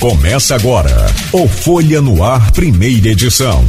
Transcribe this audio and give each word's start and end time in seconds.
Começa 0.00 0.54
agora 0.54 0.90
o 1.30 1.46
Folha 1.46 2.00
no 2.00 2.24
Ar, 2.24 2.50
primeira 2.52 3.08
edição. 3.08 3.62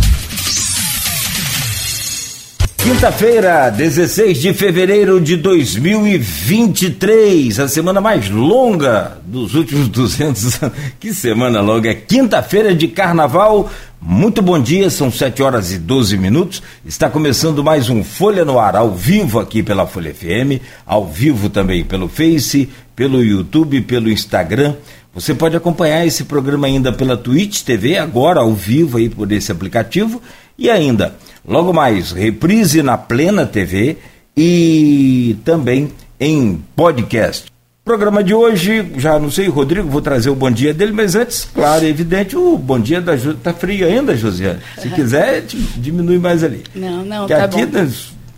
Quinta-feira, 2.78 3.70
16 3.70 4.40
de 4.40 4.54
fevereiro 4.54 5.20
de 5.20 5.36
2023, 5.36 7.60
a 7.60 7.68
semana 7.68 8.00
mais 8.00 8.30
longa 8.30 9.18
dos 9.26 9.56
últimos 9.56 9.90
200 9.92 10.64
anos. 10.64 10.76
Que 11.02 11.14
semana 11.14 11.60
longa! 11.60 11.90
É 11.90 11.96
quinta-feira 11.96 12.74
de 12.74 12.88
carnaval. 12.88 13.70
Muito 14.00 14.42
bom 14.42 14.58
dia, 14.58 14.90
são 14.90 15.12
7 15.12 15.44
horas 15.44 15.74
e 15.74 15.78
12 15.78 16.18
minutos. 16.18 16.64
Está 16.86 17.10
começando 17.10 17.62
mais 17.62 17.90
um 17.90 18.06
Folha 18.06 18.46
no 18.46 18.58
Ar, 18.58 18.78
ao 18.78 18.96
vivo 18.96 19.38
aqui 19.38 19.62
pela 19.62 19.86
Folha 19.86 20.16
FM, 20.16 20.62
ao 20.86 21.06
vivo 21.06 21.50
também 21.50 21.84
pelo 21.84 22.08
Face, 22.08 22.70
pelo 22.96 23.22
YouTube, 23.22 23.82
pelo 23.82 24.10
Instagram. 24.10 24.76
Você 25.14 25.34
pode 25.34 25.56
acompanhar 25.56 26.06
esse 26.06 26.24
programa 26.24 26.68
ainda 26.68 26.94
pela 26.94 27.18
Twitch 27.18 27.64
TV, 27.64 27.98
agora 27.98 28.40
ao 28.40 28.54
vivo 28.54 28.98
aí 28.98 29.10
por 29.10 29.32
esse 29.32 29.52
aplicativo, 29.52 30.22
e 30.58 30.70
ainda 30.70 31.16
Logo 31.48 31.74
mais, 31.74 32.12
reprise 32.12 32.84
na 32.84 32.98
Plena 32.98 33.48
TV 33.48 33.98
e 34.38 35.36
também 35.44 35.92
em 36.20 36.64
podcast. 36.76 37.52
Programa 37.84 38.24
de 38.24 38.32
hoje, 38.32 38.92
já 38.98 39.18
não 39.18 39.32
sei, 39.32 39.48
Rodrigo, 39.48 39.90
vou 39.90 40.04
trazer 40.04 40.30
o 40.30 40.36
bom 40.36 40.52
dia 40.52 40.72
dele, 40.72 40.92
mas 40.92 41.16
antes, 41.16 41.48
claro, 41.52 41.84
é 41.84 41.88
evidente, 41.88 42.38
o 42.38 42.60
bom 42.60 42.80
dia 42.80 43.02
da 43.02 43.18
Josiane. 43.18 43.40
Tá 43.44 43.54
frio 43.56 43.88
ainda, 43.88 44.16
Josiane. 44.16 44.60
Se 44.78 44.88
quiser, 44.90 45.44
diminui 45.78 46.20
mais 46.20 46.44
ali. 46.44 46.64
Não, 46.76 47.04
não, 47.04 47.26
que 47.26 47.34
tá 47.34 47.46
aqui, 47.46 47.66
bom. 47.66 47.88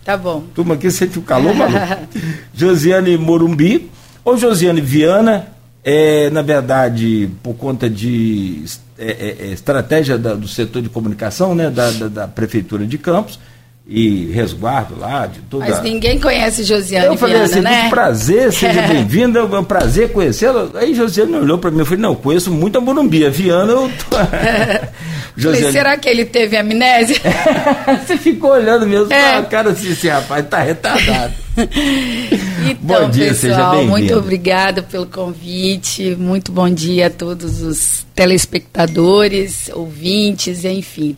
Tá 0.02 0.16
bom. 0.16 0.44
Turma 0.54 0.74
aqui 0.74 0.90
sente 0.90 1.18
o 1.18 1.22
calor, 1.22 1.54
maluco. 1.54 1.78
Josiane 2.56 3.18
Morumbi, 3.18 3.90
ou 4.24 4.38
Josiane 4.38 4.80
Viana, 4.80 5.48
é, 5.84 6.30
na 6.30 6.40
verdade, 6.40 7.28
por 7.42 7.54
conta 7.54 7.90
de 7.90 8.64
é, 8.98 9.06
é, 9.06 9.36
é, 9.40 9.52
estratégia 9.52 10.16
da, 10.16 10.34
do 10.34 10.48
setor 10.48 10.80
de 10.80 10.88
comunicação, 10.88 11.54
né, 11.54 11.68
da, 11.68 11.90
da, 11.90 12.08
da, 12.08 12.28
Prefeitura 12.28 12.86
de 12.86 12.96
Campos, 12.96 13.38
e 13.86 14.30
resguardo 14.32 14.98
lá 14.98 15.26
de 15.26 15.40
toda. 15.40 15.66
Mas 15.68 15.82
ninguém 15.82 16.18
conhece 16.18 16.64
Josiane 16.64 17.04
Eu 17.04 17.18
falei 17.18 17.34
Viana, 17.34 17.52
assim, 17.52 17.60
né? 17.60 17.90
prazer, 17.90 18.50
seja 18.50 18.80
bem-vinda, 18.88 19.40
é 19.40 19.42
um 19.42 19.64
prazer 19.64 20.10
conhecê-la. 20.10 20.70
Aí 20.74 20.94
Josiane 20.94 21.34
olhou 21.34 21.58
para 21.58 21.70
mim 21.70 21.82
e 21.82 21.84
falei, 21.84 22.00
não, 22.00 22.14
conheço 22.14 22.50
muito 22.50 22.78
a 22.78 22.80
Morumbi, 22.80 23.26
a 23.26 23.30
Viana 23.30 23.72
eu 23.72 23.90
Josiane... 25.36 25.58
Falei, 25.58 25.72
será 25.72 25.96
que 25.96 26.08
ele 26.08 26.24
teve 26.24 26.56
amnésia? 26.56 27.16
Você 28.06 28.16
ficou 28.16 28.52
olhando 28.52 28.86
mesmo 28.86 29.12
é. 29.12 29.42
cara 29.42 29.70
assim, 29.70 29.90
esse 29.90 30.08
rapaz 30.08 30.46
tá 30.48 30.60
retardado. 30.60 31.34
então, 31.56 33.02
bom 33.02 33.10
dia, 33.10 33.28
pessoal, 33.28 33.84
muito 33.84 34.14
obrigada 34.14 34.82
pelo 34.82 35.06
convite, 35.06 36.14
muito 36.16 36.52
bom 36.52 36.70
dia 36.70 37.08
a 37.08 37.10
todos 37.10 37.62
os 37.62 38.06
telespectadores, 38.14 39.70
ouvintes, 39.72 40.64
enfim. 40.64 41.16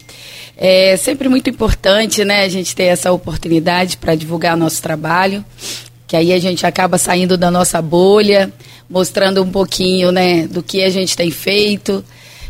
É 0.57 0.97
sempre 0.97 1.29
muito 1.29 1.51
importante, 1.51 2.25
né, 2.25 2.45
a 2.45 2.49
gente 2.49 2.75
ter 2.75 2.85
essa 2.85 3.13
oportunidade 3.13 3.99
para 3.99 4.15
divulgar 4.15 4.57
nosso 4.57 4.81
trabalho, 4.81 5.45
que 6.07 6.17
aí 6.17 6.33
a 6.33 6.39
gente 6.39 6.65
acaba 6.65 6.97
saindo 6.97 7.37
da 7.37 7.51
nossa 7.51 7.83
bolha, 7.83 8.51
mostrando 8.89 9.43
um 9.43 9.51
pouquinho, 9.51 10.11
né, 10.11 10.47
do 10.47 10.63
que 10.63 10.83
a 10.83 10.89
gente 10.89 11.15
tem 11.15 11.31
feito, 11.31 12.03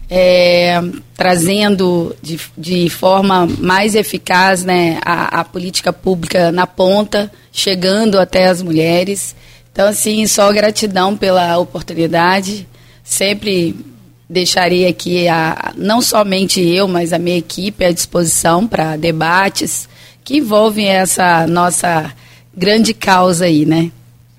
é, 0.09 0.81
trazendo 1.15 2.15
de, 2.23 2.39
de 2.57 2.89
forma 2.89 3.47
mais 3.59 3.95
eficaz, 3.95 4.65
né, 4.65 4.99
a, 5.05 5.41
a 5.41 5.45
política 5.45 5.93
pública 5.93 6.53
na 6.53 6.67
ponta, 6.67 7.31
chegando 7.53 8.19
até 8.19 8.47
as 8.47 8.63
mulheres. 8.63 9.35
Então, 9.73 9.89
assim, 9.89 10.27
só 10.27 10.53
gratidão 10.53 11.17
pela 11.17 11.59
oportunidade. 11.59 12.67
Sempre 13.03 13.77
deixaria 14.29 14.89
aqui 14.89 15.29
a, 15.29 15.73
não 15.77 16.01
somente 16.01 16.61
eu, 16.61 16.89
mas 16.89 17.13
a 17.13 17.19
minha 17.19 17.39
equipe 17.39 17.85
à 17.85 17.93
disposição 17.93 18.67
para 18.67 18.97
debates 18.97 19.89
que 20.25 20.39
envolvem 20.39 20.89
essa 20.89 21.47
nossa 21.47 22.13
grande 22.57 22.93
causa 22.93 23.45
aí, 23.45 23.65
né? 23.65 23.93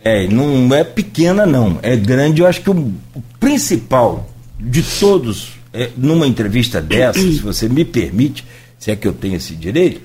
É, 0.03 0.28
não 0.28 0.74
é 0.75 0.84
pequena 0.84 1.46
não, 1.46 1.80
é 1.81 1.96
grande. 1.96 2.42
Eu 2.42 2.47
acho 2.47 2.62
que 2.62 2.69
o, 2.69 2.94
principal 3.40 4.30
de 4.59 4.81
todos, 4.81 5.53
é, 5.78 5.92
numa 5.96 6.26
entrevista 6.26 6.82
dessa, 6.82 7.20
se 7.20 7.40
você 7.40 7.70
me 7.70 7.86
permite, 7.86 8.44
se 8.80 8.90
é 8.90 8.96
que 8.96 9.08
eu 9.08 9.14
tenho 9.14 9.36
esse 9.36 9.56
direito, 9.56 10.02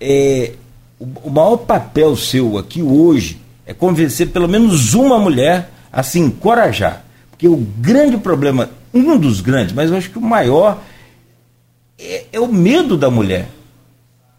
é 0.00 0.52
o, 0.98 1.04
o 1.24 1.30
maior 1.30 1.56
papel 1.56 2.16
seu 2.16 2.56
aqui 2.56 2.80
hoje 2.80 3.40
é 3.66 3.74
convencer 3.74 4.28
pelo 4.28 4.48
menos 4.48 4.94
uma 4.94 5.18
mulher 5.18 5.70
a 5.92 6.04
se 6.04 6.20
encorajar. 6.20 7.04
Porque 7.30 7.48
o 7.48 7.56
grande 7.56 8.16
problema 8.16 8.70
um 8.94 9.18
dos 9.18 9.40
grandes, 9.40 9.74
mas 9.74 9.90
eu 9.90 9.96
acho 9.96 10.10
que 10.10 10.18
o 10.18 10.22
maior 10.22 10.82
é, 11.98 12.24
é 12.32 12.40
o 12.40 12.46
medo 12.46 12.96
da 12.96 13.10
mulher 13.10 13.48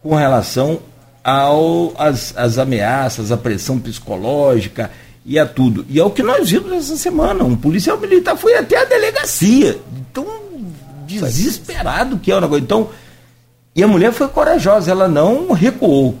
com 0.02 0.14
relação 0.14 0.80
ao, 1.22 1.92
às, 1.98 2.34
às 2.36 2.56
ameaças, 2.56 3.30
à 3.30 3.36
pressão 3.36 3.78
psicológica 3.78 4.90
e 5.26 5.38
a 5.38 5.44
tudo. 5.44 5.84
E 5.90 6.00
é 6.00 6.04
o 6.04 6.10
que 6.10 6.22
nós 6.22 6.50
vimos 6.50 6.72
essa 6.72 6.96
semana. 6.96 7.44
Um 7.44 7.54
policial 7.54 7.98
militar 7.98 8.36
foi 8.36 8.56
até 8.56 8.78
a 8.78 8.84
delegacia. 8.84 9.78
Tão 10.12 10.49
desesperado 11.18 12.18
que 12.18 12.30
é 12.30 12.36
o 12.36 12.40
negócio. 12.40 12.62
Então, 12.62 12.88
e 13.74 13.82
a 13.82 13.88
mulher 13.88 14.12
foi 14.12 14.28
corajosa, 14.28 14.90
ela 14.90 15.08
não 15.08 15.52
recuou. 15.52 16.16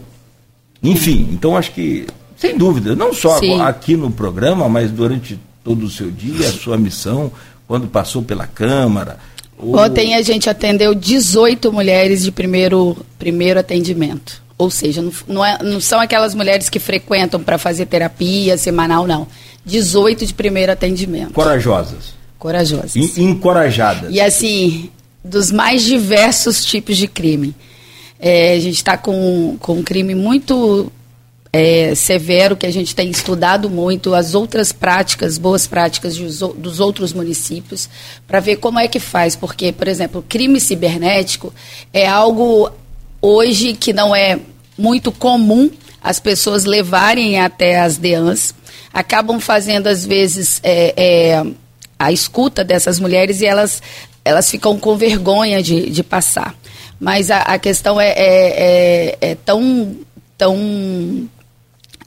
Enfim, 0.82 1.28
então 1.32 1.56
acho 1.56 1.72
que, 1.72 2.06
sem 2.36 2.56
dúvida, 2.56 2.94
não 2.94 3.12
só 3.12 3.38
Sim. 3.38 3.60
aqui 3.60 3.96
no 3.96 4.10
programa, 4.10 4.68
mas 4.68 4.90
durante 4.90 5.38
todo 5.62 5.84
o 5.84 5.90
seu 5.90 6.10
dia, 6.10 6.48
a 6.48 6.52
sua 6.52 6.78
missão, 6.78 7.30
quando 7.66 7.86
passou 7.86 8.22
pela 8.22 8.46
Câmara. 8.46 9.18
Ontem 9.58 10.14
a 10.14 10.22
gente 10.22 10.48
atendeu 10.48 10.94
18 10.94 11.70
mulheres 11.70 12.22
de 12.22 12.32
primeiro, 12.32 12.96
primeiro 13.18 13.60
atendimento. 13.60 14.42
Ou 14.56 14.70
seja, 14.70 15.02
não, 15.02 15.12
não, 15.26 15.44
é, 15.44 15.62
não 15.62 15.80
são 15.80 16.00
aquelas 16.00 16.34
mulheres 16.34 16.68
que 16.68 16.78
frequentam 16.78 17.42
para 17.42 17.58
fazer 17.58 17.86
terapia 17.86 18.56
semanal, 18.56 19.06
não. 19.06 19.26
18 19.64 20.26
de 20.26 20.34
primeiro 20.34 20.72
atendimento. 20.72 21.32
Corajosas. 21.32 22.19
Corajosas. 22.40 22.96
E, 22.96 23.22
encorajadas. 23.22 24.12
E 24.12 24.20
assim, 24.20 24.90
dos 25.22 25.52
mais 25.52 25.84
diversos 25.84 26.64
tipos 26.64 26.96
de 26.96 27.06
crime. 27.06 27.54
É, 28.18 28.54
a 28.54 28.58
gente 28.58 28.76
está 28.76 28.96
com, 28.96 29.56
com 29.60 29.74
um 29.74 29.82
crime 29.82 30.14
muito 30.14 30.90
é, 31.52 31.94
severo 31.94 32.56
que 32.56 32.66
a 32.66 32.72
gente 32.72 32.94
tem 32.94 33.10
estudado 33.10 33.68
muito 33.68 34.14
as 34.14 34.34
outras 34.34 34.72
práticas, 34.72 35.36
boas 35.36 35.66
práticas 35.66 36.16
de, 36.16 36.24
dos 36.24 36.80
outros 36.80 37.12
municípios, 37.12 37.90
para 38.26 38.40
ver 38.40 38.56
como 38.56 38.78
é 38.78 38.88
que 38.88 38.98
faz. 38.98 39.36
Porque, 39.36 39.70
por 39.70 39.86
exemplo, 39.86 40.24
crime 40.26 40.58
cibernético 40.58 41.52
é 41.92 42.08
algo 42.08 42.70
hoje 43.20 43.74
que 43.74 43.92
não 43.92 44.16
é 44.16 44.40
muito 44.78 45.12
comum 45.12 45.70
as 46.02 46.18
pessoas 46.18 46.64
levarem 46.64 47.38
até 47.38 47.80
as 47.80 47.98
DEANs, 47.98 48.54
acabam 48.92 49.38
fazendo, 49.38 49.86
às 49.86 50.06
vezes, 50.06 50.58
é, 50.62 50.94
é, 50.96 51.46
a 52.00 52.10
escuta 52.10 52.64
dessas 52.64 52.98
mulheres 52.98 53.42
e 53.42 53.46
elas, 53.46 53.82
elas 54.24 54.50
ficam 54.50 54.78
com 54.78 54.96
vergonha 54.96 55.62
de, 55.62 55.90
de 55.90 56.02
passar. 56.02 56.54
Mas 56.98 57.30
a, 57.30 57.40
a 57.42 57.58
questão 57.58 58.00
é, 58.00 58.08
é, 58.08 58.16
é, 58.16 59.18
é 59.20 59.34
tão, 59.34 59.96
tão 60.38 61.28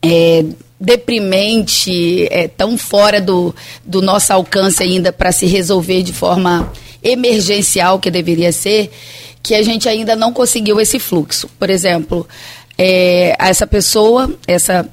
é, 0.02 0.44
deprimente, 0.80 2.28
é 2.32 2.48
tão 2.48 2.76
fora 2.76 3.22
do, 3.22 3.54
do 3.86 4.02
nosso 4.02 4.34
alcance 4.34 4.82
ainda 4.82 5.14
para 5.14 5.32
se 5.32 5.46
resolver 5.46 6.02
de 6.02 6.12
forma 6.12 6.74
emergencial 7.04 8.00
que 8.00 8.10
deveria 8.10 8.52
ser, 8.52 8.92
que 9.44 9.54
a 9.54 9.62
gente 9.62 9.88
ainda 9.88 10.16
não 10.16 10.34
conseguiu 10.34 10.82
esse 10.82 10.98
fluxo. 10.98 11.48
Por 11.60 11.70
exemplo, 11.70 12.28
é, 12.80 13.36
essa 13.38 13.68
pessoa, 13.68 14.34
essa 14.48 14.90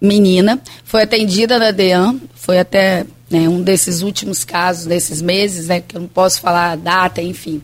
menina, 0.00 0.60
foi 0.84 1.02
atendida 1.02 1.58
na 1.58 1.72
DEAN, 1.72 2.20
foi 2.36 2.60
até 2.60 3.04
né, 3.30 3.48
um 3.48 3.62
desses 3.62 4.02
últimos 4.02 4.44
casos, 4.44 4.86
desses 4.86 5.20
meses, 5.20 5.68
né, 5.68 5.80
que 5.80 5.96
eu 5.96 6.00
não 6.00 6.08
posso 6.08 6.40
falar 6.40 6.72
a 6.72 6.76
data, 6.76 7.20
enfim. 7.20 7.60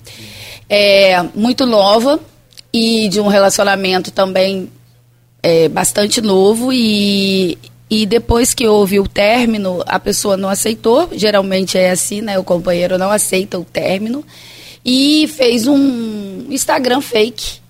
É, 0.68 1.22
muito 1.34 1.66
nova 1.66 2.20
e 2.72 3.08
de 3.08 3.20
um 3.20 3.28
relacionamento 3.28 4.10
também 4.10 4.70
é, 5.42 5.68
bastante 5.68 6.20
novo 6.20 6.72
e, 6.72 7.58
e 7.90 8.06
depois 8.06 8.54
que 8.54 8.66
houve 8.66 8.98
o 8.98 9.06
término, 9.06 9.82
a 9.86 10.00
pessoa 10.00 10.36
não 10.36 10.48
aceitou, 10.48 11.08
geralmente 11.12 11.76
é 11.76 11.90
assim, 11.90 12.20
né? 12.20 12.38
O 12.38 12.44
companheiro 12.44 12.96
não 12.96 13.10
aceita 13.10 13.58
o 13.58 13.64
término 13.64 14.24
e 14.84 15.28
fez 15.28 15.66
um 15.66 16.46
Instagram 16.50 17.00
fake 17.00 17.60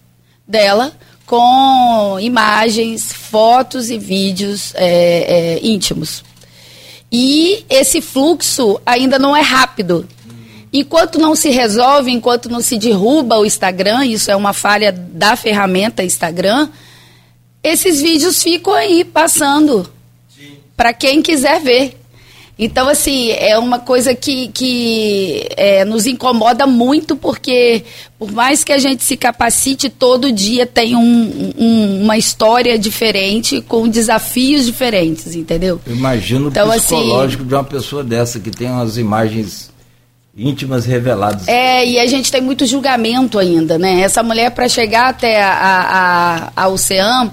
dela 0.47 0.93
com 1.27 2.19
imagens, 2.21 3.13
fotos 3.13 3.91
e 3.91 3.99
vídeos 3.99 4.73
é, 4.75 5.57
é, 5.57 5.67
íntimos. 5.67 6.23
E 7.13 7.67
esse 7.69 8.01
fluxo 8.01 8.81
ainda 8.87 9.19
não 9.19 9.37
é 9.37 9.43
rápido. 9.43 10.09
Enquanto 10.73 11.19
não 11.19 11.37
se 11.37 11.51
resolve, 11.51 12.11
enquanto 12.11 12.49
não 12.49 12.63
se 12.63 12.79
derruba 12.79 13.39
o 13.39 13.45
Instagram, 13.45 14.07
isso 14.07 14.31
é 14.31 14.37
uma 14.37 14.55
falha 14.55 14.91
da 14.91 15.37
ferramenta 15.37 16.03
Instagram, 16.03 16.71
esses 17.63 18.01
vídeos 18.01 18.43
ficam 18.43 18.73
aí 18.73 19.05
passando 19.05 19.89
para 20.75 20.95
quem 20.95 21.21
quiser 21.21 21.61
ver. 21.61 22.02
Então, 22.65 22.89
assim, 22.89 23.33
é 23.33 23.59
uma 23.59 23.81
coisa 23.81 24.15
que, 24.15 24.47
que 24.49 25.49
é, 25.57 25.85
nos 25.85 26.07
incomoda 26.07 26.65
muito, 26.65 27.17
porque 27.17 27.83
por 28.17 28.31
mais 28.31 28.63
que 28.63 28.73
a 28.73 28.79
gente 28.79 29.03
se 29.03 29.17
capacite, 29.17 29.89
todo 29.89 30.31
dia 30.31 30.65
tem 30.65 30.95
um, 30.95 31.53
um, 31.59 32.03
uma 32.03 32.17
história 32.17 32.79
diferente, 32.79 33.61
com 33.61 33.89
desafios 33.89 34.65
diferentes, 34.65 35.35
entendeu? 35.35 35.81
Imagino 35.89 36.51
então, 36.51 36.69
o 36.69 36.71
assim, 36.71 36.95
psicológico 36.95 37.43
assim, 37.43 37.49
de 37.49 37.55
uma 37.55 37.65
pessoa 37.65 38.05
dessa, 38.05 38.39
que 38.39 38.51
tem 38.53 38.71
umas 38.71 38.97
imagens 38.97 39.73
íntimas 40.37 40.87
reveladas. 40.87 41.49
É, 41.49 41.85
e 41.85 41.99
a 41.99 42.07
gente 42.07 42.31
tem 42.31 42.41
muito 42.41 42.65
julgamento 42.65 43.41
ainda, 43.41 43.77
né? 43.77 44.03
Essa 44.03 44.23
mulher, 44.23 44.53
para 44.53 44.69
chegar 44.69 45.09
até 45.09 45.43
a, 45.43 45.53
a, 45.53 46.37
a, 46.37 46.53
a 46.65 46.69
Oceano 46.69 47.33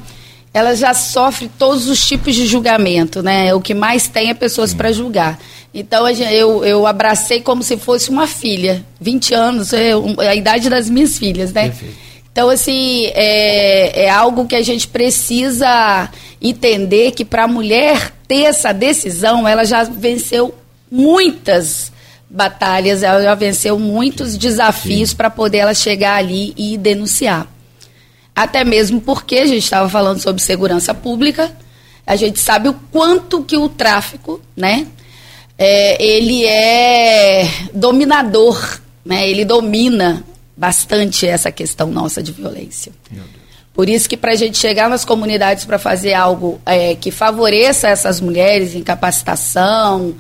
ela 0.54 0.76
já 0.76 0.94
sofre 0.94 1.50
todos 1.60 1.88
os 1.88 2.06
tipos 2.06 2.36
de 2.36 2.48
julgamento, 2.48 3.22
né? 3.22 3.54
O 3.54 3.62
que 3.62 3.74
mais 3.74 4.08
tem 4.08 4.30
é 4.30 4.34
pessoas 4.34 4.74
para 4.74 4.92
julgar. 4.92 5.40
Então 5.74 6.08
eu, 6.10 6.66
eu 6.66 6.88
abracei 6.88 7.42
como 7.42 7.62
se 7.62 7.78
fosse 7.78 8.10
uma 8.10 8.26
filha. 8.26 8.84
20 9.00 9.34
anos, 9.34 9.74
é 9.74 9.92
a 10.28 10.36
idade 10.36 10.70
das 10.70 10.90
minhas 10.90 11.18
filhas, 11.18 11.54
né? 11.54 11.70
Perfeito. 11.70 12.10
Então, 12.32 12.50
assim, 12.50 13.08
é, 13.16 14.06
é 14.06 14.10
algo 14.10 14.46
que 14.46 14.56
a 14.56 14.62
gente 14.62 14.88
precisa 14.88 16.10
entender 16.42 17.12
que 17.12 17.26
para 17.26 17.44
a 17.44 17.48
mulher 17.48 18.14
ter 18.28 18.44
essa 18.44 18.72
decisão, 18.72 19.48
ela 19.48 19.66
já 19.66 19.84
venceu 19.84 20.56
muitas 20.90 21.92
batalhas, 22.30 23.04
ela 23.04 23.22
já 23.22 23.36
venceu 23.36 23.78
muitos 23.78 24.38
desafios 24.38 25.14
para 25.14 25.30
poder 25.30 25.60
ela 25.60 25.74
chegar 25.74 26.16
ali 26.16 26.54
e 26.56 26.78
denunciar. 26.78 27.48
Até 28.40 28.64
mesmo 28.64 29.02
porque 29.02 29.36
a 29.36 29.46
gente 29.46 29.66
estava 29.66 29.90
falando 29.90 30.22
sobre 30.22 30.42
segurança 30.42 30.94
pública, 30.94 31.52
a 32.08 32.16
gente 32.16 32.40
sabe 32.40 32.70
o 32.70 32.74
quanto 32.90 33.44
que 33.44 33.58
o 33.58 33.68
tráfico, 33.68 34.40
né, 34.56 34.88
é, 35.58 36.02
ele 36.02 36.46
é 36.46 37.46
dominador, 37.74 38.80
né, 39.04 39.30
ele 39.30 39.44
domina 39.44 40.24
bastante 40.56 41.28
essa 41.28 41.52
questão 41.52 41.92
nossa 41.92 42.24
de 42.24 42.32
violência. 42.32 42.94
Por 43.74 43.90
isso 43.90 44.08
que 44.08 44.16
para 44.16 44.32
a 44.32 44.36
gente 44.36 44.58
chegar 44.58 44.90
nas 44.90 45.04
comunidades 45.04 45.66
para 45.66 45.78
fazer 45.78 46.14
algo 46.14 46.62
é, 46.66 46.96
que 46.96 47.12
favoreça 47.12 47.90
essas 47.90 48.22
mulheres 48.22 48.74
em 48.74 48.84
capacitação, 48.84 50.16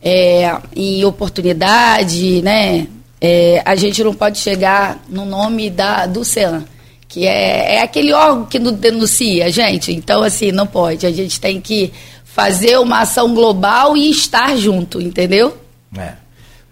é, 0.00 0.58
em 0.76 1.04
oportunidade, 1.04 2.40
né, 2.40 2.86
é, 3.20 3.60
a 3.64 3.74
gente 3.74 4.04
não 4.04 4.14
pode 4.14 4.38
chegar 4.38 5.02
no 5.08 5.24
nome 5.24 5.70
da, 5.70 6.06
do 6.06 6.24
CEAN 6.24 6.64
que 7.14 7.28
é, 7.28 7.76
é 7.76 7.82
aquele 7.82 8.12
órgão 8.12 8.44
que 8.44 8.58
não 8.58 8.72
denuncia, 8.72 9.48
gente. 9.48 9.92
Então, 9.92 10.24
assim, 10.24 10.50
não 10.50 10.66
pode. 10.66 11.06
A 11.06 11.12
gente 11.12 11.40
tem 11.40 11.60
que 11.60 11.92
fazer 12.24 12.76
uma 12.80 13.02
ação 13.02 13.32
global 13.32 13.96
e 13.96 14.10
estar 14.10 14.56
junto, 14.56 15.00
entendeu? 15.00 15.56
É. 15.96 16.14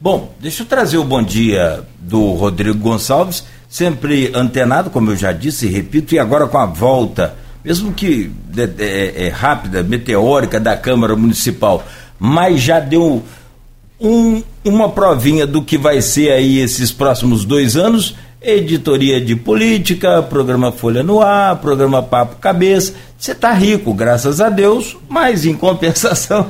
Bom, 0.00 0.34
deixa 0.40 0.64
eu 0.64 0.66
trazer 0.66 0.98
o 0.98 1.04
bom 1.04 1.22
dia 1.22 1.84
do 2.00 2.32
Rodrigo 2.32 2.76
Gonçalves, 2.76 3.44
sempre 3.68 4.32
antenado, 4.34 4.90
como 4.90 5.12
eu 5.12 5.16
já 5.16 5.30
disse 5.30 5.66
e 5.66 5.70
repito, 5.70 6.12
e 6.12 6.18
agora 6.18 6.48
com 6.48 6.58
a 6.58 6.66
volta, 6.66 7.36
mesmo 7.64 7.92
que 7.92 8.32
é, 8.80 9.26
é 9.26 9.28
rápida, 9.28 9.84
meteórica 9.84 10.58
da 10.58 10.76
Câmara 10.76 11.14
Municipal, 11.14 11.86
mas 12.18 12.60
já 12.60 12.80
deu 12.80 13.22
um, 14.00 14.42
uma 14.64 14.88
provinha 14.88 15.46
do 15.46 15.62
que 15.62 15.78
vai 15.78 16.02
ser 16.02 16.32
aí 16.32 16.58
esses 16.58 16.90
próximos 16.90 17.44
dois 17.44 17.76
anos 17.76 18.16
editoria 18.44 19.20
de 19.20 19.36
política, 19.36 20.22
programa 20.22 20.72
Folha 20.72 21.02
no 21.02 21.20
Ar, 21.20 21.56
programa 21.56 22.02
Papo 22.02 22.36
Cabeça. 22.36 22.94
Você 23.18 23.32
está 23.32 23.52
rico, 23.52 23.94
graças 23.94 24.40
a 24.40 24.48
Deus, 24.48 24.96
mas 25.08 25.46
em 25.46 25.54
compensação. 25.54 26.46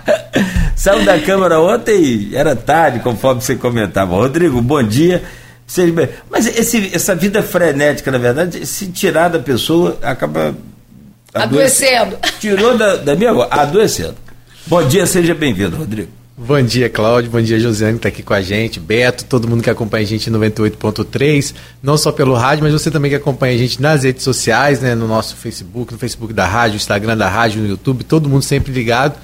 Saiu 0.76 1.04
da 1.04 1.18
Câmara 1.18 1.60
ontem, 1.60 2.30
era 2.34 2.54
tarde, 2.54 3.00
conforme 3.00 3.40
você 3.40 3.56
comentava. 3.56 4.14
Rodrigo, 4.14 4.60
bom 4.60 4.82
dia. 4.82 5.22
Mas 6.30 6.46
esse, 6.46 6.94
essa 6.94 7.14
vida 7.14 7.42
frenética, 7.42 8.10
na 8.10 8.18
verdade, 8.18 8.66
se 8.66 8.88
tirar 8.88 9.28
da 9.28 9.38
pessoa, 9.38 9.98
acaba 10.02 10.54
adoecendo. 11.32 12.18
Tirou 12.38 12.76
da, 12.76 12.96
da 12.96 13.16
minha 13.16 13.32
voz, 13.32 13.48
adoecendo. 13.50 14.16
Bom 14.66 14.86
dia, 14.86 15.06
seja 15.06 15.34
bem-vindo, 15.34 15.76
Rodrigo. 15.76 16.23
Bom 16.36 16.60
dia, 16.60 16.90
Cláudio. 16.90 17.30
Bom 17.30 17.40
dia, 17.40 17.60
Josiane, 17.60 17.92
que 17.92 17.98
está 17.98 18.08
aqui 18.08 18.20
com 18.20 18.34
a 18.34 18.42
gente. 18.42 18.80
Beto, 18.80 19.24
todo 19.24 19.46
mundo 19.46 19.62
que 19.62 19.70
acompanha 19.70 20.02
a 20.02 20.06
gente 20.06 20.28
em 20.28 20.32
98.3, 20.32 21.54
não 21.80 21.96
só 21.96 22.10
pelo 22.10 22.34
rádio, 22.34 22.64
mas 22.64 22.72
você 22.72 22.90
também 22.90 23.08
que 23.08 23.16
acompanha 23.16 23.54
a 23.54 23.58
gente 23.58 23.80
nas 23.80 24.02
redes 24.02 24.24
sociais, 24.24 24.80
né, 24.80 24.96
no 24.96 25.06
nosso 25.06 25.36
Facebook, 25.36 25.92
no 25.92 25.98
Facebook 25.98 26.32
da 26.32 26.44
rádio, 26.44 26.74
Instagram 26.74 27.16
da 27.16 27.28
rádio, 27.28 27.62
no 27.62 27.68
YouTube, 27.68 28.02
todo 28.02 28.28
mundo 28.28 28.42
sempre 28.42 28.72
ligado. 28.72 29.16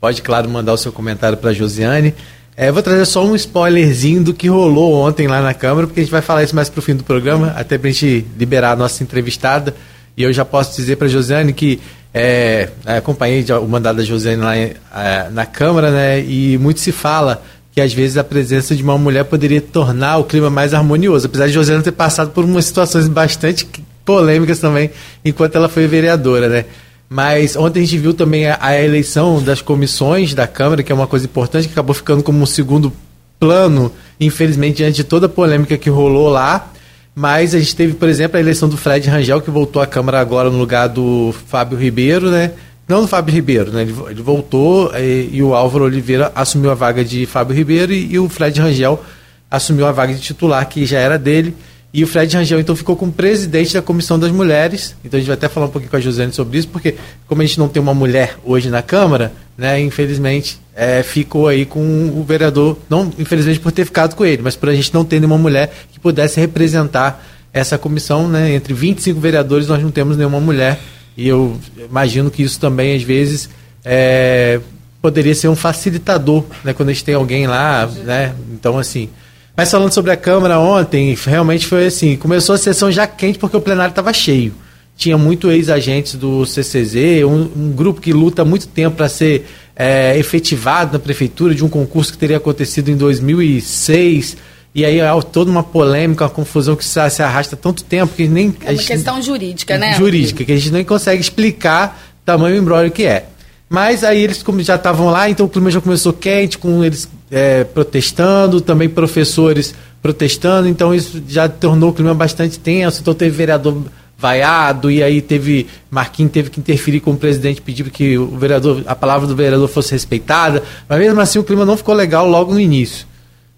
Pode, 0.00 0.20
claro, 0.20 0.50
mandar 0.50 0.72
o 0.72 0.76
seu 0.76 0.90
comentário 0.90 1.38
para 1.38 1.50
a 1.50 1.52
Josiane. 1.52 2.12
É, 2.56 2.72
vou 2.72 2.82
trazer 2.82 3.04
só 3.04 3.24
um 3.24 3.36
spoilerzinho 3.36 4.24
do 4.24 4.34
que 4.34 4.48
rolou 4.48 4.94
ontem 4.94 5.28
lá 5.28 5.40
na 5.40 5.54
Câmara, 5.54 5.86
porque 5.86 6.00
a 6.00 6.02
gente 6.02 6.10
vai 6.10 6.22
falar 6.22 6.42
isso 6.42 6.56
mais 6.56 6.68
para 6.68 6.80
o 6.80 6.82
fim 6.82 6.96
do 6.96 7.04
programa, 7.04 7.54
até 7.56 7.78
para 7.78 7.88
a 7.88 7.92
gente 7.92 8.26
liberar 8.36 8.72
a 8.72 8.76
nossa 8.76 9.04
entrevistada. 9.04 9.76
E 10.16 10.24
eu 10.24 10.32
já 10.32 10.44
posso 10.44 10.74
dizer 10.74 10.96
para 10.96 11.06
Josiane 11.06 11.52
que 11.52 11.80
é, 12.12 12.70
acompanhei 12.84 13.44
o 13.52 13.66
mandato 13.66 13.96
da 13.96 14.04
Josiane 14.04 14.42
lá 14.42 14.56
é, 14.56 15.28
na 15.30 15.46
Câmara, 15.46 15.90
né? 15.90 16.20
E 16.20 16.58
muito 16.58 16.80
se 16.80 16.92
fala 16.92 17.42
que 17.72 17.80
às 17.80 17.92
vezes 17.92 18.16
a 18.16 18.24
presença 18.24 18.74
de 18.74 18.82
uma 18.82 18.98
mulher 18.98 19.24
poderia 19.24 19.60
tornar 19.60 20.16
o 20.16 20.24
clima 20.24 20.50
mais 20.50 20.74
harmonioso, 20.74 21.26
apesar 21.26 21.46
de 21.46 21.52
Josiane 21.52 21.82
ter 21.82 21.92
passado 21.92 22.30
por 22.30 22.44
umas 22.44 22.64
situações 22.64 23.06
bastante 23.06 23.68
polêmicas 24.04 24.58
também 24.58 24.90
enquanto 25.24 25.56
ela 25.56 25.68
foi 25.68 25.86
vereadora, 25.86 26.48
né? 26.48 26.64
Mas 27.08 27.56
ontem 27.56 27.80
a 27.80 27.82
gente 27.84 27.98
viu 27.98 28.12
também 28.12 28.46
a, 28.46 28.58
a, 28.60 28.82
eleição 28.82 29.42
das 29.42 29.62
comissões 29.62 30.34
da 30.34 30.46
Câmara, 30.46 30.82
que 30.82 30.92
é 30.92 30.94
uma 30.94 31.06
coisa 31.06 31.24
importante, 31.24 31.66
que 31.66 31.72
acabou 31.72 31.94
ficando 31.94 32.22
como 32.22 32.42
um 32.42 32.46
segundo 32.46 32.92
plano, 33.38 33.92
infelizmente, 34.20 34.78
diante 34.78 34.96
de 34.96 35.04
toda 35.04 35.26
a 35.26 35.28
polêmica 35.28 35.78
que 35.78 35.88
rolou 35.88 36.28
lá. 36.28 36.70
Mas 37.18 37.52
a 37.52 37.58
gente 37.58 37.74
teve, 37.74 37.94
por 37.94 38.08
exemplo, 38.08 38.36
a 38.36 38.40
eleição 38.40 38.68
do 38.68 38.76
Fred 38.76 39.10
Rangel, 39.10 39.40
que 39.40 39.50
voltou 39.50 39.82
à 39.82 39.86
Câmara 39.88 40.20
agora 40.20 40.50
no 40.50 40.56
lugar 40.56 40.86
do 40.86 41.34
Fábio 41.48 41.76
Ribeiro, 41.76 42.30
né? 42.30 42.52
Não 42.86 43.00
do 43.00 43.08
Fábio 43.08 43.34
Ribeiro, 43.34 43.72
né? 43.72 43.82
Ele, 43.82 43.94
ele 44.08 44.22
voltou 44.22 44.92
e, 44.96 45.28
e, 45.32 45.42
o 45.42 45.52
Álvaro 45.52 45.86
Oliveira 45.86 46.30
assumiu 46.32 46.70
a 46.70 46.74
vaga 46.74 47.04
de 47.04 47.26
Fábio 47.26 47.56
Ribeiro 47.56 47.92
e, 47.92 48.12
e, 48.12 48.18
o 48.20 48.28
Fred 48.28 48.60
Rangel 48.60 49.02
assumiu 49.50 49.88
a 49.88 49.90
vaga 49.90 50.14
de 50.14 50.20
titular, 50.20 50.64
que 50.68 50.86
já 50.86 51.00
era 51.00 51.18
dele. 51.18 51.56
E 51.92 52.04
o 52.04 52.06
Fred 52.06 52.36
Rangel, 52.36 52.60
então, 52.60 52.76
ficou 52.76 52.94
como 52.94 53.10
presidente 53.10 53.74
da 53.74 53.82
Comissão 53.82 54.16
das 54.16 54.30
Mulheres. 54.30 54.94
Então, 55.04 55.18
a 55.18 55.20
gente 55.20 55.26
vai 55.26 55.36
até 55.36 55.48
falar 55.48 55.66
um 55.66 55.70
pouquinho 55.70 55.90
com 55.90 55.96
a 55.96 56.00
Josiane 56.00 56.32
sobre 56.32 56.56
isso, 56.56 56.68
porque 56.68 56.94
como 57.26 57.42
a 57.42 57.44
gente 57.44 57.58
não 57.58 57.66
tem 57.68 57.82
uma 57.82 57.94
mulher 57.94 58.36
hoje 58.44 58.70
na 58.70 58.80
Câmara, 58.80 59.32
né, 59.56 59.80
infelizmente, 59.80 60.60
é, 60.80 61.02
ficou 61.02 61.48
aí 61.48 61.66
com 61.66 61.80
o 61.80 62.22
vereador, 62.22 62.78
não 62.88 63.12
infelizmente 63.18 63.58
por 63.58 63.72
ter 63.72 63.84
ficado 63.84 64.14
com 64.14 64.24
ele, 64.24 64.42
mas 64.42 64.54
por 64.54 64.68
a 64.68 64.74
gente 64.74 64.94
não 64.94 65.04
ter 65.04 65.18
nenhuma 65.18 65.36
mulher 65.36 65.74
que 65.92 65.98
pudesse 65.98 66.38
representar 66.38 67.26
essa 67.52 67.76
comissão, 67.76 68.28
né, 68.28 68.54
entre 68.54 68.72
25 68.72 69.18
vereadores 69.18 69.66
nós 69.66 69.82
não 69.82 69.90
temos 69.90 70.16
nenhuma 70.16 70.38
mulher, 70.38 70.78
e 71.16 71.26
eu 71.26 71.58
imagino 71.90 72.30
que 72.30 72.44
isso 72.44 72.60
também, 72.60 72.94
às 72.94 73.02
vezes, 73.02 73.50
é, 73.84 74.60
poderia 75.02 75.34
ser 75.34 75.48
um 75.48 75.56
facilitador, 75.56 76.44
né, 76.62 76.72
quando 76.72 76.90
a 76.90 76.92
gente 76.92 77.04
tem 77.04 77.16
alguém 77.16 77.48
lá, 77.48 77.90
né, 78.04 78.32
então 78.52 78.78
assim... 78.78 79.08
Mas 79.56 79.72
falando 79.72 79.92
sobre 79.92 80.12
a 80.12 80.16
Câmara 80.16 80.60
ontem, 80.60 81.18
realmente 81.26 81.66
foi 81.66 81.88
assim, 81.88 82.14
começou 82.14 82.54
a 82.54 82.58
sessão 82.58 82.92
já 82.92 83.08
quente 83.08 83.40
porque 83.40 83.56
o 83.56 83.60
plenário 83.60 83.90
estava 83.90 84.12
cheio. 84.12 84.54
Tinha 84.96 85.18
muito 85.18 85.50
ex-agentes 85.50 86.14
do 86.14 86.46
CCZ, 86.46 87.24
um, 87.24 87.50
um, 87.56 87.72
grupo 87.72 88.00
que 88.00 88.12
luta 88.12 88.44
muito 88.44 88.68
tempo 88.68 88.96
para 88.96 89.08
ser 89.08 89.48
é, 89.78 90.18
efetivado 90.18 90.94
na 90.94 90.98
prefeitura 90.98 91.54
de 91.54 91.64
um 91.64 91.68
concurso 91.68 92.10
que 92.10 92.18
teria 92.18 92.38
acontecido 92.38 92.90
em 92.90 92.96
2006. 92.96 94.36
E 94.74 94.84
aí 94.84 95.00
há 95.00 95.14
toda 95.22 95.50
uma 95.50 95.62
polêmica, 95.62 96.24
uma 96.24 96.30
confusão 96.30 96.74
que 96.74 96.84
se, 96.84 96.98
arrasta 97.22 97.56
tanto 97.56 97.84
tempo 97.84 98.12
que 98.14 98.26
nem. 98.26 98.54
É 98.64 98.72
uma 98.72 98.82
questão 98.82 99.22
jurídica, 99.22 99.78
né? 99.78 99.94
Jurídica, 99.94 100.44
que 100.44 100.52
a 100.52 100.56
gente 100.56 100.72
nem 100.72 100.84
consegue 100.84 101.20
explicar 101.20 101.96
o 102.22 102.24
tamanho 102.26 102.56
embrólio 102.56 102.90
que 102.90 103.04
é. 103.04 103.26
Mas 103.70 104.02
aí 104.02 104.22
eles 104.22 104.42
já 104.60 104.74
estavam 104.74 105.10
lá, 105.10 105.30
então 105.30 105.46
o 105.46 105.48
clima 105.48 105.70
já 105.70 105.80
começou 105.80 106.12
quente, 106.12 106.58
com 106.58 106.82
eles 106.82 107.08
é, 107.30 107.64
protestando, 107.64 108.60
também 108.60 108.88
professores 108.88 109.74
protestando, 110.00 110.68
então 110.68 110.94
isso 110.94 111.22
já 111.28 111.48
tornou 111.48 111.90
o 111.90 111.92
clima 111.92 112.14
bastante 112.14 112.58
tenso. 112.58 113.00
Então 113.00 113.14
teve 113.14 113.36
vereador 113.36 113.84
vaiado, 114.18 114.90
e 114.90 115.02
aí 115.02 115.22
teve. 115.22 115.68
Marquinhos 115.88 116.32
teve 116.32 116.50
que 116.50 116.58
interferir 116.58 117.00
com 117.00 117.12
o 117.12 117.16
presidente, 117.16 117.62
pedir 117.62 117.88
que 117.88 118.18
o 118.18 118.36
vereador, 118.36 118.82
a 118.86 118.96
palavra 118.96 119.28
do 119.28 119.36
vereador 119.36 119.68
fosse 119.68 119.92
respeitada, 119.92 120.62
mas 120.88 120.98
mesmo 120.98 121.20
assim 121.20 121.38
o 121.38 121.44
clima 121.44 121.64
não 121.64 121.76
ficou 121.76 121.94
legal 121.94 122.28
logo 122.28 122.52
no 122.52 122.60
início. 122.60 123.06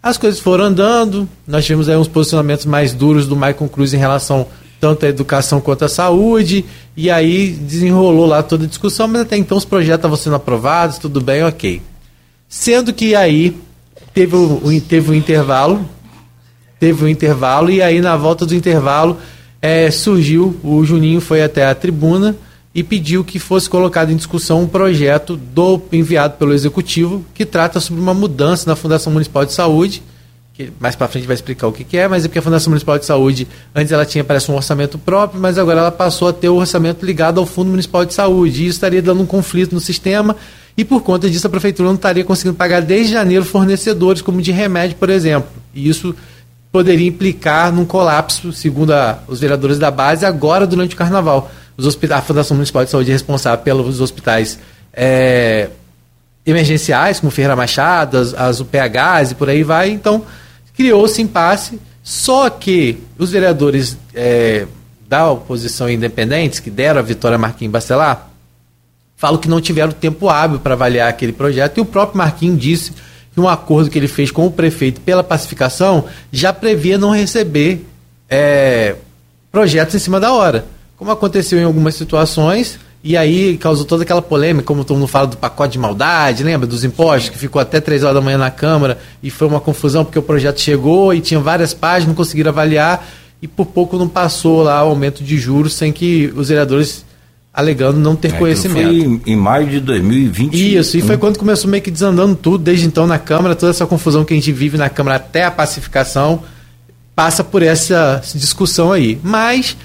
As 0.03 0.17
coisas 0.17 0.39
foram 0.39 0.65
andando, 0.65 1.29
nós 1.47 1.65
tivemos 1.65 1.89
aí 1.89 1.97
uns 1.97 2.09
posicionamentos 2.09 2.67
mais 2.67 2.93
duros 2.93 3.27
do 3.27 3.35
Michael 3.35 3.69
Cruz 3.71 3.93
em 3.95 3.99
relação 3.99 4.47
tanto 4.81 5.05
à 5.05 5.09
educação 5.11 5.61
quanto 5.61 5.85
à 5.85 5.89
saúde, 5.89 6.65
e 6.97 7.11
aí 7.11 7.51
desenrolou 7.51 8.25
lá 8.25 8.43
toda 8.43 8.65
a 8.65 8.69
discussão, 8.69 9.07
mas 9.07 9.23
até 9.23 9.37
então 9.37 9.59
os 9.59 9.65
projetos 9.65 9.99
estavam 9.99 10.17
sendo 10.17 10.37
aprovados, 10.37 10.97
tudo 10.97 11.21
bem, 11.21 11.45
ok. 11.45 11.83
Sendo 12.49 12.91
que 12.93 13.15
aí 13.15 13.55
teve 14.15 14.35
o, 14.35 14.81
teve 14.89 15.11
o 15.11 15.15
intervalo, 15.15 15.87
teve 16.79 17.05
o 17.05 17.09
intervalo, 17.09 17.71
e 17.71 17.83
aí 17.83 18.01
na 18.01 18.17
volta 18.17 18.47
do 18.47 18.55
intervalo 18.55 19.19
é, 19.63 19.91
surgiu, 19.91 20.59
o 20.63 20.85
Juninho 20.85 21.21
foi 21.21 21.43
até 21.43 21.67
a 21.67 21.75
tribuna 21.75 22.37
e 22.75 22.83
pediu 22.83 23.25
que 23.25 23.39
fosse 23.39 23.69
colocado 23.69 24.11
em 24.11 24.17
discussão 24.17 24.63
um 24.63 24.67
projeto 24.67 25.37
do 25.37 25.81
enviado 25.93 26.35
pelo 26.37 26.53
executivo 26.53 27.25
que 27.35 27.45
trata 27.45 27.81
sobre 27.81 28.01
uma 28.01 28.15
mudança 28.15 28.69
na 28.69 28.77
Fundação 28.77 29.13
Municipal 29.13 29.45
de 29.45 29.53
Saúde. 29.53 30.03
Que 30.55 30.73
mais 30.79 30.95
para 30.95 31.09
frente 31.09 31.27
vai 31.27 31.35
explicar 31.35 31.67
o 31.67 31.73
que, 31.73 31.85
que, 31.85 31.97
é, 31.97 32.07
mas 32.07 32.25
é 32.25 32.29
porque 32.29 32.39
a 32.39 32.43
Fundação 32.43 32.71
Municipal 32.71 32.99
de 32.99 33.05
Saúde 33.07 33.49
antes 33.75 33.93
ela 33.93 34.07
tinha 34.07 34.23
parece 34.23 34.51
um 34.51 34.55
orçamento 34.55 34.99
próprio, 34.99 35.41
mas 35.41 35.59
agora 35.59 35.81
ela 35.81 35.91
passou 35.91 36.29
a 36.29 36.33
ter 36.33 36.49
o 36.49 36.57
orçamento 36.57 37.05
ligado 37.05 37.41
ao 37.41 37.47
Fundo 37.47 37.71
Municipal 37.71 38.05
de 38.05 38.15
Saúde. 38.15 38.63
E 38.63 38.67
isso 38.67 38.77
estaria 38.77 39.03
dando 39.03 39.23
um 39.23 39.27
conflito 39.27 39.75
no 39.75 39.81
sistema 39.81 40.37
e 40.77 40.85
por 40.85 41.03
conta 41.03 41.29
disso 41.29 41.47
a 41.47 41.51
prefeitura 41.51 41.89
não 41.89 41.97
estaria 41.97 42.25
conseguindo 42.25 42.57
pagar 42.57 42.81
desde 42.81 43.13
janeiro 43.13 43.45
fornecedores 43.45 44.23
como 44.23 44.41
de 44.41 44.53
remédio, 44.53 44.97
por 44.97 45.11
exemplo. 45.11 45.51
E 45.75 45.89
isso 45.89 46.15
poderia 46.73 47.09
implicar 47.09 47.73
num 47.73 47.85
colapso, 47.85 48.53
segundo 48.53 48.93
a, 48.93 49.19
os 49.27 49.41
vereadores 49.41 49.79
da 49.79 49.91
base, 49.91 50.25
agora 50.25 50.67
durante 50.67 50.95
o 50.95 50.99
carnaval 50.99 51.51
os 51.77 51.87
hospitais, 51.87 52.21
a 52.21 52.23
Fundação 52.23 52.57
Municipal 52.57 52.85
de 52.85 52.91
Saúde 52.91 53.11
é 53.11 53.13
responsável 53.15 53.65
pelos 53.65 54.01
hospitais 54.01 54.59
é, 54.93 55.71
emergenciais, 56.45 57.21
como 57.21 57.31
Ferreira 57.31 57.57
Machado, 57.57 58.19
as, 58.19 58.35
as 58.35 58.61
UPHs 58.61 59.33
e 59.33 59.35
por 59.35 59.49
aí 59.49 59.63
vai. 59.63 59.91
Então, 59.91 60.25
criou-se 60.77 61.23
impasse, 61.23 61.81
só 62.03 62.51
que 62.51 63.03
os 63.19 63.31
vereadores 63.31 63.97
é, 64.15 64.67
da 65.09 65.31
oposição 65.31 65.89
independentes, 65.89 66.61
que 66.61 66.71
deram 66.71 67.01
a 67.01 67.03
vitória 67.03 67.37
a 67.37 67.39
Marquinhos 67.39 67.73
Bacelar, 67.73 68.29
falam 69.17 69.41
que 69.41 69.49
não 69.49 69.61
tiveram 69.61 69.93
tempo 69.93 70.29
hábil 70.29 70.59
para 70.61 70.75
avaliar 70.75 71.09
aquele 71.09 71.33
projeto, 71.33 71.79
e 71.79 71.81
o 71.81 71.85
próprio 71.85 72.19
Marquinhos 72.19 72.61
disse 72.61 72.93
que 73.33 73.41
um 73.41 73.49
acordo 73.49 73.91
que 73.91 73.99
ele 73.99 74.09
fez 74.09 74.31
com 74.31 74.47
o 74.47 74.51
prefeito 74.51 75.01
pela 75.01 75.23
pacificação 75.23 76.05
já 76.33 76.53
previa 76.53 76.99
não 76.99 77.11
receber 77.11 77.87
é, 78.29 78.97
projetos 79.51 79.95
em 79.95 79.99
cima 79.99 80.19
da 80.19 80.33
hora 80.33 80.65
como 81.01 81.11
aconteceu 81.11 81.59
em 81.59 81.65
algumas 81.65 81.95
situações, 81.95 82.79
e 83.03 83.17
aí 83.17 83.57
causou 83.57 83.87
toda 83.87 84.03
aquela 84.03 84.21
polêmica, 84.21 84.67
como 84.67 84.85
todo 84.85 84.99
mundo 84.99 85.09
fala 85.09 85.29
do 85.29 85.39
pacote 85.39 85.73
de 85.73 85.79
maldade, 85.79 86.45
lembra? 86.45 86.67
Dos 86.67 86.85
impostos, 86.85 87.31
que 87.31 87.39
ficou 87.39 87.59
até 87.59 87.81
três 87.81 88.03
horas 88.03 88.17
da 88.17 88.21
manhã 88.21 88.37
na 88.37 88.51
Câmara, 88.51 88.99
e 89.23 89.31
foi 89.31 89.49
uma 89.49 89.61
confusão 89.61 90.05
porque 90.05 90.19
o 90.19 90.23
projeto 90.23 90.61
chegou 90.61 91.15
e 91.15 91.23
tinha 91.23 91.41
várias 91.41 91.73
páginas, 91.73 92.09
não 92.09 92.15
conseguiram 92.15 92.51
avaliar, 92.51 93.09
e 93.41 93.49
por 93.49 93.65
pouco 93.65 93.97
não 93.97 94.07
passou 94.07 94.63
lá 94.63 94.85
o 94.85 94.91
aumento 94.91 95.25
de 95.25 95.39
juros 95.39 95.73
sem 95.73 95.91
que 95.91 96.31
os 96.37 96.51
vereadores 96.51 97.03
alegando 97.53 97.99
não 97.99 98.15
ter 98.15 98.35
é, 98.35 98.39
conhecimento. 98.39 99.21
Foi 99.21 99.33
em, 99.33 99.37
maio 99.37 99.67
de 99.67 99.81
2020. 99.81 100.77
Isso, 100.77 100.97
e 100.97 101.03
foi 101.03 101.17
quando 101.17 101.39
começou 101.39 101.71
meio 101.71 101.83
que 101.83 101.91
desandando 101.91 102.35
tudo, 102.35 102.63
desde 102.63 102.87
então 102.87 103.07
na 103.07 103.19
Câmara, 103.19 103.55
toda 103.55 103.71
essa 103.71 103.87
confusão 103.87 104.25
que 104.25 104.33
a 104.33 104.37
gente 104.37 104.53
vive 104.53 104.79
na 104.79 104.89
Câmara 104.89 105.17
até 105.17 105.45
a 105.45 105.51
pacificação, 105.51 106.43
passa 107.15 107.43
por 107.43 107.63
essa 107.63 108.23
discussão 108.35 108.93
aí. 108.93 109.19
Mas 109.23 109.77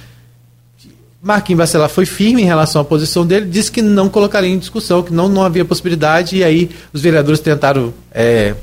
Marquinhos 1.26 1.58
Bacelar 1.58 1.90
foi 1.90 2.06
firme 2.06 2.44
em 2.44 2.46
relação 2.46 2.82
à 2.82 2.86
posição 2.86 3.26
dele, 3.26 3.48
disse 3.48 3.72
que 3.72 3.82
não 3.82 4.08
colocaria 4.08 4.50
em 4.50 4.60
discussão, 4.60 5.02
que 5.02 5.12
não, 5.12 5.28
não 5.28 5.44
havia 5.44 5.66
possibilidade, 5.66 6.38
e 6.38 6.44
aí 6.44 6.70
os 6.94 7.02
vereadores 7.02 7.40
tentaram 7.40 7.92
é, 8.12 8.54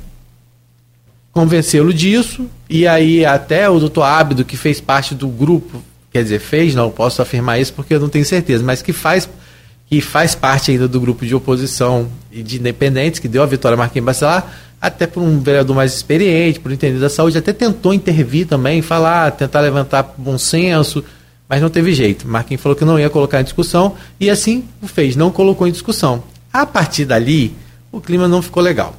convencê-lo 1.33 1.93
disso, 1.93 2.47
e 2.71 2.87
aí 2.87 3.27
até 3.27 3.69
o 3.69 3.81
doutor 3.81 4.05
Ábido, 4.05 4.45
que 4.45 4.57
fez 4.57 4.81
parte 4.81 5.13
do 5.13 5.27
grupo, 5.27 5.83
quer 6.13 6.23
dizer, 6.23 6.39
fez, 6.39 6.75
não 6.75 6.91
posso 6.91 7.23
afirmar 7.23 7.59
isso 7.59 7.73
porque 7.73 7.95
eu 7.95 8.01
não 8.01 8.09
tenho 8.09 8.25
certeza, 8.25 8.63
mas 8.63 8.83
que 8.83 8.93
faz, 8.93 9.29
que 9.87 10.01
faz 10.01 10.35
parte 10.35 10.71
ainda 10.71 10.87
do 10.87 11.01
grupo 11.01 11.25
de 11.25 11.35
oposição 11.35 12.09
e 12.31 12.43
de 12.43 12.59
independentes, 12.59 13.19
que 13.19 13.29
deu 13.29 13.43
a 13.43 13.47
vitória 13.47 13.75
a 13.75 13.79
Marquinhos 13.79 14.05
Bacelar, 14.05 14.53
até 14.81 15.07
por 15.07 15.23
um 15.23 15.41
vereador 15.41 15.75
mais 15.75 15.95
experiente, 15.95 16.61
por 16.61 16.71
entender 16.73 16.99
da 16.99 17.09
saúde, 17.09 17.39
até 17.39 17.53
tentou 17.53 17.95
intervir 17.95 18.47
também, 18.47 18.83
falar, 18.83 19.31
tentar 19.31 19.61
levantar 19.61 20.15
bom 20.19 20.37
senso, 20.37 21.05
mas 21.49 21.63
não 21.63 21.71
teve 21.71 21.93
jeito. 21.95 22.27
Marquinhos 22.27 22.61
falou 22.61 22.77
que 22.77 22.85
não 22.85 22.99
ia 22.99 23.09
colocar 23.09 23.41
em 23.41 23.45
discussão 23.45 23.95
e 24.19 24.29
assim 24.29 24.65
o 24.83 24.89
fez, 24.89 25.17
não 25.17 25.31
colocou 25.31 25.67
em 25.69 25.73
discussão. 25.73 26.23
A 26.53 26.67
partir 26.67 27.05
dali, 27.05 27.55
o 27.91 28.01
clima 28.01 28.27
não 28.27 28.43
ficou 28.43 28.63
legal. 28.63 28.95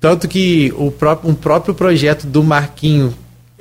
Tanto 0.00 0.26
que 0.26 0.72
o 0.76 0.90
próprio, 0.90 1.30
um 1.30 1.34
próprio 1.34 1.74
projeto 1.74 2.26
do 2.26 2.42
Marquinho 2.42 3.14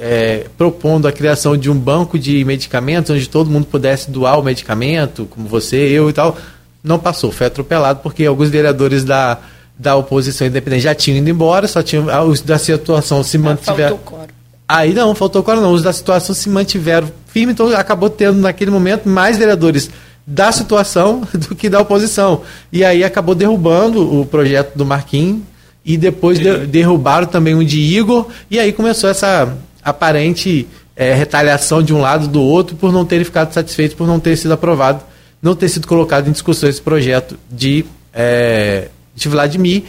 é, 0.04 0.48
propondo 0.58 1.08
a 1.08 1.12
criação 1.12 1.56
de 1.56 1.70
um 1.70 1.78
banco 1.78 2.18
de 2.18 2.44
medicamentos 2.44 3.12
onde 3.12 3.30
todo 3.30 3.52
mundo 3.52 3.68
pudesse 3.68 4.10
doar 4.10 4.40
o 4.40 4.44
medicamento, 4.44 5.28
como 5.30 5.48
você, 5.48 5.78
eu 5.78 6.10
e 6.10 6.14
tal, 6.14 6.36
não 6.84 6.98
passou, 6.98 7.32
foi 7.32 7.46
atropelado 7.46 8.00
porque 8.02 8.26
alguns 8.26 8.50
vereadores 8.50 9.04
da, 9.04 9.38
da 9.78 9.96
oposição 9.96 10.48
independente 10.48 10.82
já 10.82 10.96
tinham 10.96 11.20
ido 11.20 11.30
embora, 11.30 11.68
só 11.68 11.84
tinham 11.84 12.08
os 12.28 12.42
da 12.42 12.58
situação 12.58 13.24
se 13.24 13.38
mantiveram. 13.38 14.00
Aí 14.68 14.92
não, 14.92 15.14
faltou 15.14 15.44
quórum 15.44 15.62
não. 15.62 15.72
Os 15.72 15.84
da 15.84 15.94
situação 15.94 16.34
se 16.34 16.50
mantiveram 16.50 17.08
firme, 17.28 17.54
então 17.54 17.68
acabou 17.76 18.10
tendo 18.10 18.40
naquele 18.40 18.72
momento 18.72 19.08
mais 19.08 19.38
vereadores 19.38 19.92
da 20.26 20.52
situação 20.52 21.22
do 21.48 21.54
que 21.54 21.70
da 21.70 21.80
oposição. 21.80 22.42
E 22.72 22.84
aí 22.84 23.04
acabou 23.04 23.36
derrubando 23.36 24.20
o 24.20 24.26
projeto 24.26 24.76
do 24.76 24.84
Marquinhos 24.84 25.42
e 25.86 25.96
depois 25.96 26.40
de, 26.40 26.66
derrubaram 26.66 27.28
também 27.28 27.54
o 27.54 27.64
de 27.64 27.80
Igor, 27.80 28.28
e 28.50 28.60
aí 28.60 28.72
começou 28.72 29.10
essa 29.10 29.56
aparente 29.84 30.68
é, 30.96 31.14
retaliação 31.14 31.82
de 31.82 31.94
um 31.94 32.02
lado 32.02 32.28
do 32.28 32.42
outro 32.42 32.76
por 32.76 32.92
não 32.92 33.06
terem 33.06 33.26
ficado 33.26 33.54
satisfeitos 33.54 33.96
por 33.96 34.08
não 34.08 34.20
ter 34.20 34.36
sido 34.38 34.54
aprovado, 34.54 35.02
não 35.42 35.56
ter 35.56 35.70
sido 35.70 35.88
colocado 35.88 36.28
em 36.28 36.32
discussão 36.32 36.70
esse 36.70 36.82
projeto 36.82 37.38
de, 37.50 37.86
é, 38.14 38.90
de 39.16 39.28
Vladimir 39.30 39.84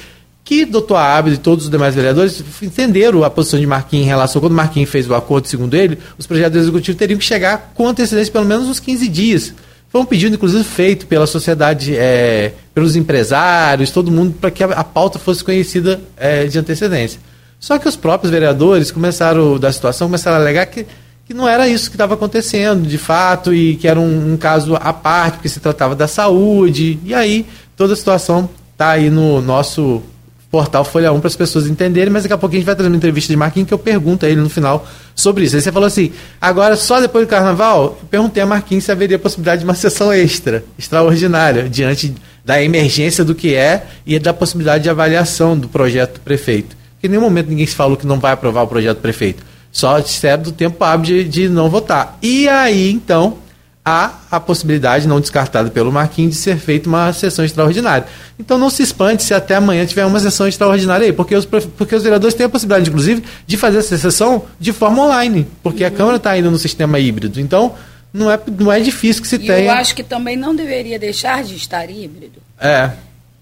que 0.45 0.65
doutor 0.65 0.97
Abel 0.97 1.33
e 1.33 1.37
todos 1.37 1.67
os 1.67 1.71
demais 1.71 1.95
vereadores 1.95 2.43
entenderam 2.61 3.23
a 3.23 3.31
posição 3.31 3.61
de 3.61 3.67
Marquinhos 3.67 4.07
em 4.07 4.09
relação 4.09 4.41
quando 4.41 4.55
Marquinhos 4.55 4.91
fez 4.91 5.09
o 5.09 5.15
acordo, 5.15 5.47
segundo 5.47 5.75
ele, 5.75 5.99
os 6.19 6.27
projetos 6.27 6.61
executivos 6.61 6.99
teriam 6.99 7.19
que 7.19 7.25
chegar 7.25 7.73
com 7.75 7.87
antecedência 7.87 8.33
pelo 8.33 8.45
menos 8.45 8.69
uns 8.69 8.81
15 8.81 9.09
dias. 9.09 9.55
Foi 9.89 10.01
um 10.01 10.05
pedido, 10.05 10.35
inclusive, 10.35 10.65
feito 10.65 11.07
pela 11.07 11.27
sociedade, 11.27 11.95
é, 11.95 12.53
pelos 12.75 12.97
empresários, 12.97 13.91
todo 13.91 14.11
mundo, 14.11 14.35
para 14.41 14.51
que 14.51 14.65
a, 14.65 14.69
a, 14.69 14.83
pauta 14.83 15.19
fosse 15.19 15.45
conhecida 15.45 16.01
é, 16.17 16.47
de 16.47 16.59
antecedência. 16.59 17.21
Só 17.63 17.79
que 17.79 17.89
os 17.89 17.95
próprios 17.95 18.33
vereadores 18.33 18.91
começaram, 18.91 19.57
da 19.57 19.71
situação, 19.71 20.09
começaram 20.09 20.37
a 20.37 20.41
alegar 20.41 20.67
que, 20.67 20.85
que 21.25 21.33
não 21.33 21.49
era 21.49 21.69
isso 21.69 21.89
que 21.89 21.95
estava 21.95 22.15
acontecendo, 22.15 22.89
de 22.89 22.99
fato, 22.99 23.55
e 23.55 23.77
que 23.77 23.87
era 23.87 24.01
um, 24.01 24.33
um 24.33 24.37
caso 24.37 24.75
à 24.75 24.93
parte, 24.93 25.35
porque 25.35 25.49
se 25.49 25.61
tratava 25.61 25.95
da 25.95 26.09
saúde. 26.09 26.99
E 27.05 27.15
aí, 27.15 27.47
toda 27.77 27.93
a 27.93 27.97
situação 27.97 28.51
está 28.73 28.91
aí 28.91 29.09
no 29.09 29.41
nosso 29.41 30.03
portal 30.51 30.85
Folha 30.85 31.13
1 31.13 31.21
para 31.21 31.29
as 31.29 31.37
pessoas 31.37 31.69
entenderem, 31.69 32.13
mas 32.13 32.25
daqui 32.25 32.33
a 32.33 32.37
pouco 32.37 32.53
a 32.53 32.59
gente 32.59 32.67
vai 32.67 32.75
trazer 32.75 32.91
uma 32.91 32.97
entrevista 32.97 33.33
de 33.33 33.37
Marquinhos 33.37 33.69
que 33.69 33.75
eu 33.75 33.79
pergunto 33.79 34.27
a 34.27 34.29
ele 34.29 34.41
no 34.41 34.51
final 34.51 34.85
sobre 35.15 35.45
isso. 35.45 35.55
Aí 35.55 35.63
você 35.63 35.71
falou 35.71 35.87
assim, 35.87 36.11
agora 36.41 36.75
só 36.75 37.01
depois 37.01 37.25
do 37.25 37.31
carnaval, 37.31 37.97
eu 38.03 38.09
perguntei 38.11 38.43
a 38.43 38.47
Marquinhos 38.47 38.83
se 38.83 38.91
haveria 38.91 39.21
possibilidade 39.21 39.61
de 39.61 39.65
uma 39.65 39.75
sessão 39.75 40.13
extra, 40.13 40.65
extraordinária, 40.77 41.69
diante 41.69 42.13
da 42.45 42.61
emergência 42.61 43.25
do 43.25 43.37
que 43.37 43.55
é 43.55 43.87
e 44.05 44.19
da 44.19 44.35
possibilidade 44.35 44.83
de 44.83 44.91
avaliação 44.91 45.57
do 45.57 45.69
projeto 45.69 46.15
do 46.15 46.21
prefeito. 46.21 46.82
Porque 47.03 47.09
em 47.09 47.11
nenhum 47.11 47.23
momento 47.23 47.49
ninguém 47.49 47.67
se 47.67 47.75
falou 47.75 47.97
que 47.97 48.07
não 48.07 48.21
vai 48.21 48.31
aprovar 48.31 48.63
o 48.63 48.69
projeto 48.69 48.99
do 48.99 49.01
prefeito. 49.01 49.43
Só 49.73 49.99
disseram 49.99 50.45
do 50.45 50.53
tempo 50.53 50.85
hábil 50.85 51.25
de, 51.25 51.25
de 51.25 51.49
não 51.49 51.69
votar. 51.69 52.17
E 52.23 52.49
aí, 52.49 52.93
então, 52.93 53.39
há 53.85 54.21
a 54.31 54.39
possibilidade, 54.39 55.09
não 55.09 55.21
descartada 55.21 55.69
pelo 55.69 55.91
Marquinhos, 55.91 56.35
de 56.35 56.41
ser 56.41 56.57
feita 56.59 56.89
uma 56.89 57.13
sessão 57.13 57.45
extraordinária. 57.45 58.07
Então 58.39 58.57
não 58.57 58.71
se 58.71 58.85
espante 58.85 59.25
se 59.25 59.35
até 59.35 59.57
amanhã 59.57 59.85
tiver 59.85 60.07
uma 60.07 60.21
sessão 60.21 60.47
extraordinária 60.47 61.07
aí, 61.07 61.13
porque 61.13 61.35
os, 61.35 61.45
porque 61.45 61.97
os 61.97 62.05
vereadores 62.05 62.35
têm 62.35 62.47
a 62.47 62.49
possibilidade, 62.49 62.89
inclusive, 62.89 63.25
de 63.45 63.57
fazer 63.57 63.79
essa 63.79 63.99
sessão 63.99 64.45
de 64.61 64.73
forma 64.73 65.03
online, 65.03 65.49
porque 65.61 65.83
uhum. 65.83 65.89
a 65.89 65.91
Câmara 65.91 66.17
está 66.19 66.31
ainda 66.31 66.51
no 66.51 66.59
sistema 66.59 67.01
híbrido. 67.01 67.41
Então 67.41 67.75
não 68.13 68.31
é, 68.31 68.39
não 68.61 68.71
é 68.71 68.79
difícil 68.79 69.23
que 69.23 69.29
se 69.29 69.37
e 69.37 69.41
tenha. 69.41 69.65
Eu 69.65 69.71
acho 69.73 69.93
que 69.93 70.05
também 70.05 70.37
não 70.37 70.55
deveria 70.55 71.01
deixar 71.01 71.43
de 71.43 71.57
estar 71.57 71.91
híbrido. 71.91 72.41
É. 72.61 72.93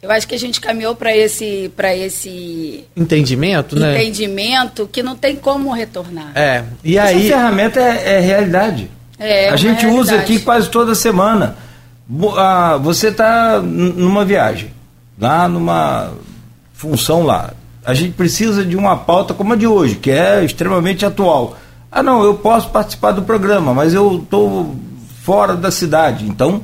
Eu 0.03 0.11
acho 0.11 0.27
que 0.27 0.35
a 0.35 0.39
gente 0.39 0.61
caminhou 0.61 0.95
para 0.95 1.15
esse, 1.15 1.71
esse 1.97 2.85
entendimento, 2.97 3.79
né? 3.79 4.01
Entendimento 4.01 4.89
que 4.91 5.03
não 5.03 5.15
tem 5.15 5.37
como 5.37 5.73
retornar. 5.73 6.33
É. 6.35 6.65
E 6.83 6.99
aí. 6.99 7.27
Essa 7.27 7.37
ferramenta 7.37 7.81
é, 7.81 8.15
é 8.15 8.21
realidade. 8.21 8.91
É, 9.19 9.51
a 9.51 9.57
gente 9.57 9.83
realidade. 9.83 10.01
usa 10.01 10.17
aqui 10.17 10.41
quase 10.41 10.71
toda 10.71 10.95
semana. 10.95 11.57
Ah, 12.39 12.79
você 12.83 13.09
está 13.09 13.61
numa 13.61 14.25
viagem, 14.25 14.73
lá 15.19 15.47
numa 15.47 16.13
função 16.73 17.23
lá. 17.23 17.53
A 17.85 17.93
gente 17.93 18.13
precisa 18.13 18.65
de 18.65 18.77
uma 18.77 18.97
pauta 18.97 19.35
como 19.35 19.53
a 19.53 19.57
de 19.57 19.67
hoje, 19.67 19.97
que 19.97 20.11
é 20.11 20.43
extremamente 20.43 21.05
atual. 21.05 21.59
Ah, 21.93 22.03
não, 22.03 22.25
eu 22.25 22.35
posso 22.35 22.71
participar 22.71 23.13
do 23.13 23.23
programa, 23.23 23.75
mas 23.75 23.93
eu 23.93 24.17
estou 24.17 24.75
fora 25.23 25.55
da 25.55 25.71
cidade. 25.71 26.25
Então, 26.25 26.63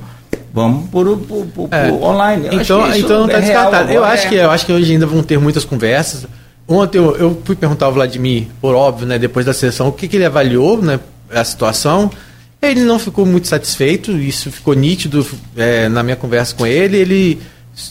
vamos 0.56 0.88
por, 0.88 1.18
por, 1.18 1.46
por, 1.48 1.68
é. 1.70 1.90
por 1.90 2.02
online. 2.02 2.46
Eu 2.46 2.62
então, 2.62 2.96
então 2.96 3.18
não 3.18 3.26
está 3.26 3.38
é 3.38 3.40
descartado. 3.42 3.92
Eu 3.92 4.02
acho, 4.02 4.26
que, 4.26 4.34
eu 4.36 4.50
acho 4.50 4.64
que 4.64 4.72
hoje 4.72 4.90
ainda 4.90 5.04
vão 5.04 5.22
ter 5.22 5.38
muitas 5.38 5.66
conversas. 5.66 6.26
Ontem 6.66 6.96
eu, 6.96 7.14
eu 7.16 7.42
fui 7.44 7.54
perguntar 7.54 7.84
ao 7.84 7.92
Vladimir, 7.92 8.46
por 8.58 8.74
óbvio, 8.74 9.06
né, 9.06 9.18
depois 9.18 9.44
da 9.44 9.52
sessão, 9.52 9.88
o 9.88 9.92
que, 9.92 10.08
que 10.08 10.16
ele 10.16 10.24
avaliou, 10.24 10.80
né, 10.80 10.98
a 11.30 11.44
situação. 11.44 12.10
Ele 12.60 12.80
não 12.80 12.98
ficou 12.98 13.26
muito 13.26 13.46
satisfeito, 13.46 14.12
isso 14.12 14.50
ficou 14.50 14.72
nítido 14.72 15.24
é, 15.54 15.90
na 15.90 16.02
minha 16.02 16.16
conversa 16.16 16.54
com 16.54 16.66
ele. 16.66 16.96
Ele 16.96 17.38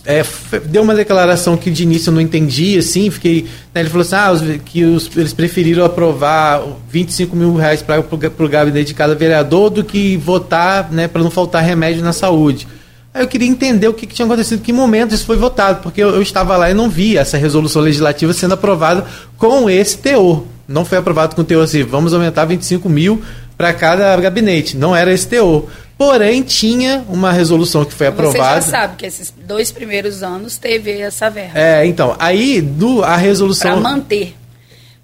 é, 0.03 0.23
deu 0.65 0.81
uma 0.81 0.95
declaração 0.95 1.55
que 1.55 1.69
de 1.69 1.83
início 1.83 2.09
eu 2.09 2.13
não 2.15 2.21
entendi, 2.21 2.75
assim, 2.77 3.11
fiquei. 3.11 3.43
Né, 3.73 3.81
ele 3.81 3.89
falou 3.89 4.01
assim, 4.01 4.15
ah, 4.15 4.31
os, 4.31 4.41
que 4.65 4.83
os, 4.83 5.09
eles 5.15 5.31
preferiram 5.31 5.85
aprovar 5.85 6.63
25 6.89 7.35
mil 7.35 7.55
reais 7.55 7.83
para 7.83 7.99
o 7.99 8.49
gabinete 8.49 8.87
de 8.87 8.93
cada 8.95 9.13
vereador 9.13 9.69
do 9.69 9.83
que 9.83 10.17
votar 10.17 10.91
né, 10.91 11.07
para 11.07 11.21
não 11.21 11.29
faltar 11.29 11.63
remédio 11.63 12.03
na 12.03 12.13
saúde. 12.13 12.67
Aí 13.13 13.21
eu 13.21 13.27
queria 13.27 13.47
entender 13.47 13.87
o 13.87 13.93
que, 13.93 14.07
que 14.07 14.15
tinha 14.15 14.25
acontecido, 14.25 14.61
que 14.61 14.73
momento 14.73 15.13
isso 15.13 15.25
foi 15.25 15.37
votado, 15.37 15.81
porque 15.83 16.01
eu, 16.01 16.09
eu, 16.09 16.21
estava 16.21 16.57
lá 16.57 16.69
e 16.69 16.73
não 16.73 16.89
vi 16.89 17.15
essa 17.15 17.37
resolução 17.37 17.81
legislativa 17.81 18.33
sendo 18.33 18.55
aprovada 18.55 19.05
com 19.37 19.69
esse 19.69 19.99
teor. 19.99 20.43
Não 20.67 20.83
foi 20.83 20.97
aprovado 20.97 21.35
com 21.35 21.43
teor 21.43 21.63
assim, 21.63 21.83
vamos 21.83 22.11
aumentar 22.11 22.43
25 22.45 22.89
mil 22.89 23.21
para 23.55 23.71
cada 23.71 24.15
gabinete. 24.17 24.75
Não 24.75 24.95
era 24.95 25.13
esse 25.13 25.27
teor. 25.27 25.65
Porém, 25.97 26.43
tinha 26.43 27.05
uma 27.07 27.31
resolução 27.31 27.85
que 27.85 27.93
foi 27.93 28.07
aprovada. 28.07 28.61
Você 28.61 28.71
já 28.71 28.79
sabe 28.79 28.95
que 28.97 29.05
esses 29.05 29.33
dois 29.45 29.71
primeiros 29.71 30.23
anos 30.23 30.57
teve 30.57 30.91
essa 30.99 31.29
verba. 31.29 31.57
É, 31.57 31.85
então, 31.85 32.15
aí 32.19 32.61
do, 32.61 33.03
a 33.03 33.15
resolução. 33.15 33.81
Para 33.81 33.89
manter. 33.91 34.35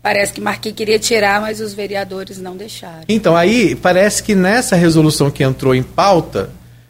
Parece 0.02 0.34
que 0.34 0.42
Marquinhos 0.42 0.76
queria 0.76 0.98
tirar, 0.98 1.40
mas 1.40 1.62
os 1.62 1.74
vereadores 1.74 2.40
não 2.40 2.58
deixaram. 2.58 3.04
Então, 3.08 3.38
aí 3.38 3.76
parece 3.76 4.24
que 4.24 4.34
nessa 4.34 4.76
resolução 4.76 5.30
que 5.30 5.44
entrou 5.44 5.76
em 5.76 5.84
pauta, 5.84 6.50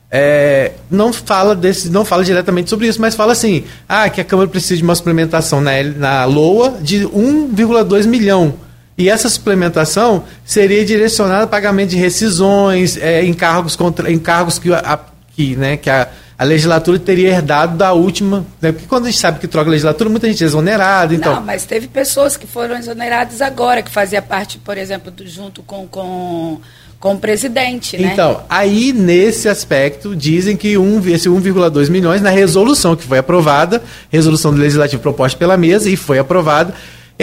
é, 0.10 0.72
não 0.90 1.12
fala 1.12 1.54
desse, 1.54 1.90
não 1.90 2.06
fala 2.06 2.24
diretamente 2.24 2.70
sobre 2.70 2.88
isso, 2.88 3.00
mas 3.00 3.14
fala 3.14 3.34
assim, 3.34 3.66
ah, 3.88 4.10
que 4.10 4.22
a 4.22 4.24
Câmara 4.24 4.50
precisa 4.50 4.78
de 4.78 4.84
uma 4.84 4.96
suplementação 4.96 5.62
na, 5.62 5.84
na 5.84 6.26
LOA 6.26 6.80
de 6.82 7.02
1,2 7.02 8.08
milhão. 8.08 8.54
E 8.98 9.10
essa 9.10 9.30
suplementação 9.30 10.24
seria 10.46 10.86
direcionada 10.86 11.46
a 11.46 11.48
pagamento 11.48 11.90
de 11.90 11.98
rescisões, 11.98 12.98
é, 12.98 13.24
encargos, 13.24 13.76
contra, 13.76 14.12
encargos 14.12 14.60
que, 14.60 14.72
a, 14.74 15.00
que, 15.36 15.56
né, 15.56 15.78
que 15.78 15.90
a, 15.90 16.08
a 16.38 16.44
legislatura 16.44 17.00
teria 17.00 17.30
herdado 17.30 17.78
da 17.78 17.94
última. 17.94 18.46
Né? 18.62 18.72
Porque 18.72 18.88
quando 18.88 19.06
a 19.06 19.12
gente 19.12 19.20
sabe 19.20 19.40
que 19.40 19.48
troca 19.48 19.70
a 19.70 19.72
legislatura, 19.72 20.10
muita 20.10 20.28
gente 20.28 20.44
é 20.44 20.48
exonerada. 20.48 21.14
Então... 21.14 21.36
Não, 21.36 21.42
mas 21.42 21.66
teve 21.66 21.88
pessoas 21.88 22.36
que 22.36 22.46
foram 22.46 22.76
exoneradas 22.78 23.42
agora, 23.42 23.82
que 23.82 23.92
fazia 23.92 24.22
parte, 24.22 24.58
por 24.58 24.78
exemplo, 24.78 25.10
do, 25.10 25.26
junto 25.28 25.64
com, 25.64 25.88
com, 25.88 26.60
com 27.00 27.14
o 27.14 27.18
presidente. 27.18 27.98
Né? 27.98 28.12
Então, 28.12 28.44
aí 28.50 28.92
nesse 28.92 29.48
aspecto, 29.48 30.16
dizem 30.16 30.58
que 30.58 30.78
um, 30.78 31.00
esse 31.08 31.30
1,2 31.30 31.90
milhões, 31.90 32.22
na 32.22 32.30
resolução 32.30 32.96
que 32.96 33.04
foi 33.04 33.20
aprovada, 33.20 33.82
resolução 34.10 34.52
do 34.54 34.60
legislativo 34.60 35.02
proposta 35.02 35.38
pela 35.38 35.56
mesa 35.58 35.90
e 35.90 35.96
foi 35.96 36.20
aprovada 36.20 36.74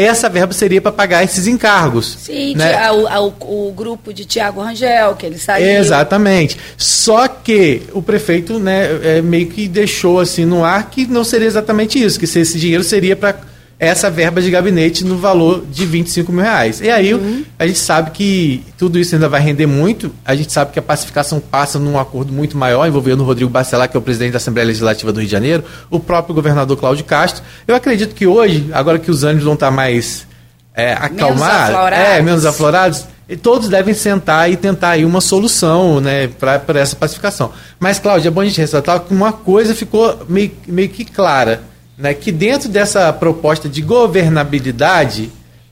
essa 0.01 0.29
verba 0.29 0.53
seria 0.53 0.81
para 0.81 0.93
pagar 0.93 1.25
esses 1.25 1.47
encargos. 1.47 2.19
Sim, 2.21 2.55
né? 2.55 2.91
o, 2.91 3.31
o, 3.45 3.69
o, 3.69 3.73
grupo 3.73 4.13
de 4.13 4.25
Tiago 4.25 4.63
Rangel, 4.63 5.17
que 5.17 5.27
ele 5.27 5.39
saiu. 5.39 5.67
Exatamente. 5.67 6.57
Só 6.77 7.27
que 7.27 7.83
o 7.93 8.03
prefeito 8.03 8.59
né, 8.59 8.89
é, 9.03 9.23
meio 9.23 9.49
que 9.49 9.67
deixou 9.67 10.21
assim 10.21 10.45
no 10.45 10.65
ar 10.65 10.91
que 10.91 11.07
não 11.07 11.25
seria 11.25 11.47
exatamente 11.47 12.03
isso, 12.03 12.19
que 12.19 12.25
esse 12.25 12.59
dinheiro 12.59 12.85
seria 12.85 13.17
para 13.17 13.37
essa 13.79 14.11
verba 14.11 14.43
de 14.43 14.51
gabinete 14.51 15.05
no 15.05 15.17
valor 15.17 15.65
de 15.71 15.87
25 15.87 16.33
mil 16.33 16.43
reais. 16.43 16.81
E 16.81 16.91
aí 16.91 17.15
uhum. 17.15 17.45
a 17.57 17.67
gente 17.67 17.79
sabe 17.79 18.11
que 18.11 18.65
tudo 18.77 18.99
isso 18.99 19.15
ainda 19.15 19.29
vai 19.29 19.41
render 19.41 19.67
muito. 19.67 20.13
A 20.25 20.35
gente 20.35 20.53
sabe 20.53 20.73
que 20.73 20.79
a 20.81 20.83
pacificação 20.83 21.39
passa 21.39 21.79
num 21.79 21.99
acordo 21.99 22.33
muito 22.33 22.57
maior, 22.57 22.87
envolvendo 22.89 23.21
o 23.21 23.25
Rodrigo 23.25 23.51
Bacelar, 23.51 23.89
que 23.89 23.97
é 23.97 24.01
o 24.01 24.03
presidente 24.03 24.33
da 24.33 24.39
Assembleia 24.39 24.67
Legislativa 24.67 25.13
do 25.13 25.21
Rio 25.21 25.27
de 25.27 25.33
Janeiro, 25.33 25.65
o 25.89 26.01
próprio 26.01 26.35
governador 26.35 26.77
Cláudio 26.77 27.05
Castro. 27.05 27.45
Eu 27.69 27.77
acredito 27.77 28.15
que 28.17 28.27
hoje, 28.27 28.69
agora 28.73 28.99
que 28.99 29.11
os 29.13 29.23
ânimos 29.23 29.45
vão 29.45 29.55
estar 29.55 29.71
mais 29.71 30.27
é, 30.75 30.93
acalmados, 30.95 31.97
é, 31.97 32.21
menos 32.21 32.45
aflorados, 32.45 33.05
todos 33.43 33.69
devem 33.69 33.95
sentar 33.95 34.51
e 34.51 34.57
tentar 34.57 34.91
aí 34.91 35.05
uma 35.05 35.21
solução 35.21 36.01
né, 36.01 36.27
para 36.27 36.81
essa 36.81 36.97
pacificação. 36.97 37.53
Mas, 37.79 38.01
Cláudio, 38.01 38.27
é 38.27 38.31
bom 38.31 38.41
a 38.41 38.45
gente 38.45 38.61
ressaltar 38.61 38.99
que 39.01 39.15
uma 39.15 39.33
coisa 39.33 39.73
ficou 39.73 40.19
meio, 40.29 40.51
meio 40.67 40.89
que 40.89 41.05
clara 41.05 41.63
né, 41.99 42.15
que 42.15 42.31
dentro 42.31 42.69
dessa 42.69 43.13
proposta 43.13 43.69
de 43.69 43.83
governabilidade 43.83 45.31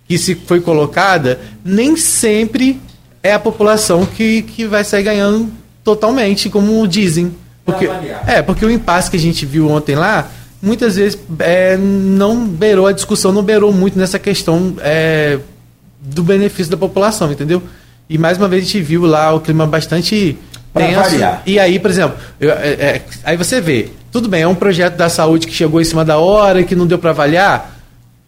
que 0.09 0.19
se 0.19 0.35
foi 0.35 0.61
colocada, 0.61 1.41
nem 1.65 1.97
sempre 1.97 2.81
é 3.23 3.33
a 3.33 3.39
população 3.39 4.07
que, 4.07 4.43
que 4.43 4.67
vai 4.67 4.85
sair 4.85 5.03
ganhando 5.03 5.51
totalmente, 5.83 6.49
como 6.49 6.87
dizem. 6.87 7.35
Porque, 7.65 7.89
é, 8.27 8.43
porque 8.43 8.65
o 8.65 8.71
impasse 8.71 9.11
que 9.11 9.17
a 9.17 9.21
gente 9.21 9.45
viu 9.45 9.69
ontem 9.69 9.97
lá, 9.97 10.31
muitas 10.63 10.95
vezes 10.95 11.19
é, 11.41 11.77
não 11.77 12.47
beirou, 12.47 12.87
a 12.87 12.93
discussão 12.93 13.33
não 13.33 13.43
beirou 13.43 13.73
muito 13.73 13.99
nessa 13.99 14.19
questão 14.19 14.77
é, 14.79 15.41
do 16.01 16.23
benefício 16.23 16.71
da 16.71 16.77
população, 16.77 17.33
entendeu? 17.33 17.61
E 18.09 18.17
mais 18.17 18.39
uma 18.39 18.47
vez 18.47 18.63
a 18.63 18.67
gente 18.67 18.81
viu 18.81 19.05
lá 19.05 19.35
o 19.35 19.41
clima 19.41 19.67
bastante 19.67 20.39
tenso. 20.77 21.41
E 21.47 21.59
aí, 21.59 21.79
por 21.79 21.91
exemplo, 21.91 22.17
eu, 22.41 22.51
é, 22.51 22.69
é, 22.69 23.03
aí 23.25 23.37
você 23.37 23.61
vê, 23.61 23.91
tudo 24.13 24.29
bem, 24.29 24.43
é 24.43 24.49
um 24.49 24.55
projeto 24.55 24.97
da 24.97 25.09
saúde 25.09 25.47
que 25.47 25.53
chegou 25.53 25.81
em 25.81 25.85
cima 25.85 26.05
da 26.05 26.19
hora, 26.19 26.63
que 26.63 26.75
não 26.75 26.87
deu 26.87 26.99
para 26.99 27.11
avaliar, 27.11 27.77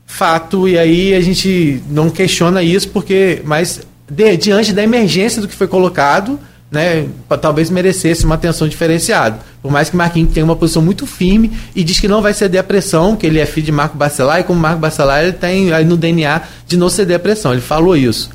fato, 0.07 0.69
e 0.69 0.79
aí 0.79 1.15
a 1.15 1.21
gente 1.21 1.83
não 1.89 2.11
questiona 2.11 2.63
isso, 2.63 2.89
porque, 2.89 3.43
mas 3.45 3.81
de, 4.11 4.37
diante 4.37 4.73
da 4.73 4.83
emergência 4.83 5.41
do 5.41 5.47
que 5.47 5.55
foi 5.55 5.69
colocado, 5.69 6.41
né, 6.71 7.07
talvez 7.41 7.71
merecesse 7.71 8.25
uma 8.25 8.35
atenção 8.35 8.69
diferenciada. 8.69 9.39
Por 9.63 9.71
mais 9.71 9.91
que 9.91 9.97
Marquinhos 9.97 10.33
tenha 10.33 10.45
uma 10.45 10.57
posição 10.57 10.83
muito 10.83 11.07
firme 11.07 11.53
e 11.75 11.83
diz 11.83 11.99
que 11.99 12.09
não 12.09 12.21
vai 12.21 12.35
ceder 12.35 12.61
a 12.61 12.65
pressão, 12.65 13.17
que 13.17 13.27
ele 13.27 13.39
é 13.39 13.47
filho 13.47 13.67
de 13.67 13.73
Marco 13.73 13.97
Bacelar, 13.97 14.41
e 14.41 14.45
como 14.45 14.61
Marco 14.61 14.79
Bacelar 14.79 15.23
ele 15.23 15.33
tem 15.33 15.73
aí 15.73 15.85
no 15.85 15.97
DNA 15.97 16.43
de 16.67 16.77
não 16.77 16.89
ceder 16.89 17.17
a 17.17 17.21
pressão. 17.21 17.53
Ele 17.53 17.63
falou 17.63 17.97
isso. 17.97 18.31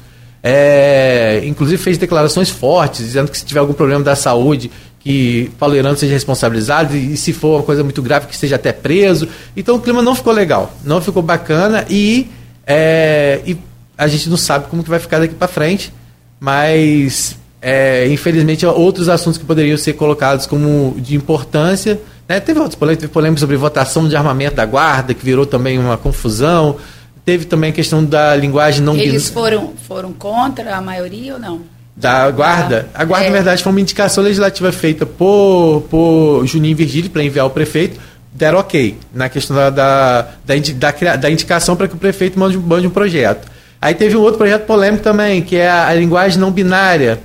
É, 0.45 1.41
inclusive 1.45 1.81
fez 1.81 1.97
declarações 1.97 2.49
fortes, 2.49 3.05
dizendo 3.05 3.31
que 3.31 3.37
se 3.37 3.45
tiver 3.45 3.61
algum 3.61 3.71
problema 3.73 4.03
da 4.03 4.13
saúde, 4.13 4.69
que 4.99 5.49
Paulo 5.57 5.75
Irano 5.75 5.97
seja 5.97 6.13
responsabilizado 6.13 6.95
e, 6.95 7.15
se 7.15 7.31
for 7.31 7.57
uma 7.57 7.63
coisa 7.63 7.83
muito 7.83 8.01
grave 8.01 8.27
que 8.27 8.35
seja 8.35 8.57
até 8.57 8.73
preso. 8.73 9.27
Então 9.55 9.75
o 9.75 9.79
clima 9.81 10.01
não 10.01 10.13
ficou 10.13 10.33
legal, 10.33 10.73
não 10.83 11.01
ficou 11.01 11.23
bacana 11.23 11.85
e, 11.89 12.27
é, 12.67 13.41
e 13.45 13.57
a 13.97 14.07
gente 14.07 14.29
não 14.29 14.37
sabe 14.37 14.67
como 14.69 14.83
que 14.83 14.89
vai 14.89 14.99
ficar 14.99 15.19
daqui 15.19 15.33
para 15.33 15.47
frente, 15.47 15.93
mas 16.39 17.37
é, 17.61 18.07
infelizmente 18.09 18.65
outros 18.65 19.07
assuntos 19.07 19.37
que 19.37 19.45
poderiam 19.45 19.77
ser 19.77 19.93
colocados 19.93 20.45
como 20.45 20.95
de 20.97 21.15
importância. 21.15 21.99
Né? 22.27 22.39
Teve 22.39 22.59
outros 22.59 22.75
polêmicas, 22.75 23.01
teve 23.03 23.13
polêmica 23.13 23.39
sobre 23.39 23.55
votação 23.55 24.07
de 24.07 24.15
armamento 24.15 24.55
da 24.55 24.65
guarda, 24.65 25.13
que 25.13 25.23
virou 25.23 25.45
também 25.45 25.79
uma 25.79 25.97
confusão. 25.97 26.77
Teve 27.25 27.45
também 27.45 27.69
a 27.69 27.73
questão 27.73 28.03
da 28.03 28.35
linguagem 28.35 28.83
não 28.83 28.95
Eles 28.95 29.29
foram, 29.29 29.73
foram 29.87 30.11
contra 30.11 30.75
a 30.75 30.81
maioria 30.81 31.33
ou 31.33 31.39
não? 31.39 31.73
da 31.95 32.29
guarda. 32.31 32.87
A 32.93 33.05
guarda, 33.05 33.27
é. 33.27 33.29
na 33.29 33.35
verdade, 33.35 33.63
foi 33.63 33.71
uma 33.71 33.81
indicação 33.81 34.23
legislativa 34.23 34.71
feita 34.71 35.05
por, 35.05 35.85
por 35.89 36.45
Juninho 36.45 36.75
Virgílio 36.75 37.09
para 37.09 37.23
enviar 37.23 37.43
ao 37.43 37.49
prefeito. 37.49 37.99
Deram 38.33 38.57
ok 38.57 38.97
na 39.13 39.29
questão 39.29 39.55
da, 39.55 39.69
da, 39.69 40.27
da, 40.45 41.15
da, 41.17 41.31
indicação 41.31 41.75
para 41.75 41.87
que 41.87 41.93
o 41.93 41.97
prefeito 41.97 42.39
mande, 42.39 42.57
mande 42.57 42.87
um 42.87 42.89
projeto. 42.89 43.47
Aí 43.79 43.93
teve 43.93 44.17
um 44.17 44.21
outro 44.21 44.39
projeto 44.39 44.65
polêmico 44.65 45.03
também, 45.03 45.41
que 45.41 45.55
é 45.55 45.69
a, 45.69 45.87
a 45.89 45.93
linguagem 45.93 46.39
não 46.39 46.51
binária. 46.51 47.19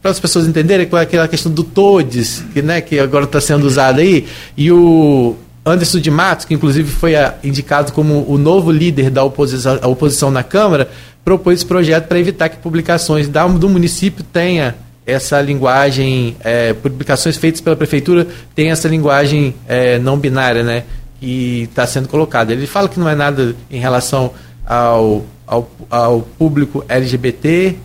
Para 0.00 0.10
as 0.10 0.20
pessoas 0.20 0.46
entenderem, 0.46 0.86
com 0.86 0.96
aquela 0.96 1.26
questão 1.28 1.52
do 1.52 1.64
TODES, 1.64 2.44
que, 2.52 2.62
né, 2.62 2.80
que 2.80 2.98
agora 2.98 3.24
está 3.24 3.40
sendo 3.40 3.66
usado 3.66 4.00
aí, 4.00 4.26
e 4.56 4.70
o 4.70 5.36
Anderson 5.70 5.98
de 5.98 6.10
Matos, 6.10 6.44
que 6.44 6.54
inclusive 6.54 6.90
foi 6.90 7.14
a, 7.14 7.34
indicado 7.42 7.92
como 7.92 8.24
o 8.28 8.36
novo 8.36 8.70
líder 8.70 9.10
da 9.10 9.22
oposição, 9.22 9.78
oposição 9.84 10.30
na 10.30 10.42
Câmara, 10.42 10.88
propôs 11.24 11.60
esse 11.60 11.66
projeto 11.66 12.06
para 12.06 12.18
evitar 12.18 12.48
que 12.48 12.56
publicações 12.56 13.28
da, 13.28 13.46
do 13.46 13.68
município 13.68 14.24
tenha 14.24 14.74
essa 15.06 15.40
linguagem, 15.40 16.36
é, 16.40 16.72
publicações 16.72 17.36
feitas 17.36 17.60
pela 17.60 17.76
prefeitura 17.76 18.26
tenham 18.54 18.72
essa 18.72 18.88
linguagem 18.88 19.54
é, 19.66 19.98
não 19.98 20.18
binária, 20.18 20.62
né, 20.62 20.84
que 21.18 21.62
está 21.70 21.86
sendo 21.86 22.08
colocada. 22.08 22.52
Ele 22.52 22.66
fala 22.66 22.88
que 22.88 22.98
não 22.98 23.08
é 23.08 23.14
nada 23.14 23.54
em 23.70 23.78
relação 23.78 24.32
ao, 24.64 25.24
ao, 25.46 25.70
ao 25.90 26.20
público 26.20 26.84
LGBT, 26.88 27.76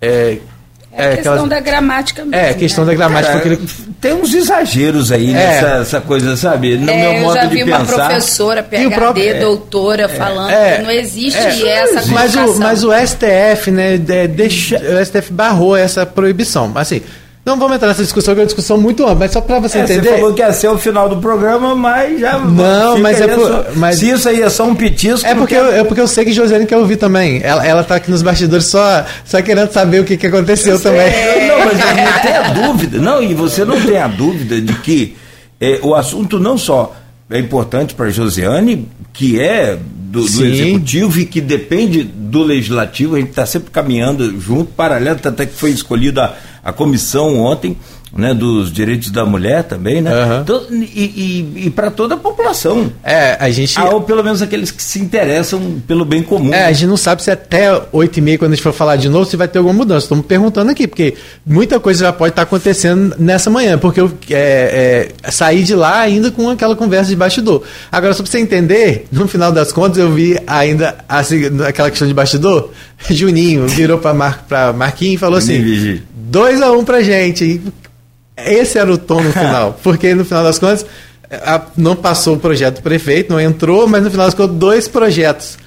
é, 0.00 0.38
é, 0.98 1.16
questão 1.16 1.32
aquelas... 1.34 1.50
da 1.50 1.60
gramática 1.60 2.24
mesmo. 2.24 2.46
É, 2.46 2.50
a 2.50 2.54
questão 2.54 2.84
né? 2.84 2.90
da 2.90 2.96
gramática. 2.96 3.32
Cara, 3.32 3.40
porque 3.56 3.64
ele... 3.64 3.94
Tem 4.00 4.12
uns 4.14 4.34
exageros 4.34 5.10
aí 5.10 5.30
é. 5.30 5.60
nessa 5.60 6.00
coisa, 6.00 6.36
sabe? 6.36 6.76
No 6.76 6.90
é, 6.90 7.12
meu 7.12 7.20
modo 7.22 7.48
de 7.48 7.48
pensar. 7.48 7.54
Eu 7.54 7.58
já 7.58 7.64
vi 7.64 7.72
uma 7.72 7.84
professora, 7.84 8.62
PhD, 8.62 8.94
próprio... 8.94 9.40
doutora, 9.40 10.02
é. 10.02 10.08
falando 10.08 10.50
é. 10.50 10.76
que 10.76 10.82
não 10.82 10.90
existe 10.90 11.68
essa 11.68 12.06
mas 12.12 12.34
o, 12.34 12.58
mas 12.58 12.84
o 12.84 12.90
STF, 12.92 13.70
né, 13.70 13.96
deixa, 13.96 14.76
o 14.76 15.04
STF 15.04 15.32
barrou 15.32 15.76
essa 15.76 16.04
proibição. 16.04 16.70
Assim, 16.74 17.02
não 17.48 17.58
vamos 17.58 17.76
entrar 17.76 17.88
nessa 17.88 18.02
discussão, 18.02 18.34
que 18.34 18.40
é 18.40 18.42
uma 18.42 18.46
discussão 18.46 18.78
muito 18.78 19.02
ampla, 19.02 19.16
mas 19.16 19.32
só 19.32 19.40
para 19.40 19.58
você 19.58 19.78
é, 19.78 19.82
entender. 19.82 20.08
Você 20.08 20.14
falou 20.16 20.34
que 20.34 20.42
ia 20.42 20.52
ser 20.52 20.68
o 20.68 20.78
final 20.78 21.08
do 21.08 21.16
programa, 21.16 21.74
mas 21.74 22.20
já. 22.20 22.38
Não, 22.38 22.98
mas 22.98 23.20
é 23.20 23.28
por, 23.28 23.76
mas 23.76 23.98
Se 23.98 24.10
isso 24.10 24.28
aí 24.28 24.42
é 24.42 24.48
só 24.48 24.64
um 24.64 24.74
petisco. 24.74 25.26
É 25.26 25.34
porque, 25.34 25.54
eu, 25.54 25.72
é 25.72 25.84
porque 25.84 26.00
eu 26.00 26.06
sei 26.06 26.24
que 26.24 26.32
Josiane 26.32 26.66
quer 26.66 26.76
ouvir 26.76 26.96
também. 26.96 27.40
Ela, 27.42 27.66
ela 27.66 27.82
tá 27.82 27.96
aqui 27.96 28.10
nos 28.10 28.22
bastidores 28.22 28.66
só, 28.66 29.04
só 29.24 29.40
querendo 29.42 29.72
saber 29.72 30.00
o 30.00 30.04
que, 30.04 30.16
que 30.16 30.26
aconteceu 30.26 30.78
também. 30.78 31.10
Não, 31.48 31.58
mas 31.64 31.78
não 31.82 32.22
tem 32.22 32.36
a 32.36 32.48
dúvida. 32.50 32.98
Não, 32.98 33.22
e 33.22 33.34
você 33.34 33.64
não 33.64 33.80
tem 33.80 33.98
a 33.98 34.06
dúvida 34.06 34.60
de 34.60 34.74
que 34.74 35.16
é, 35.60 35.80
o 35.82 35.94
assunto 35.94 36.38
não 36.38 36.56
só 36.56 36.94
é 37.30 37.38
importante 37.38 37.94
para 37.94 38.08
Josiane, 38.10 38.88
que 39.12 39.40
é 39.40 39.78
do, 40.08 40.24
do, 40.24 40.44
executivo 40.44 41.20
e 41.20 41.26
que 41.26 41.40
depende 41.40 42.02
do 42.02 42.42
legislativo, 42.42 43.14
a 43.14 43.18
gente 43.18 43.30
está 43.30 43.44
sempre 43.44 43.70
caminhando 43.70 44.40
junto, 44.40 44.72
paralelo, 44.72 45.20
até 45.22 45.44
que 45.44 45.54
foi 45.54 45.70
escolhida 45.70 46.24
a, 46.62 46.70
a 46.70 46.72
comissão 46.72 47.38
ontem, 47.38 47.76
né, 48.12 48.32
dos 48.32 48.72
direitos 48.72 49.10
da 49.10 49.24
mulher 49.24 49.64
também, 49.64 50.00
né? 50.00 50.12
Aham. 50.12 50.40
Então, 50.42 50.62
e 50.70 51.46
e, 51.56 51.70
para 51.70 51.90
toda 51.90 52.14
a 52.14 52.18
população. 52.18 52.92
É, 53.02 53.36
a 53.38 53.50
gente. 53.50 53.78
Ah, 53.78 53.90
ou 53.90 54.02
pelo 54.02 54.22
menos 54.22 54.40
aqueles 54.42 54.70
que 54.70 54.82
se 54.82 54.98
interessam 54.98 55.80
pelo 55.86 56.04
bem 56.04 56.22
comum. 56.22 56.52
É, 56.52 56.64
a 56.64 56.72
gente 56.72 56.86
não 56.86 56.96
sabe 56.96 57.22
se 57.22 57.30
até 57.30 57.80
8 57.92 58.18
e 58.18 58.20
meia, 58.20 58.38
quando 58.38 58.52
a 58.52 58.54
gente 58.54 58.62
for 58.62 58.72
falar 58.72 58.96
de 58.96 59.08
novo, 59.08 59.24
se 59.24 59.36
vai 59.36 59.48
ter 59.48 59.58
alguma 59.58 59.74
mudança. 59.74 60.06
Estamos 60.06 60.26
perguntando 60.26 60.70
aqui, 60.70 60.86
porque 60.86 61.14
muita 61.44 61.78
coisa 61.78 62.06
já 62.06 62.12
pode 62.12 62.30
estar 62.30 62.42
acontecendo 62.42 63.14
nessa 63.18 63.50
manhã, 63.50 63.78
porque 63.78 64.00
eu 64.00 64.10
é, 64.30 65.10
é, 65.22 65.30
saí 65.30 65.62
de 65.62 65.74
lá 65.74 66.00
ainda 66.00 66.30
com 66.30 66.48
aquela 66.50 66.74
conversa 66.74 67.10
de 67.10 67.16
bastidor. 67.16 67.62
Agora, 67.90 68.12
só 68.14 68.22
para 68.22 68.30
você 68.30 68.38
entender, 68.38 69.06
no 69.12 69.28
final 69.28 69.52
das 69.52 69.72
contas, 69.72 69.98
eu 69.98 70.10
vi 70.12 70.38
ainda 70.46 70.96
a 71.08 71.22
aquela 71.66 71.90
questão 71.90 72.08
de 72.08 72.14
bastidor. 72.14 72.70
Juninho 73.10 73.66
virou 73.66 73.98
para 73.98 74.14
Mar, 74.14 74.44
pra 74.48 74.72
Marquinhos 74.72 75.14
e 75.14 75.18
falou 75.18 75.40
Juninho 75.40 75.60
assim: 75.60 75.70
Vigi. 75.70 76.02
2 76.30 76.62
a 76.62 76.72
1 76.72 76.78
um 76.78 76.84
pra 76.84 77.02
gente. 77.02 77.60
Esse 78.46 78.78
era 78.78 78.92
o 78.92 78.98
tom 78.98 79.20
no 79.22 79.32
final. 79.32 79.78
porque 79.82 80.14
no 80.14 80.24
final 80.24 80.44
das 80.44 80.58
contas, 80.58 80.84
a- 81.30 81.62
não 81.76 81.96
passou 81.96 82.36
o 82.36 82.38
projeto 82.38 82.76
do 82.76 82.82
prefeito, 82.82 83.32
não 83.32 83.40
entrou, 83.40 83.86
mas 83.86 84.02
no 84.02 84.10
final 84.10 84.26
das 84.26 84.34
contas, 84.34 84.56
dois 84.56 84.88
projetos 84.88 85.58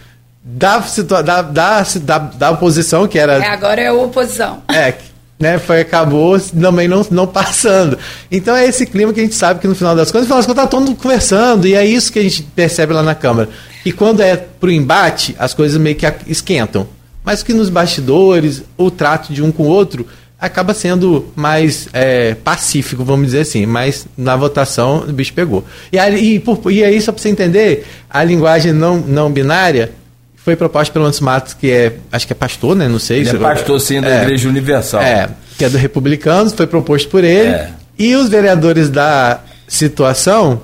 da, 0.44 0.80
da, 0.80 1.42
da, 1.42 1.84
da, 1.84 2.18
da 2.18 2.52
oposição, 2.52 3.08
que 3.08 3.20
era. 3.20 3.34
É, 3.34 3.48
agora 3.50 3.82
é 3.82 3.88
a 3.88 3.94
oposição. 3.94 4.64
É, 4.72 4.94
né, 5.40 5.58
foi, 5.58 5.82
acabou 5.82 6.40
também 6.40 6.88
não, 6.88 7.06
não 7.12 7.28
passando. 7.28 7.98
Então 8.32 8.56
é 8.56 8.66
esse 8.66 8.86
clima 8.86 9.12
que 9.14 9.20
a 9.20 9.24
gente 9.24 9.36
sabe 9.36 9.60
que 9.60 9.68
no 9.68 9.76
final 9.76 9.96
das 9.96 10.12
contas, 10.12 10.22
no 10.22 10.28
final 10.28 10.40
das 10.40 10.46
contas, 10.46 10.64
tá 10.64 10.70
todo 10.70 10.86
mundo 10.86 10.96
conversando, 10.96 11.68
e 11.68 11.74
é 11.76 11.86
isso 11.86 12.12
que 12.12 12.20
a 12.20 12.24
gente 12.24 12.44
percebe 12.44 12.94
lá 12.94 13.04
na 13.04 13.16
Câmara. 13.16 13.50
E 13.86 13.92
quando 13.92 14.22
é 14.22 14.36
pro 14.38 14.72
embate, 14.72 15.36
as 15.40 15.54
coisas 15.54 15.80
meio 15.80 15.96
que 15.96 16.06
esquentam. 16.28 16.88
Mas 17.24 17.44
que 17.44 17.54
nos 17.54 17.70
bastidores, 17.70 18.64
o 18.78 18.90
trato 18.90 19.32
de 19.32 19.44
um 19.44 19.52
com 19.52 19.64
o 19.64 19.68
outro 19.68 20.08
acaba 20.42 20.74
sendo 20.74 21.28
mais 21.36 21.88
é, 21.94 22.34
pacífico, 22.34 23.04
vamos 23.06 23.28
dizer 23.28 23.42
assim. 23.42 23.66
Mas 23.68 24.08
na 24.18 24.36
votação 24.36 25.06
o 25.08 25.14
bicho 25.14 25.32
pegou. 25.34 25.64
E 25.92 26.00
aí, 26.00 26.36
e, 26.36 26.40
por- 26.40 26.72
e 26.72 26.84
aí 26.84 27.00
só 27.00 27.12
para 27.12 27.22
você 27.22 27.30
entender, 27.30 27.86
a 28.10 28.24
linguagem 28.24 28.74
não, 28.74 28.98
não 28.98 29.32
binária 29.32 29.92
foi 30.36 30.56
proposta 30.56 30.92
pelo 30.92 31.06
Anderson 31.06 31.24
Matos, 31.26 31.54
que 31.54 31.70
é, 31.70 31.94
acho 32.12 32.26
que 32.26 32.34
é 32.34 32.36
pastor, 32.36 32.76
né? 32.76 32.88
Não 32.88 32.98
sei. 32.98 33.20
Ele 33.20 33.30
é 33.30 33.32
se- 33.34 33.38
pastor 33.38 33.80
sim 33.80 34.02
da 34.02 34.10
É. 34.10 34.24
Igreja 34.24 34.50
Universal. 34.50 35.02
É, 35.04 35.30
que 35.56 35.64
é 35.64 35.70
do 35.70 35.78
Republicanos, 35.78 36.52
foi 36.54 36.66
proposto 36.66 37.08
por 37.10 37.24
ele. 37.24 37.50
É. 37.50 37.70
E 38.00 38.16
os 38.16 38.28
vereadores 38.28 38.90
da 38.90 39.42
situação, 39.68 40.62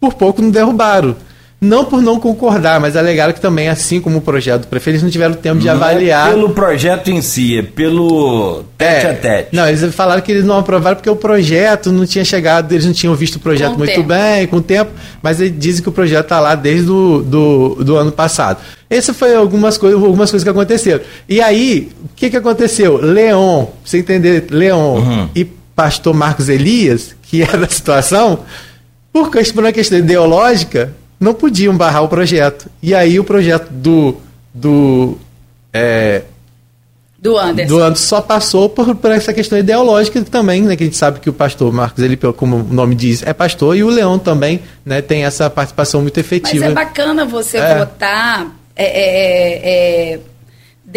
por 0.00 0.14
pouco 0.14 0.40
não 0.40 0.50
derrubaram. 0.50 1.16
Não 1.58 1.86
por 1.86 2.02
não 2.02 2.20
concordar, 2.20 2.78
mas 2.78 2.96
alegaram 2.96 3.32
que 3.32 3.40
também, 3.40 3.66
assim 3.68 3.98
como 3.98 4.18
o 4.18 4.20
projeto 4.20 4.62
do 4.62 4.66
prefeito, 4.66 4.96
eles 4.96 5.02
não 5.02 5.08
tiveram 5.10 5.32
tempo 5.34 5.58
de 5.58 5.66
Não 5.66 5.72
avaliar. 5.74 6.28
É 6.28 6.32
pelo 6.32 6.50
projeto 6.50 7.08
em 7.10 7.22
si, 7.22 7.58
é 7.58 7.62
pelo 7.62 8.62
tete 8.76 9.06
É, 9.06 9.10
a 9.10 9.14
tete. 9.14 9.48
Não, 9.56 9.66
eles 9.66 9.94
falaram 9.94 10.20
que 10.20 10.30
eles 10.30 10.44
não 10.44 10.58
aprovaram 10.58 10.96
porque 10.96 11.08
o 11.08 11.16
projeto 11.16 11.90
não 11.90 12.04
tinha 12.04 12.24
chegado, 12.26 12.70
eles 12.72 12.84
não 12.84 12.92
tinham 12.92 13.14
visto 13.14 13.36
o 13.36 13.40
projeto 13.40 13.72
Com 13.72 13.78
muito 13.78 13.90
tempo. 13.94 14.06
bem, 14.06 14.46
com 14.46 14.56
o 14.56 14.60
tempo, 14.62 14.90
mas 15.22 15.40
eles 15.40 15.54
dizem 15.58 15.82
que 15.82 15.88
o 15.88 15.92
projeto 15.92 16.24
está 16.24 16.40
lá 16.40 16.54
desde 16.54 16.90
o 16.90 17.22
do, 17.22 17.76
do 17.82 17.96
ano 17.96 18.12
passado. 18.12 18.58
Esse 18.90 19.14
foi 19.14 19.34
algumas, 19.34 19.78
coisas, 19.78 20.00
algumas 20.00 20.30
coisas 20.30 20.44
que 20.44 20.50
aconteceram. 20.50 21.00
E 21.26 21.40
aí, 21.40 21.90
o 22.04 22.08
que, 22.14 22.28
que 22.28 22.36
aconteceu? 22.36 22.98
Leon, 22.98 23.64
pra 23.64 23.72
você 23.82 23.96
entender, 23.98 24.46
Leon 24.50 24.98
Uhum. 24.98 25.28
e 25.34 25.44
pastor 25.74 26.12
Marcos 26.12 26.50
Elias, 26.50 27.16
que 27.22 27.40
era 27.42 27.64
a 27.64 27.68
situação, 27.68 28.40
por 29.10 29.30
questão- 29.30 29.54
por 29.54 29.64
uma 29.64 29.72
questão 29.72 29.98
ideológica, 29.98 30.92
não 31.18 31.34
podiam 31.34 31.76
barrar 31.76 32.02
o 32.02 32.08
projeto. 32.08 32.68
E 32.82 32.94
aí 32.94 33.18
o 33.18 33.24
projeto 33.24 33.68
do, 33.70 34.16
do 34.52 35.16
é, 35.72 36.22
Do 37.18 37.38
Anderson. 37.38 37.74
do 37.74 37.82
Anderson 37.82 38.04
só 38.06 38.20
passou 38.20 38.68
por, 38.68 38.94
por 38.94 39.10
essa 39.10 39.32
questão 39.32 39.58
ideológica 39.58 40.22
também, 40.22 40.62
né? 40.62 40.76
Que 40.76 40.84
a 40.84 40.86
gente 40.86 40.96
sabe 40.96 41.20
que 41.20 41.28
o 41.30 41.32
pastor 41.32 41.72
Marcos, 41.72 42.02
ele, 42.02 42.16
como 42.16 42.56
o 42.56 42.62
nome 42.62 42.94
diz, 42.94 43.22
é 43.22 43.32
pastor, 43.32 43.76
e 43.76 43.82
o 43.82 43.88
Leão 43.88 44.18
também 44.18 44.60
né, 44.84 45.00
tem 45.02 45.24
essa 45.24 45.48
participação 45.50 46.02
muito 46.02 46.16
Mas 46.18 46.26
efetiva. 46.26 46.66
é 46.66 46.70
bacana 46.72 47.24
você 47.24 47.56
É. 47.58 47.78
votar 47.78 48.46
é, 48.78 48.84
é, 48.84 50.12
é, 50.14 50.20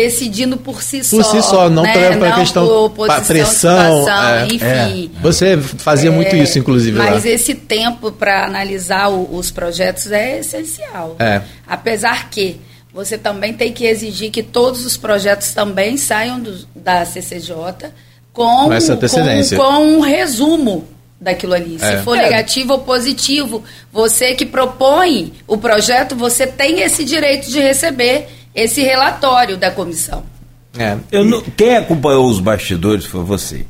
decidindo 0.04 0.56
por 0.58 0.82
si 0.82 1.04
só. 1.04 1.18
Por 1.18 1.24
si 1.26 1.42
só, 1.42 1.70
não 1.70 1.84
né? 1.84 2.16
pra 2.18 2.30
Não 2.30 2.40
questão- 2.40 2.66
por 2.66 2.86
oposição, 2.86 3.16
pra 3.18 3.26
pressão, 3.26 4.00
situação, 4.00 4.30
é. 4.30 4.48
enfim. 4.48 5.12
Você 5.22 5.58
fazia 5.58 6.10
muito 6.12 6.36
É, 6.36 6.40
isso, 6.40 6.58
inclusive, 6.58 6.98
Mas 6.98 7.24
lá. 7.26 7.30
esse 7.30 7.54
tempo 7.54 8.12
para 8.12 8.46
analisar 8.46 9.10
o- 9.10 9.36
os 9.36 9.52
projetos 9.52 10.12
é 10.12 10.40
essencial. 10.40 11.16
É. 11.20 11.42
Apesar 11.68 12.30
que 12.30 12.60
você 12.94 13.18
também 13.18 13.54
tem 13.54 13.74
que 13.74 13.86
exigir 13.86 14.32
que 14.32 14.42
todos 14.42 14.86
os 14.86 14.96
projetos 14.96 15.52
também 15.54 15.98
saiam 15.98 16.40
do- 16.40 16.66
da 16.76 17.06
CCJ 17.06 17.92
com, 18.34 18.66
Com 18.66 18.74
essa 18.74 18.94
antecedência. 18.94 19.58
com, 19.58 19.64
com 19.64 19.86
um 19.98 20.00
resumo 20.00 20.86
daquilo 21.20 21.54
ali. 21.54 21.78
É. 21.82 21.98
Se 21.98 22.04
for 22.04 22.18
É. 22.18 22.22
negativo 22.24 22.72
ou 22.74 22.80
positivo, 22.80 23.62
você 23.92 24.34
que 24.34 24.46
propõe 24.46 25.34
o 25.46 25.58
projeto, 25.58 26.16
você 26.16 26.48
tem 26.48 26.80
esse 26.80 27.04
direito 27.04 27.50
de 27.50 27.60
receber 27.60 28.30
esse 28.62 28.82
relatório 28.82 29.58
da 29.58 29.72
comissão. 29.72 30.24
É. 30.78 30.98
Eu 31.12 31.26
não- 31.26 31.42
quem 31.42 31.76
acompanhou 31.78 32.30
os 32.30 32.40
bastidores 32.40 33.06
foi 33.06 33.24
você. 33.24 33.66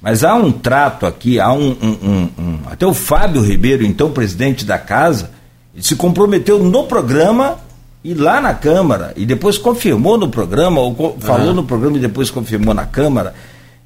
Mas 0.00 0.22
há 0.22 0.34
um 0.34 0.52
trato 0.52 1.06
aqui, 1.06 1.40
há 1.40 1.52
um, 1.52 1.76
um- 1.82 1.98
um- 2.10 2.30
um- 2.38 2.58
Até 2.70 2.86
o 2.86 2.94
Fábio 2.94 3.42
Ribeiro, 3.42 3.84
então 3.84 4.10
presidente 4.12 4.64
da 4.64 4.78
casa, 4.78 5.30
se 5.78 5.96
comprometeu 5.96 6.58
no 6.62 6.84
programa 6.84 7.58
e 8.04 8.14
lá 8.14 8.40
na 8.40 8.54
Câmara, 8.54 9.12
e 9.16 9.26
depois 9.26 9.58
confirmou 9.58 10.16
no 10.16 10.28
programa, 10.28 10.80
ou 10.80 10.94
co- 10.94 11.16
falou 11.18 11.52
no 11.52 11.64
programa 11.64 11.96
e 11.96 12.00
depois 12.00 12.30
confirmou 12.30 12.72
na 12.72 12.86
Câmara, 12.86 13.34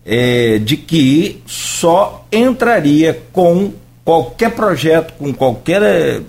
é, 0.04 0.58
de 0.58 0.76
que 0.76 1.42
só 1.46 2.26
entraria 2.30 3.22
com 3.32 3.72
qualquer 4.04 4.50
projeto, 4.50 5.14
com 5.18 5.32
qualquer 5.32 5.82
é, 5.82 6.20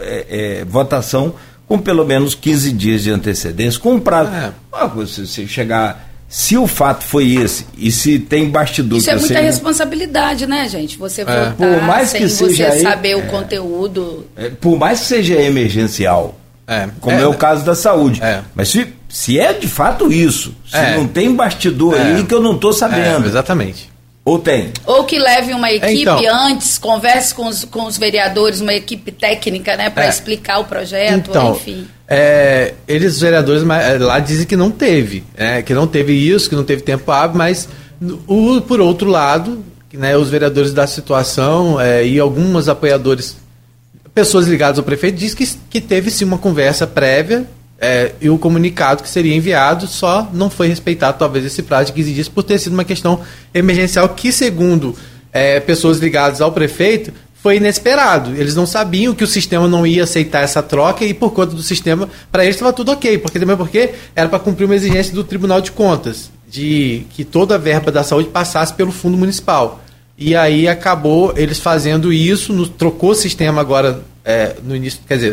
é, 0.00 0.64
votação, 0.64 1.34
com 1.68 1.78
pelo 1.78 2.04
menos 2.04 2.34
15 2.34 2.72
dias 2.72 3.02
de 3.02 3.10
antecedência, 3.10 3.78
com 3.78 3.94
um 3.94 4.00
prazo. 4.00 4.30
É. 4.32 4.52
Ah, 4.72 4.86
você, 4.86 5.26
você 5.26 5.46
chegar. 5.46 6.06
Se 6.30 6.58
o 6.58 6.66
fato 6.66 7.04
foi 7.04 7.36
esse, 7.36 7.64
e 7.76 7.90
se 7.90 8.18
tem 8.18 8.50
bastidor 8.50 8.98
Isso 8.98 9.10
é 9.10 9.14
muita 9.16 9.28
você- 9.34 9.40
responsabilidade, 9.40 10.46
né, 10.46 10.68
gente? 10.68 10.98
Você 10.98 11.24
votar 11.24 11.54
Por 11.54 11.82
mais 11.82 12.10
sem 12.10 12.20
que 12.22 12.28
você 12.28 12.48
seja 12.48 12.68
aí- 12.68 12.82
saber 12.82 13.16
o 13.16 13.20
é. 13.20 13.22
conteúdo. 13.22 14.26
É, 14.36 14.50
por 14.50 14.78
mais 14.78 15.00
que 15.00 15.06
seja 15.06 15.34
emergencial, 15.40 16.38
É. 16.66 16.88
como 17.00 17.16
é, 17.18 17.26
o 17.26 17.32
caso 17.32 17.64
da 17.64 17.74
saúde. 17.74 18.22
É. 18.22 18.42
Mas 18.54 18.68
se, 18.68 18.86
se 19.08 19.38
é 19.38 19.54
de 19.54 19.66
fato 19.66 20.12
isso, 20.12 20.54
se 20.70 20.76
É. 20.76 20.96
não 20.98 21.06
tem 21.06 21.34
bastidor 21.34 21.94
É. 21.96 22.02
aí 22.16 22.24
que 22.24 22.34
eu 22.34 22.42
não 22.42 22.56
estou 22.56 22.72
É, 22.72 22.74
sabendo. 22.74 23.26
exatamente. 23.26 23.90
Ou 24.28 24.38
tem? 24.38 24.72
Ou 24.84 25.04
que 25.04 25.18
leve 25.18 25.54
uma 25.54 25.72
equipe 25.72 26.02
Então. 26.02 26.20
antes, 26.46 26.76
converse 26.76 27.34
com 27.34 27.46
os, 27.46 27.64
com 27.64 27.84
os 27.86 27.96
vereadores, 27.96 28.60
uma 28.60 28.74
equipe 28.74 29.10
técnica, 29.10 29.74
né, 29.74 29.88
para 29.88 30.04
É. 30.04 30.08
explicar 30.10 30.58
o 30.58 30.64
projeto, 30.64 31.30
Então, 31.30 31.52
enfim. 31.52 31.88
é, 32.06 32.74
eles, 32.86 33.14
os 33.14 33.20
vereadores 33.22 33.62
é, 33.62 33.98
lá 33.98 34.18
dizem 34.18 34.44
que 34.46 34.54
não 34.56 34.70
teve, 34.70 35.24
é, 35.34 35.62
que 35.62 35.72
não 35.72 35.86
teve 35.86 36.12
isso, 36.12 36.48
que 36.48 36.54
não 36.54 36.64
teve 36.64 36.82
tempo 36.82 37.10
hábil, 37.10 37.38
mas 37.38 37.68
o, 38.26 38.60
por 38.60 38.80
outro 38.82 39.08
lado, 39.08 39.64
né, 39.94 40.14
os 40.14 40.28
vereadores 40.28 40.74
da 40.74 40.86
situação 40.86 41.80
é, 41.80 42.06
e 42.06 42.18
alguns 42.18 42.68
apoiadores, 42.68 43.34
pessoas 44.14 44.46
ligadas 44.46 44.78
ao 44.78 44.84
prefeito, 44.84 45.16
diz 45.16 45.32
que, 45.32 45.46
que 45.70 45.80
teve 45.80 46.10
sim 46.10 46.26
uma 46.26 46.36
conversa 46.38 46.86
prévia 46.86 47.46
é, 47.80 48.12
e 48.20 48.28
o 48.28 48.38
comunicado 48.38 49.02
que 49.02 49.08
seria 49.08 49.34
enviado 49.34 49.86
só 49.86 50.28
não 50.32 50.50
foi 50.50 50.66
respeitado 50.68 51.18
talvez 51.18 51.44
esse 51.44 51.62
prazo 51.62 51.86
de 51.86 51.92
15 51.92 52.12
dias 52.12 52.28
por 52.28 52.42
ter 52.42 52.58
sido 52.58 52.72
uma 52.72 52.84
questão 52.84 53.20
emergencial 53.54 54.08
que, 54.10 54.32
segundo 54.32 54.96
é, 55.32 55.60
pessoas 55.60 55.98
ligadas 55.98 56.40
ao 56.40 56.50
prefeito, 56.50 57.12
foi 57.40 57.56
inesperado. 57.58 58.34
Eles 58.34 58.56
não 58.56 58.66
sabiam 58.66 59.14
que 59.14 59.22
o 59.22 59.26
sistema 59.28 59.68
não 59.68 59.86
ia 59.86 60.02
aceitar 60.02 60.42
essa 60.42 60.60
troca 60.60 61.04
e 61.04 61.14
por 61.14 61.30
conta 61.30 61.54
do 61.54 61.62
sistema, 61.62 62.08
para 62.32 62.42
eles 62.44 62.56
estava 62.56 62.72
tudo 62.72 62.90
ok, 62.90 63.16
porque 63.18 63.38
também 63.38 63.56
porque 63.56 63.90
era 64.16 64.28
para 64.28 64.40
cumprir 64.40 64.64
uma 64.64 64.74
exigência 64.74 65.14
do 65.14 65.22
Tribunal 65.22 65.60
de 65.60 65.70
Contas, 65.70 66.32
de 66.50 67.04
que 67.10 67.24
toda 67.24 67.54
a 67.54 67.58
verba 67.58 67.92
da 67.92 68.02
saúde 68.02 68.28
passasse 68.28 68.74
pelo 68.74 68.90
fundo 68.90 69.16
municipal. 69.16 69.80
E 70.16 70.34
aí 70.34 70.66
acabou 70.66 71.32
eles 71.36 71.60
fazendo 71.60 72.12
isso, 72.12 72.52
no- 72.52 72.66
trocou 72.66 73.10
o 73.10 73.14
sistema 73.14 73.60
agora 73.60 74.02
é, 74.24 74.56
no 74.64 74.74
início, 74.74 74.98
quer 75.06 75.14
dizer, 75.14 75.32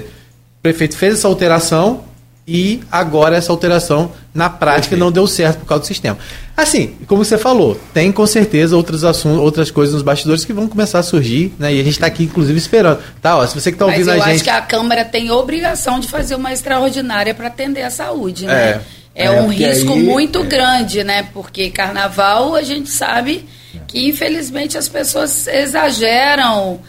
o 0.59 0.61
prefeito 0.61 0.95
fez 0.95 1.15
essa 1.15 1.27
alteração 1.27 2.03
e 2.47 2.81
agora 2.91 3.35
essa 3.35 3.51
alteração 3.51 4.11
na 4.33 4.49
prática 4.49 4.95
não 4.95 5.11
deu 5.11 5.25
certo 5.25 5.59
por 5.59 5.65
causa 5.65 5.81
do 5.83 5.87
sistema. 5.87 6.17
Assim, 6.55 6.93
como 7.07 7.25
você 7.25 7.37
falou, 7.37 7.79
tem 7.93 8.11
com 8.11 8.25
certeza 8.27 8.75
outros 8.77 9.03
assuntos, 9.03 9.39
outras 9.39 9.71
coisas 9.71 9.93
nos 9.95 10.03
bastidores 10.03 10.45
que 10.45 10.53
vão 10.53 10.67
começar 10.67 10.99
a 10.99 11.03
surgir, 11.03 11.51
né? 11.57 11.73
E 11.73 11.79
a 11.79 11.83
gente 11.83 11.93
está 11.93 12.05
aqui 12.07 12.23
inclusive 12.23 12.57
esperando. 12.57 12.99
Tá, 13.21 13.37
ó, 13.37 13.47
se 13.47 13.59
você 13.59 13.71
que 13.71 13.75
está 13.75 13.85
Mas 13.87 13.95
ouvindo 13.95 14.09
eu 14.11 14.21
a 14.21 14.23
acho 14.25 14.33
gente, 14.33 14.43
que 14.43 14.49
a 14.51 14.61
Câmara 14.61 15.03
tem 15.03 15.31
obrigação 15.31 15.99
de 15.99 16.07
fazer 16.07 16.35
uma 16.35 16.53
extraordinária 16.53 17.33
para 17.33 17.47
atender 17.47 17.81
a 17.81 17.89
saúde, 17.89 18.45
né? 18.45 18.81
É, 19.13 19.25
É, 19.25 19.31
um 19.31 19.45
porque 19.47 19.65
risco 19.65 19.93
aí- 19.93 20.03
muito 20.03 20.39
é. 20.39 20.43
grande, 20.43 21.03
né? 21.03 21.27
Porque 21.33 21.69
carnaval 21.71 22.53
a 22.55 22.61
gente 22.61 22.89
sabe 22.89 23.45
que 23.87 24.07
infelizmente 24.07 24.77
as 24.77 24.87
pessoas 24.87 25.47
exageram 25.47 26.79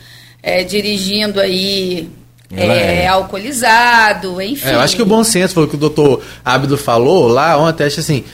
é, 0.42 0.62
dirigindo 0.62 1.40
aí 1.40 2.08
é, 2.54 3.04
é. 3.04 3.06
alcoolizado, 3.08 4.40
enfim. 4.40 4.68
É, 4.68 4.74
eu 4.74 4.80
acho 4.80 4.94
que 4.94 5.02
o 5.02 5.06
bom 5.06 5.24
senso 5.24 5.54
foi 5.54 5.64
o 5.64 5.68
que 5.68 5.74
o 5.74 5.78
doutor 5.78 6.22
Abdo 6.44 6.76
falou 6.76 7.28
lá 7.28 7.56
ontem, 7.58 7.84
acho 7.84 8.00
assim, 8.00 8.24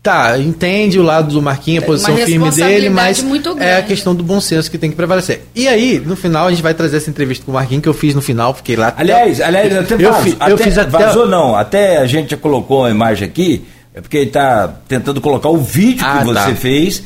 Tá, 0.00 0.38
entende 0.38 0.98
o 0.98 1.02
lado 1.02 1.34
do 1.34 1.42
Marquinhos, 1.42 1.82
a 1.82 1.86
posição 1.86 2.16
firme 2.16 2.50
dele, 2.52 2.88
mas 2.88 3.22
é 3.58 3.76
a 3.76 3.82
questão 3.82 4.14
do 4.14 4.22
bom 4.22 4.40
senso 4.40 4.70
que 4.70 4.78
tem 4.78 4.90
que 4.90 4.96
prevalecer. 4.96 5.42
E 5.54 5.66
aí, 5.66 5.98
no 5.98 6.14
final, 6.14 6.46
a 6.46 6.50
gente 6.50 6.62
vai 6.62 6.72
trazer 6.72 6.98
essa 6.98 7.10
entrevista 7.10 7.44
com 7.44 7.50
o 7.50 7.54
Marquinhos 7.54 7.82
que 7.82 7.88
eu 7.88 7.94
fiz 7.94 8.14
no 8.14 8.22
final, 8.22 8.54
fiquei 8.54 8.76
lá. 8.76 8.94
Aliás, 8.96 9.40
aliás 9.40 9.76
até, 9.76 9.94
eu, 9.94 10.12
vazo, 10.12 10.36
até, 10.38 10.52
eu 10.52 10.56
fiz 10.56 10.78
até 10.78 10.90
vazou 10.90 11.26
não, 11.26 11.56
até 11.56 11.98
a 11.98 12.06
gente 12.06 12.36
colocou 12.36 12.84
a 12.84 12.90
imagem 12.90 13.26
aqui, 13.26 13.64
é 13.92 14.00
porque 14.00 14.18
ele 14.18 14.26
está 14.28 14.68
tentando 14.86 15.20
colocar 15.20 15.48
o 15.48 15.58
vídeo 15.58 16.06
ah, 16.06 16.24
que 16.24 16.32
tá. 16.32 16.44
você 16.44 16.54
fez 16.54 17.02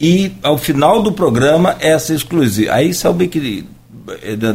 e 0.00 0.32
ao 0.40 0.56
final 0.56 1.02
do 1.02 1.10
programa 1.10 1.76
essa 1.80 2.14
exclusiva. 2.14 2.72
Aí 2.72 2.94
sabe 2.94 3.26
que 3.26 3.66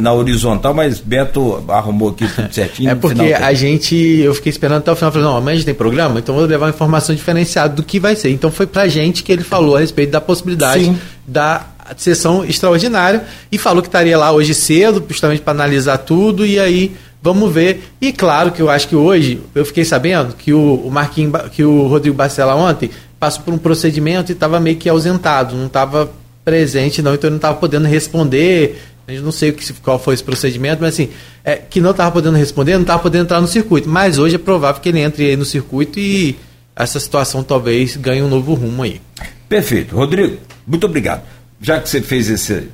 na 0.00 0.12
horizontal, 0.12 0.74
mas 0.74 1.00
Beto 1.00 1.64
arrumou 1.68 2.10
aqui 2.10 2.26
tudo 2.28 2.52
certinho. 2.54 2.90
É 2.90 2.94
porque 2.94 3.32
a 3.32 3.52
gente, 3.54 3.94
eu 3.94 4.34
fiquei 4.34 4.50
esperando 4.50 4.78
até 4.78 4.92
o 4.92 4.96
final, 4.96 5.12
falei, 5.12 5.26
não, 5.26 5.36
amanhã 5.36 5.54
a 5.54 5.56
gente 5.56 5.66
tem 5.66 5.74
programa, 5.74 6.18
então 6.18 6.34
vou 6.34 6.44
levar 6.44 6.66
uma 6.66 6.70
informação 6.70 7.14
diferenciada 7.14 7.74
do 7.74 7.82
que 7.82 8.00
vai 8.00 8.16
ser. 8.16 8.30
Então 8.30 8.50
foi 8.50 8.66
pra 8.66 8.88
gente 8.88 9.22
que 9.22 9.32
ele 9.32 9.44
falou 9.44 9.76
a 9.76 9.80
respeito 9.80 10.10
da 10.10 10.20
possibilidade 10.20 10.84
Sim. 10.84 10.98
da 11.26 11.66
sessão 11.96 12.44
extraordinária 12.44 13.24
e 13.52 13.58
falou 13.58 13.82
que 13.82 13.88
estaria 13.88 14.16
lá 14.16 14.32
hoje 14.32 14.54
cedo, 14.54 15.04
justamente 15.08 15.42
para 15.42 15.52
analisar 15.52 15.98
tudo 15.98 16.46
e 16.46 16.58
aí 16.58 16.96
vamos 17.22 17.52
ver. 17.52 17.90
E 18.00 18.12
claro 18.12 18.52
que 18.52 18.60
eu 18.60 18.68
acho 18.68 18.88
que 18.88 18.96
hoje, 18.96 19.40
eu 19.54 19.64
fiquei 19.64 19.84
sabendo 19.84 20.34
que 20.34 20.52
o, 20.52 20.74
o 20.84 20.90
Marquinhos, 20.90 21.32
que 21.52 21.64
o 21.64 21.86
Rodrigo 21.86 22.16
Bacela 22.16 22.54
ontem 22.54 22.90
passou 23.18 23.42
por 23.42 23.54
um 23.54 23.58
procedimento 23.58 24.30
e 24.30 24.34
estava 24.34 24.60
meio 24.60 24.76
que 24.76 24.88
ausentado, 24.88 25.56
não 25.56 25.66
estava 25.66 26.10
presente 26.44 27.00
não, 27.00 27.14
então 27.14 27.28
ele 27.28 27.32
não 27.32 27.38
estava 27.38 27.56
podendo 27.56 27.86
responder 27.86 28.78
eu 29.06 29.22
não 29.22 29.32
sei 29.32 29.54
qual 29.82 29.98
foi 29.98 30.14
esse 30.14 30.24
procedimento, 30.24 30.80
mas 30.80 30.94
assim, 30.94 31.10
é, 31.44 31.56
que 31.56 31.80
não 31.80 31.90
estava 31.90 32.10
podendo 32.10 32.36
responder, 32.36 32.74
não 32.74 32.82
estava 32.82 33.02
podendo 33.02 33.24
entrar 33.24 33.40
no 33.40 33.46
circuito. 33.46 33.88
Mas 33.88 34.18
hoje 34.18 34.36
é 34.36 34.38
provável 34.38 34.80
que 34.80 34.88
ele 34.88 35.00
entre 35.00 35.26
aí 35.26 35.36
no 35.36 35.44
circuito 35.44 35.98
e 35.98 36.36
essa 36.74 36.98
situação 36.98 37.42
talvez 37.42 37.96
ganhe 37.96 38.22
um 38.22 38.28
novo 38.28 38.54
rumo 38.54 38.82
aí. 38.82 39.00
Perfeito. 39.48 39.94
Rodrigo, 39.94 40.38
muito 40.66 40.86
obrigado. 40.86 41.22
Já 41.60 41.80
que 41.80 41.88
você 41.88 42.00
fez 42.00 42.30
essa 42.30 42.64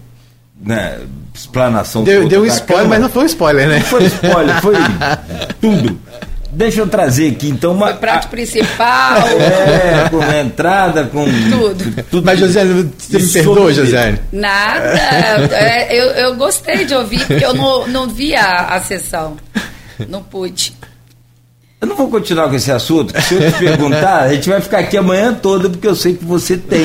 né, 0.60 1.00
explanação. 1.34 2.04
Deu, 2.04 2.28
deu 2.28 2.42
um 2.42 2.46
spoiler, 2.46 2.88
mas 2.88 3.00
não 3.00 3.08
foi 3.08 3.22
um 3.24 3.26
spoiler, 3.26 3.68
né? 3.68 3.78
Não 3.78 3.86
foi 3.86 4.04
spoiler, 4.04 4.62
foi 4.62 4.74
tudo. 5.60 6.00
Deixa 6.52 6.80
eu 6.80 6.88
trazer 6.88 7.32
aqui 7.32 7.48
então 7.48 7.72
uma. 7.72 7.86
Foi 7.88 7.96
prato 7.96 8.26
a, 8.26 8.28
principal. 8.28 9.20
É, 9.30 10.08
com 10.08 10.20
a 10.20 10.40
entrada, 10.40 11.04
com. 11.04 11.24
Tudo. 11.24 12.04
tudo 12.10 12.24
Mas, 12.24 12.38
Josiane, 12.38 12.90
você 12.98 13.18
me 13.18 13.28
perdoa, 13.28 13.72
Josiane? 13.72 14.18
Nada. 14.32 14.98
É, 15.52 15.88
eu, 15.96 16.06
eu 16.06 16.36
gostei 16.36 16.84
de 16.84 16.94
ouvir, 16.94 17.24
porque 17.26 17.44
eu 17.44 17.54
não, 17.54 17.86
não 17.86 18.08
vi 18.08 18.34
a, 18.34 18.74
a 18.74 18.80
sessão. 18.80 19.36
Não 20.08 20.22
pude. 20.22 20.74
Eu 21.80 21.88
não 21.88 21.96
vou 21.96 22.08
continuar 22.08 22.48
com 22.48 22.54
esse 22.54 22.70
assunto, 22.70 23.18
se 23.22 23.34
eu 23.34 23.52
te 23.52 23.58
perguntar, 23.58 24.24
a 24.24 24.34
gente 24.34 24.48
vai 24.48 24.60
ficar 24.60 24.80
aqui 24.80 24.98
amanhã 24.98 25.32
toda, 25.32 25.70
porque 25.70 25.88
eu 25.88 25.96
sei 25.96 26.14
que 26.14 26.24
você 26.24 26.56
tem 26.58 26.84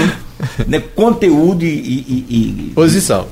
né, 0.65 0.81
conteúdo 0.95 1.65
e, 1.65 1.67
e, 1.67 2.25
e. 2.29 2.71
Posição. 2.73 3.27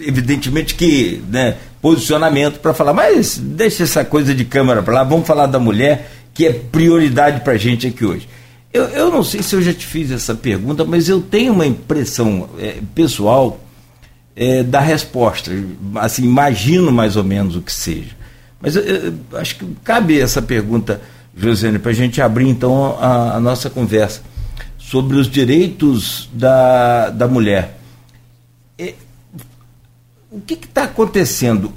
Evidentemente 0.00 0.74
que 0.74 1.22
né, 1.28 1.56
posicionamento 1.82 2.60
para 2.60 2.72
falar, 2.72 2.94
mas 2.94 3.36
deixa 3.36 3.82
essa 3.82 4.04
coisa 4.04 4.32
de 4.32 4.44
câmera 4.44 4.80
para 4.80 4.94
lá, 4.94 5.04
vamos 5.04 5.26
falar 5.26 5.46
da 5.46 5.58
mulher, 5.58 6.10
que 6.32 6.46
é 6.46 6.52
prioridade 6.52 7.40
para 7.40 7.54
a 7.54 7.58
gente 7.58 7.88
aqui 7.88 8.04
hoje. 8.04 8.28
Eu, 8.72 8.84
eu 8.84 9.10
não 9.10 9.24
sei 9.24 9.42
se 9.42 9.54
eu 9.54 9.60
já 9.60 9.74
te 9.74 9.84
fiz 9.84 10.12
essa 10.12 10.34
pergunta, 10.34 10.84
mas 10.84 11.08
eu 11.08 11.20
tenho 11.20 11.52
uma 11.52 11.66
impressão 11.66 12.48
é, 12.58 12.76
pessoal 12.94 13.60
é, 14.34 14.62
da 14.62 14.80
resposta. 14.80 15.50
Assim, 15.96 16.22
imagino 16.22 16.90
mais 16.92 17.16
ou 17.16 17.24
menos 17.24 17.56
o 17.56 17.60
que 17.60 17.74
seja. 17.74 18.16
Mas 18.60 18.76
eu, 18.76 18.82
eu 18.82 19.14
acho 19.34 19.56
que 19.56 19.66
cabe 19.84 20.18
essa 20.18 20.40
pergunta, 20.40 21.02
Josiane, 21.36 21.80
para 21.80 21.90
a 21.90 21.94
gente 21.94 22.22
abrir 22.22 22.48
então 22.48 22.96
a, 22.98 23.36
a 23.36 23.40
nossa 23.40 23.68
conversa 23.68 24.22
sobre 24.78 25.16
os 25.16 25.28
direitos 25.28 26.30
da, 26.32 27.10
da 27.10 27.26
mulher 27.26 27.82
o 30.32 30.40
que 30.40 30.54
está 30.54 30.84
acontecendo? 30.84 31.72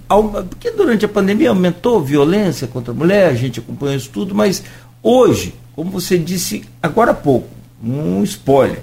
Porque 0.49 0.71
durante 0.71 1.03
a 1.03 1.09
pandemia 1.09 1.49
aumentou 1.49 1.99
a 1.99 2.01
violência 2.01 2.67
contra 2.67 2.93
a 2.93 2.95
mulher, 2.95 3.27
a 3.27 3.33
gente 3.33 3.59
acompanhou 3.59 3.97
isso 3.97 4.09
tudo, 4.09 4.33
mas 4.33 4.63
hoje, 5.03 5.53
como 5.75 5.91
você 5.91 6.17
disse 6.17 6.63
agora 6.81 7.11
há 7.11 7.15
pouco, 7.15 7.49
um 7.83 8.23
spoiler. 8.23 8.81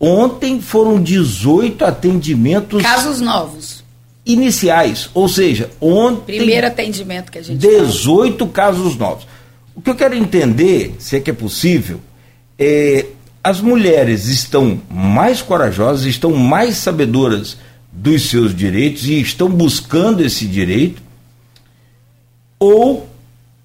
Ontem 0.00 0.62
foram 0.62 1.00
18 1.00 1.84
atendimentos. 1.84 2.82
Casos 2.82 3.20
novos. 3.20 3.84
Iniciais. 4.24 5.10
Ou 5.12 5.28
seja, 5.28 5.68
ontem. 5.78 6.38
Primeiro 6.38 6.66
atendimento 6.66 7.30
que 7.30 7.38
a 7.38 7.42
gente 7.42 7.58
18 7.58 8.38
fala. 8.38 8.50
casos 8.50 8.96
novos. 8.96 9.26
O 9.74 9.82
que 9.82 9.90
eu 9.90 9.94
quero 9.94 10.14
entender, 10.14 10.96
se 10.98 11.16
é 11.16 11.20
que 11.20 11.30
é 11.30 11.34
possível, 11.34 12.00
é. 12.58 13.06
As 13.42 13.58
mulheres 13.58 14.26
estão 14.26 14.78
mais 14.90 15.40
corajosas, 15.40 16.04
estão 16.04 16.32
mais 16.32 16.76
sabedoras 16.76 17.56
dos 17.92 18.28
seus 18.28 18.54
direitos 18.54 19.06
e 19.06 19.20
estão 19.20 19.48
buscando 19.48 20.24
esse 20.24 20.46
direito, 20.46 21.02
ou 22.58 23.08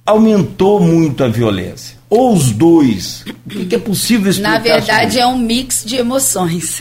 aumentou 0.06 0.80
muito 0.80 1.24
a 1.24 1.28
violência? 1.28 1.98
Ou 2.10 2.34
os 2.34 2.52
dois? 2.52 3.26
O 3.46 3.66
que 3.66 3.76
é 3.76 3.80
possível 3.80 4.30
explicar? 4.30 4.52
Na 4.52 4.60
verdade, 4.60 5.20
é 5.20 5.26
um 5.26 5.38
mix 5.38 5.84
de 5.86 5.96
emoções. 5.96 6.80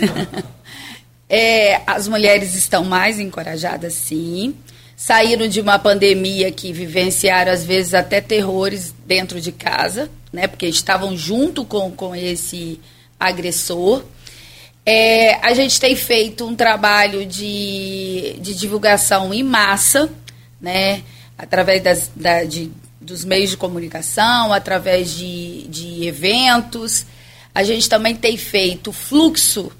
é, 1.29 1.81
as 1.87 2.07
mulheres 2.07 2.55
estão 2.55 2.85
mais 2.85 3.19
encorajadas, 3.19 3.95
sim. 3.95 4.55
Saíram 4.97 5.49
de 5.49 5.61
uma 5.61 5.79
pandemia 5.79 6.53
que 6.53 6.73
vivenciaram, 6.73 7.51
às 7.53 7.65
vezes, 7.65 7.95
até 7.95 8.21
terrores 8.21 8.95
dentro 9.07 9.41
de 9.41 9.51
casa, 9.51 10.09
né? 10.33 10.47
Porque 10.47 10.67
estavam 10.67 11.17
junto 11.17 11.65
com, 11.65 11.91
com 11.91 12.15
esse 12.15 12.79
agressor. 13.19 14.05
É, 14.87 15.37
a 15.37 15.55
gente 15.55 15.81
tem 15.81 15.97
feito 15.97 16.47
um 16.47 16.55
trabalho 16.55 17.25
de, 17.25 18.37
de 18.41 18.55
divulgação 18.55 19.33
em 19.33 19.43
massa, 19.43 20.11
né? 20.61 21.03
através 21.37 21.83
das, 21.83 22.11
da, 22.15 22.45
de, 22.45 22.71
dos 23.01 23.25
meios 23.25 23.51
de 23.51 23.57
comunicação, 23.57 24.53
através 24.53 25.11
de, 25.15 25.67
de 25.69 26.07
eventos. 26.07 27.07
A 27.55 27.63
gente 27.63 27.89
também 27.89 28.15
tem 28.15 28.37
feito 28.37 28.93
fluxo 28.93 29.71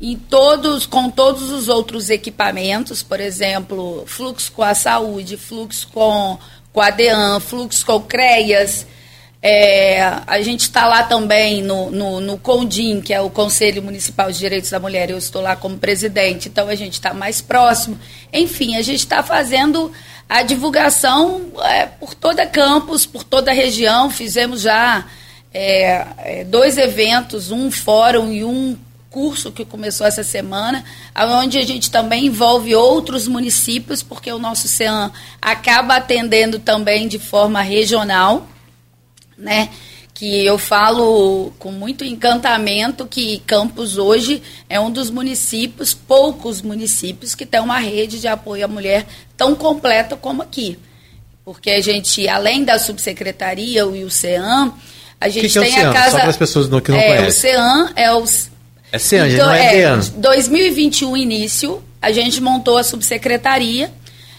em 0.00 0.16
todos, 0.16 0.84
com 0.84 1.10
todos 1.10 1.50
os 1.50 1.68
outros 1.68 2.10
equipamentos, 2.10 3.02
por 3.02 3.18
exemplo, 3.18 4.04
fluxo 4.06 4.52
com 4.52 4.62
a 4.62 4.74
saúde, 4.74 5.36
fluxo 5.36 5.88
com, 5.88 6.38
com 6.72 6.80
a 6.80 6.90
DEAN, 6.90 7.40
fluxo 7.40 7.84
com 7.86 8.00
CREAS, 8.00 8.86
é, 9.48 10.02
a 10.26 10.42
gente 10.42 10.62
está 10.62 10.88
lá 10.88 11.04
também 11.04 11.62
no, 11.62 11.88
no, 11.88 12.18
no, 12.18 12.36
CONDIM, 12.36 13.00
que 13.00 13.14
é 13.14 13.20
o 13.20 13.30
Conselho 13.30 13.80
Municipal 13.80 14.32
de 14.32 14.38
Direitos 14.38 14.70
da 14.70 14.80
Mulher, 14.80 15.08
eu 15.08 15.16
estou 15.16 15.40
lá 15.40 15.54
como 15.54 15.78
presidente, 15.78 16.48
então 16.48 16.68
a 16.68 16.74
gente 16.74 16.94
está 16.94 17.14
mais 17.14 17.40
próximo. 17.40 17.96
Enfim, 18.32 18.74
a 18.74 18.82
gente 18.82 18.98
está 18.98 19.22
fazendo 19.22 19.92
a 20.28 20.42
divulgação 20.42 21.42
é, 21.62 21.86
por 21.86 22.12
toda 22.12 22.44
campus, 22.44 23.06
por 23.06 23.22
toda 23.22 23.52
a 23.52 23.54
região. 23.54 24.10
Fizemos 24.10 24.62
já 24.62 25.06
é, 25.54 26.06
é 26.24 26.44
dois 26.44 26.76
eventos, 26.76 27.52
um 27.52 27.70
fórum 27.70 28.32
e 28.32 28.42
um 28.42 28.76
curso 29.08 29.52
que 29.52 29.64
começou 29.64 30.08
essa 30.08 30.24
semana, 30.24 30.84
onde 31.16 31.56
a 31.56 31.64
gente 31.64 31.88
também 31.88 32.26
envolve 32.26 32.74
outros 32.74 33.28
municípios, 33.28 34.02
porque 34.02 34.32
o 34.32 34.40
nosso 34.40 34.66
CEAM 34.66 35.12
acaba 35.40 35.94
atendendo 35.94 36.58
também 36.58 37.06
de 37.06 37.20
forma 37.20 37.62
regional 37.62 38.48
né? 39.36 39.68
Que 40.14 40.44
eu 40.46 40.56
falo 40.56 41.52
com 41.58 41.70
muito 41.70 42.04
encantamento 42.04 43.06
que 43.06 43.40
Campos 43.40 43.98
hoje 43.98 44.42
é 44.68 44.80
um 44.80 44.90
dos 44.90 45.10
municípios, 45.10 45.92
poucos 45.92 46.62
municípios, 46.62 47.34
que 47.34 47.44
tem 47.44 47.60
uma 47.60 47.78
rede 47.78 48.18
de 48.18 48.26
apoio 48.26 48.64
à 48.64 48.68
mulher 48.68 49.06
tão 49.36 49.54
completa 49.54 50.16
como 50.16 50.42
aqui. 50.42 50.78
Porque 51.44 51.70
a 51.70 51.80
gente, 51.80 52.26
além 52.26 52.64
da 52.64 52.78
subsecretaria 52.78 53.82
e 53.82 54.04
o 54.04 54.10
CEAM, 54.10 54.72
a 55.20 55.28
gente 55.28 55.48
que 55.48 55.52
que 55.52 55.60
tem 55.60 55.78
é 55.78 55.84
a 55.84 55.92
casa. 55.92 56.10
Só 56.10 56.18
para 56.18 56.30
as 56.30 56.36
pessoas 56.36 56.66
que 56.66 56.90
não 56.90 56.98
é, 56.98 57.06
conhecem. 57.06 57.28
O 57.28 57.32
CEAM 57.32 57.92
é 57.94 58.12
os. 58.12 58.50
É 58.90 58.98
CEAM, 58.98 59.28
então, 59.28 59.46
não 59.46 59.52
é, 59.52 59.80
é 59.80 59.96
2021 60.16 61.16
início, 61.16 61.82
a 62.00 62.10
gente 62.10 62.40
montou 62.40 62.78
a 62.78 62.84
subsecretaria. 62.84 63.92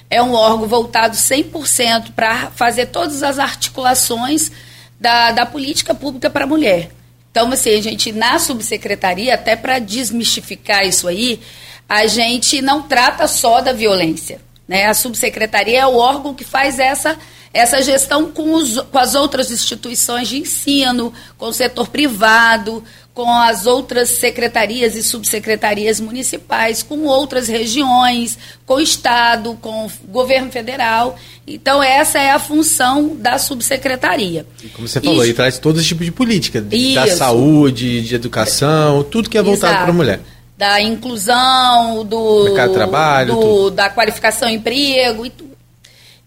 É 0.10 0.24
um 0.24 0.34
órgão 0.34 0.68
voltado 0.68 1.18
100% 1.18 2.14
para 2.16 2.50
fazer 2.56 2.88
todas 2.88 3.24
as 3.24 3.40
articulações 3.40 4.52
da, 5.00 5.32
da 5.32 5.46
política 5.46 5.94
pública 5.94 6.30
para 6.30 6.46
a 6.46 6.48
mulher. 6.48 6.92
Então, 7.32 7.52
assim, 7.52 7.76
a 7.76 7.82
gente, 7.82 8.12
na 8.12 8.40
subsecretaria, 8.40 9.36
até 9.36 9.56
para 9.56 9.80
desmistificar 9.80 10.86
isso 10.86 11.08
aí, 11.08 11.40
a 11.88 12.08
gente 12.08 12.62
não 12.62 12.82
trata 12.82 13.28
só 13.28 13.62
da 13.62 13.72
violência. 13.72 14.42
Né? 14.68 14.86
A 14.86 14.94
subsecretaria 14.94 15.82
é 15.82 15.86
o 15.86 15.98
órgão 15.98 16.34
que 16.34 16.44
faz 16.44 16.80
essa, 16.80 17.18
essa 17.54 17.82
gestão 17.82 18.32
com, 18.32 18.54
os, 18.54 18.80
com 18.82 18.98
as 18.98 19.16
outras 19.16 19.52
instituições 19.52 20.28
de 20.28 20.40
ensino, 20.40 21.14
com 21.38 21.46
o 21.48 21.54
setor 21.54 21.88
privado, 21.88 22.84
com 23.18 23.32
as 23.32 23.66
outras 23.66 24.10
secretarias 24.10 24.96
e 24.96 25.02
subsecretarias 25.02 26.00
municipais, 26.00 26.84
com 26.84 27.06
outras 27.06 27.48
regiões, 27.48 28.38
com 28.64 28.76
o 28.76 28.80
Estado, 28.80 29.58
com 29.60 29.88
o 29.88 29.92
governo 30.08 30.52
federal. 30.52 31.18
Então, 31.48 31.82
essa 31.82 32.20
é 32.20 32.30
a 32.30 32.38
função 32.38 33.16
da 33.16 33.40
subsecretaria. 33.40 34.46
E 34.64 34.68
como 34.68 34.88
você 34.88 35.02
falou, 35.02 35.26
e, 35.26 35.34
traz 35.34 35.58
todo 35.58 35.80
esse 35.80 35.88
tipo 35.88 36.04
de 36.04 36.12
política, 36.12 36.62
de, 36.62 36.94
da 36.94 37.08
saúde, 37.08 38.04
de 38.04 38.14
educação, 38.14 39.02
tudo 39.02 39.32
que 39.32 39.38
é 39.40 39.42
voltado 39.42 39.80
para 39.80 39.90
a 39.90 39.94
mulher. 39.94 40.20
Da 40.56 40.80
inclusão, 40.80 42.06
do, 42.06 42.44
Mercado 42.44 42.70
de 42.70 42.76
trabalho, 42.76 43.34
do, 43.34 43.72
da 43.72 43.90
qualificação 43.90 44.48
emprego 44.48 45.26
e 45.26 45.32
tudo. 45.32 45.58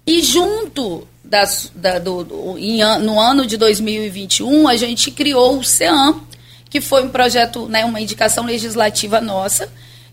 E 0.04 0.20
junto 0.22 1.06
das, 1.22 1.70
da, 1.72 2.00
do, 2.00 2.24
do, 2.24 2.58
em, 2.58 2.80
no 2.98 3.20
ano 3.20 3.46
de 3.46 3.56
2021, 3.56 4.66
a 4.66 4.74
gente 4.74 5.12
criou 5.12 5.56
o 5.56 5.62
CEAM, 5.62 6.28
que 6.70 6.80
foi 6.80 7.04
um 7.04 7.08
projeto, 7.08 7.66
né, 7.68 7.84
uma 7.84 8.00
indicação 8.00 8.44
legislativa 8.44 9.20
nossa, 9.20 9.70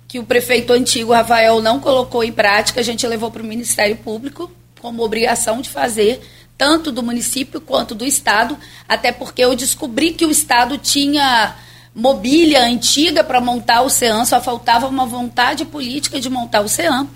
que 0.08 0.18
o 0.18 0.24
prefeito 0.24 0.74
antigo, 0.74 1.14
Rafael, 1.14 1.62
não 1.62 1.80
colocou 1.80 2.24
em 2.24 2.32
prática, 2.32 2.80
a 2.80 2.84
gente 2.84 3.06
levou 3.06 3.30
para 3.30 3.44
o 3.44 3.46
Ministério 3.46 3.96
Público 3.96 4.52
como 4.82 5.04
obrigação 5.04 5.62
de 5.62 5.70
fazer, 5.70 6.22
tanto 6.58 6.92
do 6.92 7.04
município 7.04 7.62
quanto 7.62 7.94
do 7.94 8.06
Estado, 8.06 8.58
até 8.90 9.12
porque 9.12 9.44
eu 9.44 9.56
descobri 9.56 10.12
que 10.12 10.26
o 10.26 10.32
Estado 10.32 10.78
tinha 10.78 11.56
mobília 11.94 12.64
antiga 12.64 13.24
para 13.24 13.40
montar 13.40 13.82
o 13.82 13.90
CEAM, 13.90 14.26
só 14.26 14.42
faltava 14.42 14.88
uma 14.88 15.06
vontade 15.06 15.66
política 15.66 16.20
de 16.20 16.30
montar 16.30 16.62
o 16.62 16.70
CEAM 16.70 17.08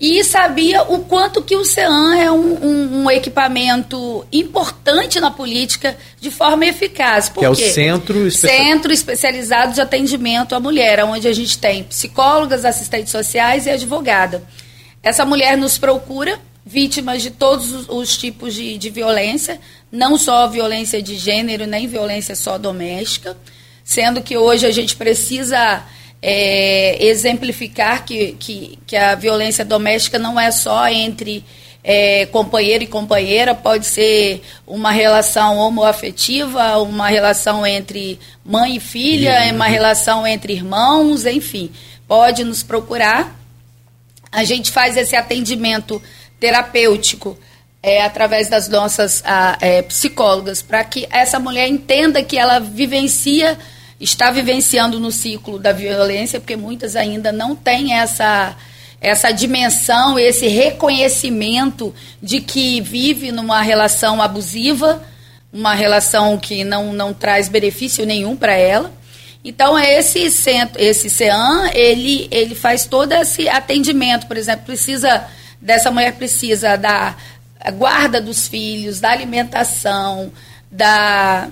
e 0.00 0.24
sabia 0.24 0.82
o 0.82 1.04
quanto 1.04 1.42
que 1.42 1.54
o 1.54 1.64
CEAM 1.64 2.14
é 2.18 2.30
um, 2.30 2.64
um, 2.64 3.02
um, 3.02 3.10
equipamento 3.10 4.26
importante 4.32 5.20
na 5.20 5.30
política 5.30 5.96
de 6.20 6.28
forma 6.28 6.66
eficaz. 6.66 7.28
Por 7.28 7.40
que 7.40 7.46
é 7.46 7.50
o 7.50 7.54
centro, 7.54 8.30
centro 8.30 8.92
especializado 8.92 9.74
de 9.74 9.80
atendimento 9.80 10.56
à 10.56 10.60
mulher, 10.60 11.04
onde 11.04 11.28
a 11.28 11.32
gente 11.32 11.56
tem 11.56 11.84
psicólogas, 11.84 12.64
assistentes 12.64 13.12
sociais 13.12 13.66
e 13.66 13.70
advogada. 13.70 14.42
Essa 15.02 15.24
mulher 15.24 15.56
nos 15.56 15.78
procura, 15.78 16.38
vítimas 16.64 17.22
de 17.22 17.30
todos 17.30 17.72
os, 17.72 17.88
os 17.88 18.16
tipos 18.16 18.54
de, 18.54 18.78
de 18.78 18.90
violência, 18.90 19.60
não 19.90 20.16
só 20.16 20.48
violência 20.48 21.02
de 21.02 21.16
gênero, 21.16 21.66
nem 21.66 21.86
violência 21.86 22.34
só 22.34 22.56
doméstica, 22.58 23.36
sendo 23.84 24.22
que 24.22 24.36
hoje 24.36 24.66
a 24.66 24.70
gente 24.70 24.96
precisa 24.96 25.84
é, 26.22 27.04
exemplificar 27.04 28.04
que, 28.04 28.36
que, 28.38 28.78
que, 28.86 28.96
a 28.96 29.16
violência 29.16 29.64
doméstica 29.64 30.20
não 30.20 30.38
é 30.38 30.52
só 30.52 30.86
entre 30.86 31.44
é, 31.82 32.26
companheiro 32.26 32.84
e 32.84 32.86
companheira, 32.86 33.56
pode 33.56 33.86
ser 33.86 34.40
uma 34.64 34.92
relação 34.92 35.56
homoafetiva, 35.56 36.78
uma 36.78 37.08
relação 37.08 37.66
entre 37.66 38.20
mãe 38.44 38.76
e 38.76 38.80
filha, 38.80 39.46
uhum. 39.46 39.56
uma 39.56 39.66
relação 39.66 40.24
entre 40.24 40.52
irmãos, 40.52 41.26
enfim. 41.26 41.72
Pode 42.06 42.44
nos 42.44 42.62
procurar. 42.62 43.36
A 44.30 44.44
gente 44.44 44.70
faz 44.70 44.96
esse 44.96 45.16
atendimento 45.16 46.00
terapêutico 46.38 47.36
é, 47.82 48.02
através 48.02 48.48
das 48.48 48.68
nossas 48.68 49.22
a, 49.24 49.58
é, 49.60 49.82
psicólogas, 49.82 50.62
para 50.62 50.84
que 50.84 51.08
essa 51.10 51.40
mulher 51.40 51.66
entenda 51.66 52.22
que 52.22 52.38
ela 52.38 52.60
vivencia 52.60 53.58
está 54.02 54.30
vivenciando 54.32 54.98
no 54.98 55.12
ciclo 55.12 55.58
da 55.58 55.72
violência, 55.72 56.40
porque 56.40 56.56
muitas 56.56 56.96
ainda 56.96 57.30
não 57.30 57.54
têm 57.54 57.94
essa, 57.94 58.56
essa 59.00 59.30
dimensão, 59.30 60.18
esse 60.18 60.48
reconhecimento 60.48 61.94
de 62.20 62.40
que 62.40 62.80
vive 62.80 63.30
numa 63.30 63.62
relação 63.62 64.20
abusiva, 64.20 65.00
uma 65.52 65.74
relação 65.74 66.36
que 66.36 66.64
não, 66.64 66.92
não 66.92 67.14
traz 67.14 67.48
benefício 67.48 68.04
nenhum 68.04 68.36
para 68.36 68.54
ela. 68.54 68.92
Então, 69.44 69.78
esse 69.78 70.30
centro, 70.30 70.80
esse 70.80 71.08
CEAM, 71.08 71.70
ele, 71.72 72.26
ele 72.30 72.54
faz 72.54 72.84
todo 72.86 73.12
esse 73.12 73.48
atendimento, 73.48 74.26
por 74.26 74.36
exemplo, 74.36 74.66
precisa, 74.66 75.26
dessa 75.60 75.90
mulher 75.90 76.14
precisa 76.14 76.76
da 76.76 77.14
guarda 77.76 78.20
dos 78.20 78.48
filhos, 78.48 78.98
da 78.98 79.10
alimentação, 79.10 80.32
da 80.70 81.48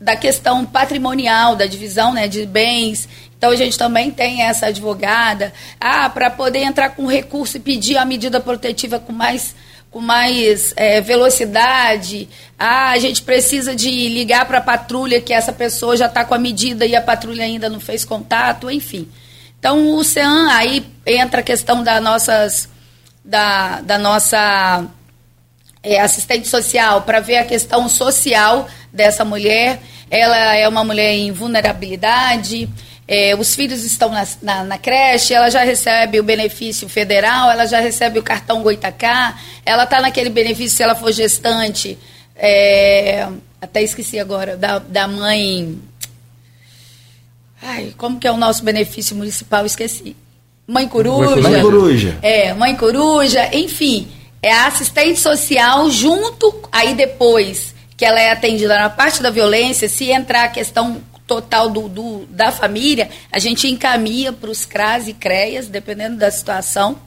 da 0.00 0.16
questão 0.16 0.64
patrimonial, 0.64 1.54
da 1.54 1.66
divisão 1.66 2.14
né, 2.14 2.26
de 2.26 2.46
bens. 2.46 3.06
Então 3.36 3.50
a 3.50 3.56
gente 3.56 3.76
também 3.76 4.10
tem 4.10 4.42
essa 4.42 4.66
advogada. 4.66 5.52
Ah, 5.78 6.08
para 6.08 6.30
poder 6.30 6.60
entrar 6.60 6.90
com 6.90 7.06
recurso 7.06 7.58
e 7.58 7.60
pedir 7.60 7.98
a 7.98 8.04
medida 8.04 8.40
protetiva 8.40 8.98
com 8.98 9.12
mais, 9.12 9.54
com 9.90 10.00
mais 10.00 10.72
é, 10.74 11.02
velocidade. 11.02 12.28
Ah, 12.58 12.90
a 12.90 12.98
gente 12.98 13.22
precisa 13.22 13.74
de 13.74 14.08
ligar 14.08 14.46
para 14.46 14.58
a 14.58 14.62
patrulha 14.62 15.20
que 15.20 15.34
essa 15.34 15.52
pessoa 15.52 15.96
já 15.96 16.06
está 16.06 16.24
com 16.24 16.34
a 16.34 16.38
medida 16.38 16.86
e 16.86 16.96
a 16.96 17.02
patrulha 17.02 17.44
ainda 17.44 17.68
não 17.68 17.80
fez 17.80 18.02
contato, 18.02 18.70
enfim. 18.70 19.06
Então 19.58 19.94
o 19.96 20.02
CEAM, 20.02 20.48
aí 20.50 20.86
entra 21.04 21.40
a 21.40 21.44
questão 21.44 21.84
da, 21.84 22.00
nossas, 22.00 22.70
da, 23.22 23.82
da 23.82 23.98
nossa 23.98 24.86
é, 25.82 26.00
assistente 26.00 26.48
social 26.48 27.02
para 27.02 27.20
ver 27.20 27.38
a 27.38 27.44
questão 27.44 27.88
social 27.88 28.68
dessa 28.92 29.24
mulher. 29.24 29.80
Ela 30.10 30.56
é 30.56 30.68
uma 30.68 30.84
mulher 30.84 31.12
em 31.12 31.30
vulnerabilidade, 31.32 32.68
é, 33.12 33.34
os 33.34 33.56
filhos 33.56 33.82
estão 33.82 34.08
na, 34.08 34.24
na, 34.40 34.62
na, 34.62 34.78
creche, 34.78 35.34
ela 35.34 35.50
já 35.50 35.64
recebe 35.64 36.20
o 36.20 36.22
benefício 36.22 36.88
federal, 36.88 37.50
ela 37.50 37.66
já 37.66 37.80
recebe 37.80 38.20
o 38.20 38.22
cartão 38.22 38.62
Goitacá, 38.62 39.36
ela 39.66 39.82
está 39.82 40.00
naquele 40.00 40.30
benefício 40.30 40.76
se 40.76 40.82
ela 40.84 40.94
for 40.94 41.10
gestante, 41.10 41.98
é, 42.36 43.26
até 43.60 43.82
esqueci 43.82 44.16
agora, 44.16 44.56
da, 44.56 44.78
da 44.78 45.08
mãe. 45.08 45.76
Ai, 47.60 47.92
como 47.96 48.20
que 48.20 48.28
é 48.28 48.30
o 48.30 48.36
nosso 48.36 48.62
benefício 48.62 49.16
municipal? 49.16 49.66
Esqueci. 49.66 50.16
Mãe 50.64 50.86
coruja. 50.86 51.48
Mãe 51.48 51.60
coruja. 51.60 52.18
É, 52.22 52.54
mãe 52.54 52.76
coruja, 52.76 53.50
enfim. 53.52 54.08
É 54.42 54.52
a 54.52 54.66
assistente 54.66 55.20
social 55.20 55.90
junto, 55.90 56.68
aí 56.72 56.94
depois 56.94 57.74
que 57.96 58.04
ela 58.04 58.18
é 58.18 58.32
atendida 58.32 58.78
na 58.78 58.88
parte 58.88 59.22
da 59.22 59.30
violência, 59.30 59.86
se 59.86 60.10
entrar 60.10 60.44
a 60.44 60.48
questão 60.48 61.02
total 61.26 61.68
do, 61.68 61.88
do 61.88 62.26
da 62.30 62.50
família, 62.50 63.10
a 63.30 63.38
gente 63.38 63.68
encaminha 63.68 64.32
para 64.32 64.50
os 64.50 64.64
CRAS 64.64 65.06
e 65.06 65.12
CREAS, 65.12 65.68
dependendo 65.68 66.16
da 66.16 66.30
situação. 66.30 66.98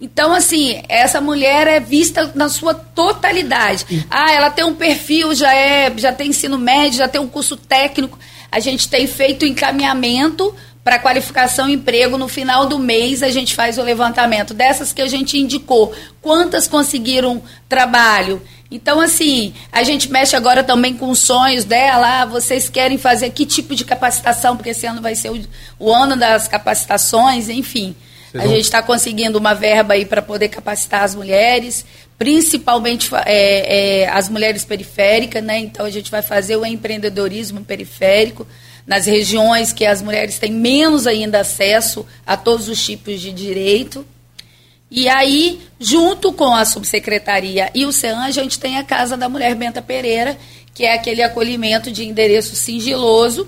Então, 0.00 0.32
assim, 0.32 0.80
essa 0.88 1.20
mulher 1.20 1.66
é 1.66 1.80
vista 1.80 2.30
na 2.34 2.48
sua 2.48 2.72
totalidade. 2.72 4.06
Ah, 4.08 4.32
ela 4.32 4.48
tem 4.48 4.64
um 4.64 4.74
perfil, 4.74 5.34
já 5.34 5.52
é, 5.52 5.92
já 5.96 6.12
tem 6.12 6.28
ensino 6.28 6.56
médio, 6.56 6.98
já 6.98 7.08
tem 7.08 7.20
um 7.20 7.26
curso 7.26 7.56
técnico. 7.56 8.16
A 8.50 8.60
gente 8.60 8.88
tem 8.88 9.06
feito 9.06 9.44
encaminhamento 9.44 10.54
para 10.88 10.98
qualificação 10.98 11.68
e 11.68 11.74
emprego. 11.74 12.16
No 12.16 12.28
final 12.28 12.64
do 12.64 12.78
mês, 12.78 13.22
a 13.22 13.28
gente 13.28 13.54
faz 13.54 13.76
o 13.76 13.82
levantamento 13.82 14.54
dessas 14.54 14.90
que 14.90 15.02
a 15.02 15.06
gente 15.06 15.38
indicou. 15.38 15.92
Quantas 16.22 16.66
conseguiram 16.66 17.42
trabalho? 17.68 18.40
Então, 18.70 18.98
assim, 18.98 19.52
a 19.70 19.82
gente 19.82 20.10
mexe 20.10 20.34
agora 20.34 20.64
também 20.64 20.94
com 20.94 21.10
os 21.10 21.18
sonhos 21.18 21.66
dela. 21.66 22.22
Ah, 22.22 22.24
vocês 22.24 22.70
querem 22.70 22.96
fazer 22.96 23.28
que 23.28 23.44
tipo 23.44 23.74
de 23.74 23.84
capacitação? 23.84 24.56
Porque 24.56 24.70
esse 24.70 24.86
ano 24.86 25.02
vai 25.02 25.14
ser 25.14 25.30
o, 25.30 25.38
o 25.78 25.92
ano 25.92 26.16
das 26.16 26.48
capacitações, 26.48 27.50
enfim. 27.50 27.94
Vocês 28.30 28.42
a 28.42 28.46
vão... 28.46 28.54
gente 28.54 28.64
está 28.64 28.82
conseguindo 28.82 29.36
uma 29.36 29.54
verba 29.54 29.92
aí 29.92 30.06
para 30.06 30.22
poder 30.22 30.48
capacitar 30.48 31.02
as 31.02 31.14
mulheres, 31.14 31.84
principalmente 32.16 33.10
é, 33.26 34.04
é, 34.04 34.08
as 34.08 34.30
mulheres 34.30 34.64
periféricas, 34.64 35.44
né? 35.44 35.58
Então 35.58 35.84
a 35.84 35.90
gente 35.90 36.10
vai 36.10 36.22
fazer 36.22 36.56
o 36.56 36.64
empreendedorismo 36.64 37.62
periférico 37.62 38.46
nas 38.88 39.04
regiões 39.04 39.70
que 39.70 39.84
as 39.84 40.00
mulheres 40.00 40.38
têm 40.38 40.50
menos 40.50 41.06
ainda 41.06 41.40
acesso 41.40 42.06
a 42.26 42.38
todos 42.38 42.70
os 42.70 42.82
tipos 42.82 43.20
de 43.20 43.30
direito. 43.30 44.04
E 44.90 45.06
aí, 45.10 45.60
junto 45.78 46.32
com 46.32 46.54
a 46.54 46.64
subsecretaria 46.64 47.70
e 47.74 47.84
o 47.84 47.92
CEAM, 47.92 48.20
a 48.20 48.30
gente 48.30 48.58
tem 48.58 48.78
a 48.78 48.82
Casa 48.82 49.14
da 49.14 49.28
Mulher 49.28 49.54
Benta 49.54 49.82
Pereira, 49.82 50.38
que 50.72 50.84
é 50.84 50.94
aquele 50.94 51.22
acolhimento 51.22 51.92
de 51.92 52.06
endereço 52.08 52.56
sigiloso, 52.56 53.46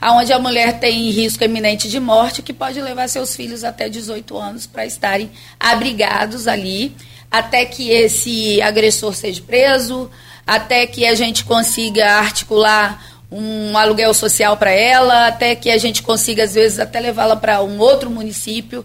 onde 0.00 0.32
a 0.32 0.38
mulher 0.38 0.78
tem 0.78 1.10
risco 1.10 1.42
eminente 1.42 1.88
de 1.88 1.98
morte, 1.98 2.40
que 2.40 2.52
pode 2.52 2.80
levar 2.80 3.08
seus 3.08 3.34
filhos 3.34 3.64
até 3.64 3.88
18 3.88 4.38
anos 4.38 4.68
para 4.68 4.86
estarem 4.86 5.28
abrigados 5.58 6.46
ali, 6.46 6.94
até 7.28 7.64
que 7.64 7.90
esse 7.90 8.62
agressor 8.62 9.16
seja 9.16 9.42
preso, 9.42 10.08
até 10.46 10.86
que 10.86 11.04
a 11.04 11.14
gente 11.16 11.44
consiga 11.44 12.06
articular 12.18 13.15
um 13.30 13.76
aluguel 13.76 14.14
social 14.14 14.56
para 14.56 14.70
ela, 14.70 15.28
até 15.28 15.54
que 15.54 15.70
a 15.70 15.78
gente 15.78 16.02
consiga, 16.02 16.44
às 16.44 16.54
vezes, 16.54 16.78
até 16.78 17.00
levá-la 17.00 17.36
para 17.36 17.62
um 17.62 17.78
outro 17.78 18.10
município. 18.10 18.84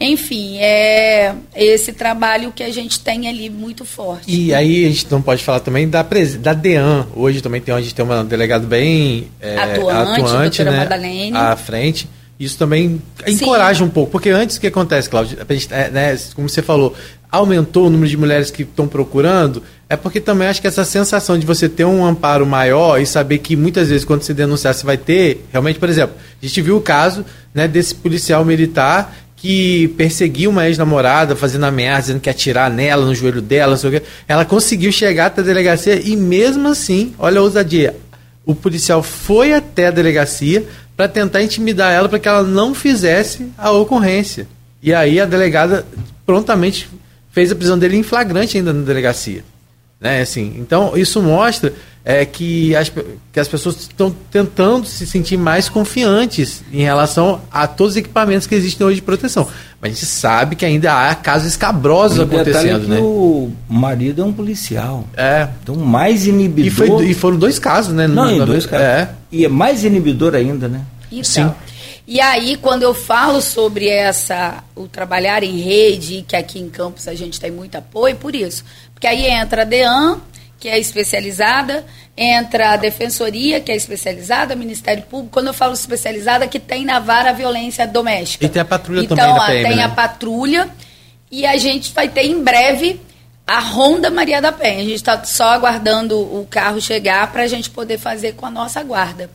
Enfim, 0.00 0.58
é 0.58 1.34
esse 1.56 1.92
trabalho 1.92 2.52
que 2.52 2.62
a 2.62 2.72
gente 2.72 3.00
tem 3.00 3.28
ali 3.28 3.50
muito 3.50 3.84
forte. 3.84 4.30
E 4.30 4.54
aí 4.54 4.84
a 4.84 4.88
gente 4.88 5.10
não 5.10 5.20
pode 5.20 5.42
falar 5.42 5.58
também 5.58 5.88
da, 5.88 6.06
da 6.38 6.52
DEAN. 6.52 7.08
Hoje 7.16 7.40
também 7.40 7.60
tem, 7.60 7.74
a 7.74 7.80
gente 7.80 7.94
tem 7.94 8.04
uma 8.04 8.22
delegado 8.22 8.64
bem 8.64 9.28
é, 9.40 9.56
atuante, 9.56 10.20
atuante 10.20 10.64
né, 10.64 10.70
Madalene. 10.70 11.36
à 11.36 11.56
frente. 11.56 12.08
Isso 12.38 12.56
também 12.56 13.02
encoraja 13.26 13.80
Sim. 13.80 13.86
um 13.86 13.90
pouco, 13.90 14.12
porque 14.12 14.30
antes 14.30 14.56
o 14.56 14.60
que 14.60 14.68
acontece, 14.68 15.10
Cláudio? 15.10 15.36
É, 15.70 15.90
né, 15.90 16.16
como 16.36 16.48
você 16.48 16.62
falou, 16.62 16.94
aumentou 17.30 17.86
o 17.86 17.90
número 17.90 18.08
de 18.08 18.16
mulheres 18.16 18.50
que 18.50 18.62
estão 18.62 18.88
procurando, 18.88 19.62
é 19.88 19.96
porque 19.96 20.20
também 20.20 20.48
acho 20.48 20.60
que 20.60 20.66
essa 20.66 20.84
sensação 20.84 21.38
de 21.38 21.46
você 21.46 21.68
ter 21.68 21.84
um 21.84 22.04
amparo 22.04 22.46
maior 22.46 23.00
e 23.00 23.06
saber 23.06 23.38
que 23.38 23.56
muitas 23.56 23.88
vezes 23.88 24.04
quando 24.04 24.22
você 24.22 24.34
denunciar 24.34 24.74
você 24.74 24.84
vai 24.84 24.96
ter, 24.96 25.46
realmente, 25.50 25.78
por 25.78 25.88
exemplo, 25.88 26.16
a 26.42 26.46
gente 26.46 26.60
viu 26.60 26.76
o 26.76 26.80
caso 26.80 27.24
né, 27.54 27.66
desse 27.66 27.94
policial 27.94 28.44
militar 28.44 29.14
que 29.36 29.88
perseguiu 29.96 30.50
uma 30.50 30.66
ex-namorada, 30.66 31.36
fazendo 31.36 31.64
ameaça, 31.64 32.02
dizendo 32.02 32.20
que 32.20 32.28
ia 32.28 32.32
atirar 32.32 32.70
nela, 32.70 33.06
no 33.06 33.14
joelho 33.14 33.40
dela, 33.40 33.70
não 33.70 33.78
sei 33.78 33.88
o 33.88 33.92
quê. 33.92 34.02
Ela 34.26 34.44
conseguiu 34.44 34.90
chegar 34.90 35.26
até 35.26 35.40
a 35.40 35.44
delegacia 35.44 36.00
e 36.04 36.16
mesmo 36.16 36.68
assim, 36.68 37.14
olha 37.18 37.38
a 37.38 37.42
ousadia, 37.42 37.96
o 38.44 38.54
policial 38.54 39.02
foi 39.02 39.52
até 39.52 39.86
a 39.86 39.90
delegacia 39.90 40.66
para 40.96 41.06
tentar 41.06 41.42
intimidar 41.42 41.92
ela 41.92 42.08
para 42.08 42.18
que 42.18 42.26
ela 42.26 42.42
não 42.42 42.74
fizesse 42.74 43.46
a 43.56 43.70
ocorrência. 43.70 44.48
E 44.82 44.92
aí 44.92 45.20
a 45.20 45.24
delegada 45.24 45.86
prontamente 46.26 46.88
fez 47.30 47.52
a 47.52 47.54
prisão 47.56 47.78
dele 47.78 47.96
em 47.96 48.02
flagrante 48.02 48.56
ainda 48.56 48.72
na 48.72 48.84
delegacia. 48.84 49.44
Né? 50.00 50.20
Assim, 50.20 50.54
então, 50.58 50.96
isso 50.96 51.20
mostra 51.20 51.72
é, 52.04 52.24
que, 52.24 52.74
as, 52.76 52.88
que 53.32 53.40
as 53.40 53.48
pessoas 53.48 53.80
estão 53.80 54.14
tentando 54.30 54.86
se 54.86 55.06
sentir 55.06 55.36
mais 55.36 55.68
confiantes 55.68 56.62
em 56.72 56.82
relação 56.82 57.40
a 57.50 57.66
todos 57.66 57.94
os 57.94 57.96
equipamentos 57.96 58.46
que 58.46 58.54
existem 58.54 58.86
hoje 58.86 58.96
de 58.96 59.02
proteção. 59.02 59.46
Mas 59.80 59.90
a 59.90 59.94
gente 59.94 60.06
sabe 60.06 60.56
que 60.56 60.64
ainda 60.64 60.92
há 60.92 61.14
casos 61.14 61.48
escabrosos 61.48 62.20
acontecendo. 62.20 62.84
É 62.84 62.88
né? 62.88 62.98
O 63.00 63.50
marido 63.68 64.22
é 64.22 64.24
um 64.24 64.32
policial. 64.32 65.04
É. 65.16 65.48
Então, 65.62 65.74
mais 65.74 66.26
inibidor. 66.26 66.66
E, 66.66 66.70
foi, 66.70 67.06
e 67.08 67.14
foram 67.14 67.36
dois 67.36 67.58
casos, 67.58 67.92
né? 67.92 68.06
Não, 68.06 68.30
em 68.30 68.44
dois 68.44 68.66
casos. 68.66 68.86
É. 68.86 69.10
E 69.32 69.44
é 69.44 69.48
mais 69.48 69.84
inibidor 69.84 70.34
ainda, 70.34 70.68
né? 70.68 70.82
Então, 71.10 71.24
Sim. 71.24 71.50
E 72.10 72.22
aí, 72.22 72.56
quando 72.56 72.84
eu 72.84 72.94
falo 72.94 73.42
sobre 73.42 73.86
essa, 73.86 74.64
o 74.74 74.88
trabalhar 74.88 75.42
em 75.42 75.58
rede, 75.58 76.24
que 76.26 76.34
aqui 76.34 76.58
em 76.58 76.70
Campos 76.70 77.06
a 77.06 77.14
gente 77.14 77.38
tem 77.38 77.50
muito 77.50 77.76
apoio, 77.76 78.16
por 78.16 78.34
isso. 78.34 78.64
Porque 78.94 79.06
aí 79.06 79.26
entra 79.26 79.60
a 79.60 79.64
DEAN, 79.66 80.18
que 80.58 80.70
é 80.70 80.78
especializada, 80.78 81.84
entra 82.16 82.70
a 82.70 82.76
Defensoria, 82.78 83.60
que 83.60 83.70
é 83.70 83.76
especializada, 83.76 84.56
Ministério 84.56 85.02
Público. 85.02 85.34
Quando 85.34 85.48
eu 85.48 85.52
falo 85.52 85.74
especializada, 85.74 86.48
que 86.48 86.58
tem 86.58 86.82
na 86.82 86.98
vara 86.98 87.28
a 87.28 87.34
violência 87.34 87.86
doméstica. 87.86 88.46
E 88.46 88.48
tem 88.48 88.62
a 88.62 88.64
patrulha 88.64 89.02
então, 89.02 89.14
também 89.14 89.46
PM, 89.46 89.68
tem 89.68 89.76
né? 89.76 89.82
a 89.82 89.88
patrulha 89.90 90.70
e 91.30 91.44
a 91.44 91.58
gente 91.58 91.92
vai 91.92 92.08
ter 92.08 92.24
em 92.24 92.42
breve 92.42 93.02
a 93.46 93.60
Ronda 93.60 94.10
Maria 94.10 94.40
da 94.40 94.50
Penha. 94.50 94.80
A 94.80 94.84
gente 94.84 94.94
está 94.94 95.22
só 95.24 95.50
aguardando 95.50 96.18
o 96.18 96.46
carro 96.48 96.80
chegar 96.80 97.30
para 97.30 97.42
a 97.42 97.46
gente 97.46 97.68
poder 97.68 97.98
fazer 97.98 98.32
com 98.32 98.46
a 98.46 98.50
nossa 98.50 98.82
guarda. 98.82 99.28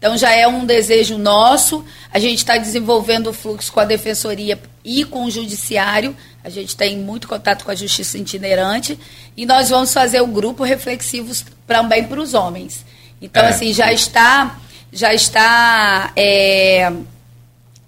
Então 0.00 0.16
já 0.16 0.34
é 0.34 0.48
um 0.48 0.64
desejo 0.64 1.18
nosso. 1.18 1.84
A 2.10 2.18
gente 2.18 2.38
está 2.38 2.56
desenvolvendo 2.56 3.26
o 3.26 3.34
fluxo 3.34 3.70
com 3.70 3.80
a 3.80 3.84
defensoria 3.84 4.58
e 4.82 5.04
com 5.04 5.26
o 5.26 5.30
judiciário. 5.30 6.16
A 6.42 6.48
gente 6.48 6.74
tem 6.74 6.96
muito 6.96 7.28
contato 7.28 7.66
com 7.66 7.70
a 7.70 7.74
justiça 7.74 8.16
itinerante 8.16 8.98
e 9.36 9.44
nós 9.44 9.68
vamos 9.68 9.92
fazer 9.92 10.22
o 10.22 10.26
grupo 10.26 10.64
reflexivos 10.64 11.44
também 11.66 12.04
para 12.04 12.18
os 12.18 12.32
homens. 12.32 12.82
Então 13.20 13.44
é. 13.44 13.48
assim 13.50 13.74
já 13.74 13.92
está 13.92 14.58
já 14.90 15.12
está 15.12 16.12
é, 16.16 16.90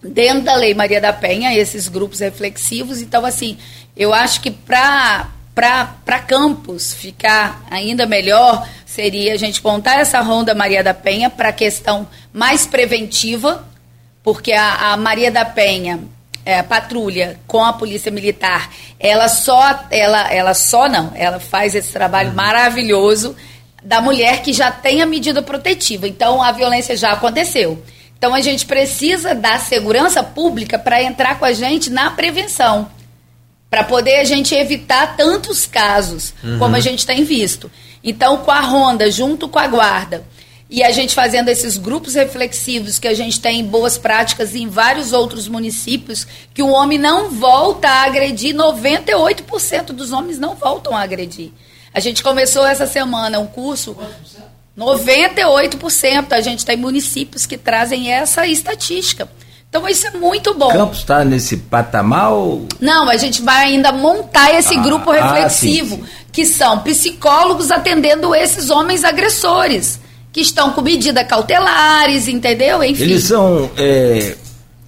dentro 0.03 0.43
da 0.43 0.55
lei 0.55 0.75
Maria 0.75 1.01
da 1.01 1.15
Penha 1.15 1.57
esses 1.57 1.89
grupos 1.89 2.21
reflexivos. 2.21 3.01
Então 3.01 3.25
assim 3.25 3.57
eu 3.97 4.13
acho 4.13 4.43
que 4.43 4.51
para 4.51 5.31
para 5.55 6.19
Campos 6.27 6.95
ficar 6.95 7.63
ainda 7.71 8.07
melhor, 8.07 8.67
seria 8.87 9.35
a 9.35 9.37
gente 9.37 9.63
montar 9.63 10.01
essa 10.01 10.21
Ronda 10.21 10.55
Maria 10.55 10.83
da 10.83 10.95
Penha 10.95 11.29
para 11.29 11.51
a 11.51 11.53
questão 11.53 12.09
mais 12.33 12.67
preventiva, 12.67 13.65
porque 14.23 14.53
a, 14.53 14.93
a 14.93 14.97
Maria 14.97 15.31
da 15.31 15.45
Penha, 15.45 16.01
é, 16.45 16.59
a 16.59 16.65
patrulha 16.65 17.39
com 17.47 17.63
a 17.63 17.73
polícia 17.73 18.11
militar, 18.11 18.71
ela 18.99 19.29
só, 19.29 19.85
ela, 19.91 20.33
ela 20.33 20.55
só 20.55 20.89
não, 20.89 21.13
ela 21.15 21.39
faz 21.39 21.75
esse 21.75 21.93
trabalho 21.93 22.31
uhum. 22.31 22.37
maravilhoso 22.37 23.37
da 23.83 24.01
mulher 24.01 24.43
que 24.43 24.53
já 24.53 24.71
tem 24.71 25.03
a 25.03 25.07
medida 25.07 25.43
protetiva. 25.43 26.09
Então 26.09 26.43
a 26.43 26.51
violência 26.51 26.97
já 26.97 27.13
aconteceu. 27.13 27.83
Então 28.17 28.33
a 28.33 28.41
gente 28.41 28.65
precisa 28.65 29.35
da 29.35 29.59
segurança 29.59 30.23
pública 30.23 30.79
para 30.79 31.03
entrar 31.03 31.39
com 31.39 31.45
a 31.45 31.53
gente 31.53 31.91
na 31.91 32.11
prevenção 32.11 32.89
para 33.73 33.85
poder 33.85 34.17
a 34.17 34.25
gente 34.25 34.55
evitar 34.55 35.17
tantos 35.17 35.65
casos 35.65 36.35
uhum. 36.45 36.59
como 36.59 36.77
a 36.77 36.81
gente 36.81 37.07
tem 37.07 37.25
visto. 37.25 37.73
Então, 38.05 38.37
com 38.37 38.51
a 38.51 38.61
Ronda, 38.61 39.11
junto 39.11 39.49
com 39.49 39.59
a 39.59 39.67
Guarda, 39.67 40.27
e 40.69 40.83
a 40.83 40.91
gente 40.91 41.15
fazendo 41.15 41.49
esses 41.49 41.79
grupos 41.79 42.15
reflexivos 42.15 42.99
que 42.99 43.09
a 43.09 43.15
gente 43.15 43.41
tem 43.41 43.65
boas 43.65 43.97
práticas 43.97 44.55
em 44.55 44.69
vários 44.69 45.15
outros 45.15 45.49
municípios, 45.49 46.27
que 46.53 46.63
o 46.63 46.69
homem 46.69 46.99
não 46.99 47.31
volta 47.31 47.89
a 47.89 48.03
agredir, 48.03 48.55
98% 48.55 49.87
dos 49.87 50.13
homens 50.13 50.39
não 50.39 50.55
voltam 50.55 50.95
a 50.95 51.01
agredir. 51.01 51.51
A 51.95 52.01
gente 52.01 52.23
começou 52.23 52.67
essa 52.67 52.87
semana 52.87 53.39
um 53.39 53.47
curso. 53.47 53.97
98%. 54.77 56.33
A 56.33 56.43
gente 56.43 56.67
tem 56.67 56.77
municípios 56.77 57.47
que 57.47 57.57
trazem 57.57 58.13
essa 58.13 58.47
estatística. 58.47 59.31
Então 59.73 59.89
isso 59.89 60.07
é 60.07 60.11
muito 60.11 60.53
bom. 60.53 60.69
Campos 60.69 60.99
está 60.99 61.25
nesse 61.25 61.57
patamar 61.57 62.31
ou... 62.31 62.69
Não, 62.79 63.09
a 63.09 63.17
gente 63.17 63.41
vai 63.41 63.69
ainda 63.69 63.91
montar 63.91 64.53
esse 64.53 64.77
ah, 64.77 64.83
grupo 64.83 65.11
reflexivo, 65.11 65.95
ah, 65.95 65.97
sim, 65.97 66.05
sim. 66.05 66.27
que 66.31 66.45
são 66.45 66.81
psicólogos 66.81 67.71
atendendo 67.71 68.35
esses 68.35 68.69
homens 68.69 69.03
agressores, 69.03 69.99
que 70.31 70.43
estão 70.43 70.73
com 70.73 70.83
medidas 70.83 71.27
cautelares, 71.27 72.29
entendeu? 72.29 72.85
Enfim. 72.85 73.03
Eles 73.03 73.25
são 73.25 73.71
é, 73.79 74.37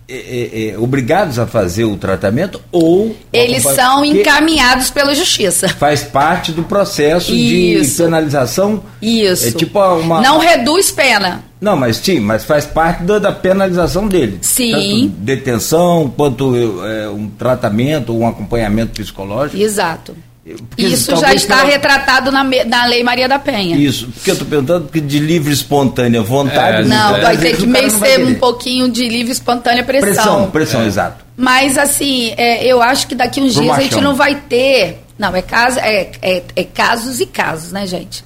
é, 0.07 0.17
é, 0.17 0.69
é, 0.69 0.79
obrigados 0.79 1.39
a 1.39 1.47
fazer 1.47 1.85
o 1.85 1.97
tratamento 1.97 2.61
ou 2.71 3.17
eles 3.33 3.63
são 3.63 4.05
encaminhados 4.05 4.91
pela 4.91 5.15
justiça. 5.15 5.67
Faz 5.69 6.03
parte 6.03 6.53
do 6.53 6.63
processo 6.63 7.33
Isso. 7.33 7.97
de 7.97 8.03
penalização. 8.03 8.83
Isso. 9.01 9.49
É 9.49 9.53
tipo 9.53 9.81
uma 9.81 10.21
não 10.21 10.39
reduz 10.39 10.91
pena. 10.91 11.43
Não, 11.59 11.75
mas 11.75 11.97
sim, 11.97 12.21
mas 12.21 12.45
faz 12.45 12.67
parte 12.67 13.05
da, 13.05 13.19
da 13.19 13.33
penalização 13.33 14.07
dele. 14.07 14.39
Sim. 14.43 14.73
Tanto 14.73 15.23
detenção 15.23 16.13
quanto 16.15 16.55
é, 16.85 17.09
um 17.09 17.27
tratamento, 17.31 18.15
um 18.15 18.29
acompanhamento 18.29 19.01
psicológico. 19.01 19.63
Exato. 19.63 20.15
Porque 20.45 20.83
Isso 20.83 21.17
já 21.17 21.33
está 21.33 21.57
pela... 21.59 21.71
retratado 21.71 22.31
na, 22.31 22.45
na 22.45 22.85
Lei 22.85 23.03
Maria 23.03 23.27
da 23.27 23.39
Penha. 23.39 23.77
Isso, 23.77 24.09
porque 24.09 24.31
eu 24.31 24.35
estou 24.35 24.47
perguntando 24.47 24.89
que 24.89 25.01
de 25.01 25.19
livre 25.19 25.51
espontânea 25.51 26.21
vontade. 26.21 26.83
É, 26.83 26.85
não, 26.85 27.19
vai 27.19 27.39
ter 27.39 27.57
que 27.57 27.67
meio 27.67 27.91
ser 27.91 28.23
um 28.23 28.35
pouquinho 28.35 28.91
de 28.91 29.09
livre 29.09 29.33
espontânea 29.33 29.83
pressão. 29.83 30.13
Pressão, 30.13 30.51
pressão, 30.51 30.83
é. 30.83 30.87
exato. 30.87 31.25
Mas 31.35 31.79
assim, 31.79 32.35
é, 32.37 32.63
eu 32.67 32.83
acho 32.83 33.07
que 33.07 33.15
daqui 33.15 33.41
uns 33.41 33.55
Pro 33.55 33.63
dias 33.63 33.77
machão. 33.77 33.87
a 33.87 33.91
gente 33.91 34.03
não 34.03 34.15
vai 34.15 34.35
ter. 34.35 34.99
Não, 35.19 35.35
é, 35.35 35.41
caso, 35.41 35.79
é, 35.79 36.11
é, 36.21 36.43
é, 36.55 36.65
casos 36.65 37.21
e 37.21 37.27
casos, 37.27 37.73
né, 37.73 37.87
gente? 37.87 38.23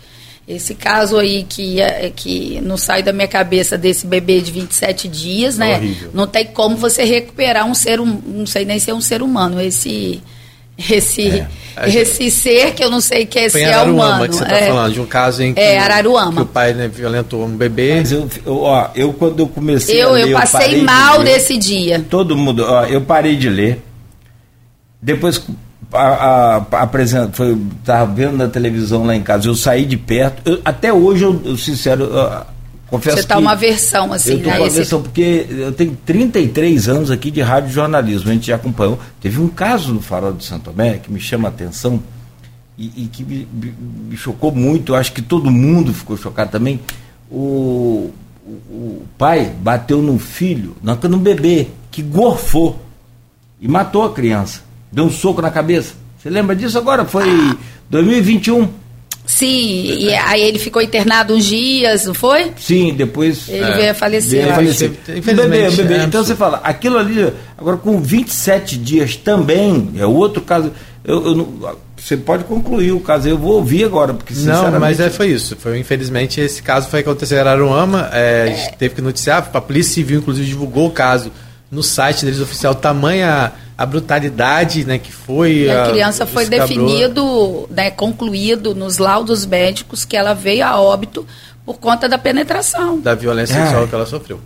Esse 0.46 0.74
caso 0.74 1.18
aí 1.18 1.44
que, 1.48 1.80
é, 1.80 2.10
que 2.14 2.60
não 2.62 2.76
sai 2.76 3.02
da 3.02 3.12
minha 3.12 3.28
cabeça 3.28 3.78
desse 3.78 4.06
bebê 4.06 4.40
de 4.40 4.50
27 4.50 5.06
dias, 5.06 5.56
né? 5.56 5.76
Horrível. 5.76 6.10
Não 6.12 6.26
tem 6.26 6.46
como 6.46 6.76
você 6.76 7.04
recuperar 7.04 7.64
um 7.64 7.74
ser, 7.74 8.00
um, 8.00 8.20
não 8.26 8.46
sei 8.46 8.64
nem 8.64 8.80
ser 8.80 8.92
um 8.92 9.00
ser 9.00 9.22
humano. 9.22 9.60
Esse 9.60 10.20
esse, 10.78 11.44
é, 11.76 11.88
esse 11.88 12.30
ser 12.30 12.72
que 12.72 12.84
eu 12.84 12.90
não 12.90 13.00
sei 13.00 13.26
que 13.26 13.38
é 13.38 13.48
se 13.48 13.60
é 13.60 13.82
humano. 13.82 14.28
que 14.28 14.36
você 14.36 14.44
está 14.44 14.56
é, 14.56 14.68
falando, 14.68 14.92
de 14.92 15.00
um 15.00 15.06
caso 15.06 15.42
em 15.42 15.52
que, 15.52 15.60
é, 15.60 15.78
Araruama. 15.78 16.32
que 16.32 16.42
o 16.42 16.46
pai 16.46 16.72
né, 16.72 16.86
violentou 16.86 17.44
um 17.44 17.56
bebê. 17.56 17.96
Mas 17.96 18.12
eu, 18.12 18.28
eu, 18.46 18.58
ó, 18.60 18.88
eu 18.94 19.12
quando 19.12 19.40
eu 19.40 19.48
comecei 19.48 20.02
eu, 20.02 20.10
a 20.10 20.12
ler, 20.12 20.28
eu 20.28 20.38
passei 20.38 20.80
eu 20.80 20.84
mal 20.84 21.18
de 21.18 21.24
nesse 21.24 21.56
dia. 21.56 22.04
Todo 22.08 22.36
mundo, 22.36 22.64
ó, 22.64 22.84
eu 22.84 23.00
parei 23.00 23.36
de 23.36 23.48
ler. 23.48 23.82
Depois 25.02 25.42
a, 25.92 26.62
a, 26.70 26.82
a 26.84 26.88
foi 27.32 27.58
estava 27.80 28.12
vendo 28.12 28.36
na 28.36 28.48
televisão 28.48 29.04
lá 29.04 29.16
em 29.16 29.22
casa, 29.22 29.48
eu 29.48 29.54
saí 29.54 29.84
de 29.84 29.96
perto. 29.96 30.42
Eu, 30.48 30.60
até 30.64 30.92
hoje 30.92 31.24
eu, 31.24 31.40
eu 31.44 31.56
sincero, 31.56 32.08
Confesso 32.88 33.16
Você 33.16 33.22
está 33.22 33.38
uma 33.38 33.54
versão 33.54 34.12
assim, 34.14 34.32
eu 34.32 34.42
tô 34.42 34.48
né? 34.48 34.58
uma 34.58 34.70
versão, 34.70 35.02
porque 35.02 35.46
eu 35.50 35.72
tenho 35.72 35.96
33 36.06 36.88
anos 36.88 37.10
aqui 37.10 37.30
de 37.30 37.42
rádio 37.42 37.70
jornalismo, 37.70 38.30
a 38.30 38.32
gente 38.32 38.46
já 38.46 38.56
acompanhou. 38.56 38.98
Teve 39.20 39.40
um 39.40 39.48
caso 39.48 39.92
no 39.92 40.00
Farol 40.00 40.32
de 40.32 40.44
Santo 40.44 40.70
Tomé 40.70 40.96
que 40.96 41.12
me 41.12 41.20
chama 41.20 41.48
a 41.48 41.50
atenção 41.50 42.02
e, 42.78 43.04
e 43.04 43.06
que 43.08 43.22
me, 43.22 43.46
me, 44.08 44.16
chocou 44.16 44.52
muito, 44.52 44.92
eu 44.92 44.96
acho 44.96 45.12
que 45.12 45.20
todo 45.20 45.50
mundo 45.50 45.92
ficou 45.92 46.16
chocado 46.16 46.50
também. 46.50 46.80
O, 47.30 48.10
o, 48.46 48.50
o 48.50 49.06
pai 49.18 49.52
bateu 49.60 50.00
no 50.00 50.18
filho, 50.18 50.74
no 50.82 51.18
bebê, 51.18 51.68
que 51.90 52.00
gorfou 52.00 52.80
e 53.60 53.68
matou 53.68 54.04
a 54.04 54.14
criança. 54.14 54.62
Deu 54.90 55.04
um 55.04 55.10
soco 55.10 55.42
na 55.42 55.50
cabeça. 55.50 55.92
Você 56.18 56.30
lembra 56.30 56.56
disso 56.56 56.78
agora? 56.78 57.04
Foi 57.04 57.28
ah. 57.28 57.56
2021. 57.90 58.68
Sim, 59.38 59.98
e 60.00 60.12
aí 60.14 60.42
ele 60.42 60.58
ficou 60.58 60.82
internado 60.82 61.32
uns 61.32 61.44
dias, 61.44 62.06
não 62.06 62.14
foi? 62.14 62.50
Sim, 62.56 62.92
depois. 62.92 63.48
Ele 63.48 63.62
é, 63.62 63.76
veio 63.76 63.90
a 63.92 63.94
falecer. 63.94 64.40
Veio 64.40 64.50
a 64.50 64.54
falecer. 64.56 64.90
Bebê, 65.06 65.70
bebê. 65.70 65.94
É, 65.94 66.02
então 66.02 66.24
você 66.24 66.34
fala, 66.34 66.60
aquilo 66.64 66.98
ali, 66.98 67.32
agora 67.56 67.76
com 67.76 68.00
27 68.00 68.76
dias 68.76 69.14
também, 69.14 69.90
é 69.96 70.04
outro 70.04 70.42
caso. 70.42 70.72
Eu, 71.04 71.24
eu, 71.24 71.78
você 71.96 72.16
pode 72.16 72.44
concluir 72.44 72.90
o 72.90 72.98
caso, 72.98 73.28
eu 73.28 73.38
vou 73.38 73.52
ouvir 73.52 73.84
agora, 73.84 74.12
porque 74.12 74.34
sinceramente... 74.34 74.72
Não, 74.72 74.80
mas 74.80 74.98
é, 74.98 75.08
foi 75.08 75.28
isso. 75.28 75.54
Foi, 75.54 75.78
infelizmente, 75.78 76.40
esse 76.40 76.60
caso 76.60 76.88
foi 76.88 77.00
acontecer 77.00 77.36
em 77.36 77.38
Araruama, 77.38 78.10
é, 78.12 78.48
é. 78.48 78.74
teve 78.76 78.96
que 78.96 79.00
noticiar, 79.00 79.48
a 79.52 79.60
Polícia 79.60 79.94
Civil, 79.94 80.18
inclusive, 80.18 80.48
divulgou 80.48 80.88
o 80.88 80.90
caso 80.90 81.30
no 81.70 81.82
site 81.82 82.24
deles 82.24 82.40
oficial, 82.40 82.74
tamanha 82.74 83.52
a 83.78 83.86
brutalidade 83.86 84.84
né, 84.84 84.98
que 84.98 85.12
foi. 85.12 85.52
E 85.66 85.70
a 85.70 85.88
criança 85.88 86.26
foi 86.26 86.42
escabrou. 86.42 86.66
definido, 86.68 87.68
né, 87.70 87.90
concluído 87.92 88.74
nos 88.74 88.98
laudos 88.98 89.46
médicos 89.46 90.04
que 90.04 90.16
ela 90.16 90.34
veio 90.34 90.66
a 90.66 90.80
óbito 90.80 91.24
por 91.64 91.78
conta 91.78 92.08
da 92.08 92.18
penetração. 92.18 92.98
Da 92.98 93.14
violência 93.14 93.54
É. 93.56 93.62
sexual 93.62 93.86
que 93.86 93.94
ela 93.94 94.04
sofreu. 94.06 94.40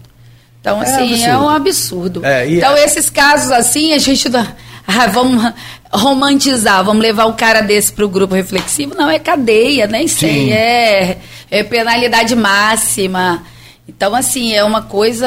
Então, 0.61 0.80
É 0.80 0.85
assim, 0.85 1.22
é, 1.24 1.26
absurdo. 1.30 1.45
um 1.45 1.49
absurdo. 1.49 2.24
É, 2.26 2.47
e 2.49 2.59
então, 2.59 2.74
a- 2.74 2.80
esses 2.80 3.09
casos 3.09 3.51
assim, 3.51 3.95
a 3.95 3.99
gente 3.99 4.28
dá- 4.28 4.53
ah, 4.87 5.07
vamos 5.07 5.43
romantizar, 5.91 6.85
vamos 6.85 7.03
levar 7.03 7.26
um 7.26 7.33
cara 7.33 7.61
desse 7.62 7.91
para 7.93 8.05
o 8.05 8.09
grupo 8.09 8.35
reflexivo. 8.35 8.95
Não, 8.95 9.09
é 9.09 9.18
cadeia, 9.18 9.87
nem 9.87 10.07
sei. 10.09 10.47
Sim. 10.47 10.53
É, 10.53 11.18
é 11.51 11.62
penalidade 11.64 12.35
máxima. 12.37 13.43
Então, 13.89 14.14
assim, 14.14 14.53
é 14.55 14.62
uma 14.62 14.83
coisa. 14.83 15.26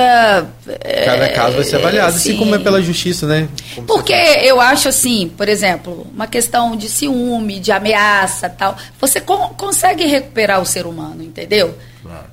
Cada 1.06 1.30
caso 1.30 1.56
vai 1.56 1.64
ser 1.66 1.76
avaliado, 1.76 2.16
assim 2.16 2.32
sim. 2.32 2.38
como 2.38 2.56
é 2.56 2.60
pela 2.60 2.82
justiça, 2.82 3.28
né? 3.28 3.50
Como 3.76 3.86
Porque 3.86 4.14
eu 4.14 4.62
acho 4.62 4.88
assim, 4.88 5.30
por 5.36 5.50
exemplo, 5.50 6.08
uma 6.14 6.26
questão 6.26 6.76
de 6.76 6.88
ciúme, 6.88 7.60
de 7.60 7.72
ameaça 7.74 8.50
tal, 8.50 8.78
você 9.00 9.20
con- 9.20 9.54
consegue 9.58 10.06
recuperar 10.06 10.62
o 10.62 10.66
ser 10.66 10.86
humano, 10.86 11.22
entendeu? 11.22 11.78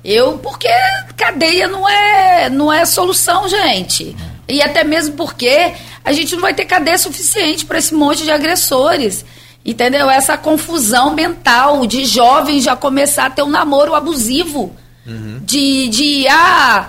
Eu, 0.03 0.37
porque 0.37 0.69
cadeia 1.17 1.67
não 1.67 1.87
é, 1.89 2.49
não 2.49 2.71
é 2.71 2.85
solução, 2.85 3.49
gente. 3.49 4.15
E 4.47 4.61
até 4.61 4.83
mesmo 4.83 5.15
porque 5.15 5.73
a 6.05 6.13
gente 6.13 6.35
não 6.35 6.41
vai 6.41 6.53
ter 6.53 6.65
cadeia 6.65 6.97
suficiente 6.97 7.65
para 7.65 7.79
esse 7.79 7.93
monte 7.93 8.23
de 8.23 8.31
agressores. 8.31 9.25
Entendeu? 9.65 10.09
Essa 10.09 10.37
confusão 10.37 11.13
mental 11.13 11.87
de 11.87 12.05
jovens 12.05 12.63
já 12.63 12.75
começar 12.75 13.25
a 13.25 13.29
ter 13.29 13.43
um 13.43 13.49
namoro 13.49 13.95
abusivo. 13.95 14.75
De, 15.41 15.89
de, 15.89 16.27
ah, 16.29 16.87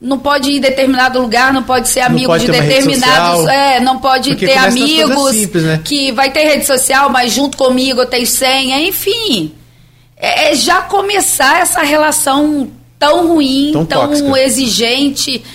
não 0.00 0.18
pode 0.18 0.50
ir 0.50 0.56
em 0.58 0.60
determinado 0.60 1.20
lugar, 1.20 1.52
não 1.52 1.62
pode 1.62 1.88
ser 1.88 2.00
amigo 2.00 2.26
pode 2.26 2.46
de 2.46 2.52
determinados. 2.52 3.40
social. 3.40 3.48
É, 3.48 3.80
não 3.80 3.98
pode 3.98 4.36
ter 4.36 4.56
amigos 4.56 5.34
simples, 5.34 5.64
né? 5.64 5.80
que 5.84 6.12
vai 6.12 6.30
ter 6.30 6.44
rede 6.44 6.66
social, 6.66 7.10
mas 7.10 7.32
junto 7.32 7.56
comigo 7.56 8.02
eu 8.02 8.06
tenho 8.06 8.26
senha, 8.26 8.80
enfim. 8.80 9.52
É, 10.16 10.52
é 10.52 10.54
já 10.54 10.82
começar 10.82 11.60
essa 11.60 11.82
relação 11.82 12.70
tão 12.98 13.28
ruim, 13.28 13.70
Tão 13.72 13.84
tão, 13.84 14.36
exigente. 14.36 15.42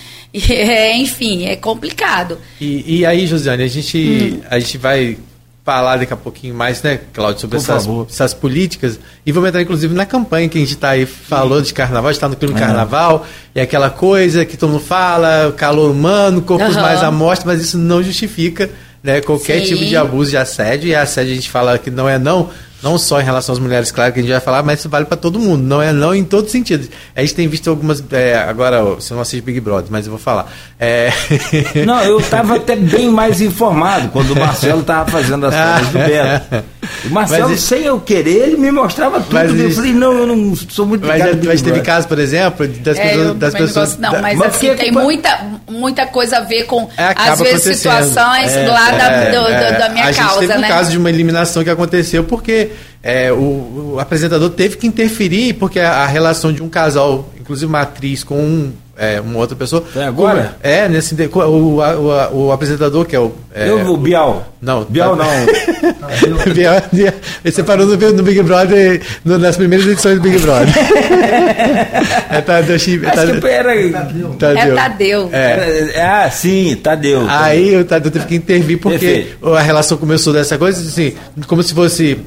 É, 0.49 0.95
enfim, 0.95 1.43
é 1.43 1.57
complicado. 1.57 2.38
E, 2.62 2.99
e 2.99 3.05
aí, 3.05 3.28
Josiane, 3.28 3.64
a 3.64 3.68
gente, 3.68 4.39
Hum. 4.41 4.41
a 4.49 4.59
gente 4.59 4.78
vai 4.78 5.18
falar 5.64 5.97
daqui 5.97 6.14
a 6.14 6.18
pouquinho 6.18 6.55
mais, 6.55 6.82
né, 6.82 6.99
Cláudio, 7.14 7.41
sobre 7.41 7.57
essas, 7.57 7.88
essas 8.09 8.34
políticas. 8.34 8.99
E 9.26 9.32
vamos 9.32 9.49
entrar, 9.49 9.62
inclusive, 9.62 9.93
na 9.93 10.05
campanha 10.05 10.49
que 10.49 10.57
a 10.57 10.62
gente 10.62 10.74
está 10.74 10.89
aí, 10.91 11.05
falou 11.05 11.62
de 11.62 11.74
carnaval, 11.74 12.09
a 12.09 12.12
gente 12.12 12.18
está 12.18 12.30
no 12.30 12.36
clima 12.36 12.57
carnaval, 12.57 13.26
e 13.53 13.62
aquela 13.62 13.89
coisa 13.89 14.43
que 14.43 14.57
todo 14.57 14.72
mundo 14.72 14.84
fala, 14.84 15.49
o 15.49 15.53
calor 15.53 15.91
humano, 15.91 16.41
corpos 16.41 16.76
Aham. 16.76 16.82
mais 16.82 17.03
à 17.03 17.12
mostra, 17.12 17.51
mas 17.51 17.62
isso 17.62 17.78
não 17.78 18.01
justifica 18.01 18.70
né, 19.03 19.22
qualquer 19.22 19.59
Sim. 19.59 19.76
tipo 19.76 19.86
de 19.86 19.95
abuso 19.95 20.32
de 20.32 20.38
assédio. 20.38 20.89
E 20.89 20.95
assédio 20.95 21.32
a 21.32 21.36
gente 21.36 21.49
fala 21.49 21.78
que 21.78 21.91
não 21.91 22.09
é 22.09 22.18
não, 22.18 22.49
não 22.84 22.97
só 22.97 23.21
em 23.21 23.23
relação 23.23 23.53
às 23.53 23.59
mulheres, 23.59 23.91
claro 23.91 24.11
que 24.13 24.19
a 24.19 24.21
gente 24.23 24.32
vai 24.32 24.41
falar, 24.41 24.63
mas 24.63 24.79
isso 24.79 24.89
vale 24.89 25.05
para 25.05 25.17
todo 25.17 25.39
mundo. 25.39 25.61
Não 25.63 25.82
é 25.82 25.91
não 25.91 26.13
em 26.15 26.23
todos 26.23 26.45
os 26.47 26.51
sentidos. 26.51 26.89
A 27.15 27.21
gente 27.21 27.36
tem 27.36 27.47
visto 27.47 27.69
algumas. 27.69 28.03
é, 28.11 28.36
agora, 28.38 28.84
você 28.84 29.13
não 29.13 29.21
assiste 29.21 29.41
Big 29.43 29.59
Brother, 29.59 29.88
mas 29.91 30.05
eu 30.05 30.11
vou 30.11 30.19
falar. 30.19 30.51
É, 30.79 31.11
Não, 31.86 32.01
eu 32.01 32.19
estava 32.19 32.55
até 32.55 32.75
bem 32.75 33.09
mais 33.09 33.39
informado 33.41 34.09
quando 34.09 34.32
o 34.32 34.39
Marcelo 34.39 34.82
estava 34.82 35.09
fazendo 35.11 35.45
as 35.45 35.53
cenas 35.53 35.88
do 35.88 35.99
Beto. 35.99 36.63
O 37.05 37.09
Marcelo, 37.09 37.49
Mas 37.49 37.61
sem 37.61 37.84
eu 37.84 37.99
querer, 37.99 38.47
ele 38.47 38.57
me 38.57 38.71
mostrava 38.71 39.19
tudo. 39.21 39.34
Mas 39.34 39.57
eu 39.59 39.71
falei, 39.71 39.93
não, 39.93 40.13
eu 40.13 40.27
não 40.27 40.55
sou 40.55 40.86
muito 40.86 41.05
Mas, 41.05 41.17
ligado 41.17 41.29
é- 41.29 41.34
Big 41.36 41.47
mas 41.47 41.61
teve 41.61 41.79
caso, 41.82 42.07
por 42.07 42.17
exemplo, 42.19 42.67
das 42.67 42.97
É, 42.97 43.07
pessoas. 43.09 43.38
Das 43.38 43.53
pessoas 43.53 43.97
não 43.99 44.11
mas, 44.13 44.38
mas 44.38 44.41
assim, 44.55 44.67
porque 44.67 44.84
tem 44.84 44.91
muita, 44.91 45.39
muita 45.69 46.07
coisa 46.07 46.38
a 46.38 46.39
ver 46.41 46.63
com, 46.65 46.89
É, 46.97 47.13
às 47.15 47.39
vezes, 47.39 47.77
situações 47.77 48.51
É, 48.51 48.67
lá 48.67 48.91
da, 48.91 49.03
é, 49.11 49.32
do- 49.32 49.41
do- 49.43 49.47
é. 49.47 49.77
da 49.77 49.89
minha 49.89 50.05
a 50.05 50.11
gente 50.11 50.25
causa, 50.25 50.39
teve 50.41 50.53
um 50.57 50.61
né? 50.61 50.67
caso 50.67 50.91
de 50.91 50.97
uma 50.97 51.09
eliminação 51.09 51.63
que 51.63 51.69
aconteceu 51.69 52.23
porque 52.23 52.70
é, 53.03 53.31
o, 53.31 53.93
o 53.93 53.99
apresentador 53.99 54.49
teve 54.51 54.77
que 54.77 54.85
interferir 54.87 55.53
porque 55.53 55.79
a, 55.79 55.91
a 56.03 56.05
relação 56.07 56.53
de 56.53 56.61
um 56.61 56.69
casal, 56.69 57.27
inclusive 57.39 57.65
uma 57.67 57.81
atriz 57.81 58.23
com 58.23 58.35
um, 58.39 58.71
é, 58.97 59.19
uma 59.19 59.39
outra 59.39 59.55
pessoa. 59.55 59.83
Foi 59.91 60.03
agora? 60.03 60.55
É, 60.61 60.87
nesse 60.87 61.13
inter- 61.15 61.29
o, 61.35 61.39
o, 61.39 61.79
o, 61.81 62.45
o 62.47 62.51
apresentador 62.51 63.05
que 63.05 63.15
é 63.15 63.19
o. 63.19 63.31
É, 63.53 63.67
Eu, 63.69 63.79
o 63.91 63.97
Bial. 63.97 64.53
Não, 64.61 64.83
Bial 64.85 65.17
tá- 65.17 65.23
não. 65.25 66.53
Biel- 66.53 67.13
Ele 67.43 67.51
separou 67.51 67.87
no, 67.87 67.95
no 68.13 68.21
Big 68.23 68.41
Brother, 68.43 69.01
no- 69.25 69.39
nas 69.39 69.57
primeiras 69.57 69.87
edições 69.87 70.17
do 70.17 70.21
Big 70.21 70.37
Brother. 70.37 70.67
é 72.29 72.41
Tadeu 72.41 72.77
Chip. 72.77 73.05
Acho 73.07 73.39
que 73.41 73.47
era... 73.47 73.75
É 73.75 74.75
Tadeu. 74.75 75.29
É. 75.33 76.01
Ah, 76.01 76.29
sim, 76.29 76.75
Tadeu. 76.75 77.25
Aí 77.27 77.75
o 77.77 77.85
Tadeu 77.85 78.11
teve 78.11 78.25
que 78.25 78.35
intervir 78.35 78.77
porque 78.79 78.99
Perfeito. 78.99 79.53
a 79.55 79.61
relação 79.61 79.97
começou 79.97 80.31
dessa 80.33 80.57
coisa, 80.57 80.79
assim, 80.81 81.13
como 81.47 81.63
se 81.63 81.73
fosse 81.73 82.19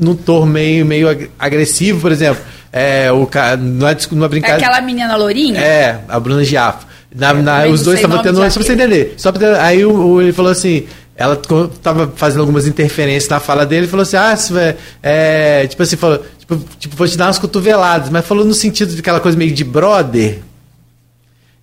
num 0.00 0.14
tom 0.14 0.46
meio, 0.46 0.84
meio 0.86 1.08
ag- 1.08 1.30
agressivo, 1.38 2.00
por 2.00 2.10
exemplo. 2.10 2.42
É, 2.72 3.10
o 3.12 3.26
cara, 3.26 3.56
numa, 3.56 3.94
dis- 3.94 4.08
numa 4.10 4.26
É 4.26 4.28
brincadeira. 4.28 4.64
aquela 4.66 4.80
menina 4.80 5.16
lourinha? 5.16 5.60
É, 5.60 6.00
a 6.08 6.18
Bruna 6.18 6.42
Giafo. 6.44 6.86
Na, 7.14 7.34
na- 7.34 7.56
também 7.58 7.72
os 7.72 7.80
não 7.80 7.84
dois 7.86 7.98
estavam 7.98 8.22
tendo. 8.22 8.36
Só 8.36 8.42
pra 8.42 8.50
você 8.62 8.72
entender. 8.72 9.14
Só 9.16 9.32
pra 9.32 9.62
aí 9.64 9.84
o, 9.84 9.92
o- 9.92 10.22
ele 10.22 10.32
falou 10.32 10.50
assim. 10.52 10.86
Ela 11.16 11.36
tava 11.82 12.10
fazendo 12.16 12.40
algumas 12.40 12.66
interferências 12.66 13.28
na 13.28 13.38
fala 13.38 13.66
dele 13.66 13.84
e 13.84 13.88
falou 13.88 14.02
assim: 14.04 14.16
Ah, 14.16 14.34
se, 14.36 14.54
é, 15.02 15.66
tipo 15.66 15.82
assim, 15.82 15.96
falou, 15.96 16.24
tipo, 16.38 16.58
tipo, 16.78 16.96
vou 16.96 17.06
te 17.06 17.18
dar 17.18 17.26
umas 17.26 17.38
cotoveladas, 17.38 18.08
mas 18.08 18.24
falou 18.24 18.42
no 18.42 18.54
sentido 18.54 18.94
de 18.94 19.00
aquela 19.00 19.20
coisa 19.20 19.36
meio 19.36 19.52
de 19.52 19.62
brother. 19.62 20.38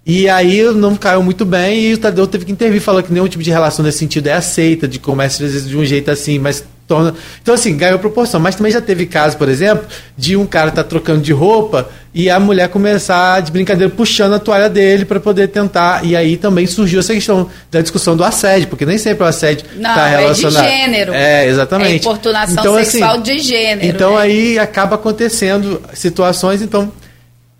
E 0.06 0.30
aí 0.30 0.62
não 0.74 0.96
caiu 0.96 1.22
muito 1.22 1.44
bem 1.44 1.82
e 1.86 1.94
o 1.94 1.98
Tadeu 1.98 2.26
teve 2.28 2.46
que 2.46 2.52
intervir, 2.52 2.80
falou 2.80 3.02
que 3.04 3.12
nenhum 3.12 3.28
tipo 3.28 3.44
de 3.44 3.50
relação 3.50 3.84
nesse 3.84 3.98
sentido 3.98 4.28
é 4.28 4.34
aceita, 4.34 4.88
de 4.88 5.00
começa 5.00 5.44
às 5.44 5.52
vezes 5.52 5.68
de 5.68 5.76
um 5.76 5.84
jeito 5.84 6.10
assim, 6.12 6.40
mas 6.40 6.64
torna. 6.88 7.14
Então, 7.42 7.54
assim, 7.54 7.76
ganhou 7.76 8.00
proporção. 8.00 8.40
Mas 8.40 8.56
também 8.56 8.72
já 8.72 8.82
teve 8.82 9.06
caso, 9.06 9.38
por 9.38 9.50
exemplo, 9.50 9.86
de 10.18 10.38
um 10.38 10.46
cara 10.46 10.70
estar 10.70 10.84
trocando 10.86 11.22
de 11.22 11.34
roupa 11.34 11.90
e 12.14 12.30
a 12.30 12.40
mulher 12.40 12.70
começar 12.70 13.42
de 13.42 13.52
brincadeira 13.52 13.94
puxando 13.94 14.34
a 14.34 14.40
toalha 14.40 14.70
dele 14.70 15.06
para 15.06 15.20
poder 15.20 15.50
tentar. 15.50 16.04
E 16.06 16.16
aí 16.16 16.38
também 16.38 16.66
surgiu 16.66 17.00
essa 17.00 17.14
questão 17.14 17.50
da 17.70 17.82
discussão 17.82 18.16
do 18.16 18.24
assédio, 18.24 18.70
porque 18.70 18.86
nem 18.86 18.98
sempre 18.98 19.24
o 19.24 19.28
assédio 19.28 19.66
Não, 19.76 19.90
está 19.90 20.08
é 20.08 20.16
de 20.16 20.22
relacionado. 20.22 20.64
gênero. 20.64 21.14
É, 21.14 21.46
exatamente. 21.48 21.92
É 21.92 21.96
importunação 21.96 22.56
Então, 22.60 22.84
sexual 22.84 23.12
assim, 23.12 23.22
de 23.22 23.40
gênero. 23.40 23.86
Então 23.88 24.16
né? 24.16 24.22
aí 24.22 24.58
acaba 24.58 24.96
acontecendo 24.96 25.82
situações, 25.94 26.62
então 26.62 26.92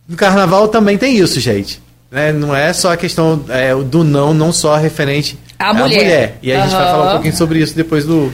no 0.08 0.16
carnaval 0.16 0.70
também 0.70 0.98
tem 0.98 1.18
isso, 1.18 1.40
gente. 1.40 1.82
Né? 2.10 2.32
Não 2.32 2.56
é 2.56 2.72
só 2.72 2.94
a 2.94 2.98
questão 2.98 3.44
é, 3.50 3.76
do 3.76 4.04
não, 4.04 4.34
não 4.34 4.54
só 4.54 4.78
referente 4.78 5.38
A 5.60 5.72
à 5.72 5.74
mulher. 5.74 6.38
E 6.42 6.52
a 6.54 6.62
gente 6.62 6.72
vai 6.72 6.86
falar 6.86 7.10
um 7.10 7.12
pouquinho 7.12 7.36
sobre 7.36 7.60
isso 7.60 7.76
depois 7.76 8.06
do. 8.06 8.32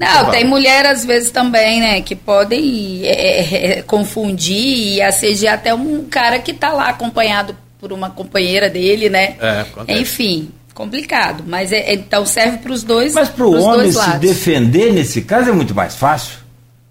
Não, 0.00 0.06
intervalo. 0.06 0.32
tem 0.32 0.44
mulher 0.44 0.86
às 0.86 1.04
vezes 1.04 1.30
também, 1.30 1.80
né, 1.80 2.00
que 2.00 2.16
podem 2.16 3.02
é, 3.04 3.78
é, 3.78 3.82
confundir 3.82 4.94
e 4.94 5.02
assediar 5.02 5.54
até 5.54 5.74
um 5.74 6.04
cara 6.04 6.38
que 6.38 6.54
tá 6.54 6.72
lá 6.72 6.88
acompanhado 6.88 7.54
por 7.78 7.92
uma 7.92 8.08
companheira 8.08 8.70
dele, 8.70 9.10
né? 9.10 9.36
É, 9.38 9.60
acontece. 9.60 10.00
Enfim, 10.00 10.50
complicado. 10.74 11.44
Mas 11.46 11.70
é- 11.70 11.92
então 11.94 12.24
serve 12.24 12.58
para 12.58 12.72
os 12.72 12.82
dois. 12.82 13.12
Mas 13.12 13.28
para 13.28 13.46
o 13.46 13.62
homem 13.62 13.92
se 13.92 13.98
lados. 13.98 14.20
defender 14.20 14.92
nesse 14.92 15.20
caso 15.22 15.50
é 15.50 15.52
muito 15.52 15.74
mais 15.74 15.94
fácil. 15.94 16.38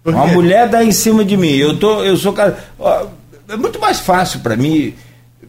Uma 0.04 0.26
mulher 0.28 0.68
dá 0.68 0.82
em 0.82 0.92
cima 0.92 1.24
de 1.24 1.36
mim. 1.36 1.54
Eu, 1.56 1.78
tô, 1.78 2.02
eu 2.04 2.16
sou 2.16 2.32
cara. 2.32 2.58
É 3.48 3.56
muito 3.56 3.78
mais 3.80 3.98
fácil 4.00 4.40
para 4.40 4.56
mim, 4.56 4.94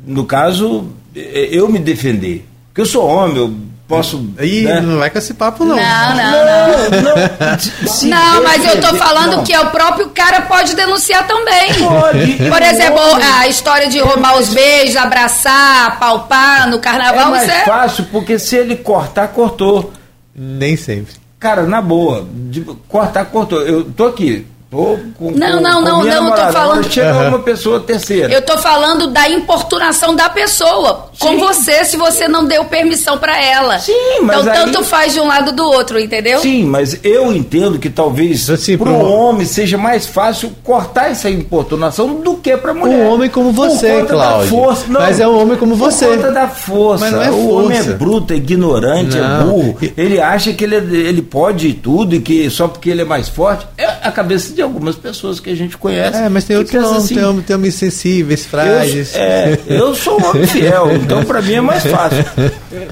no 0.06 0.26
caso, 0.26 0.92
é, 1.16 1.48
eu 1.52 1.70
me 1.70 1.80
defender. 1.80 2.46
Porque 2.68 2.82
eu 2.82 2.86
sou 2.86 3.06
homem, 3.06 3.38
eu 3.38 3.54
posso. 3.98 4.30
Ih, 4.40 4.62
né? 4.64 4.82
não 4.82 4.98
vai 5.00 5.10
com 5.10 5.18
esse 5.18 5.34
papo, 5.34 5.64
não. 5.66 5.76
Não, 5.76 6.16
não, 6.16 6.32
não. 6.32 7.02
não. 7.02 8.10
Não, 8.10 8.44
mas 8.44 8.66
eu 8.66 8.82
tô 8.82 8.96
falando 8.96 9.38
não. 9.38 9.44
que 9.44 9.56
o 9.58 9.66
próprio 9.68 10.10
cara 10.10 10.42
pode 10.42 10.76
denunciar 10.76 11.28
também. 11.28 11.74
Pode. 11.76 12.34
Por 12.50 12.62
exemplo, 12.62 13.00
a 13.40 13.48
história 13.48 13.88
de 13.90 14.00
roubar 14.00 14.38
os 14.40 14.50
beijos, 14.50 14.96
abraçar, 14.96 16.00
palpar 16.00 16.70
no 16.70 16.78
É 16.78 16.80
carnaval, 16.80 17.32
mais 17.32 17.44
isso 17.44 17.52
é. 17.52 17.66
fácil, 17.66 18.06
porque 18.12 18.38
se 18.40 18.56
ele 18.56 18.76
cortar, 18.76 19.28
cortou. 19.30 19.92
Nem 20.36 20.76
sempre. 20.78 21.14
Cara, 21.40 21.64
na 21.64 21.82
boa, 21.82 22.28
de- 22.32 22.62
cortar, 22.88 23.26
cortou. 23.26 23.62
Eu 23.62 23.84
tô 23.86 24.08
aqui. 24.08 24.46
Tô 24.72 24.98
com, 25.20 25.32
Não, 25.32 25.58
com- 25.58 25.60
não, 25.62 25.74
com 25.74 25.82
não, 25.90 26.02
minha 26.02 26.16
não, 26.16 26.24
eu 26.28 26.30
tô 26.32 26.38
namorada. 26.38 26.54
falando- 26.54 26.90
Chega 26.90 27.10
Aham. 27.12 27.28
uma 27.28 27.40
pessoa 27.40 27.80
terceira. 27.82 28.32
Eu 28.34 28.42
tô 28.42 28.58
falando 28.58 29.08
da 29.08 29.28
importunação 29.30 30.16
da 30.16 30.30
pessoa 30.30 31.10
com 31.20 31.28
Sim. 31.32 31.38
você 31.40 31.84
se 31.84 31.98
você 31.98 32.26
não 32.30 32.46
deu 32.46 32.64
permissão 32.64 33.18
pra 33.18 33.38
ela. 33.44 33.80
Sim, 33.80 34.22
mas 34.24 34.40
Então 34.40 34.54
aí- 34.54 34.60
tanto 34.60 34.84
faz 34.86 35.12
de 35.14 35.20
um 35.20 35.28
lado 35.28 35.52
do 35.52 35.66
outro, 35.66 36.00
entendeu? 36.00 36.40
Sim, 36.40 36.64
mas 36.64 36.98
eu 37.04 37.34
entendo 37.34 37.78
que 37.80 37.90
talvez 37.90 38.50
Assim, 38.50 38.78
para 38.78 38.88
pro- 38.94 38.96
o 39.02 39.12
homem 39.12 39.46
seja 39.46 39.78
mais 39.78 40.06
fácil 40.08 40.54
cortar 40.64 41.12
essa 41.12 41.30
importunação 41.30 42.16
do 42.22 42.36
que 42.38 42.56
para 42.56 42.72
a 42.72 42.74
mulher. 42.74 42.96
Um 42.96 43.14
homem 43.14 43.30
como 43.30 43.52
você, 43.52 43.90
Por 43.90 44.00
conta 44.02 44.16
da 44.16 44.24
Cláudio. 44.24 44.50
Força. 44.50 44.86
Não, 44.88 45.02
Mas 45.02 45.20
é 45.20 45.28
um 45.28 45.42
homem 45.42 45.58
como 45.58 45.76
você. 45.76 46.06
Por 46.08 46.16
conta 46.16 46.32
da 46.32 46.48
força. 46.48 47.04
Mas 47.06 47.14
não 47.14 47.22
é 47.22 47.30
o 47.30 47.50
homem 47.50 47.78
é 47.78 47.82
força. 47.84 47.98
bruto, 47.98 48.32
é 48.34 48.38
ignorante, 48.38 49.18
é 49.18 49.22
Não. 49.22 49.48
burro. 49.50 49.78
Ele 49.98 50.20
acha 50.22 50.54
que 50.54 50.64
ele, 50.64 50.76
ele 50.78 51.22
pode 51.22 51.74
tudo 51.74 52.16
e 52.16 52.22
que 52.22 52.50
só 52.50 52.70
porque 52.70 52.90
ele 52.90 53.02
é 53.02 53.06
mais 53.06 53.28
forte. 53.28 53.68
É, 53.78 53.86
a 54.02 54.12
cabeça 54.12 54.54
de 54.54 54.61
algumas 54.62 54.96
pessoas 54.96 55.40
que 55.40 55.50
a 55.50 55.56
gente 55.56 55.78
conhece. 55.78 56.18
É, 56.18 56.30
mas 56.30 56.44
tem 56.46 56.58
outros 56.58 56.82
não, 56.82 56.96
assim, 56.98 57.16
tem, 57.16 57.24
homem- 57.24 57.42
tem 57.42 57.56
homens 57.56 57.76
sensíveis, 57.76 58.46
frágeis. 58.46 59.14
eu, 59.16 59.22
é, 59.22 59.60
eu 59.68 59.96
sou 59.96 60.20
um 60.22 60.26
homem 60.30 60.46
fiel, 60.48 60.96
então 60.96 61.24
para 61.24 61.42
mim 61.42 61.54
é 61.54 61.62
mais 61.62 61.86
fácil. 61.86 62.24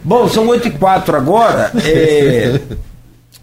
Bom, 0.04 0.28
são 0.30 0.48
8 0.48 0.68
e 0.68 0.72
4 0.72 1.16
agora. 1.16 1.72
é, 1.84 2.60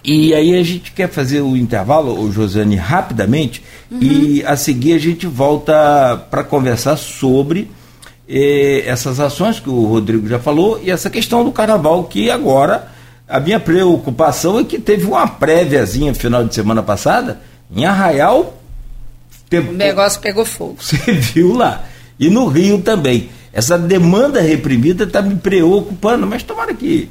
e 0.05 0.33
aí 0.35 0.57
a 0.57 0.62
gente 0.62 0.93
quer 0.93 1.09
fazer 1.09 1.41
o 1.41 1.57
intervalo, 1.57 2.20
o 2.20 2.31
Josiane, 2.31 2.77
rapidamente, 2.77 3.62
e 4.01 4.43
a 4.47 4.57
seguir 4.57 4.93
a 4.93 4.99
gente 4.99 5.27
volta 5.27 6.16
para 6.31 6.45
conversar 6.45 6.97
sobre 6.97 7.68
eh, 8.29 8.85
essas 8.87 9.18
ações 9.18 9.59
que 9.59 9.68
o 9.68 9.85
Rodrigo 9.87 10.29
já 10.29 10.39
falou 10.39 10.81
e 10.83 10.91
essa 10.93 11.11
questão 11.11 11.45
do 11.45 11.51
carnaval, 11.51 12.05
que 12.05 12.31
agora 12.31 12.87
a 13.29 13.41
minha 13.41 13.59
preocupação 13.59 14.61
é 14.61 14.64
que 14.64 14.79
teve 14.79 15.05
uma 15.07 15.27
préviazinha 15.27 16.14
final 16.14 16.45
de 16.45 16.55
semana 16.55 16.85
passada 16.85 17.41
em 17.75 17.85
Arraial. 17.85 18.61
Tempo, 19.49 19.71
O 19.71 19.75
negócio 19.75 20.21
pegou 20.21 20.45
fogo. 20.45 20.77
você 20.83 20.97
viu 21.12 21.53
lá. 21.55 21.85
E 22.19 22.29
no 22.29 22.47
Rio 22.47 22.81
também. 22.83 23.29
Essa 23.53 23.79
demanda 23.79 24.41
reprimida 24.41 25.05
está 25.05 25.23
me 25.23 25.37
preocupando, 25.37 26.27
mas 26.27 26.43
tomara 26.43 26.75
que 26.75 27.09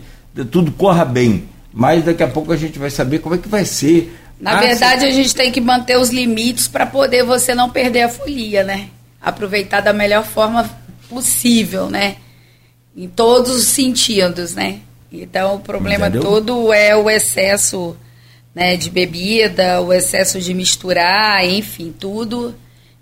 tudo 0.51 0.71
corra 0.71 1.03
bem. 1.05 1.45
Mas 1.73 2.03
daqui 2.05 2.23
a 2.23 2.27
pouco 2.27 2.51
a 2.51 2.57
gente 2.57 2.77
vai 2.77 2.89
saber 2.89 3.19
como 3.19 3.35
é 3.35 3.37
que 3.37 3.47
vai 3.47 3.65
ser. 3.65 4.15
Na 4.39 4.57
Ah, 4.57 4.59
verdade, 4.61 5.05
a 5.05 5.11
gente 5.11 5.33
tem 5.33 5.51
que 5.51 5.59
manter 5.61 5.97
os 5.97 6.09
limites 6.09 6.67
para 6.67 6.85
poder 6.85 7.23
você 7.23 7.55
não 7.55 7.69
perder 7.69 8.03
a 8.03 8.09
folia, 8.09 8.63
né? 8.63 8.89
Aproveitar 9.21 9.81
da 9.81 9.91
melhor 9.93 10.23
forma 10.25 10.69
possível, 11.09 11.89
né? 11.89 12.17
Em 12.95 13.07
todos 13.07 13.55
os 13.55 13.65
sentidos, 13.65 14.53
né? 14.53 14.79
Então, 15.11 15.55
o 15.55 15.59
problema 15.59 16.07
Entendeu? 16.07 16.29
todo 16.29 16.73
é 16.73 16.95
o 16.95 17.09
excesso 17.09 17.95
né, 18.55 18.77
de 18.77 18.89
bebida, 18.89 19.81
o 19.81 19.91
excesso 19.93 20.39
de 20.39 20.53
misturar, 20.53 21.43
enfim, 21.45 21.93
tudo. 21.99 22.55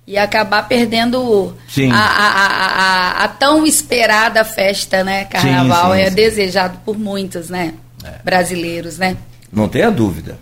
E 0.05 0.17
acabar 0.17 0.67
perdendo 0.67 1.55
Sim. 1.69 1.89
a, 1.89 1.95
a, 1.95 2.27
a, 2.27 2.65
a- 3.21 3.23
a 3.23 3.27
tão 3.29 3.65
esperada 3.65 4.43
festa, 4.43 5.01
né? 5.01 5.23
Carnaval 5.23 5.93
sim, 5.93 6.01
é 6.01 6.09
sim. 6.09 6.15
desejado 6.15 6.79
por 6.83 6.99
muitos, 6.99 7.49
né? 7.49 7.73
Brasileiros, 8.21 8.97
né? 8.97 9.15
Não 9.51 9.69
tenha 9.69 9.89
dúvida. 9.89 10.37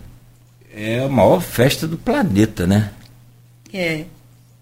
É 0.74 1.00
a 1.04 1.08
maior 1.08 1.40
festa 1.40 1.86
do 1.86 1.96
planeta, 1.96 2.66
né? 2.66 2.90
É. 3.72 4.04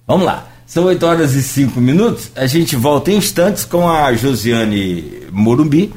Vamos 0.06 0.26
lá. 0.26 0.48
São 0.66 0.84
8 0.84 1.06
horas 1.06 1.32
e 1.34 1.42
5 1.42 1.80
minutos. 1.80 2.30
A 2.36 2.46
gente 2.46 2.76
volta 2.76 3.10
em 3.10 3.16
instantes 3.16 3.64
com 3.64 3.88
a 3.88 4.12
Josiane 4.12 5.22
Morumbi, 5.32 5.92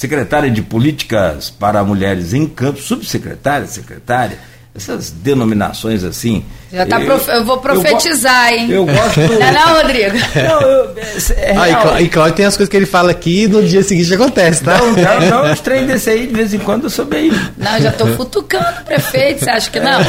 secretária 0.00 0.50
de 0.50 0.62
Políticas 0.62 1.50
para 1.50 1.84
Mulheres 1.84 2.32
em 2.32 2.46
Campo, 2.46 2.80
subsecretária, 2.80 3.66
secretária, 3.66 4.38
essas 4.74 5.10
denominações 5.10 6.02
assim. 6.04 6.42
Já 6.72 6.86
tá 6.86 7.00
profe- 7.00 7.30
eu 7.30 7.44
vou 7.44 7.58
profetizar, 7.58 8.48
go- 8.48 8.54
hein? 8.56 8.70
Eu 8.70 8.86
gosto. 8.86 9.20
Não 9.20 9.42
é 9.46 9.52
não, 9.52 9.74
Rodrigo? 9.74 10.16
Não, 10.36 10.60
eu, 10.62 10.96
é, 11.36 11.54
Ah, 11.54 11.68
e. 11.68 11.74
Clá- 11.74 12.00
e 12.02 12.08
Cláudio 12.08 12.34
tem 12.36 12.46
as 12.46 12.56
coisas 12.56 12.70
que 12.70 12.76
ele 12.78 12.86
fala 12.86 13.10
aqui 13.10 13.42
e 13.42 13.48
no 13.48 13.62
dia 13.62 13.82
seguinte 13.82 14.14
acontece, 14.14 14.64
tá? 14.64 14.78
Não, 14.78 14.92
não, 14.92 15.44
não, 15.44 15.52
os 15.52 15.60
trem 15.60 15.84
desse 15.86 16.08
aí, 16.08 16.26
de 16.26 16.32
vez 16.34 16.54
em 16.54 16.58
quando 16.60 16.84
eu 16.84 16.90
sou 16.90 17.04
bem. 17.04 17.30
Não, 17.58 17.78
já 17.78 17.92
tô 17.92 18.06
futucando 18.06 18.64
o 18.80 18.84
prefeito, 18.86 19.44
você 19.44 19.50
acha 19.50 19.70
que 19.70 19.80
não? 19.80 20.00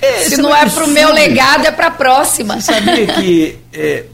É, 0.00 0.12
Se 0.24 0.38
não 0.38 0.54
é 0.56 0.62
é 0.62 0.66
pro 0.70 0.86
meu 0.88 1.12
legado, 1.12 1.66
é 1.66 1.70
pra 1.72 1.90
próxima. 1.90 2.58
Você 2.58 2.72
sabia 2.72 3.06
que 3.06 3.58
é, 3.74 4.04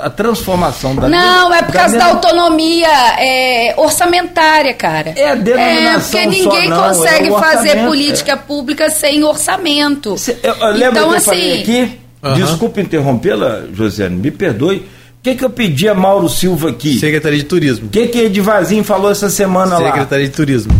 a 0.00 0.08
transformação 0.10 0.94
da. 0.96 1.08
Não, 1.08 1.52
é 1.52 1.62
por 1.62 1.72
causa 1.72 1.98
da 1.98 2.06
autonomia 2.06 2.88
é, 3.18 3.74
orçamentária, 3.76 4.72
cara. 4.74 5.12
É 5.16 5.30
a 5.30 5.34
denominação 5.34 6.20
É, 6.20 6.24
porque 6.24 6.36
só 6.42 6.50
ninguém 6.50 6.68
não, 6.68 6.84
é 6.84 6.88
consegue 6.88 7.30
o 7.30 7.38
fazer 7.38 7.84
política 7.86 8.36
pública 8.36 8.90
sem 8.90 9.22
orçamento. 9.24 10.16
Cê- 10.18 10.38
eu, 10.42 10.54
eu 10.54 10.66
lembro 10.72 10.98
então, 10.98 11.08
que 11.08 11.14
eu 11.14 11.16
assim, 11.16 11.26
falei 11.26 11.60
aqui, 11.60 11.98
Aham. 12.22 12.34
desculpa 12.34 12.80
interrompê-la, 12.80 13.62
Josiane, 13.72 14.16
me 14.16 14.30
perdoe. 14.30 14.76
O 14.78 15.22
que, 15.22 15.34
que 15.34 15.44
eu 15.44 15.50
pedi 15.50 15.86
a 15.86 15.94
Mauro 15.94 16.30
Silva 16.30 16.70
aqui? 16.70 16.98
Secretaria 16.98 17.38
de 17.38 17.44
Turismo. 17.44 17.88
O 17.88 17.90
que, 17.90 18.06
que 18.06 18.18
Edivazinho 18.20 18.82
falou 18.82 19.10
essa 19.10 19.28
semana 19.28 19.76
lá? 19.78 19.90
Secretaria 19.92 20.26
de 20.26 20.32
Turismo. 20.32 20.72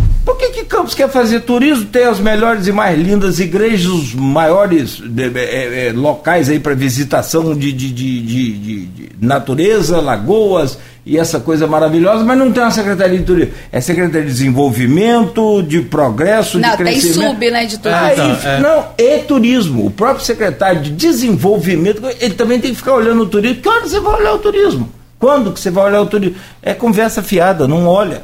Campos 0.91 0.95
quer 0.95 1.09
fazer 1.09 1.41
turismo? 1.41 1.85
Tem 1.85 2.03
as 2.05 2.19
melhores 2.19 2.67
e 2.67 2.71
mais 2.71 2.97
lindas 2.99 3.39
igrejas, 3.39 3.87
os 3.87 4.13
maiores 4.13 4.99
de- 5.03 5.31
é, 5.37 5.87
é, 5.87 5.93
locais 5.93 6.49
aí 6.49 6.59
para 6.59 6.73
visitação 6.75 7.55
de, 7.55 7.71
de, 7.71 7.89
de, 7.91 8.21
de- 8.21 8.51
de- 8.57 8.85
de 8.85 9.09
natureza, 9.25 9.99
lagoas 10.01 10.77
e 11.05 11.17
essa 11.17 11.39
coisa 11.39 11.65
maravilhosa, 11.67 12.23
mas 12.23 12.37
não 12.37 12.51
tem 12.51 12.61
uma 12.61 12.71
Secretaria 12.71 13.17
de 13.17 13.23
Turismo. 13.23 13.53
É 13.71 13.79
Secretaria 13.81 14.21
de 14.27 14.31
Desenvolvimento, 14.33 15.61
de 15.63 15.81
Progresso, 15.81 16.59
Não, 16.59 16.71
de 16.71 16.77
tem 16.77 16.85
Crescimento. 16.87 17.31
sub, 17.31 17.51
né, 17.51 17.65
de 17.65 17.77
tudo. 17.77 17.93
Aí, 17.93 18.13
então, 18.13 18.51
é. 18.51 18.59
Não, 18.59 18.85
é 18.97 19.17
turismo. 19.19 19.85
O 19.87 19.91
próprio 19.91 20.25
secretário 20.25 20.81
de 20.81 20.91
Desenvolvimento, 20.91 22.01
ele 22.19 22.33
também 22.35 22.59
tem 22.59 22.71
que 22.71 22.77
ficar 22.77 22.93
olhando 22.95 23.21
o 23.23 23.25
turismo. 23.25 23.61
Que 23.61 23.69
hora 23.69 23.81
você 23.87 23.99
vai 23.99 24.19
olhar 24.19 24.33
o 24.33 24.39
turismo? 24.39 24.89
Quando 25.17 25.51
que 25.51 25.59
você 25.59 25.69
vai 25.71 25.85
olhar 25.85 26.01
o 26.01 26.05
turismo? 26.05 26.35
É 26.61 26.73
conversa 26.73 27.21
fiada, 27.23 27.67
não 27.67 27.85
olha. 27.87 28.23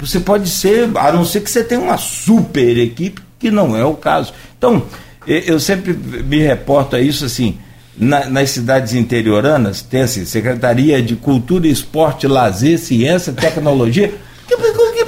Você 0.00 0.20
pode 0.20 0.48
ser, 0.48 0.88
a 0.96 1.12
não 1.12 1.24
ser 1.24 1.40
que 1.42 1.50
você 1.50 1.62
tenha 1.62 1.80
uma 1.80 1.96
super 1.98 2.78
equipe, 2.78 3.20
que 3.38 3.50
não 3.50 3.76
é 3.76 3.84
o 3.84 3.94
caso. 3.94 4.32
Então, 4.56 4.82
eu 5.26 5.58
sempre 5.60 5.92
me 5.92 6.38
reporto 6.38 6.96
a 6.96 7.00
isso 7.00 7.24
assim. 7.24 7.56
na- 7.98 8.24
nas 8.30 8.48
cidades 8.50 8.94
interioranas, 8.94 9.82
tem 9.82 10.00
assim, 10.02 10.24
Secretaria 10.24 11.02
de 11.02 11.16
Cultura, 11.16 11.66
Esporte, 11.68 12.26
Lazer, 12.26 12.78
Ciência, 12.78 13.30
Tecnologia. 13.32 14.14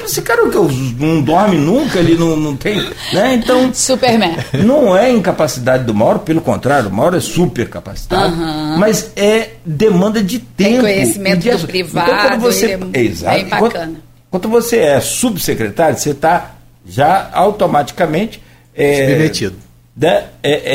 Esse 0.05 0.20
cara 0.20 0.43
que 0.51 0.57
não 1.03 1.22
dorme 1.22 1.57
nunca, 1.57 1.99
ele 1.99 2.16
não, 2.16 2.36
não 2.36 2.55
tem. 2.57 2.76
Né? 3.14 3.34
Então, 3.34 3.72
Superman. 3.72 4.36
não 4.64 4.95
é 4.95 5.11
incapacidade 5.11 5.84
do 5.84 5.95
Mauro, 5.95 6.18
pelo 6.18 6.43
contrário, 6.43 6.90
o 6.90 6.93
Mauro 6.93 7.16
é 7.16 7.20
super 7.20 7.68
capacitado, 7.70 8.34
Aham. 8.34 8.76
mas 8.78 9.11
é 9.16 9.51
demanda 9.64 10.22
de 10.22 10.38
Tem 10.40 10.72
tempo. 10.72 10.82
conhecimento 10.82 11.47
e 11.47 11.51
de- 11.51 11.57
do 11.57 11.66
privado, 11.66 12.11
Então, 12.11 12.28
quando 12.28 12.40
você, 12.40 12.72
ele 12.72 12.84
é 12.93 13.01
Exato. 13.01 13.36
bem 13.36 13.49
Quando- 13.49 13.62
bacana. 13.62 13.95
Quando, 14.32 14.48
você 14.48 14.78
é 14.78 14.98
subsecretário, 15.00 15.96
você 15.96 16.10
está 16.10 16.52
já 16.84 17.28
automaticamente 17.32 18.42
é, 18.74 19.06
Submetido. 19.08 19.56
né, 19.96 20.24
é, 20.42 20.72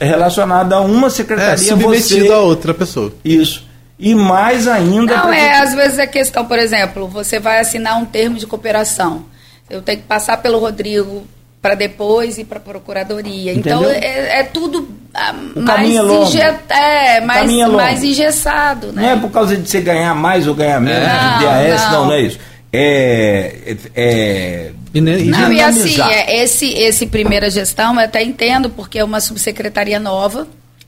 é 0.00 0.04
relacionado 0.04 0.72
a 0.74 0.80
uma 0.80 1.06
É, 1.06 1.10
secretaria. 1.10 1.56
submetido 1.56 2.26
você, 2.26 2.32
a 2.32 2.38
outra 2.40 2.74
pessoa. 2.74 3.14
Isso. 3.24 3.64
E 3.98 4.14
mais 4.14 4.66
ainda. 4.68 5.16
Não, 5.16 5.32
é, 5.32 5.40
você- 5.40 5.62
às 5.68 5.74
vezes 5.74 5.98
é 5.98 6.06
questão, 6.06 6.44
por 6.44 6.58
exemplo, 6.58 7.08
você 7.08 7.38
vai 7.38 7.60
assinar 7.60 7.96
um 7.96 8.04
termo 8.04 8.36
de 8.38 8.46
cooperação. 8.46 9.24
Eu 9.70 9.80
tenho 9.80 9.98
que 9.98 10.04
passar 10.04 10.36
pelo 10.38 10.58
Rodrigo 10.58 11.24
para 11.62 11.74
depois 11.74 12.36
ir 12.38 12.44
para 12.44 12.58
a 12.58 12.60
procuradoria. 12.60 13.52
Então 13.54 13.82
Entendeu? 13.82 14.00
é, 14.02 14.40
é 14.40 14.42
tudo 14.42 14.88
ah, 15.14 15.34
O 15.54 15.60
mais, 15.62 15.94
é 15.94 16.02
longo. 16.02 16.24
inje- 16.24 16.40
é, 16.68 17.20
mais, 17.20 17.50
é 17.50 17.66
longo. 17.66 17.76
mais 17.76 18.04
engessado, 18.04 18.92
Não 18.92 19.02
é 19.02 19.14
né? 19.14 19.20
por 19.20 19.30
causa 19.30 19.56
de 19.56 19.66
você 19.68 19.80
ganhar 19.80 20.14
mais 20.14 20.46
ou 20.46 20.54
ganhar 20.54 20.78
menos, 20.80 21.08
Não, 21.08 21.38
de 21.38 21.44
DAS, 21.44 21.82
não. 21.84 21.90
não, 21.92 22.04
não. 22.06 22.12
é 22.12 22.20
isso. 22.20 22.38
É. 22.76 23.76
é, 23.94 24.70
e- 24.94 25.00
Não, 25.00 25.52
e 25.52 25.60
assim, 25.60 26.00
é, 26.10 26.42
esse, 26.42 26.72
esse 26.74 27.06
primeira 27.06 27.50
gestão 27.50 27.94
eu 27.94 28.00
até 28.00 28.22
entendo, 28.22 28.70
porque 28.70 28.98
é 28.98 29.04
uma 29.04 29.20
subsecretaria 29.20 29.98
nova, 30.00 30.46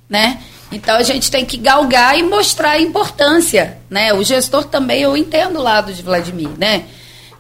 né? 0.08 0.38
Então 0.70 0.96
a 0.96 1.02
gente 1.02 1.30
tem 1.30 1.44
que 1.44 1.56
galgar 1.56 2.18
e 2.18 2.22
mostrar 2.22 2.72
a 2.72 2.80
importância, 2.80 3.78
né? 3.88 4.12
O 4.12 4.22
gestor 4.22 4.64
também, 4.64 5.02
eu 5.02 5.16
entendo 5.16 5.58
o 5.58 5.62
lado 5.62 5.92
de 5.92 6.02
Vladimir, 6.02 6.50
né? 6.58 6.84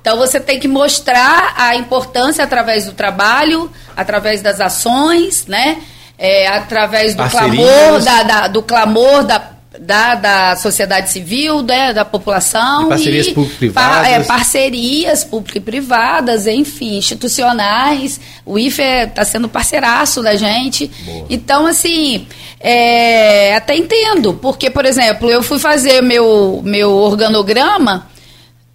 Então 0.00 0.16
você 0.16 0.40
tem 0.40 0.58
que 0.58 0.68
mostrar 0.68 1.54
a 1.56 1.76
importância 1.76 2.42
através 2.42 2.86
do 2.86 2.92
trabalho, 2.92 3.70
através 3.96 4.40
das 4.40 4.60
ações, 4.60 5.46
né? 5.46 5.78
É, 6.18 6.48
através 6.48 7.14
do 7.14 7.18
Parcerias. 7.22 7.54
clamor, 7.68 8.00
da, 8.02 8.22
da- 8.22 8.48
do 8.48 8.62
clamor 8.62 9.24
da, 9.24 9.50
da, 9.80 10.14
da 10.14 10.56
sociedade 10.56 11.10
civil, 11.10 11.62
né? 11.62 11.92
da 11.92 12.04
população. 12.04 12.86
E 12.86 12.88
parcerias 12.88 13.26
e 13.26 13.32
público-privadas. 13.34 13.98
pa- 14.02 14.08
é, 14.08 14.20
parcerias 14.22 15.24
público 15.24 15.58
e 15.58 15.60
privadas, 15.60 16.46
enfim, 16.46 16.96
institucionais. 16.96 18.20
O 18.46 18.58
IFE 18.58 18.82
está 19.08 19.24
sendo 19.24 19.48
parceiraço 19.48 20.22
da 20.22 20.34
gente. 20.36 20.90
Então, 21.28 21.66
assim, 21.66 22.26
é, 22.60 23.54
até 23.56 23.76
entendo, 23.76 24.34
porque, 24.34 24.70
por 24.70 24.84
exemplo, 24.86 25.30
eu 25.30 25.42
fui 25.42 25.58
fazer 25.58 26.02
meu, 26.02 26.60
meu 26.64 26.90
organograma 26.92 28.06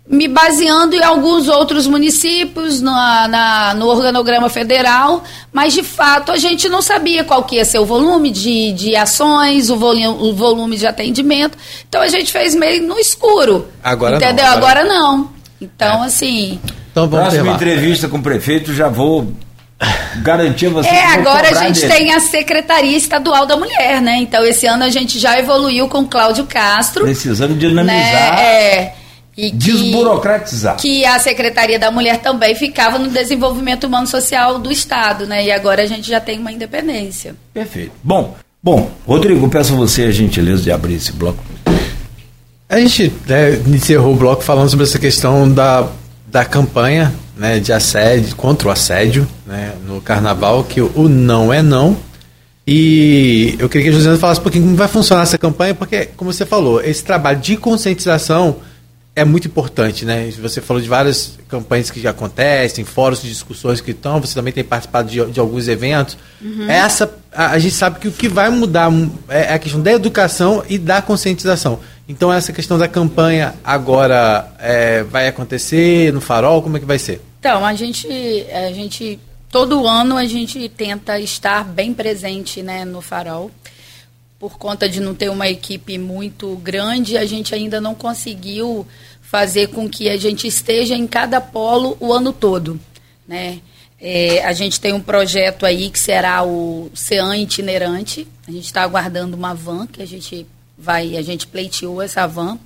me 0.08 0.28
baseando 0.28 0.96
em 0.96 1.02
alguns 1.04 1.48
outros 1.48 1.88
municípios 1.88 2.82
na, 2.82 3.28
na- 3.28 3.74
no 3.74 3.88
organograma 3.88 4.50
federal, 4.50 5.24
mas 5.52 5.74
de 5.74 5.82
fato 5.82 6.32
a 6.32 6.38
gente 6.38 6.68
não 6.68 6.82
sabia 6.82 7.24
qual 7.24 7.44
que 7.44 7.56
ia 7.56 7.64
ser 7.66 7.80
o 7.80 7.86
volume 7.86 8.30
de, 8.30 8.74
de 8.74 8.96
ações, 8.98 9.70
o 9.70 9.78
volume, 9.78 10.08
o 10.08 10.34
volume 10.34 10.76
de 10.78 10.86
atendimento. 10.86 11.58
Então 11.88 12.02
a 12.02 12.08
gente 12.10 12.32
fez 12.34 12.54
meio 12.54 12.84
no 12.86 13.00
escuro. 13.00 13.70
Agora 13.82 14.20
não, 14.20 14.26
entendeu? 14.28 14.46
agora- 14.46 14.82
Agora, 14.82 14.86
não. 14.86 15.30
Então, 15.62 16.04
assim. 16.04 16.60
Então 16.92 17.08
vamos 17.08 17.30
Próxima 17.30 17.54
entrevista 17.54 18.10
com 18.10 18.18
o 18.18 18.22
prefeito, 18.22 18.74
já 18.74 18.90
vou 18.90 19.32
garantir 20.22 20.68
você. 20.68 20.90
que 20.90 20.96
É, 20.96 21.06
agora 21.14 21.50
a 21.50 21.54
gente 21.64 21.80
dele. 21.82 21.94
tem 21.94 22.14
a 22.14 22.20
Secretaria 22.20 22.98
Estadual 22.98 23.46
da 23.46 23.56
Mulher, 23.58 24.02
né? 24.02 24.18
Então 24.18 24.44
esse 24.44 24.66
ano 24.66 24.84
a 24.84 24.90
gente 24.90 25.18
já 25.18 25.40
evoluiu 25.40 25.88
com 25.88 26.00
o 26.00 26.08
Cláudio 26.08 26.46
Castro. 26.46 27.04
Precisando 27.06 27.56
dinamizar. 27.56 28.36
né? 28.36 28.42
É, 28.44 28.94
E 29.36 29.50
que- 29.50 29.58
Desburocratizar. 29.58 30.78
que 30.78 31.04
a 31.06 31.18
Secretaria 31.18 31.80
da 31.80 31.90
Mulher 31.92 32.20
também 32.20 32.54
ficava 32.56 33.00
no 33.00 33.10
desenvolvimento 33.10 33.86
humano 33.86 34.06
social 34.08 34.60
do 34.60 34.72
Estado, 34.72 35.26
né? 35.26 35.46
E 35.46 35.52
agora 35.52 35.82
a 35.82 35.86
gente 35.86 36.08
já 36.08 36.20
tem 36.20 36.40
uma 36.40 36.52
independência. 36.52 37.36
Perfeito. 37.54 37.92
Bom, 38.04 38.36
bom, 38.62 38.92
Rodrigo, 39.08 39.50
peço 39.50 39.74
a 39.74 39.76
você 39.76 40.04
a 40.04 40.12
gentileza 40.12 40.62
de 40.62 40.72
abrir 40.72 40.96
esse 40.96 41.12
bloco. 41.12 41.44
A 42.70 42.80
gente 42.80 43.12
né, 43.28 43.62
encerrou 43.68 44.14
o 44.14 44.16
bloco 44.16 44.44
falando 44.44 44.70
sobre 44.70 44.86
essa 44.86 44.98
questão 45.00 45.52
da, 45.52 45.88
da 46.28 46.46
campanha 46.46 47.14
né, 47.38 47.60
de 47.60 47.74
assédio, 47.74 48.36
contra 48.36 48.68
o 48.68 48.72
assédio 48.72 49.28
né, 49.46 49.74
no 49.88 50.00
carnaval, 50.02 50.64
que 50.64 50.82
o 50.82 51.10
não 51.10 51.52
é 51.52 51.62
não. 51.62 51.98
E 52.66 53.56
eu 53.60 53.68
queria 53.68 53.86
que 53.86 53.90
a 53.90 53.94
Josiana 53.94 54.18
falasse 54.18 54.40
um 54.40 54.44
pouquinho 54.44 54.64
como 54.66 54.76
vai 54.78 54.88
funcionar 54.88 55.24
essa 55.24 55.38
campanha, 55.38 55.74
porque, 55.76 56.06
como 56.16 56.32
você 56.32 56.46
falou, 56.46 56.82
esse 56.82 57.04
trabalho 57.04 57.40
de 57.40 57.58
conscientização 57.58 58.56
é 59.16 59.24
muito 59.24 59.48
importante, 59.48 60.06
né? 60.06 60.32
Você 60.42 60.60
falou 60.60 60.82
de 60.82 60.90
várias 60.90 61.38
campanhas 61.48 61.92
que 61.92 62.02
já 62.02 62.10
acontecem, 62.10 62.84
fóruns 62.84 63.22
de 63.22 63.30
discussões 63.30 63.80
que 63.80 63.92
estão, 63.92 64.20
você 64.20 64.34
também 64.34 64.52
tem 64.52 64.64
participado 64.64 65.10
de, 65.10 65.24
de 65.32 65.40
alguns 65.40 65.68
eventos. 65.68 66.18
Essa, 66.68 67.14
a, 67.32 67.52
a 67.52 67.60
gente 67.60 67.76
sabe 67.76 68.00
que 68.00 68.08
o 68.08 68.12
que 68.12 68.28
vai 68.28 68.50
mudar 68.50 68.90
hum, 68.90 69.12
é 69.30 69.54
a 69.54 69.60
questão 69.60 69.82
da 69.82 69.92
educação 69.92 70.64
e 70.68 70.80
da 70.80 71.02
conscientização. 71.02 71.80
Então 72.10 72.34
essa 72.34 72.52
questão 72.52 72.78
da 72.78 72.88
campanha 72.88 73.54
agora 73.64 74.52
é, 74.60 75.04
vai 75.04 75.28
acontecer 75.28 76.12
no 76.12 76.20
farol, 76.20 76.64
como 76.64 76.78
é 76.78 76.80
que 76.80 76.86
vai 76.86 76.98
ser? 76.98 77.22
Então, 77.40 77.66
a 77.66 77.74
gente, 77.76 78.08
a 78.52 78.72
gente, 78.72 79.20
todo 79.52 79.86
ano 79.86 80.18
a 80.18 80.26
gente 80.26 80.68
tenta 80.70 81.20
estar 81.20 81.66
bem 81.66 81.94
presente 81.94 82.64
né, 82.64 82.84
no 82.84 83.02
farol. 83.02 83.52
Por 84.44 84.58
conta 84.58 84.90
de 84.90 85.00
não 85.00 85.16
ter 85.16 85.30
uma 85.30 85.48
equipe 85.48 85.98
muito 85.98 86.58
grande, 86.58 87.18
a 87.18 87.26
gente 87.26 87.56
ainda 87.56 87.80
não 87.80 87.96
conseguiu 87.96 88.86
fazer 89.22 89.68
com 89.68 89.88
que 89.88 90.10
a 90.10 90.18
gente 90.18 90.46
esteja 90.46 90.96
em 90.96 91.08
cada 91.08 91.40
polo 91.40 91.96
o 91.98 92.12
ano 92.12 92.34
todo. 92.34 92.78
Né? 93.26 93.62
É, 93.98 94.44
a 94.44 94.52
gente 94.52 94.82
tem 94.82 94.92
um 94.92 95.00
projeto 95.00 95.66
aí 95.66 95.90
que 95.90 95.98
será 95.98 96.44
o 96.44 96.92
CEAN 96.94 97.38
itinerante. 97.38 98.28
A 98.46 98.52
gente 98.52 98.66
está 98.66 98.82
aguardando 98.82 99.38
uma 99.38 99.54
van 99.56 99.88
que 99.88 100.02
a 100.02 100.06
gente 100.06 100.46
vai, 100.78 101.16
a 101.16 101.22
gente 101.22 101.48
pleiteou 101.48 102.02
essa 102.02 102.28
van, 102.28 102.60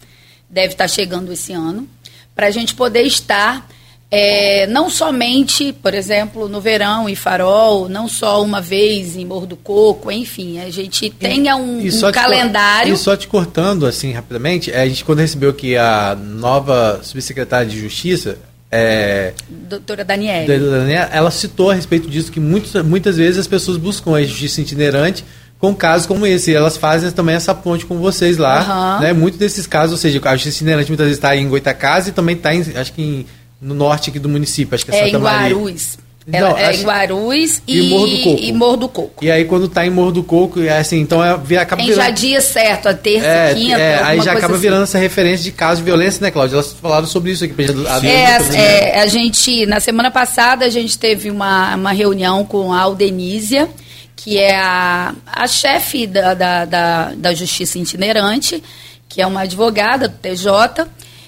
deve 0.50 0.74
estar 0.74 0.88
chegando 0.88 1.32
esse 1.32 1.54
ano, 1.54 1.88
para 2.34 2.48
a 2.48 2.52
gente 2.52 2.74
poder 2.74 3.04
estar 3.04 3.70
é, 4.10 4.66
não 4.68 4.90
somente, 4.90 5.74
por 5.74 5.94
exemplo, 5.94 6.48
no 6.48 6.62
verão 6.62 7.10
em 7.10 7.16
Farol, 7.16 7.90
não 7.90 8.08
só 8.08 8.42
uma 8.42 8.62
vez 8.62 9.18
em 9.18 9.26
Morro 9.26 9.46
do 9.46 9.58
Coco, 9.58 10.10
enfim, 10.12 10.60
a 10.60 10.70
gente 10.70 11.10
tenha 11.10 11.56
um, 11.58 11.82
E 11.82 11.90
um 11.90 11.92
te 11.92 12.12
calendário. 12.14 12.94
E 12.94 12.98
só 12.98 13.16
te 13.18 13.28
cortando, 13.28 13.86
assim, 13.86 14.14
rapidamente, 14.14 14.72
a 14.72 14.88
gente 14.88 15.04
quando 15.04 15.20
recebeu 15.20 15.50
aqui 15.50 15.76
a 15.76 16.16
nova 16.20 17.02
subsecretária 17.04 17.68
de 17.70 17.78
Justiça, 17.80 18.38
é, 18.72 19.34
Doutora 19.50 20.04
Daniela. 20.06 20.48
da 20.48 20.78
Daniela, 20.78 21.10
ela 21.12 21.32
citou 21.32 21.72
a 21.72 21.74
respeito 21.74 22.10
disso 22.10 22.32
que 22.32 22.40
muitas, 22.40 22.86
muitas 22.86 23.18
vezes 23.18 23.38
as 23.40 23.48
pessoas 23.48 23.78
buscam 23.78 24.16
a 24.16 24.24
justiça 24.24 24.62
itinerante 24.62 25.24
com 25.60 25.74
casos 25.74 26.06
como 26.06 26.26
esse. 26.26 26.52
E 26.52 26.54
elas 26.54 26.78
fazem 26.78 27.10
também 27.12 27.36
essa 27.36 27.54
ponte 27.56 27.86
com 27.86 27.98
vocês 27.98 28.38
lá. 28.38 28.60
Aham. 28.60 29.00
Né? 29.02 29.14
Muitos 29.14 29.40
desses 29.40 29.66
casos, 29.66 29.92
ou 29.94 29.98
seja, 29.98 30.22
a 30.24 30.36
justiça 30.36 30.58
itinerante 30.58 30.90
muitas 30.90 31.06
vezes 31.08 31.18
está 31.18 31.36
em 31.36 31.48
Goitacazes 31.48 32.10
e 32.10 32.12
também 32.12 32.36
está, 32.36 32.50
acho 32.80 32.94
que 32.94 33.02
em- 33.02 33.26
no 33.62 33.74
norte 33.74 34.10
aqui 34.10 34.20
do 34.20 34.30
município, 34.30 34.76
acho 34.76 34.86
que 34.86 34.92
é 34.92 34.96
É 35.00 35.06
Santa 35.06 35.18
em 35.18 35.22
Maria. 35.22 35.56
Guarus. 35.56 35.98
Não, 36.30 36.58
é 36.58 36.66
acho- 36.66 36.82
em 36.82 36.84
Guarus 36.84 37.62
E 37.66 37.80
e, 37.80 37.90
Morro 37.90 38.08
do 38.08 38.18
Coco. 38.22 38.42
e 38.44 38.52
Morro 38.52 38.76
do 38.78 38.90
Coco. 38.90 39.24
E 39.26 39.32
aí 39.32 39.46
quando 39.46 39.66
está 39.68 39.86
em 39.86 39.90
Morro 39.90 40.12
do 40.12 40.24
Coco, 40.24 40.62
é 40.62 40.78
assim, 40.78 41.00
então 41.00 41.24
é, 41.24 41.38
vira, 41.38 41.62
acaba 41.62 41.82
virando- 41.82 41.96
já 42.04 42.10
dia 42.10 42.42
certo, 42.42 42.90
a 42.90 42.94
terça, 42.94 43.26
é, 43.26 43.54
quinta, 43.56 43.80
é, 43.80 44.04
aí 44.04 44.22
já 44.22 44.34
acaba 44.34 44.54
assim. 44.56 44.62
virando 44.62 44.84
essa 44.84 44.98
referência 44.98 45.46
de 45.46 45.54
casos 45.54 45.78
de 45.80 45.86
violência, 45.86 46.22
né, 46.22 46.30
Cláudia? 46.30 46.56
Elas 46.56 46.74
falaram 46.74 47.08
sobre 47.08 47.32
isso 47.32 47.46
aqui. 47.46 47.54
a- 47.88 48.06
É, 48.06 48.90
é, 48.98 49.00
a 49.02 49.08
gente, 49.08 49.66
na 49.68 49.80
semana 49.80 50.12
passada, 50.12 50.66
a 50.66 50.70
gente 50.70 51.00
teve 51.00 51.32
uma, 51.32 51.74
uma 51.76 51.94
reunião 51.94 52.44
com 52.44 52.74
a 52.74 52.82
Aldenísia, 52.82 53.70
que 54.14 54.38
é 54.38 54.54
a, 54.58 55.16
a 55.26 55.48
chefe 55.48 56.06
da, 56.06 56.34
da, 56.34 56.66
da, 56.66 57.12
da 57.16 57.34
Justiça 57.34 57.80
Itinerante, 57.80 58.62
que 59.08 59.22
é 59.22 59.26
uma 59.26 59.42
advogada 59.44 60.10
do 60.10 60.16
TJ, 60.18 60.88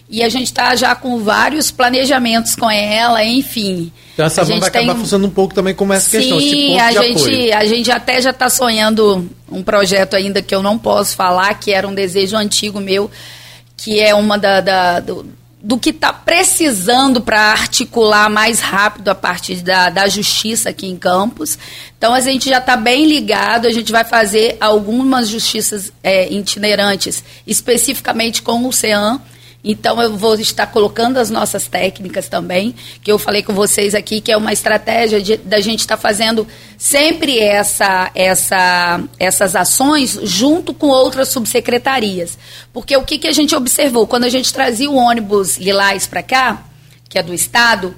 e 0.09 0.23
a 0.23 0.29
gente 0.29 0.47
está 0.47 0.75
já 0.75 0.95
com 0.95 1.19
vários 1.23 1.69
planejamentos 1.71 2.55
com 2.55 2.69
ela, 2.69 3.23
enfim. 3.23 3.91
Então 4.13 4.25
essa 4.25 4.43
van 4.43 4.53
gente 4.53 4.59
vai 4.61 4.69
acabar 4.69 4.95
funcionando 4.95 5.27
um 5.29 5.33
pouco 5.33 5.53
também 5.53 5.73
como 5.75 5.93
essa 5.93 6.09
questão, 6.09 6.39
esse 6.39 6.49
Sim, 6.49 6.67
ponto 6.71 6.81
a 6.81 6.91
de 6.91 6.97
apoio. 6.97 7.17
gente, 7.19 7.51
a 7.53 7.65
gente 7.65 7.91
até 7.91 8.21
já 8.21 8.31
está 8.31 8.49
sonhando 8.49 9.29
um 9.51 9.61
projeto 9.63 10.15
ainda 10.15 10.41
que 10.41 10.53
eu 10.53 10.61
não 10.63 10.77
posso 10.79 11.15
falar, 11.15 11.53
que 11.59 11.71
era 11.71 11.87
um 11.87 11.93
desejo 11.93 12.35
antigo 12.35 12.79
meu, 12.79 13.09
que 13.77 13.99
é 13.99 14.13
uma 14.15 14.37
da, 14.37 14.59
da- 14.61 14.99
do, 14.99 15.25
do 15.61 15.77
que 15.77 15.91
está 15.91 16.11
precisando 16.11 17.21
para 17.21 17.39
articular 17.51 18.29
mais 18.29 18.59
rápido 18.59 19.09
a 19.09 19.15
partir 19.15 19.57
da, 19.57 19.89
da 19.89 20.07
justiça 20.07 20.69
aqui 20.69 20.87
em 20.87 20.97
Campos. 20.97 21.57
Então 21.97 22.13
a 22.13 22.19
gente 22.19 22.49
já 22.49 22.57
está 22.57 22.75
bem 22.75 23.05
ligado, 23.05 23.67
a 23.67 23.71
gente 23.71 23.91
vai 23.91 24.03
fazer 24.03 24.57
algumas 24.59 25.29
justiças 25.29 25.93
é, 26.03 26.27
itinerantes, 26.33 27.23
especificamente 27.45 28.41
com 28.41 28.65
o 28.67 28.73
CEAM. 28.73 29.21
Então 29.63 30.01
eu 30.01 30.15
vou 30.15 30.35
estar 30.35 30.67
colocando 30.67 31.17
as 31.17 31.29
nossas 31.29 31.67
técnicas 31.67 32.29
também, 32.29 32.73
que 33.03 33.11
eu 33.11 33.19
falei 33.19 33.43
com 33.43 33.53
vocês 33.53 33.93
aqui, 33.93 34.21
que 34.21 34.31
é 34.31 34.37
uma 34.37 34.53
estratégia 34.53 35.21
de- 35.21 35.35
da 35.37 35.59
gente 35.59 35.81
estar 35.81 35.97
fazendo 35.97 36.47
sempre 36.77 37.37
essa, 37.39 38.09
essa, 38.15 39.01
essas 39.19 39.55
ações 39.57 40.17
junto 40.23 40.73
com 40.73 40.87
outras 40.87 41.27
subsecretarias. 41.27 42.37
Porque 42.71 42.95
o 42.95 43.03
que, 43.03 43.17
que 43.17 43.27
a 43.27 43.33
gente 43.33 43.53
observou? 43.53 44.07
Quando 44.07 44.23
a 44.23 44.29
gente 44.29 44.53
trazia 44.53 44.89
o 44.89 44.95
ônibus 44.95 45.57
Lilás 45.57 46.07
para 46.07 46.23
cá, 46.23 46.63
que 47.09 47.19
é 47.19 47.23
do 47.23 47.33
Estado, 47.33 47.93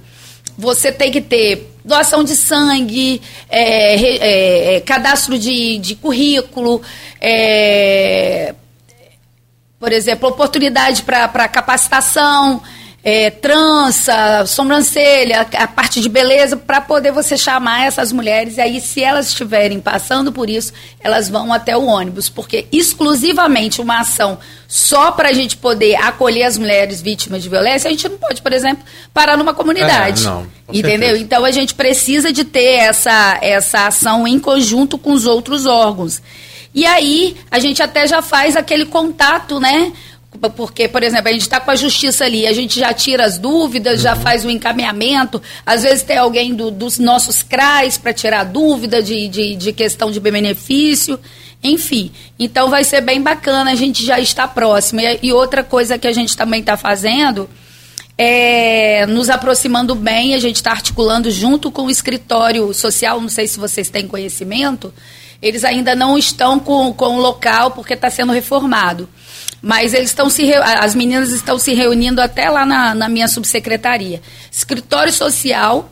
você 0.57 0.91
tem 0.91 1.12
que 1.12 1.22
ter 1.22 1.76
doação 1.86 2.24
de 2.24 2.36
sangue, 2.36 3.22
é, 3.49 3.95
é, 3.95 4.76
é, 4.78 4.82
cadastro 4.82 5.38
de, 5.38 5.78
de 5.78 5.95
currículo, 5.95 6.82
é, 7.20 8.55
por 9.82 9.92
exemplo, 9.92 10.30
oportunidade 10.30 11.02
para 11.02 11.48
capacitação, 11.48 12.62
é, 13.04 13.32
trança, 13.32 14.46
sobrancelha, 14.46 15.42
a 15.42 15.68
parte 15.68 16.00
de 16.00 16.08
beleza, 16.08 16.56
para 16.56 16.80
poder 16.80 17.12
você 17.12 17.36
chamar 17.36 17.88
essas 17.88 18.12
mulheres. 18.12 18.58
E 18.58 18.62
aí, 18.62 18.80
se 18.80 19.04
elas 19.04 19.30
estiverem 19.30 19.80
passando 19.80 20.32
por 20.32 20.52
isso, 20.52 20.72
elas 21.04 21.30
vão 21.30 21.52
até 21.52 21.76
o 21.76 21.84
ônibus. 21.84 22.30
Porque 22.30 22.68
exclusivamente 22.72 23.82
uma 23.82 24.02
ação 24.02 24.38
só 24.68 25.12
para 25.12 25.30
a 25.30 25.34
gente 25.34 25.58
poder 25.58 25.96
acolher 25.96 26.44
as 26.44 26.60
mulheres 26.60 27.02
vítimas 27.02 27.42
de 27.42 27.50
violência, 27.50 27.88
a 27.88 27.92
gente 27.92 28.08
não 28.08 28.20
pode, 28.20 28.40
por 28.40 28.54
exemplo, 28.54 28.86
parar 29.12 29.36
numa 29.36 29.56
comunidade. 29.56 30.22
É, 30.22 30.30
não, 30.30 30.48
entendeu? 30.70 31.00
certeza. 31.00 31.24
Então 31.24 31.44
a 31.44 31.52
gente 31.52 31.74
precisa 31.74 32.32
de 32.32 32.44
ter 32.44 32.76
essa, 32.82 33.40
essa 33.42 33.88
ação 33.88 34.28
em 34.28 34.40
conjunto 34.40 35.00
com 35.00 35.12
os 35.12 35.26
outros 35.26 35.66
órgãos. 35.66 36.22
E 36.74 36.86
aí 36.86 37.36
a 37.50 37.60
gente 37.60 37.82
até 37.84 38.08
já 38.08 38.22
faz 38.22 38.56
aquele 38.56 38.86
contato, 38.86 39.60
né? 39.60 39.92
Porque, 40.56 40.88
por 40.88 41.04
exemplo, 41.04 41.28
a 41.28 41.32
gente 41.34 41.42
está 41.42 41.60
com 41.60 41.72
a 41.72 41.76
justiça 41.76 42.24
ali, 42.24 42.48
a 42.48 42.54
gente 42.54 42.80
já 42.80 42.94
tira 42.94 43.26
as 43.26 43.38
dúvidas, 43.38 44.02
já 44.02 44.16
faz 44.16 44.46
o 44.46 44.50
encaminhamento. 44.50 45.42
Às 45.66 45.84
vezes 45.84 46.04
tem 46.04 46.18
alguém 46.18 46.56
do- 46.56 46.72
dos 46.72 46.98
nossos 46.98 47.44
CRAs 47.44 47.98
para 47.98 48.14
tirar 48.14 48.46
dúvida 48.46 49.04
de, 49.04 49.28
de, 49.28 49.56
de 49.56 49.74
questão 49.74 50.10
de 50.10 50.22
benefício. 50.22 51.20
Enfim, 51.62 52.12
então 52.40 52.70
vai 52.70 52.86
ser 52.86 53.02
bem 53.02 53.22
bacana, 53.22 53.72
a 53.72 53.76
gente 53.76 54.06
já 54.06 54.20
está 54.22 54.48
próximo. 54.48 55.02
E, 55.02 55.20
e 55.22 55.34
outra 55.34 55.64
coisa 55.66 55.98
que 55.98 56.08
a 56.08 56.14
gente 56.14 56.36
também 56.38 56.62
está 56.62 56.78
fazendo 56.78 57.50
é, 58.18 59.06
nos 59.08 59.30
aproximando 59.30 59.96
bem, 59.96 60.34
a 60.34 60.40
gente 60.40 60.56
está 60.58 60.72
articulando 60.72 61.30
junto 61.30 61.70
com 61.72 61.84
o 61.84 61.90
escritório 61.92 62.74
social, 62.74 63.20
não 63.20 63.30
sei 63.30 63.48
se 63.48 63.60
vocês 63.60 63.90
têm 63.90 64.08
conhecimento, 64.08 64.94
eles 65.42 65.64
ainda 65.64 65.96
não 65.96 66.18
estão 66.18 66.60
com, 66.60 66.94
com 66.94 67.18
o 67.18 67.20
local 67.20 67.72
porque 67.72 67.94
está 67.94 68.10
sendo 68.10 68.32
reformado. 68.32 69.10
Mas 69.62 69.94
eles 69.94 70.10
estão 70.10 70.30
se 70.30 70.54
as 70.54 70.96
meninas 70.96 71.32
estão 71.32 71.58
se 71.58 71.74
reunindo 71.74 72.22
até 72.22 72.50
lá 72.50 72.66
na, 72.66 72.96
na 72.96 73.08
minha 73.08 73.28
subsecretaria. 73.28 74.22
Escritório 74.52 75.14
social 75.14 75.92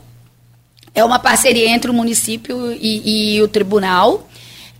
é 0.93 1.03
uma 1.03 1.19
parceria 1.19 1.69
entre 1.69 1.89
o 1.89 1.93
município 1.93 2.71
e, 2.73 3.35
e 3.35 3.41
o 3.41 3.47
tribunal, 3.47 4.27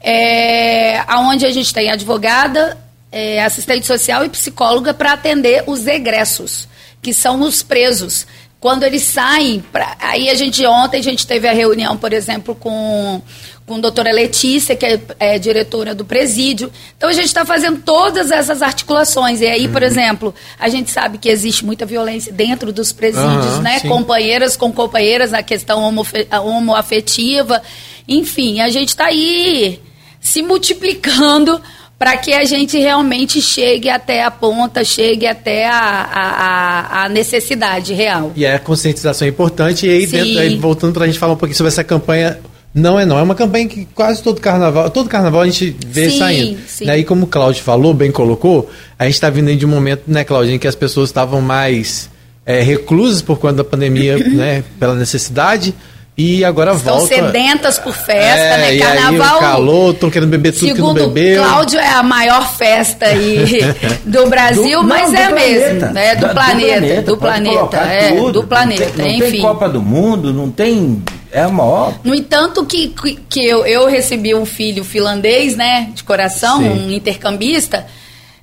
é, 0.02 1.04
onde 1.18 1.46
a 1.46 1.52
gente 1.52 1.74
tem 1.74 1.92
advogada, 1.92 2.78
é, 3.12 3.44
assistente 3.44 3.86
social 3.86 4.26
e 4.26 4.30
psicóloga 4.30 4.94
para 4.94 5.14
atender 5.14 5.64
os 5.68 5.86
egressos, 5.88 6.68
que 7.02 7.14
são 7.14 7.42
os 7.42 7.62
presos. 7.62 8.26
Quando 8.60 8.84
eles 8.84 9.04
saem, 9.04 9.62
pra, 9.72 9.96
aí 10.00 10.30
a 10.30 10.36
gente 10.36 10.66
ontem 10.66 11.00
a 11.00 11.04
gente 11.04 11.26
teve 11.26 11.48
a 11.48 11.54
reunião, 11.54 11.96
por 11.96 12.12
exemplo, 12.12 12.54
com, 12.56 13.22
com 13.70 13.76
a 13.76 13.80
doutora 13.80 14.12
Letícia, 14.12 14.76
que 14.76 14.86
é, 14.86 15.00
é 15.20 15.40
diretora 15.40 15.94
do 15.94 16.04
presídio. 16.04 16.72
Então 16.98 17.08
a 17.08 17.14
gente 17.14 17.28
está 17.28 17.46
fazendo 17.46 17.80
todas 17.82 18.32
essas 18.32 18.62
articulações. 18.64 19.40
E 19.42 19.46
aí, 19.46 19.68
por 19.68 19.84
exemplo, 19.84 20.34
a 20.60 20.68
gente 20.68 20.90
sabe 20.90 21.20
que 21.20 21.30
existe 21.30 21.64
muita 21.64 21.86
violência 21.86 22.34
dentro 22.34 22.74
dos 22.74 22.92
presídios, 22.92 23.28
Aham, 23.28 23.62
né? 23.62 23.80
sim. 23.80 23.88
companheiras 23.88 24.58
com 24.58 24.74
companheiras, 24.74 25.34
a 25.34 25.44
questão 25.44 25.84
homofe- 25.84 26.28
homoafetiva. 26.44 27.62
Enfim, 28.08 28.60
a 28.60 28.70
gente 28.70 28.90
está 28.90 29.06
aí 29.06 29.80
se 30.20 30.42
multiplicando 30.42 31.62
para 31.98 32.16
que 32.18 32.34
a 32.34 32.46
gente 32.46 32.78
realmente 32.78 33.42
chegue 33.42 33.90
até 33.90 34.24
a 34.24 34.32
ponta, 34.32 34.84
chegue 34.86 35.28
até 35.28 35.68
a, 35.68 35.76
a, 35.80 37.04
a 37.04 37.10
necessidade 37.10 37.94
real. 37.94 38.32
E 38.36 38.46
a 38.46 38.58
conscientização 38.58 39.28
é 39.28 39.30
importante. 39.30 39.86
E 39.86 39.90
aí, 39.90 40.08
dentro, 40.08 40.40
aí 40.40 40.56
voltando 40.56 40.94
para 40.94 41.04
a 41.04 41.08
gente 41.08 41.20
falar 41.20 41.34
um 41.34 41.38
pouquinho 41.38 41.58
sobre 41.58 41.68
essa 41.68 41.84
campanha 41.84 42.40
não 42.74 43.00
é 43.00 43.06
não, 43.06 43.18
é 43.18 43.24
uma 43.24 43.36
campanha 43.36 43.68
que 43.68 43.86
quase 43.96 44.22
todo 44.22 44.40
carnaval, 44.40 44.90
todo 44.90 45.10
carnaval 45.10 45.42
a 45.42 45.46
gente 45.46 45.76
vê 45.88 46.10
sim, 46.10 46.20
saindo. 46.20 46.60
Sim. 46.68 46.90
E 46.90 47.04
como 47.04 47.26
o 47.26 47.28
Cláudio 47.28 47.64
falou, 47.64 47.94
bem 47.94 48.12
colocou, 48.12 48.70
a 48.98 49.06
gente 49.06 49.16
está 49.16 49.30
vindo 49.30 49.54
de 49.56 49.66
um 49.66 49.70
momento, 49.70 50.04
né, 50.08 50.24
Cláudio, 50.24 50.54
em 50.54 50.60
que 50.60 50.68
as 50.68 50.76
pessoas 50.76 51.10
estavam 51.10 51.42
mais 51.42 52.10
é, 52.46 52.62
reclusas 52.62 53.22
por 53.22 53.40
conta 53.40 53.56
da 53.56 53.64
pandemia, 53.64 54.18
né, 54.30 54.64
pela 54.80 54.94
necessidade. 54.94 55.74
E 56.22 56.44
agora 56.44 56.74
Estão 56.74 56.98
volta. 56.98 57.16
sedentas 57.16 57.80
por 57.80 57.94
festa, 57.94 58.20
é, 58.20 58.58
né? 58.58 58.78
Carnaval. 58.78 59.36
Aí, 59.36 59.40
calor, 59.40 59.94
estão 59.94 60.10
querendo 60.10 60.30
beber 60.30 60.52
tudo 60.52 60.76
que 60.76 60.82
não 60.82 60.94
bebeu. 60.94 61.42
Cláudio 61.42 61.80
é 61.80 61.94
a 61.94 62.04
maior 62.04 62.46
festa 62.58 63.06
aí 63.06 63.62
do 64.06 64.28
Brasil, 64.28 64.82
do, 64.82 64.84
mas 64.86 65.14
não, 65.14 65.18
é 65.18 65.32
mesmo, 65.32 65.94
né? 65.94 66.16
Do, 66.16 66.28
do 66.28 66.34
planeta, 66.34 66.80
planeta, 66.82 67.02
do 67.04 67.18
planeta, 67.18 67.78
é, 67.78 68.12
tudo. 68.12 68.32
do 68.34 68.44
planeta, 68.48 68.84
não 68.84 68.92
tem, 68.92 69.06
não 69.20 69.28
enfim. 69.28 69.32
Tem 69.32 69.42
Copa 69.42 69.70
do 69.70 69.82
Mundo, 69.82 70.34
não 70.34 70.52
tem 70.52 71.02
é 71.32 71.42
a 71.42 71.50
maior. 71.50 72.00
No 72.04 72.14
entanto, 72.14 72.66
que, 72.66 72.90
que 73.30 73.46
eu, 73.46 73.66
eu 73.66 73.88
recebi 73.88 74.34
um 74.34 74.46
filho 74.46 74.84
finlandês, 74.84 75.56
né, 75.56 75.92
de 75.94 76.04
coração, 76.04 76.60
Sim. 76.60 76.70
um 76.70 76.92
intercambista, 76.92 77.88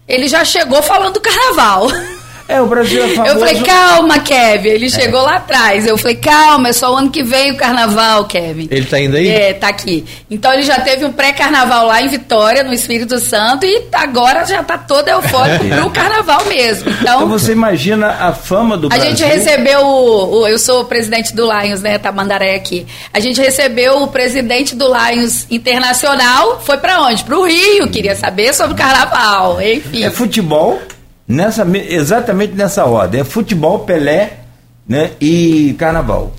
ele 0.06 0.28
já 0.28 0.44
chegou 0.44 0.82
falando 0.82 1.14
do 1.14 1.20
carnaval. 1.20 1.88
É, 2.48 2.60
o 2.60 2.66
Brasil 2.66 3.04
é 3.04 3.08
famoso. 3.08 3.34
Eu 3.34 3.40
falei, 3.40 3.62
calma, 3.62 4.18
Kevin. 4.20 4.68
Ele 4.68 4.86
é. 4.86 4.90
chegou 4.90 5.22
lá 5.22 5.36
atrás. 5.36 5.86
Eu 5.86 5.98
falei, 5.98 6.16
calma, 6.16 6.68
é 6.68 6.72
só 6.72 6.92
o 6.92 6.96
ano 6.96 7.10
que 7.10 7.22
vem 7.22 7.50
o 7.52 7.56
carnaval, 7.56 8.24
Kevin. 8.26 8.68
Ele 8.70 8.86
tá 8.86 9.00
indo 9.00 9.16
aí? 9.16 9.28
É, 9.28 9.52
tá 9.52 9.68
aqui. 9.68 10.04
Então 10.30 10.52
ele 10.52 10.62
já 10.62 10.80
teve 10.80 11.04
um 11.04 11.12
pré-carnaval 11.12 11.86
lá 11.86 12.00
em 12.00 12.08
Vitória, 12.08 12.62
no 12.62 12.72
Espírito 12.72 13.18
Santo, 13.18 13.66
e 13.66 13.84
agora 13.92 14.44
já 14.44 14.62
tá 14.62 14.78
todo 14.78 15.08
eufórico 15.08 15.64
pro 15.64 15.90
carnaval 15.90 16.44
mesmo. 16.46 16.90
Então, 16.90 17.16
então, 17.16 17.28
você 17.28 17.52
imagina 17.52 18.08
a 18.08 18.32
fama 18.32 18.76
do 18.76 18.86
a 18.86 18.90
Brasil. 18.90 19.06
A 19.06 19.08
gente 19.10 19.24
recebeu 19.24 19.80
o, 19.80 20.40
o, 20.40 20.46
Eu 20.46 20.58
sou 20.58 20.82
o 20.82 20.84
presidente 20.84 21.34
do 21.34 21.50
Lions, 21.50 21.82
né? 21.82 21.98
Tamandaré 21.98 22.54
aqui. 22.54 22.86
A 23.12 23.18
gente 23.18 23.40
recebeu 23.40 24.02
o 24.02 24.08
presidente 24.08 24.74
do 24.74 24.86
Lions 24.86 25.46
Internacional. 25.50 26.60
Foi 26.60 26.78
para 26.78 27.02
onde? 27.02 27.24
Pro 27.24 27.44
Rio. 27.44 27.88
Queria 27.88 28.14
saber 28.14 28.54
sobre 28.54 28.74
o 28.74 28.76
carnaval. 28.76 29.60
Enfim. 29.60 30.04
É 30.04 30.10
futebol? 30.10 30.80
Nessa, 31.26 31.66
exatamente 31.88 32.54
nessa 32.54 32.84
ordem. 32.84 33.20
É 33.20 33.24
futebol, 33.24 33.80
Pelé 33.80 34.40
né, 34.88 35.12
e 35.20 35.74
carnaval. 35.78 36.32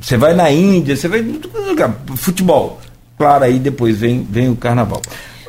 Você 0.00 0.16
vai 0.16 0.34
na 0.34 0.50
Índia, 0.50 0.96
você 0.96 1.08
vai. 1.08 1.24
Futebol. 2.16 2.80
Claro, 3.18 3.44
aí 3.44 3.58
depois 3.58 3.98
vem, 3.98 4.26
vem 4.28 4.50
o 4.50 4.56
carnaval. 4.56 5.00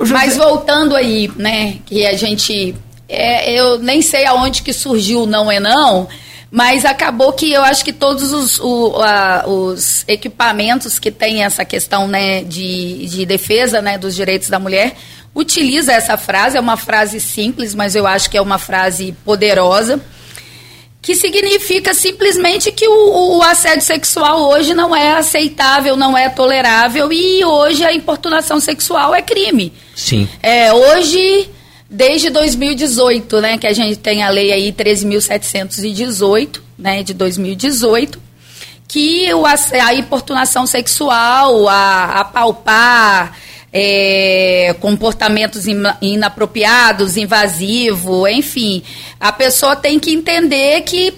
Mas 0.09 0.37
voltando 0.37 0.95
aí, 0.95 1.29
né, 1.35 1.77
que 1.85 2.05
a 2.05 2.15
gente. 2.15 2.75
É, 3.09 3.53
eu 3.53 3.79
nem 3.79 4.01
sei 4.01 4.25
aonde 4.25 4.61
que 4.61 4.73
surgiu 4.73 5.25
não 5.25 5.49
é 5.49 5.59
não, 5.59 6.09
mas 6.51 6.83
acabou 6.85 7.31
que 7.31 7.51
eu 7.51 7.63
acho 7.63 7.83
que 7.83 7.93
todos 7.93 8.33
os, 8.33 8.59
o, 8.59 9.01
a, 9.01 9.45
os 9.47 10.03
equipamentos 10.07 10.99
que 10.99 11.09
têm 11.09 11.43
essa 11.43 11.63
questão 11.63 12.07
né, 12.07 12.43
de, 12.43 13.05
de 13.05 13.25
defesa 13.25 13.81
né, 13.81 13.97
dos 13.97 14.13
direitos 14.13 14.49
da 14.49 14.59
mulher 14.59 14.95
utiliza 15.33 15.93
essa 15.93 16.17
frase, 16.17 16.57
é 16.57 16.59
uma 16.59 16.77
frase 16.77 17.19
simples, 17.19 17.75
mas 17.75 17.95
eu 17.95 18.07
acho 18.07 18.29
que 18.29 18.37
é 18.37 18.41
uma 18.41 18.57
frase 18.57 19.15
poderosa, 19.23 20.01
que 21.01 21.15
significa 21.15 21.93
simplesmente 21.93 22.71
que 22.71 22.87
o, 22.87 23.37
o, 23.37 23.41
assédio 23.41 23.85
sexual 23.85 24.49
hoje 24.49 24.73
não 24.73 24.95
é 24.95 25.13
aceitável, 25.13 25.95
não 25.95 26.17
é 26.17 26.27
tolerável 26.27 27.13
e 27.13 27.45
hoje 27.45 27.85
a 27.85 27.93
importunação 27.93 28.59
sexual 28.59 29.15
é 29.15 29.21
crime. 29.21 29.71
Sim. 29.95 30.27
É, 30.43 30.73
hoje, 30.73 31.49
desde 31.89 32.29
2018, 32.29 33.39
né, 33.39 33.57
que 33.57 33.67
a 33.67 33.73
gente 33.73 33.95
tem 33.97 34.21
a 34.21 34.29
lei 34.29 34.51
aí 34.51 34.73
13.718, 34.73 36.59
né, 36.77 37.03
de 37.03 37.13
2018, 37.13 38.21
que 38.87 39.33
o, 39.33 39.45
a 39.45 39.93
importunação 39.93 40.65
sexual, 40.65 41.69
a, 41.69 42.19
a 42.19 42.25
palpar, 42.25 43.37
é, 43.71 44.75
comportamentos 44.79 45.65
inapropriados, 46.01 47.17
invasivo, 47.17 48.27
enfim. 48.27 48.81
A 49.19 49.31
pessoa 49.31 49.75
tem 49.75 49.99
que 49.99 50.11
entender 50.11 50.81
que 50.81 51.13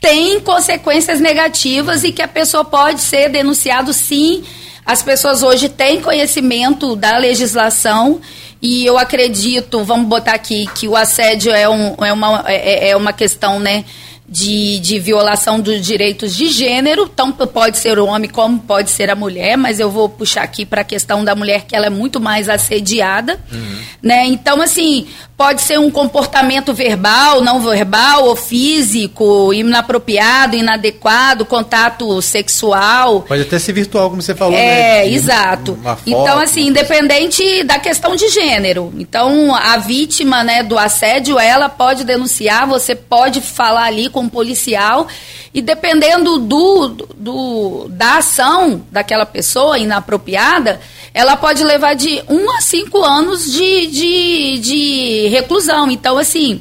tem 0.00 0.38
consequências 0.40 1.20
negativas 1.20 2.04
e 2.04 2.12
que 2.12 2.20
a 2.20 2.28
pessoa 2.28 2.64
pode 2.64 3.00
ser 3.00 3.30
denunciado 3.30 3.92
sim. 3.92 4.44
As 4.84 5.02
pessoas 5.02 5.42
hoje 5.42 5.68
têm 5.68 6.00
conhecimento 6.00 6.94
da 6.94 7.16
legislação 7.16 8.20
e 8.60 8.84
eu 8.84 8.98
acredito, 8.98 9.82
vamos 9.84 10.08
botar 10.08 10.34
aqui, 10.34 10.66
que 10.74 10.88
o 10.88 10.96
assédio 10.96 11.52
é, 11.52 11.68
um, 11.68 11.94
é, 12.04 12.12
uma, 12.12 12.44
é, 12.46 12.90
é 12.90 12.96
uma 12.96 13.12
questão, 13.12 13.58
né? 13.58 13.84
De, 14.26 14.78
de 14.80 14.98
violação 14.98 15.60
dos 15.60 15.84
direitos 15.84 16.34
de 16.34 16.48
gênero, 16.48 17.08
tanto 17.08 17.46
pode 17.46 17.76
ser 17.76 17.98
o 17.98 18.06
homem 18.06 18.28
como 18.28 18.58
pode 18.58 18.90
ser 18.90 19.10
a 19.10 19.14
mulher, 19.14 19.56
mas 19.56 19.78
eu 19.78 19.90
vou 19.90 20.08
puxar 20.08 20.42
aqui 20.42 20.64
para 20.64 20.80
a 20.80 20.84
questão 20.84 21.22
da 21.22 21.34
mulher 21.34 21.64
que 21.64 21.76
ela 21.76 21.86
é 21.86 21.90
muito 21.90 22.18
mais 22.20 22.48
assediada, 22.48 23.38
uhum. 23.52 23.78
né? 24.02 24.26
Então 24.26 24.62
assim, 24.62 25.06
pode 25.36 25.62
ser 25.62 25.78
um 25.78 25.90
comportamento 25.90 26.72
verbal, 26.72 27.40
não 27.40 27.60
verbal 27.60 28.24
ou 28.24 28.36
físico, 28.36 29.52
inapropriado, 29.52 30.56
inadequado, 30.56 31.44
contato 31.44 32.22
sexual. 32.22 33.22
Pode 33.22 33.42
até 33.42 33.58
ser 33.58 33.72
virtual, 33.72 34.10
como 34.10 34.22
você 34.22 34.34
falou, 34.34 34.56
é, 34.56 35.04
né? 35.04 35.08
exato. 35.08 35.76
Foto, 35.82 36.02
então 36.06 36.38
assim, 36.38 36.68
independente 36.68 37.64
da 37.64 37.78
questão 37.78 38.14
de 38.14 38.28
gênero. 38.28 38.92
Então 38.96 39.54
a 39.54 39.76
vítima, 39.76 40.44
né, 40.44 40.62
do 40.62 40.78
assédio, 40.78 41.38
ela 41.38 41.68
pode 41.68 42.04
denunciar, 42.04 42.66
você 42.66 42.94
pode 42.94 43.40
falar 43.40 43.84
ali 43.84 44.08
com 44.08 44.20
um 44.20 44.28
policial 44.28 45.08
e 45.54 45.62
dependendo 45.62 46.40
do, 46.40 46.88
do, 47.16 47.86
da 47.88 48.18
ação 48.18 48.84
daquela 48.90 49.24
pessoa 49.24 49.78
inapropriada, 49.78 50.80
ela 51.14 51.36
pode 51.36 51.62
levar 51.62 51.94
de 51.94 52.20
um 52.28 52.50
a 52.56 52.60
cinco 52.60 53.00
anos 53.00 53.52
de, 53.52 53.86
de, 53.86 54.58
de 54.58 55.23
reclusão. 55.28 55.90
Então, 55.90 56.18
assim, 56.18 56.60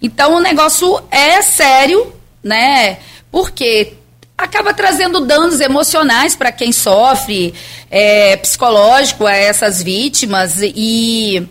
então 0.00 0.36
o 0.36 0.40
negócio 0.40 1.00
é 1.10 1.42
sério, 1.42 2.12
né? 2.42 2.98
Porque 3.30 3.94
acaba 4.36 4.74
trazendo 4.74 5.20
danos 5.20 5.60
emocionais 5.60 6.34
para 6.34 6.52
quem 6.52 6.72
sofre, 6.72 7.54
é, 7.90 8.36
psicológico 8.36 9.26
a 9.26 9.34
essas 9.34 9.82
vítimas 9.82 10.56
e 10.60 11.48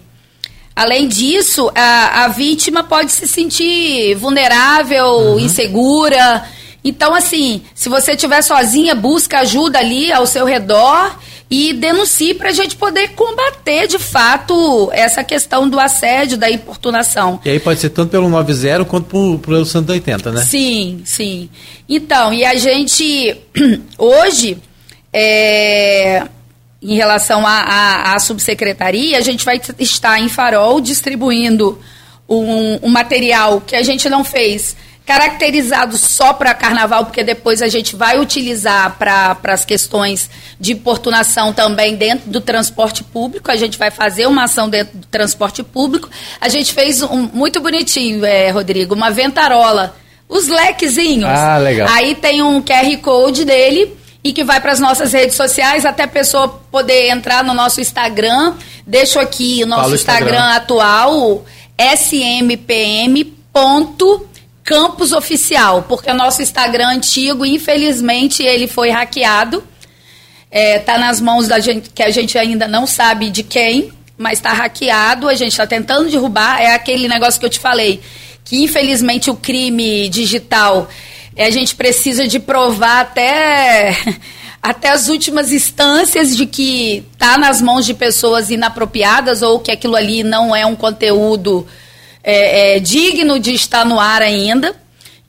Além 0.75 1.07
disso, 1.07 1.71
a, 1.75 2.23
a 2.23 2.27
vítima 2.29 2.83
pode 2.83 3.11
se 3.11 3.27
sentir 3.27 4.15
vulnerável, 4.15 5.05
uhum. 5.05 5.39
insegura. 5.39 6.43
Então, 6.83 7.13
assim, 7.13 7.61
se 7.75 7.89
você 7.89 8.13
estiver 8.13 8.41
sozinha, 8.41 8.95
busca 8.95 9.39
ajuda 9.39 9.77
ali 9.77 10.11
ao 10.11 10.25
seu 10.25 10.45
redor 10.45 11.15
e 11.55 11.71
denuncie 11.71 12.33
para 12.33 12.49
a 12.49 12.51
gente 12.51 12.75
poder 12.75 13.09
combater 13.09 13.85
de 13.85 13.99
fato 13.99 14.89
essa 14.91 15.23
questão 15.23 15.69
do 15.69 15.79
assédio, 15.79 16.35
da 16.35 16.49
importunação. 16.49 17.39
E 17.45 17.49
aí 17.51 17.59
pode 17.59 17.79
ser 17.79 17.91
tanto 17.91 18.09
pelo 18.09 18.27
90 18.27 18.83
quanto 18.85 19.05
pelo, 19.05 19.37
pelo 19.37 19.63
180, 19.63 20.31
né? 20.31 20.41
Sim, 20.43 21.03
sim. 21.05 21.51
Então, 21.87 22.33
e 22.33 22.43
a 22.43 22.55
gente 22.55 23.37
hoje 23.99 24.57
é, 25.13 26.27
em 26.81 26.95
relação 26.95 27.43
à 27.45 28.17
subsecretaria, 28.19 29.19
a 29.19 29.21
gente 29.21 29.45
vai 29.45 29.61
estar 29.77 30.19
em 30.19 30.29
Farol 30.29 30.81
distribuindo 30.81 31.77
um, 32.27 32.79
um 32.81 32.89
material 32.89 33.61
que 33.61 33.75
a 33.75 33.83
gente 33.83 34.09
não 34.09 34.23
fez 34.23 34.75
caracterizado 35.05 35.97
só 35.97 36.33
para 36.33 36.53
carnaval, 36.53 37.05
porque 37.05 37.23
depois 37.23 37.61
a 37.61 37.67
gente 37.67 37.95
vai 37.95 38.19
utilizar 38.19 38.97
para 38.97 39.37
as 39.43 39.65
questões 39.65 40.29
de 40.59 40.73
importunação 40.73 41.51
também 41.51 41.95
dentro 41.95 42.29
do 42.29 42.39
transporte 42.39 43.03
público. 43.03 43.51
A 43.51 43.55
gente 43.55 43.77
vai 43.77 43.91
fazer 43.91 44.27
uma 44.27 44.45
ação 44.45 44.69
dentro 44.69 44.97
do 44.97 45.07
transporte 45.07 45.61
público. 45.61 46.09
A 46.39 46.47
gente 46.47 46.73
fez 46.73 47.01
um 47.01 47.29
muito 47.33 47.59
bonitinho, 47.59 48.23
é, 48.23 48.49
Rodrigo, 48.49 48.95
uma 48.95 49.11
ventarola. 49.11 49.95
Os 50.29 50.47
lequezinhos. 50.47 51.29
Ah, 51.29 51.57
legal. 51.57 51.87
Aí 51.91 52.15
tem 52.15 52.41
um 52.41 52.61
QR 52.61 52.97
Code 53.01 53.43
dele 53.43 53.95
e 54.23 54.31
que 54.31 54.43
vai 54.43 54.61
para 54.61 54.71
as 54.71 54.79
nossas 54.79 55.11
redes 55.11 55.35
sociais, 55.35 55.85
até 55.85 56.03
a 56.03 56.07
pessoa 56.07 56.47
poder 56.71 57.09
entrar 57.09 57.43
no 57.43 57.53
nosso 57.53 57.81
Instagram. 57.81 58.53
Deixo 58.87 59.19
aqui 59.19 59.61
o 59.63 59.67
nosso 59.67 59.93
Instagram. 59.93 60.31
Instagram 60.31 60.55
atual, 60.55 61.45
smpm.campusoficial, 64.63 65.83
porque 65.83 66.09
o 66.09 66.13
nosso 66.13 66.41
Instagram 66.41 66.87
antigo, 66.87 67.45
infelizmente, 67.45 68.41
ele 68.43 68.67
foi 68.67 68.89
hackeado. 68.89 69.63
Está 70.49 70.93
é, 70.93 70.97
nas 70.97 71.19
mãos 71.19 71.47
da 71.47 71.59
gente, 71.59 71.89
que 71.89 72.03
a 72.03 72.11
gente 72.11 72.37
ainda 72.37 72.67
não 72.67 72.85
sabe 72.87 73.29
de 73.29 73.43
quem, 73.43 73.91
mas 74.17 74.33
está 74.33 74.53
hackeado, 74.53 75.27
a 75.27 75.35
gente 75.35 75.51
está 75.51 75.67
tentando 75.67 76.09
derrubar. 76.09 76.61
É 76.61 76.73
aquele 76.73 77.07
negócio 77.07 77.39
que 77.39 77.45
eu 77.45 77.49
te 77.49 77.59
falei, 77.59 77.99
que 78.45 78.63
infelizmente 78.63 79.29
o 79.29 79.35
crime 79.35 80.07
digital 80.09 80.87
a 81.35 81.49
gente 81.49 81.75
precisa 81.75 82.27
de 82.27 82.39
provar 82.39 83.01
até 83.01 83.97
até 84.61 84.89
as 84.89 85.09
últimas 85.09 85.51
instâncias 85.51 86.37
de 86.37 86.45
que 86.45 87.03
está 87.11 87.37
nas 87.37 87.59
mãos 87.59 87.85
de 87.85 87.93
pessoas 87.93 88.49
inapropriadas 88.51 89.41
ou 89.41 89.59
que 89.59 89.71
aquilo 89.71 89.95
ali 89.95 90.23
não 90.23 90.55
é 90.55 90.65
um 90.65 90.75
conteúdo 90.75 91.67
é, 92.23 92.77
é, 92.77 92.79
digno 92.79 93.37
de 93.39 93.53
estar 93.53 93.85
no 93.85 93.99
ar 93.99 94.21
ainda. 94.21 94.73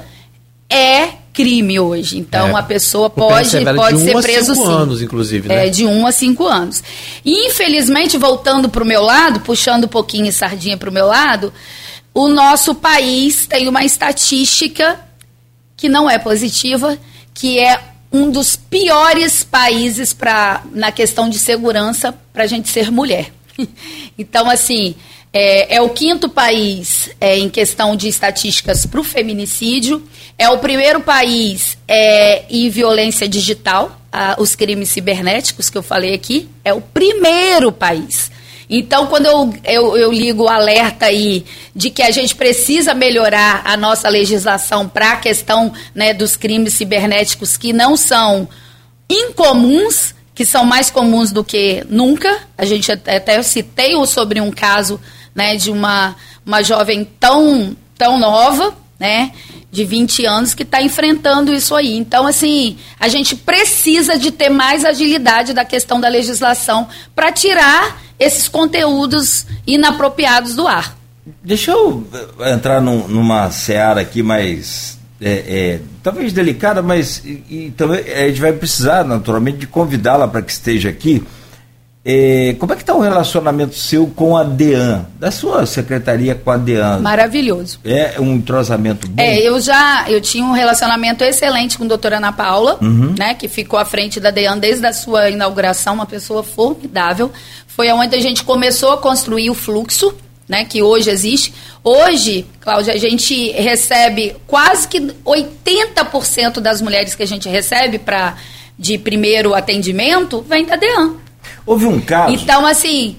é 0.71 1.20
crime 1.41 1.81
hoje. 1.81 2.19
Então, 2.19 2.49
é. 2.49 2.61
a 2.61 2.63
pessoa 2.63 3.09
pode, 3.09 3.51
pode 3.75 3.97
de 3.97 4.03
ser 4.03 4.17
um 4.17 4.21
preso 4.21 4.53
a 4.53 4.55
cinco 4.55 4.67
sim. 4.67 4.73
anos, 4.73 5.03
inclusive, 5.03 5.49
né? 5.49 5.67
É, 5.67 5.71
de 5.71 5.87
um 5.87 6.07
a 6.07 6.13
cinco 6.13 6.47
anos. 6.47 6.83
E, 7.25 7.49
infelizmente, 7.49 8.19
voltando 8.19 8.69
para 8.69 8.83
o 8.83 8.87
meu 8.87 9.03
lado, 9.03 9.41
puxando 9.41 9.85
um 9.85 9.89
pouquinho 9.89 10.31
sardinha 10.31 10.77
para 10.77 10.91
o 10.91 10.93
meu 10.93 11.07
lado, 11.07 11.51
o 12.13 12.29
nosso 12.29 12.75
país 12.75 13.47
tem 13.47 13.69
uma 13.69 13.83
estatística 13.85 15.01
que 15.77 15.89
não 15.89 16.11
é 16.11 16.19
positiva, 16.19 16.99
que 17.33 17.59
é 17.59 17.81
um 18.13 18.31
dos 18.31 18.55
piores 18.55 19.43
países 19.43 20.13
para 20.13 20.63
na 20.73 20.93
questão 20.93 21.31
de 21.31 21.39
segurança 21.39 22.15
para 22.35 22.45
a 22.45 22.47
gente 22.47 22.69
ser 22.69 22.91
mulher. 22.91 23.33
então, 24.19 24.51
assim, 24.51 24.95
é, 25.33 25.77
é, 25.77 25.81
o 25.81 25.91
quinto 25.91 26.29
país 26.29 27.11
é, 27.21 27.39
em 27.39 27.49
questão 27.49 27.95
de 27.95 28.09
estatísticas 28.09 28.85
para 28.85 29.01
o 29.01 29.05
feminicídio, 29.05 30.03
é 30.37 30.49
o 30.49 30.59
primeiro 30.59 31.01
país 31.01 31.79
é, 31.87 32.45
em 32.51 32.69
violência 32.69 33.29
digital, 33.29 34.01
a, 34.13 34.37
os 34.39 34.57
crimes 34.57 34.89
cibernéticos 34.89 35.71
que 35.71 35.79
eu 35.79 35.83
falei 35.83 36.15
aqui, 36.15 36.49
é 36.65 36.73
o 36.75 36.81
primeiro 36.81 37.71
país. 37.71 38.31
Então, 38.69 39.09
quando 39.09 39.27
eu, 39.27 39.55
eu, 39.65 39.97
eu 39.97 40.13
ligo 40.13 40.45
o 40.45 40.49
alerta 40.49 41.07
aí 41.07 41.45
de 41.75 41.91
que 41.91 42.03
a 42.03 42.11
gente 42.13 42.37
precisa 42.37 42.95
melhorar 42.95 43.63
a 43.65 43.77
nossa 43.77 44.09
legislação 44.09 44.89
para 44.89 45.13
a 45.13 45.17
questão 45.17 45.73
né, 45.93 46.15
dos 46.15 46.37
crimes 46.37 46.75
cibernéticos 46.75 47.57
que 47.57 47.73
não 47.73 47.97
são 47.97 48.49
incomuns, 49.09 50.15
que 50.33 50.45
são 50.45 50.65
mais 50.65 50.89
comuns 50.89 51.33
do 51.33 51.43
que 51.43 51.85
nunca. 51.89 52.39
A 52.57 52.65
gente 52.65 52.93
até, 52.93 53.37
eu 53.37 53.43
citei 53.43 53.95
sobre 54.07 54.41
um 54.41 54.53
caso 54.53 55.01
né, 55.35 55.57
de 55.57 55.71
uma, 55.71 56.15
uma 56.45 56.63
jovem 56.63 57.05
tão, 57.19 57.77
tão 57.97 58.19
nova, 58.19 58.75
né? 58.99 59.33
de 59.73 59.85
20 59.85 60.27
anos 60.27 60.55
que 60.55 60.63
está 60.63 60.83
enfrentando 60.83 61.53
isso 61.53 61.75
aí. 61.75 61.97
Então, 61.97 62.27
assim, 62.27 62.77
a 62.99 63.09
gente 63.09 63.37
precisa 63.37 64.19
de 64.19 64.31
ter 64.31 64.49
mais 64.49 64.85
agilidade 64.85 65.53
da 65.53 65.65
questão 65.65 66.01
da 66.01 66.09
legislação 66.09 66.89
para 67.15 67.31
tirar 67.31 68.01
esses 68.19 68.49
conteúdos 68.49 69.47
inapropriados 69.67 70.55
do 70.55 70.67
ar. 70.67 70.97
Deixa 71.43 71.71
eu 71.71 72.07
eh, 72.41 72.53
entrar 72.53 72.81
num, 72.81 73.07
numa 73.07 73.51
seara 73.51 74.01
aqui 74.01 74.23
mais. 74.23 74.99
É, 75.23 75.45
é, 75.47 75.81
talvez 76.03 76.33
delicada, 76.33 76.83
mas 76.83 77.23
e, 77.25 77.45
e, 77.51 77.75
também 77.77 78.01
a 78.01 78.27
gente 78.29 78.41
vai 78.41 78.55
precisar, 78.55 79.05
naturalmente, 79.05 79.59
de 79.59 79.67
convidá-la 79.67 80.27
para 80.27 80.41
que 80.41 80.51
esteja 80.51 80.89
aqui. 80.89 81.23
É, 82.03 82.57
como 82.59 82.73
é 82.73 82.77
que 82.77 82.83
está 82.83 82.95
o 82.95 83.01
relacionamento 83.01 83.75
seu 83.75 84.07
com 84.07 84.35
a 84.35 84.43
DEAN, 84.43 85.05
da 85.19 85.31
sua 85.31 85.67
secretaria 85.67 86.35
com 86.35 86.51
a 86.51 86.57
DEAN? 86.57 87.01
Maravilhoso. 87.01 87.79
É 87.85 88.19
um 88.19 88.37
entrosamento 88.37 89.07
bom? 89.07 89.23
É, 89.23 89.39
eu 89.39 89.61
já 89.61 90.07
eu 90.09 90.19
tinha 90.19 90.43
um 90.43 90.53
relacionamento 90.53 91.23
excelente 91.23 91.77
com 91.77 91.85
a 91.85 91.89
doutora 91.89 92.17
Ana 92.17 92.33
Paula, 92.33 92.79
uhum. 92.81 93.15
né, 93.19 93.35
que 93.35 93.49
ficou 93.49 93.79
à 93.79 93.85
frente 93.85 94.19
da 94.19 94.31
DEAN 94.31 94.57
desde 94.59 94.87
a 94.87 94.95
sua 94.95 95.29
inauguração, 95.29 95.93
uma 95.93 96.07
pessoa 96.07 96.43
formidável. 96.43 97.31
Foi 97.67 97.93
onde 97.93 98.17
a 98.17 98.21
gente 98.21 98.45
começou 98.45 98.93
a 98.93 98.99
construir 98.99 99.51
o 99.51 99.55
fluxo, 99.55 100.15
né, 100.49 100.65
que 100.65 100.83
hoje 100.83 101.11
existe. 101.11 101.53
Hoje, 101.85 102.47
Cláudia, 102.61 102.95
a 102.95 102.99
gente 102.99 103.53
recebe 103.53 104.37
quase 104.47 104.89
que 104.89 105.01
80% 105.01 106.61
das 106.61 106.81
mulheres 106.81 107.15
que 107.15 107.23
a 107.23 107.27
gente 107.27 107.47
recebe 107.47 107.99
para 107.99 108.37
de 108.79 108.97
primeiro 108.97 109.55
atendimento 109.55 110.43
vem 110.49 110.65
da 110.65 110.77
DEAN. 110.77 111.17
Houve 111.71 111.87
um 111.87 112.01
caso. 112.01 112.35
Então, 112.35 112.67
assim, 112.67 113.17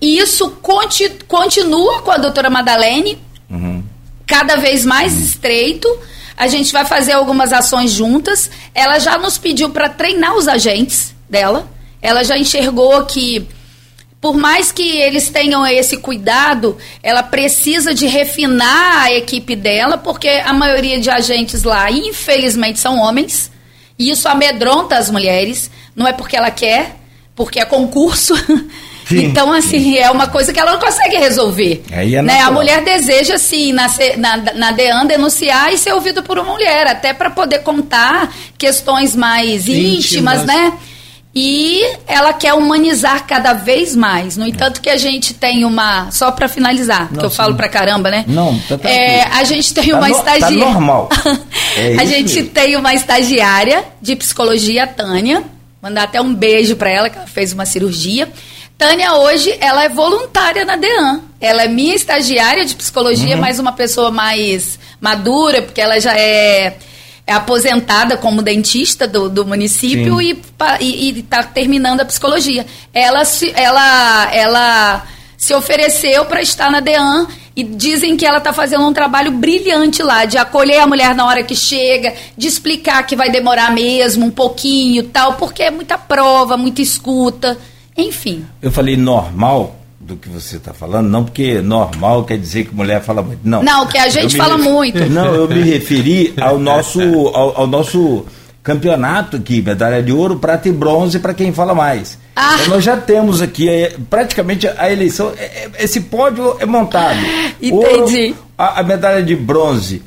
isso 0.00 0.48
conti 0.62 1.08
continua 1.26 2.02
com 2.02 2.12
a 2.12 2.16
doutora 2.16 2.48
Madalene, 2.48 3.18
uhum. 3.50 3.82
cada 4.24 4.54
vez 4.58 4.84
mais 4.84 5.12
uhum. 5.14 5.24
estreito. 5.24 5.98
A 6.36 6.46
gente 6.46 6.72
vai 6.72 6.84
fazer 6.84 7.14
algumas 7.14 7.52
ações 7.52 7.90
juntas. 7.90 8.48
Ela 8.72 9.00
já 9.00 9.18
nos 9.18 9.38
pediu 9.38 9.70
para 9.70 9.88
treinar 9.88 10.36
os 10.36 10.46
agentes 10.46 11.12
dela. 11.28 11.68
Ela 12.00 12.22
já 12.22 12.38
enxergou 12.38 13.04
que, 13.06 13.44
por 14.20 14.36
mais 14.36 14.70
que 14.70 14.96
eles 14.96 15.28
tenham 15.28 15.66
esse 15.66 15.96
cuidado, 15.96 16.78
ela 17.02 17.24
precisa 17.24 17.92
de 17.92 18.06
refinar 18.06 19.02
a 19.02 19.12
equipe 19.12 19.56
dela, 19.56 19.98
porque 19.98 20.28
a 20.28 20.52
maioria 20.52 21.00
de 21.00 21.10
agentes 21.10 21.64
lá, 21.64 21.90
infelizmente, 21.90 22.78
são 22.78 23.00
homens. 23.00 23.50
E 23.98 24.10
isso 24.10 24.28
amedronta 24.28 24.96
as 24.96 25.10
mulheres. 25.10 25.68
Não 25.96 26.06
é 26.06 26.12
porque 26.12 26.36
ela 26.36 26.52
quer, 26.52 26.98
porque 27.38 27.60
é 27.60 27.64
concurso. 27.64 28.34
Sim, 29.06 29.24
então, 29.24 29.50
assim, 29.50 29.78
sim. 29.78 29.96
é 29.96 30.10
uma 30.10 30.26
coisa 30.26 30.52
que 30.52 30.60
ela 30.60 30.72
não 30.72 30.80
consegue 30.80 31.16
resolver. 31.16 31.82
Aí 31.90 32.14
é 32.14 32.20
né? 32.20 32.40
A 32.42 32.50
mulher 32.50 32.84
deseja, 32.84 33.36
assim, 33.36 33.72
na, 33.72 33.88
na, 34.18 34.36
na 34.52 34.70
DEAN 34.72 35.06
denunciar 35.06 35.72
e 35.72 35.78
ser 35.78 35.94
ouvida 35.94 36.20
por 36.20 36.38
uma 36.38 36.52
mulher, 36.52 36.86
até 36.86 37.14
para 37.14 37.30
poder 37.30 37.60
contar 37.60 38.30
questões 38.58 39.16
mais 39.16 39.66
íntimas, 39.66 40.40
íntimas, 40.40 40.44
né? 40.44 40.72
E 41.34 41.80
ela 42.06 42.32
quer 42.32 42.52
humanizar 42.52 43.24
cada 43.26 43.54
vez 43.54 43.94
mais. 43.94 44.36
No 44.36 44.46
entanto, 44.46 44.80
que 44.80 44.90
a 44.90 44.96
gente 44.96 45.32
tem 45.32 45.64
uma. 45.64 46.10
Só 46.10 46.32
para 46.32 46.48
finalizar, 46.48 47.08
que 47.08 47.24
eu 47.24 47.30
falo 47.30 47.54
pra 47.54 47.68
caramba, 47.68 48.10
né? 48.10 48.24
Não, 48.26 48.58
tá 48.58 48.76
é, 48.90 49.22
A 49.22 49.44
gente 49.44 49.72
tem 49.72 49.90
tá 49.90 49.96
uma 49.96 50.08
no, 50.08 50.16
estagiária. 50.16 50.58
Tá 50.58 50.72
normal. 50.72 51.08
É 51.76 51.94
a 52.00 52.04
gente 52.04 52.34
mesmo. 52.34 52.50
tem 52.50 52.76
uma 52.76 52.92
estagiária 52.92 53.84
de 54.02 54.16
psicologia, 54.16 54.84
Tânia 54.84 55.44
Mandar 55.80 56.04
até 56.04 56.20
um 56.20 56.34
beijo 56.34 56.76
para 56.76 56.90
ela, 56.90 57.08
que 57.08 57.16
ela 57.16 57.26
fez 57.26 57.52
uma 57.52 57.64
cirurgia. 57.64 58.28
Tânia 58.76 59.14
hoje, 59.14 59.56
ela 59.60 59.84
é 59.84 59.88
voluntária 59.88 60.64
na 60.64 60.76
DEAN. 60.76 61.22
Ela 61.40 61.64
é 61.64 61.68
minha 61.68 61.94
estagiária 61.94 62.64
de 62.64 62.74
psicologia, 62.74 63.34
uhum. 63.34 63.40
mas 63.40 63.58
uma 63.58 63.72
pessoa 63.72 64.10
mais 64.10 64.78
madura, 65.00 65.62
porque 65.62 65.80
ela 65.80 66.00
já 66.00 66.16
é, 66.16 66.76
é 67.26 67.32
aposentada 67.32 68.16
como 68.16 68.42
dentista 68.42 69.06
do, 69.06 69.28
do 69.28 69.44
município 69.44 70.18
Sim. 70.18 70.36
e 70.80 71.18
está 71.20 71.42
terminando 71.42 72.00
a 72.00 72.04
psicologia. 72.04 72.66
Ela, 72.92 73.22
ela, 73.54 74.34
ela 74.34 75.06
se 75.38 75.54
ofereceu 75.54 76.24
para 76.24 76.42
estar 76.42 76.68
na 76.68 76.80
DEAN 76.80 77.28
e 77.54 77.62
dizem 77.62 78.16
que 78.16 78.26
ela 78.26 78.38
está 78.38 78.52
fazendo 78.52 78.84
um 78.84 78.92
trabalho 78.92 79.30
brilhante 79.30 80.02
lá, 80.02 80.24
de 80.24 80.36
acolher 80.36 80.80
a 80.80 80.86
mulher 80.86 81.14
na 81.14 81.24
hora 81.24 81.44
que 81.44 81.54
chega, 81.54 82.12
de 82.36 82.48
explicar 82.48 83.06
que 83.06 83.14
vai 83.14 83.30
demorar 83.30 83.72
mesmo 83.72 84.26
um 84.26 84.30
pouquinho 84.30 85.04
tal, 85.04 85.34
porque 85.34 85.62
é 85.62 85.70
muita 85.70 85.96
prova, 85.96 86.56
muita 86.56 86.82
escuta, 86.82 87.56
enfim. 87.96 88.44
Eu 88.60 88.72
falei 88.72 88.96
normal 88.96 89.76
do 90.00 90.16
que 90.16 90.28
você 90.28 90.56
está 90.56 90.74
falando, 90.74 91.08
não 91.08 91.24
porque 91.24 91.60
normal 91.60 92.24
quer 92.24 92.38
dizer 92.38 92.64
que 92.66 92.74
mulher 92.74 93.00
fala 93.00 93.22
muito, 93.22 93.40
não. 93.44 93.62
Não, 93.62 93.86
que 93.86 93.98
a 93.98 94.08
gente 94.08 94.36
fala 94.36 94.58
muito. 94.58 94.98
Não, 95.10 95.34
eu 95.34 95.48
me 95.48 95.62
referi 95.62 96.34
ao 96.40 96.58
nosso, 96.58 97.00
ao, 97.00 97.60
ao 97.60 97.66
nosso 97.66 98.24
campeonato 98.62 99.36
aqui, 99.36 99.62
medalha 99.62 100.02
de 100.02 100.12
ouro, 100.12 100.38
prata 100.38 100.68
e 100.68 100.72
bronze 100.72 101.18
para 101.18 101.34
quem 101.34 101.52
fala 101.52 101.74
mais. 101.74 102.18
Ah. 102.40 102.56
Então, 102.60 102.74
nós 102.76 102.84
já 102.84 102.96
temos 102.96 103.42
aqui 103.42 103.68
é, 103.68 103.96
praticamente 104.08 104.68
a 104.68 104.92
eleição, 104.92 105.32
é, 105.36 105.42
é 105.42 105.70
esse 105.80 106.02
pódio 106.02 106.56
é 106.60 106.64
montado. 106.64 107.18
Entendi. 107.60 108.26
Ouro, 108.26 108.36
a, 108.56 108.78
a, 108.78 108.82
medalha 108.84 109.20
de 109.24 109.34
bronze 109.34 110.02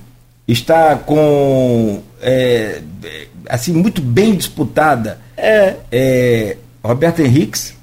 está 0.48 0.96
com 0.96 2.02
é, 2.22 2.80
assim 3.50 3.74
muito 3.74 4.02
bem 4.02 4.34
disputada. 4.34 5.20
É. 5.36 6.56
Roberto 6.82 7.20
Henriques, 7.20 7.74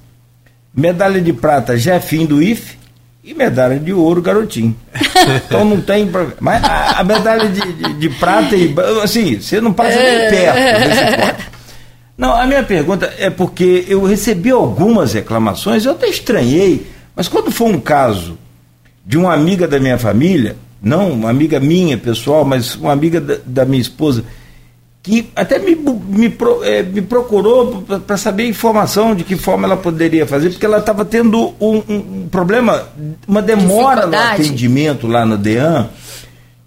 medalha 0.75 1.21
de 1.21 1.33
prata 1.35 1.77
Jefinho 1.77 2.27
do 2.27 2.43
IF 2.43 2.79
e 3.23 3.35
medalha 3.35 3.79
de 3.79 3.93
ouro 3.93 4.23
Garotinho. 4.23 4.75
Então 5.47 5.65
não 5.65 5.81
tem 5.81 6.07
problema. 6.07 6.37
Mas 6.41 6.65
a, 6.65 7.01
a 7.01 7.05
medalha 7.05 7.49
de, 7.49 7.73
de, 7.73 7.93
de, 7.95 8.09
prata, 8.09 8.55
e, 8.55 8.73
assim, 9.03 9.41
você 9.41 9.61
não 9.61 9.73
passa 9.73 9.99
nem 9.99 10.31
perto. 10.31 11.43
Não, 12.19 12.35
a 12.35 12.45
minha 12.47 12.65
pergunta 12.65 13.15
é 13.17 13.31
porque 13.31 13.85
eu 13.89 14.03
recebi 14.03 14.51
algumas 14.51 15.13
reclamações, 15.13 15.85
eu 15.85 15.93
até 15.93 16.09
estranhei, 16.09 16.85
mas 17.15 17.29
quando 17.29 17.53
foi 17.53 17.69
um 17.69 17.79
caso 17.79 18.37
de 19.07 19.17
uma 19.17 19.33
amiga 19.33 19.69
da 19.69 19.79
minha 19.79 19.97
família, 19.97 20.57
não 20.83 21.13
uma 21.13 21.31
amiga 21.31 21.61
minha 21.61 21.97
pessoal, 21.97 22.45
mas 22.45 22.75
uma 22.75 22.91
amiga 22.91 23.21
da, 23.21 23.37
da 23.47 23.65
minha 23.65 23.81
esposa, 23.81 24.25
que 25.01 25.31
até 25.37 25.61
me, 25.61 25.77
me, 25.77 26.37
é, 26.65 26.83
me 26.83 27.03
procurou 27.03 27.83
para 28.05 28.17
saber 28.17 28.49
informação 28.49 29.15
de 29.15 29.23
que 29.23 29.37
forma 29.37 29.69
ela 29.69 29.77
poderia 29.77 30.27
fazer, 30.27 30.51
porque 30.51 30.67
ela 30.67 30.79
estava 30.79 31.05
tendo 31.05 31.55
um, 31.61 31.83
um, 31.89 32.29
problema, 32.29 32.89
uma 33.29 33.41
demora 33.41 34.09
no 34.09 34.17
atendimento 34.17 35.07
lá 35.07 35.25
no 35.25 35.39
DEAN 35.39 35.89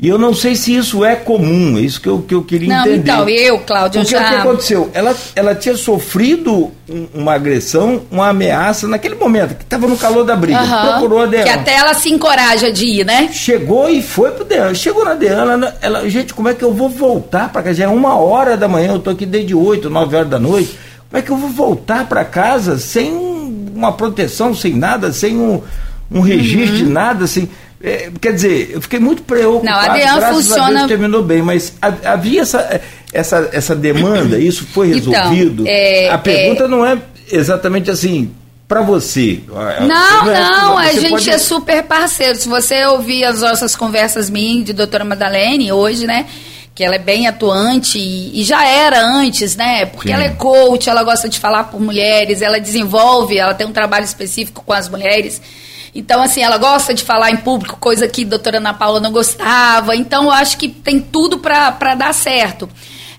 e 0.02 0.08
eu 0.08 0.18
não 0.18 0.34
sei 0.34 0.56
se 0.56 0.76
isso 0.76 1.06
é 1.06 1.16
comum, 1.16 1.78
é 1.78 1.82
isso 1.82 2.02
que 2.02 2.10
eu, 2.10 2.24
que 2.24 2.34
eu 2.34 2.44
queria 2.44 2.70
não, 2.70 2.82
entender. 2.82 3.12
Então, 3.12 3.30
eu, 3.30 3.60
Cláudio, 3.60 4.02
Porque 4.02 4.16
já... 4.16 4.26
o 4.26 4.30
que 4.30 4.36
aconteceu? 4.36 4.90
Ela, 4.96 5.16
ela 5.36 5.54
tinha 5.54 5.78
sofrido 5.78 6.72
uma 7.14 7.36
agressão, 7.36 8.02
uma 8.10 8.30
ameaça 8.30 8.88
naquele 8.88 9.14
momento, 9.14 9.54
que 9.54 9.64
estava 9.64 9.86
no 9.86 9.96
calor 9.96 10.24
da 10.24 10.36
briga. 10.36 10.60
Uhum. 10.60 10.90
Procurou 10.90 11.22
a 11.22 11.26
Deana. 11.28 11.44
Que 11.46 11.52
até 11.52 11.76
ela 11.76 11.94
se 11.94 12.10
encoraja 12.10 12.72
de 12.72 12.84
ir, 12.84 13.06
né? 13.06 13.30
Chegou 13.32 13.88
e 13.88 14.02
foi 14.02 14.32
pro 14.32 14.44
Deana. 14.44 14.74
Chegou 14.74 15.06
na 15.06 15.14
Deana, 15.14 15.76
ela, 15.80 16.10
gente, 16.10 16.34
como 16.34 16.50
é 16.50 16.56
que 16.56 16.64
eu 16.64 16.74
vou 16.74 16.90
voltar 16.90 17.52
para 17.52 17.62
casa? 17.62 17.76
Já 17.76 17.84
é 17.84 17.88
uma 17.88 18.16
hora 18.16 18.58
da 18.58 18.68
manhã, 18.68 18.94
eu 18.94 19.00
tô 19.00 19.12
aqui 19.12 19.28
desde 19.28 19.54
8, 19.54 19.88
9 19.88 20.16
horas 20.16 20.30
da 20.30 20.40
noite. 20.40 20.80
Como 21.12 21.20
é 21.20 21.22
que 21.22 21.30
eu 21.30 21.38
vou 21.38 21.50
voltar 21.52 22.10
para 22.10 22.26
casa 22.26 22.80
sem 22.80 23.14
uma 23.76 23.92
proteção, 23.92 24.56
sem 24.56 24.74
nada, 24.74 25.14
sem 25.14 25.38
um, 25.38 25.62
um 26.10 26.22
registro 26.22 26.80
uhum. 26.80 26.86
de 26.86 26.90
nada, 26.90 27.26
assim? 27.26 27.48
É, 27.84 28.12
quer 28.20 28.34
dizer, 28.34 28.72
eu 28.74 28.82
fiquei 28.82 29.00
muito 29.00 29.24
preocupado. 29.24 29.66
Não, 29.66 29.74
a 29.74 29.98
DEAN 29.98 30.34
funciona. 30.34 30.68
A 30.68 30.74
Deus 30.74 30.88
terminou 30.88 31.24
bem, 31.24 31.42
mas 31.42 31.74
havia 31.82 32.42
essa, 32.42 32.82
essa, 33.12 33.50
essa 33.52 33.76
demanda, 33.76 34.38
isso 34.40 34.66
foi 34.66 34.96
então, 34.96 35.12
resolvido. 35.12 35.64
Então, 35.64 35.74
é, 35.74 36.10
a 36.10 36.18
pergunta 36.18 36.66
é... 36.66 36.68
não 36.68 36.86
é 36.86 36.98
exatamente 37.32 37.90
assim. 37.90 38.32
Para 38.68 38.82
você. 38.82 39.42
Não, 39.50 40.26
não, 40.26 40.32
é, 40.32 40.40
não 40.40 40.78
a 40.78 40.94
gente 40.94 41.10
pode... 41.10 41.30
é 41.30 41.38
super 41.38 41.84
parceiro. 41.84 42.40
Se 42.40 42.48
você 42.48 42.86
ouvir 42.86 43.26
as 43.26 43.42
nossas 43.42 43.76
conversas 43.76 44.30
minhas 44.30 44.64
de 44.64 44.72
doutora 44.72 45.04
Madalene 45.04 45.74
hoje, 45.74 46.08
né? 46.08 46.26
que 46.74 46.86
ela 46.86 46.96
é 46.96 47.00
bem 47.00 47.28
atuante 47.28 48.00
e, 48.00 48.40
e, 48.40 48.44
já 48.44 48.66
era 48.66 49.00
antes, 49.02 49.58
né? 49.58 49.86
Porque 49.86 50.08
Sim. 50.08 50.14
ela 50.14 50.24
é 50.24 50.30
coach, 50.30 50.90
ela 50.90 51.04
gosta 51.04 51.28
de 51.28 51.38
falar 51.38 51.66
por 51.66 51.82
mulheres, 51.82 52.42
ela 52.42 52.60
desenvolve, 52.60 53.38
ela 53.38 53.54
tem 53.54 53.68
um 53.68 53.74
trabalho 53.74 54.06
específico 54.06 54.64
com 54.66 54.74
as 54.74 54.88
mulheres. 54.88 55.42
Então, 55.94 56.22
assim, 56.22 56.42
ela 56.42 56.58
gosta 56.58 56.94
de 56.94 57.04
falar 57.04 57.32
em 57.32 57.38
público, 57.38 57.78
coisa 57.78 58.08
que 58.08 58.24
a 58.24 58.28
doutora 58.28 58.58
Ana 58.58 58.74
Paula 58.74 59.00
não 59.00 59.12
gostava. 59.12 59.96
Então, 59.96 60.26
eu 60.26 60.32
acho 60.32 60.58
que 60.58 60.70
tem 60.70 61.00
tudo 61.00 61.38
para 61.38 61.96
dar 61.96 62.14
certo. 62.14 62.70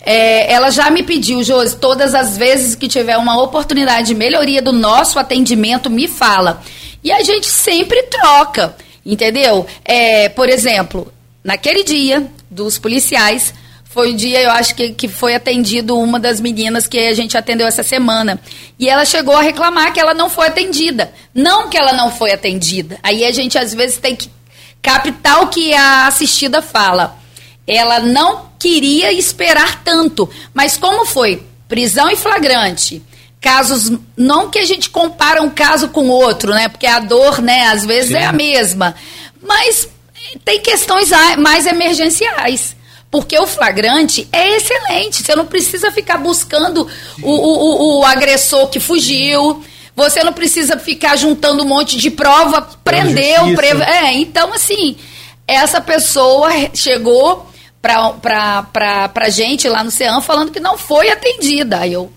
É, 0.05 0.53
ela 0.53 0.71
já 0.71 0.91
me 0.91 1.03
pediu, 1.03 1.43
Josi, 1.45 1.77
todas 1.77 2.15
as 2.15 2.37
vezes 2.37 2.75
que 2.75 2.89
tiver 2.89 3.17
uma 3.17 3.41
oportunidade 3.41 4.09
de 4.09 4.15
melhoria 4.15 4.61
do 4.61 4.73
nosso 4.73 5.19
atendimento, 5.19 5.89
me 5.89 6.09
fala. 6.09 6.63
E 7.05 7.13
a 7.13 7.23
gente 7.23 7.47
sempre 7.47 8.03
troca, 8.05 8.75
entendeu? 9.05 9.67
É, 9.85 10.29
por 10.31 10.49
exemplo, 10.49 11.13
naquele 11.45 11.85
dia 11.85 12.27
dos 12.51 12.79
policiais, 12.79 13.55
foi 13.93 14.13
o 14.13 14.17
dia, 14.17 14.41
eu 14.41 14.51
acho 14.51 14.75
que, 14.75 14.91
que 14.91 15.07
foi 15.07 15.35
atendido 15.35 15.99
uma 15.99 16.19
das 16.19 16.41
meninas 16.41 16.87
que 16.87 16.99
a 16.99 17.15
gente 17.15 17.37
atendeu 17.37 17.67
essa 17.67 17.83
semana. 17.83 18.41
E 18.79 18.89
ela 18.89 19.05
chegou 19.05 19.37
a 19.37 19.43
reclamar 19.43 19.93
que 19.93 20.01
ela 20.01 20.15
não 20.15 20.31
foi 20.31 20.47
atendida. 20.47 21.13
Não 21.35 21.69
que 21.69 21.77
ela 21.77 21.93
não 21.93 22.11
foi 22.11 22.33
atendida. 22.33 22.99
Aí 23.03 23.23
a 23.25 23.31
gente 23.31 23.59
às 23.59 23.75
vezes 23.75 23.99
tem 23.99 24.17
que 24.17 24.31
captar 24.81 25.43
o 25.43 25.49
que 25.49 25.75
a 25.75 26.07
assistida 26.07 26.63
fala. 26.63 27.19
Ela 27.67 28.01
não 28.01 28.47
queria 28.59 29.13
esperar 29.13 29.83
tanto. 29.85 30.29
Mas 30.55 30.79
como 30.79 31.05
foi? 31.05 31.43
Prisão 31.69 32.11
em 32.11 32.17
flagrante. 32.17 33.03
Casos, 33.43 33.93
não 34.17 34.49
que 34.49 34.59
a 34.59 34.65
gente 34.65 34.89
compara 34.89 35.43
um 35.43 35.51
caso 35.51 35.89
com 35.89 36.09
outro, 36.09 36.55
né? 36.55 36.69
Porque 36.69 36.87
a 36.87 36.99
dor, 36.99 37.43
né, 37.43 37.67
às 37.67 37.85
vezes 37.85 38.13
Sim. 38.13 38.17
é 38.17 38.25
a 38.25 38.33
mesma. 38.33 38.95
Mas 39.43 39.87
tem 40.45 40.61
questões 40.61 41.11
mais 41.37 41.67
emergenciais. 41.67 42.75
Porque 43.13 43.39
o 43.39 43.47
flagrante 43.47 44.27
é 44.33 44.57
excelente. 44.57 45.23
Você 45.23 45.37
não 45.37 45.45
precisa 45.45 45.93
ficar 45.93 46.17
buscando 46.17 46.89
o, 47.23 47.31
o, 47.31 47.99
o, 47.99 48.05
agressor 48.07 48.69
que 48.69 48.81
fugiu. 48.81 49.63
Você 49.95 50.25
não 50.25 50.33
precisa 50.33 50.79
ficar 50.79 51.15
juntando 51.17 51.63
um 51.63 51.69
monte 51.69 51.99
de 51.99 52.11
prova. 52.11 52.63
Prendeu. 52.83 53.55
Pre... 53.55 53.69
É, 53.83 54.15
então, 54.15 54.55
assim, 54.55 54.97
essa 55.47 55.79
pessoa 55.79 56.49
chegou 56.73 57.47
pra, 57.83 58.15
pra, 58.15 58.63
pra, 58.63 59.09
pra 59.11 59.29
gente 59.29 59.69
lá 59.69 59.85
no 59.85 59.91
CEAM 59.91 60.23
falando 60.23 60.51
que 60.51 60.59
não 60.59 60.79
foi 60.79 61.11
atendida. 61.11 61.81
Aí 61.81 61.93
eu, 61.93 62.11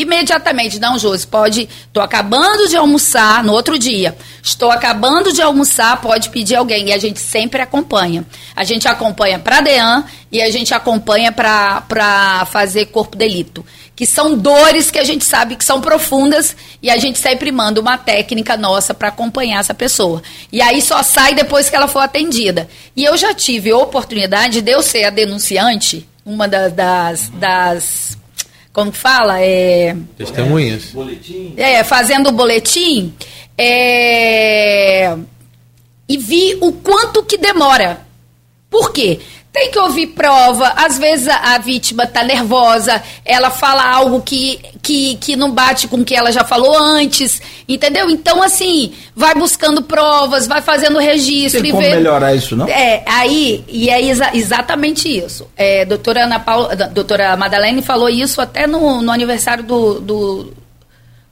imediatamente, 0.00 0.80
não, 0.80 0.98
Josi, 0.98 1.26
pode. 1.26 1.68
Estou 1.86 2.02
acabando 2.02 2.68
de 2.68 2.76
almoçar 2.76 3.44
no 3.44 3.52
outro 3.52 3.78
dia. 3.78 4.16
Estou 4.42 4.70
acabando 4.70 5.32
de 5.32 5.40
almoçar, 5.40 6.00
pode 6.00 6.30
pedir 6.30 6.56
alguém. 6.56 6.88
E 6.88 6.92
a 6.92 6.98
gente 6.98 7.20
sempre 7.20 7.62
acompanha. 7.62 8.26
A 8.56 8.64
gente 8.64 8.88
acompanha 8.88 9.38
para 9.38 9.60
DEAN 9.60 10.04
e 10.32 10.42
a 10.42 10.50
gente 10.50 10.74
acompanha 10.74 11.30
para 11.30 12.46
fazer 12.50 12.86
corpo 12.86 13.16
delito. 13.16 13.64
Que 13.94 14.04
são 14.04 14.36
dores 14.36 14.90
que 14.90 14.98
a 14.98 15.04
gente 15.04 15.24
sabe 15.24 15.54
que 15.54 15.64
são 15.64 15.80
profundas 15.80 16.56
e 16.82 16.90
a 16.90 16.96
gente 16.96 17.20
sempre 17.20 17.52
manda 17.52 17.80
uma 17.80 17.96
técnica 17.96 18.56
nossa 18.56 18.92
para 18.92 19.08
acompanhar 19.08 19.60
essa 19.60 19.72
pessoa. 19.74 20.20
E 20.50 20.60
aí 20.60 20.82
só 20.82 21.04
sai 21.04 21.34
depois 21.34 21.70
que 21.70 21.76
ela 21.76 21.86
for 21.86 22.00
atendida. 22.00 22.68
E 22.96 23.04
eu 23.04 23.16
já 23.16 23.32
tive 23.32 23.72
oportunidade 23.72 24.60
de 24.60 24.72
eu 24.72 24.82
ser 24.82 25.04
a 25.04 25.10
denunciante, 25.10 26.08
uma 26.26 26.48
das, 26.48 26.72
das, 26.72 27.28
das 27.28 28.23
como 28.74 28.90
fala? 28.90 29.40
É, 29.40 29.96
Testemunhas. 30.18 30.92
É, 31.56 31.84
fazendo 31.84 32.28
o 32.28 32.32
boletim. 32.32 33.14
É, 33.56 35.16
e 36.08 36.18
vi 36.18 36.58
o 36.60 36.72
quanto 36.72 37.22
que 37.22 37.38
demora. 37.38 38.04
Por 38.68 38.92
quê? 38.92 39.20
Tem 39.54 39.70
que 39.70 39.78
ouvir 39.78 40.08
prova, 40.08 40.72
às 40.74 40.98
vezes 40.98 41.28
a, 41.28 41.54
a 41.54 41.58
vítima 41.58 42.02
está 42.02 42.24
nervosa, 42.24 43.00
ela 43.24 43.52
fala 43.52 43.88
algo 43.88 44.20
que, 44.20 44.58
que, 44.82 45.14
que 45.14 45.36
não 45.36 45.52
bate 45.52 45.86
com 45.86 45.98
o 45.98 46.04
que 46.04 46.12
ela 46.12 46.32
já 46.32 46.42
falou 46.42 46.76
antes, 46.76 47.40
entendeu? 47.68 48.10
Então, 48.10 48.42
assim, 48.42 48.92
vai 49.14 49.32
buscando 49.36 49.80
provas, 49.80 50.48
vai 50.48 50.60
fazendo 50.60 50.98
registro. 50.98 51.62
Tem 51.62 51.70
como 51.70 51.84
vê... 51.84 51.94
melhorar 51.94 52.34
isso, 52.34 52.56
não? 52.56 52.66
É, 52.66 53.04
aí, 53.06 53.64
e 53.68 53.88
é 53.90 54.04
exa 54.04 54.30
exatamente 54.34 55.08
isso. 55.08 55.46
É, 55.56 55.84
doutora 55.84 56.24
Ana 56.24 56.40
Paula, 56.40 56.74
doutora 56.88 57.36
Madalene 57.36 57.80
falou 57.80 58.08
isso 58.08 58.40
até 58.40 58.66
no, 58.66 59.02
no 59.02 59.12
aniversário 59.12 59.62
do, 59.62 60.00
do, 60.00 60.52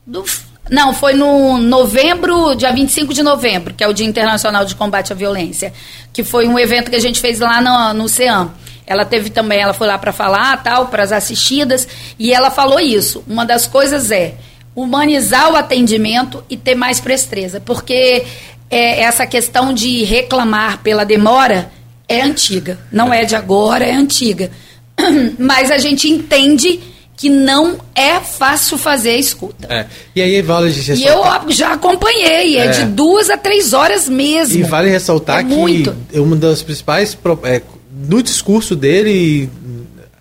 do 0.07 0.25
não, 0.70 0.94
foi 0.94 1.12
no 1.14 1.58
novembro, 1.58 2.54
dia 2.54 2.72
25 2.72 3.12
de 3.12 3.22
novembro, 3.22 3.74
que 3.74 3.82
é 3.82 3.88
o 3.88 3.92
Dia 3.92 4.06
Internacional 4.06 4.64
de 4.64 4.74
Combate 4.74 5.12
à 5.12 5.16
Violência, 5.16 5.72
que 6.12 6.22
foi 6.22 6.46
um 6.46 6.58
evento 6.58 6.90
que 6.90 6.96
a 6.96 7.00
gente 7.00 7.20
fez 7.20 7.40
lá 7.40 7.60
no, 7.60 8.02
no 8.02 8.08
CEAM. 8.08 8.50
Ela 8.86 9.04
teve 9.04 9.30
também, 9.30 9.60
ela 9.60 9.72
foi 9.72 9.86
lá 9.86 9.98
para 9.98 10.12
falar, 10.12 10.62
tal, 10.62 10.86
para 10.86 11.02
as 11.02 11.12
assistidas, 11.12 11.86
e 12.18 12.32
ela 12.32 12.50
falou 12.50 12.80
isso. 12.80 13.24
Uma 13.26 13.44
das 13.44 13.66
coisas 13.66 14.10
é 14.10 14.34
humanizar 14.74 15.52
o 15.52 15.56
atendimento 15.56 16.42
e 16.48 16.56
ter 16.56 16.74
mais 16.74 17.00
presteza, 17.00 17.60
porque 17.60 18.24
é, 18.70 19.02
essa 19.02 19.26
questão 19.26 19.72
de 19.72 20.04
reclamar 20.04 20.78
pela 20.78 21.04
demora 21.04 21.70
é 22.08 22.22
antiga, 22.22 22.78
não 22.90 23.12
é 23.12 23.24
de 23.24 23.36
agora, 23.36 23.84
é 23.84 23.92
antiga. 23.92 24.50
Mas 25.38 25.70
a 25.70 25.78
gente 25.78 26.08
entende 26.08 26.80
que 27.16 27.28
não 27.28 27.78
é 27.94 28.20
fácil 28.20 28.76
fazer 28.76 29.10
a 29.10 29.18
escuta. 29.18 29.68
É. 29.72 29.86
E 30.14 30.22
aí 30.22 30.42
vale 30.42 30.70
ressaltar... 30.70 30.96
E 30.98 31.46
eu 31.46 31.50
já 31.50 31.72
acompanhei, 31.72 32.58
é, 32.58 32.66
é, 32.66 32.70
de 32.70 32.84
duas 32.86 33.30
a 33.30 33.36
três 33.36 33.72
horas 33.72 34.08
mesmo. 34.08 34.58
E 34.58 34.62
vale 34.62 34.90
ressaltar 34.90 35.40
é 35.40 35.44
que 35.44 35.54
muito. 35.54 35.94
uma 36.14 36.36
das 36.36 36.62
principais 36.62 37.16
é, 37.44 37.62
no 38.08 38.22
discurso 38.22 38.74
dele, 38.74 39.48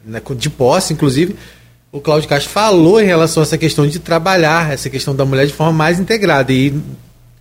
né, 0.05 0.21
de 0.35 0.49
posse, 0.49 0.93
inclusive, 0.93 1.35
o 1.91 1.99
Cláudio 1.99 2.29
Castro 2.29 2.51
falou 2.51 3.01
em 3.01 3.05
relação 3.05 3.41
a 3.41 3.45
essa 3.45 3.57
questão 3.57 3.87
de 3.87 3.99
trabalhar 3.99 4.71
essa 4.71 4.89
questão 4.89 5.15
da 5.15 5.25
mulher 5.25 5.47
de 5.47 5.53
forma 5.53 5.73
mais 5.73 5.99
integrada 5.99 6.53
e 6.53 6.73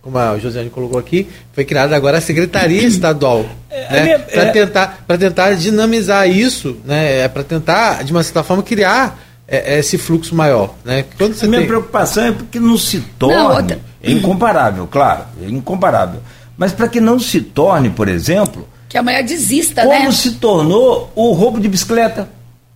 como 0.01 0.17
a 0.17 0.37
Josiane 0.39 0.69
colocou 0.69 0.97
aqui, 0.97 1.27
foi 1.53 1.63
criada 1.63 1.95
agora 1.95 2.17
a 2.17 2.21
Secretaria 2.21 2.81
Estadual. 2.87 3.45
É, 3.69 4.03
né, 4.03 4.17
para 4.17 4.43
é... 4.43 4.51
tentar, 4.51 5.05
tentar 5.19 5.53
dinamizar 5.53 6.27
isso, 6.27 6.77
né, 6.83 7.19
é 7.19 7.27
para 7.27 7.43
tentar, 7.43 8.03
de 8.03 8.11
uma 8.11 8.23
certa 8.23 8.41
forma, 8.41 8.63
criar 8.63 9.19
é, 9.51 9.75
é, 9.75 9.79
esse 9.79 9.97
fluxo 9.97 10.33
maior. 10.33 10.73
Né? 10.85 11.03
Quando 11.17 11.33
você 11.33 11.45
a 11.45 11.49
minha 11.49 11.59
tem... 11.59 11.67
preocupação 11.67 12.23
é 12.23 12.31
porque 12.31 12.57
não 12.57 12.77
se 12.77 13.01
torne. 13.19 13.35
Não, 13.35 13.53
outra... 13.53 13.79
É 14.01 14.11
incomparável, 14.11 14.87
claro, 14.87 15.25
é 15.43 15.49
incomparável. 15.49 16.21
Mas 16.57 16.71
para 16.71 16.87
que 16.87 17.01
não 17.01 17.19
se 17.19 17.41
torne, 17.41 17.89
por 17.89 18.07
exemplo. 18.07 18.67
Que 18.87 18.97
amanhã 18.97 19.21
desista, 19.21 19.81
como 19.81 19.93
né? 19.93 19.99
Como 19.99 20.13
se 20.13 20.31
tornou 20.33 21.11
o 21.15 21.33
roubo 21.33 21.59
de 21.59 21.67
bicicleta, 21.67 22.29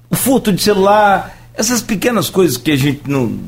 o 0.10 0.16
furto 0.16 0.52
de 0.52 0.62
celular, 0.62 1.36
essas 1.56 1.82
pequenas 1.82 2.30
coisas 2.30 2.58
que 2.58 2.72
a 2.72 2.76
gente 2.76 3.02
não. 3.08 3.40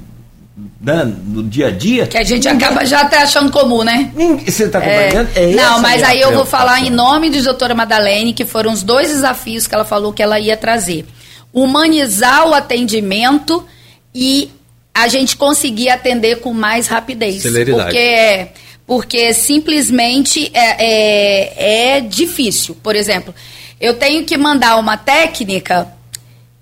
né, 0.79 1.03
no 1.25 1.43
dia 1.43 1.67
a 1.67 1.71
dia. 1.71 2.07
Que 2.07 2.17
a 2.17 2.23
gente 2.23 2.47
acaba 2.47 2.85
já 2.85 3.01
até 3.01 3.21
achando 3.21 3.51
comum, 3.51 3.83
né? 3.83 4.11
Você 4.45 4.63
está 4.63 4.79
compreendendo? 4.79 5.29
É, 5.35 5.53
não, 5.53 5.81
mas 5.81 6.01
aí 6.01 6.21
eu 6.21 6.33
vou 6.33 6.45
falar 6.45 6.79
em 6.81 6.89
nome 6.89 7.29
de 7.29 7.41
doutora 7.41 7.75
Madalene, 7.75 8.33
que 8.33 8.45
foram 8.45 8.71
os 8.71 8.83
dois 8.83 9.09
desafios 9.09 9.67
que 9.67 9.75
ela 9.75 9.85
falou 9.85 10.13
que 10.13 10.23
ela 10.23 10.39
ia 10.39 10.55
trazer. 10.55 11.05
Humanizar 11.53 12.47
o 12.47 12.53
atendimento 12.53 13.65
e 14.13 14.51
a 14.93 15.07
gente 15.07 15.37
conseguir 15.37 15.89
atender 15.89 16.41
com 16.41 16.53
mais 16.53 16.87
rapidez. 16.87 17.41
Celeridade. 17.41 17.83
Porque 17.83 17.97
é 17.97 18.53
porque 18.87 19.33
simplesmente 19.33 20.49
é, 20.53 20.85
é, 20.85 21.97
é 21.97 21.99
difícil. 21.99 22.73
Por 22.81 22.95
exemplo, 22.95 23.35
eu 23.81 23.93
tenho 23.95 24.23
que 24.23 24.37
mandar 24.37 24.77
uma 24.77 24.95
técnica 24.95 25.93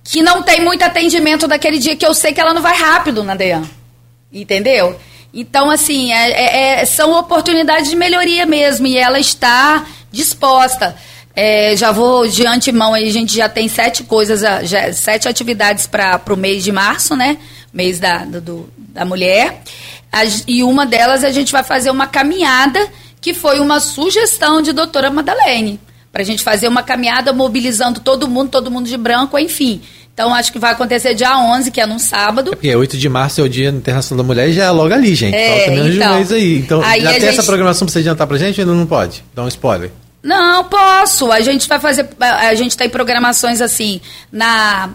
que 0.04 0.24
não 0.24 0.42
tem 0.42 0.60
muito 0.62 0.84
atendimento 0.84 1.48
daquele 1.48 1.78
dia, 1.78 1.96
que 1.96 2.06
eu 2.06 2.16
sei 2.16 2.34
que 2.34 2.42
ela 2.42 2.54
não 2.54 2.64
vai 2.64 2.76
rápido 2.76 3.24
na 3.24 3.36
DEAN. 3.36 3.64
Entendeu? 4.34 5.00
Então, 5.32 5.70
assim, 5.70 6.12
é, 6.12 6.32
é, 6.32 6.82
é, 6.82 6.86
são 6.86 7.14
oportunidades 7.18 7.90
de 7.90 7.96
melhoria 7.96 8.46
mesmo, 8.46 8.88
e 8.88 8.98
ela 8.98 9.20
está 9.20 9.86
disposta. 10.12 10.96
É, 11.36 11.76
já 11.76 11.92
vou 11.92 12.28
de 12.28 12.46
antemão 12.48 12.94
aí, 12.94 13.08
a 13.08 13.12
gente 13.12 13.36
já 13.36 13.50
tem 13.50 13.68
sete 13.68 14.04
coisas, 14.04 14.40
já, 14.40 14.94
sete 14.94 15.28
atividades 15.28 15.86
para 15.86 16.22
o 16.30 16.38
mês 16.38 16.64
de 16.64 16.72
março, 16.72 17.16
né? 17.16 17.38
Mês 17.74 18.00
da, 18.00 18.20
do, 18.20 18.70
da 18.78 19.04
mulher. 19.04 19.62
e 20.48 20.64
uma 20.64 20.86
delas 20.86 21.24
a 21.24 21.32
gente 21.32 21.52
vai 21.52 21.64
fazer 21.64 21.90
uma 21.90 22.08
caminhada, 22.08 22.80
que 23.20 23.34
foi 23.34 23.60
uma 23.60 23.80
sugestão 23.80 24.62
de 24.62 24.72
doutora 24.72 25.12
Madalene 25.12 25.80
para 26.16 26.22
a 26.22 26.26
gente 26.26 26.44
fazer 26.44 26.70
uma 26.70 26.82
caminhada 26.82 27.34
mobilizando 27.34 28.00
todo 28.00 28.26
mundo, 28.26 28.50
todo 28.50 28.72
mundo 28.72 28.88
de 28.88 28.96
branco, 28.96 29.38
enfim. 29.38 29.82
Então, 30.14 30.34
acho 30.34 30.50
que 30.50 30.58
vai 30.58 30.72
acontecer 30.72 31.14
dia 31.14 31.38
11, 31.38 31.70
que 31.72 31.82
é 31.82 31.86
num 31.86 32.00
sábado. 32.00 32.54
É 32.54 32.56
porque 32.56 32.74
8 32.74 32.98
de 32.98 33.10
março 33.10 33.42
é 33.42 33.44
o 33.44 33.50
Dia 33.50 33.68
Internacional 33.68 34.24
da 34.24 34.26
Mulher 34.26 34.48
e 34.48 34.54
já 34.54 34.64
é 34.64 34.72
logo 34.72 34.94
ali, 34.94 35.14
gente. 35.14 35.36
É, 35.36 35.58
Falta 35.58 35.72
menos 35.72 35.94
então, 35.94 36.08
de 36.08 36.14
um 36.14 36.16
mês 36.16 36.32
aí. 36.32 36.58
Então, 36.60 36.82
aí 36.82 37.02
já 37.02 37.12
tem 37.12 37.20
gente... 37.20 37.30
essa 37.32 37.44
programação 37.44 37.86
para 37.86 37.92
você 37.92 38.00
adiantar 38.00 38.26
para 38.26 38.38
gente 38.38 38.62
ou 38.62 38.66
ainda 38.66 38.80
não 38.80 38.86
pode? 38.88 39.26
Dá 39.36 39.44
um 39.44 39.50
spoiler. 39.50 39.92
Não, 40.26 40.64
posso. 40.64 41.32
A 41.32 41.40
gente 41.40 41.68
vai 41.68 41.80
fazer. 41.80 42.10
A 42.20 42.56
gente 42.56 42.76
tem 42.76 42.90
programações 42.90 43.62
assim 43.62 44.02
na. 44.32 44.90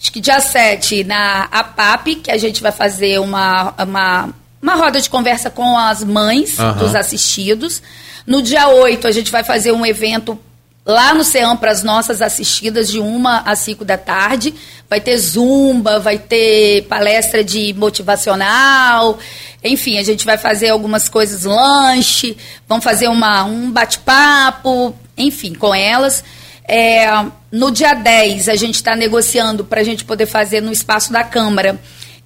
Acho 0.00 0.10
que 0.10 0.20
dia 0.20 0.40
7, 0.40 1.04
na 1.04 1.42
APAP, 1.52 2.16
que 2.16 2.30
a 2.30 2.38
gente 2.38 2.62
vai 2.62 2.72
fazer 2.72 3.20
uma, 3.20 3.74
uma, 3.78 4.30
uma 4.62 4.74
roda 4.74 4.98
de 4.98 5.10
conversa 5.10 5.50
com 5.50 5.76
as 5.76 6.02
mães 6.02 6.58
uhum. 6.58 6.72
dos 6.78 6.94
assistidos. 6.94 7.82
No 8.26 8.40
dia 8.40 8.68
8, 8.68 9.06
a 9.06 9.12
gente 9.12 9.30
vai 9.30 9.44
fazer 9.44 9.72
um 9.72 9.84
evento 9.84 10.38
lá 10.84 11.14
no 11.14 11.22
CEAM 11.22 11.56
para 11.56 11.70
as 11.70 11.82
nossas 11.82 12.22
assistidas 12.22 12.90
de 12.90 12.98
uma 12.98 13.40
às 13.40 13.60
cinco 13.60 13.84
da 13.84 13.98
tarde. 13.98 14.54
Vai 14.88 15.00
ter 15.00 15.16
zumba, 15.16 15.98
vai 15.98 16.18
ter 16.18 16.82
palestra 16.88 17.44
de 17.44 17.72
motivacional, 17.74 19.18
enfim, 19.62 19.98
a 19.98 20.02
gente 20.02 20.24
vai 20.24 20.38
fazer 20.38 20.70
algumas 20.70 21.08
coisas, 21.08 21.44
lanche, 21.44 22.36
vamos 22.66 22.82
fazer 22.82 23.08
uma, 23.08 23.44
um 23.44 23.70
bate-papo, 23.70 24.94
enfim, 25.16 25.54
com 25.54 25.74
elas. 25.74 26.24
É, 26.66 27.06
no 27.52 27.70
dia 27.70 27.94
10, 27.94 28.48
a 28.48 28.54
gente 28.54 28.76
está 28.76 28.96
negociando 28.96 29.64
para 29.64 29.80
a 29.80 29.84
gente 29.84 30.04
poder 30.04 30.26
fazer 30.26 30.60
no 30.62 30.72
espaço 30.72 31.12
da 31.12 31.22
Câmara. 31.22 31.78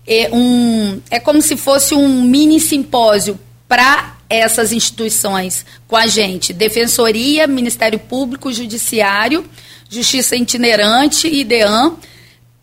É, 0.06 0.28
um, 0.32 1.00
é 1.10 1.18
como 1.18 1.42
se 1.42 1.56
fosse 1.56 1.94
um 1.94 2.22
mini 2.22 2.60
simpósio 2.60 3.38
para 3.74 4.14
essas 4.30 4.70
instituições 4.70 5.66
com 5.88 5.96
a 5.96 6.06
gente: 6.06 6.52
Defensoria, 6.52 7.48
Ministério 7.48 7.98
Público, 7.98 8.52
Judiciário, 8.52 9.44
Justiça 9.90 10.36
Itinerante 10.36 11.26
e 11.26 11.42
DEAN, 11.42 11.96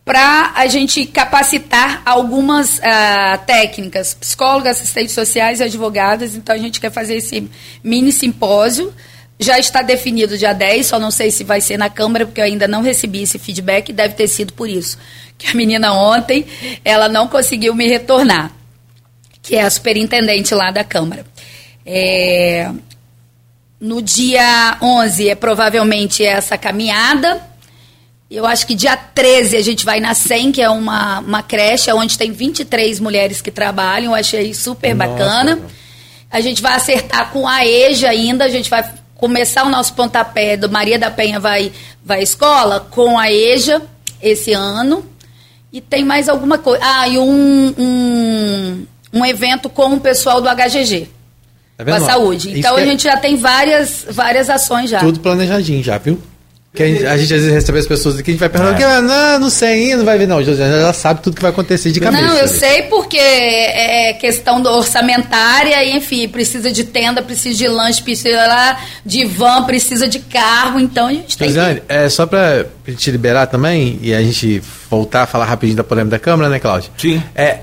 para 0.06 0.54
a 0.56 0.68
gente 0.68 1.06
capacitar 1.06 2.02
algumas 2.06 2.78
uh, 2.78 3.46
técnicas, 3.46 4.14
psicólogas, 4.14 4.78
assistentes 4.78 5.14
sociais 5.14 5.60
e 5.60 5.64
advogadas. 5.64 6.34
Então, 6.34 6.56
a 6.56 6.58
gente 6.58 6.80
quer 6.80 6.92
fazer 6.92 7.18
esse 7.18 7.50
mini 7.84 8.14
simpósio. 8.14 8.94
Já 9.38 9.60
está 9.60 9.82
definido 9.82 10.38
dia 10.38 10.54
10, 10.54 10.86
só 10.86 10.98
não 10.98 11.12
sei 11.12 11.30
se 11.30 11.44
vai 11.44 11.60
ser 11.60 11.76
na 11.76 11.90
Câmara, 11.90 12.26
porque 12.26 12.40
eu 12.40 12.46
ainda 12.46 12.70
não 12.70 12.82
recebi 12.82 13.24
esse 13.24 13.38
feedback, 13.38 13.92
deve 13.92 14.14
ter 14.14 14.30
sido 14.30 14.54
por 14.54 14.70
isso. 14.70 14.98
Que 15.38 15.48
a 15.48 15.54
menina 15.56 15.92
ontem, 15.92 16.46
ela 16.86 17.10
não 17.10 17.28
conseguiu 17.28 17.76
me 17.76 17.88
retornar, 17.88 18.52
que 19.42 19.56
é 19.56 19.64
a 19.64 19.70
superintendente 19.70 20.54
lá 20.54 20.72
da 20.72 20.84
Câmara. 20.84 21.26
É, 21.86 22.70
no 23.80 24.02
dia 24.02 24.78
11 24.82 25.30
é 25.30 25.36
provavelmente 25.36 26.24
essa 26.24 26.58
caminhada. 26.58 27.42
Eu 28.30 28.46
acho 28.46 28.66
que 28.66 28.76
dia 28.76 28.96
13 28.96 29.58
a 29.58 29.62
gente 29.62 29.84
vai 29.84 30.00
na 30.00 30.14
SEM, 30.14 30.52
que 30.52 30.62
é 30.62 30.70
uma, 30.70 31.20
uma 31.20 31.44
creche 31.44 31.92
onde 31.92 32.18
tem 32.18 32.32
23 32.32 33.00
mulheres 33.00 33.42
que 33.42 33.52
trabalham. 33.52 34.12
Eu 34.12 34.16
achei 34.16 34.54
super 34.54 34.96
Nossa. 34.96 35.12
bacana. 35.12 35.60
A 36.30 36.40
gente 36.40 36.62
vai 36.62 36.76
acertar 36.76 37.32
com 37.32 37.46
a 37.46 37.66
EJA 37.66 38.10
ainda. 38.10 38.46
A 38.46 38.50
gente 38.50 38.70
vai 38.70 38.90
começar 39.16 39.66
o 39.66 39.70
nosso 39.70 39.94
pontapé 39.94 40.56
do 40.56 40.70
Maria 40.70 40.98
da 40.98 41.12
Penha 41.12 41.40
vai, 41.40 41.72
vai 42.04 42.22
à 42.22 42.24
escola 42.24 42.88
com 42.90 43.20
a 43.20 43.32
EJA 43.32 43.82
esse 44.22 44.54
ano. 44.54 45.06
E 45.74 45.82
tem 45.82 46.06
mais 46.06 46.30
alguma 46.30 46.58
coisa. 46.58 46.82
Ah, 46.84 47.08
e 47.08 47.18
um, 47.18 47.74
um, 47.78 48.88
um 49.14 49.26
evento 49.26 49.70
com 49.70 49.94
o 49.94 50.00
pessoal 50.00 50.42
do 50.42 50.50
HGG. 50.50 51.08
Tá 51.78 51.86
com 51.86 51.94
a 51.94 52.00
saúde. 52.00 52.58
Então 52.58 52.76
a 52.76 52.82
é 52.82 52.86
gente 52.86 53.04
já 53.04 53.18
tem 53.18 53.36
várias, 53.36 54.06
várias 54.10 54.50
ações 54.50 54.90
já. 54.90 55.00
Tudo 55.00 55.20
planejadinho 55.20 55.84
já, 55.84 55.98
viu? 55.98 56.22
Que 56.74 56.84
a 56.84 56.88
gente, 56.88 57.06
a 57.06 57.18
gente 57.18 57.34
às 57.34 57.42
vezes 57.42 57.54
recebe 57.54 57.80
as 57.80 57.86
pessoas 57.86 58.18
aqui, 58.18 58.32
a 58.32 58.34
gente 58.34 58.40
vai 58.40 58.48
perguntar, 58.48 58.80
é. 58.80 59.02
não, 59.02 59.40
não 59.42 59.50
sei 59.50 59.68
ainda, 59.68 59.98
não 59.98 60.06
vai 60.06 60.18
ver, 60.18 60.26
não. 60.26 60.42
Já 60.42 60.94
sabe 60.94 61.22
tudo 61.22 61.36
que 61.36 61.42
vai 61.42 61.52
acontecer 61.52 61.92
de 61.92 62.00
cabeça. 62.00 62.24
Não, 62.24 62.34
eu 62.38 62.48
sei 62.48 62.84
porque 62.84 63.18
é 63.18 64.14
questão 64.14 64.64
orçamentária, 64.64 65.84
e, 65.84 65.98
enfim, 65.98 66.30
precisa 66.30 66.72
de 66.72 66.86
tenda, 66.86 67.22
precisa 67.22 67.58
de 67.58 67.68
lanche, 67.68 68.02
precisa 68.02 68.48
lá 68.48 68.80
de 69.06 69.26
van, 69.26 69.66
precisa 69.66 70.08
de 70.08 70.20
carro, 70.20 70.80
então 70.80 71.08
a 71.08 71.12
gente 71.12 71.38
tem. 71.38 71.50
Josiane, 71.50 71.84
é 71.90 72.08
só 72.08 72.26
pra 72.26 72.66
te 72.96 73.12
liberar 73.12 73.48
também, 73.48 74.00
e 74.02 74.14
a 74.14 74.22
gente 74.22 74.64
voltar 74.90 75.24
a 75.24 75.28
falar 75.28 75.44
rapidinho 75.44 75.76
da 75.76 75.84
polêmica 75.84 76.12
da 76.12 76.20
Câmara, 76.20 76.50
né, 76.50 76.58
Cláudio? 76.58 76.90
Sim. 76.98 77.22
É, 77.36 77.60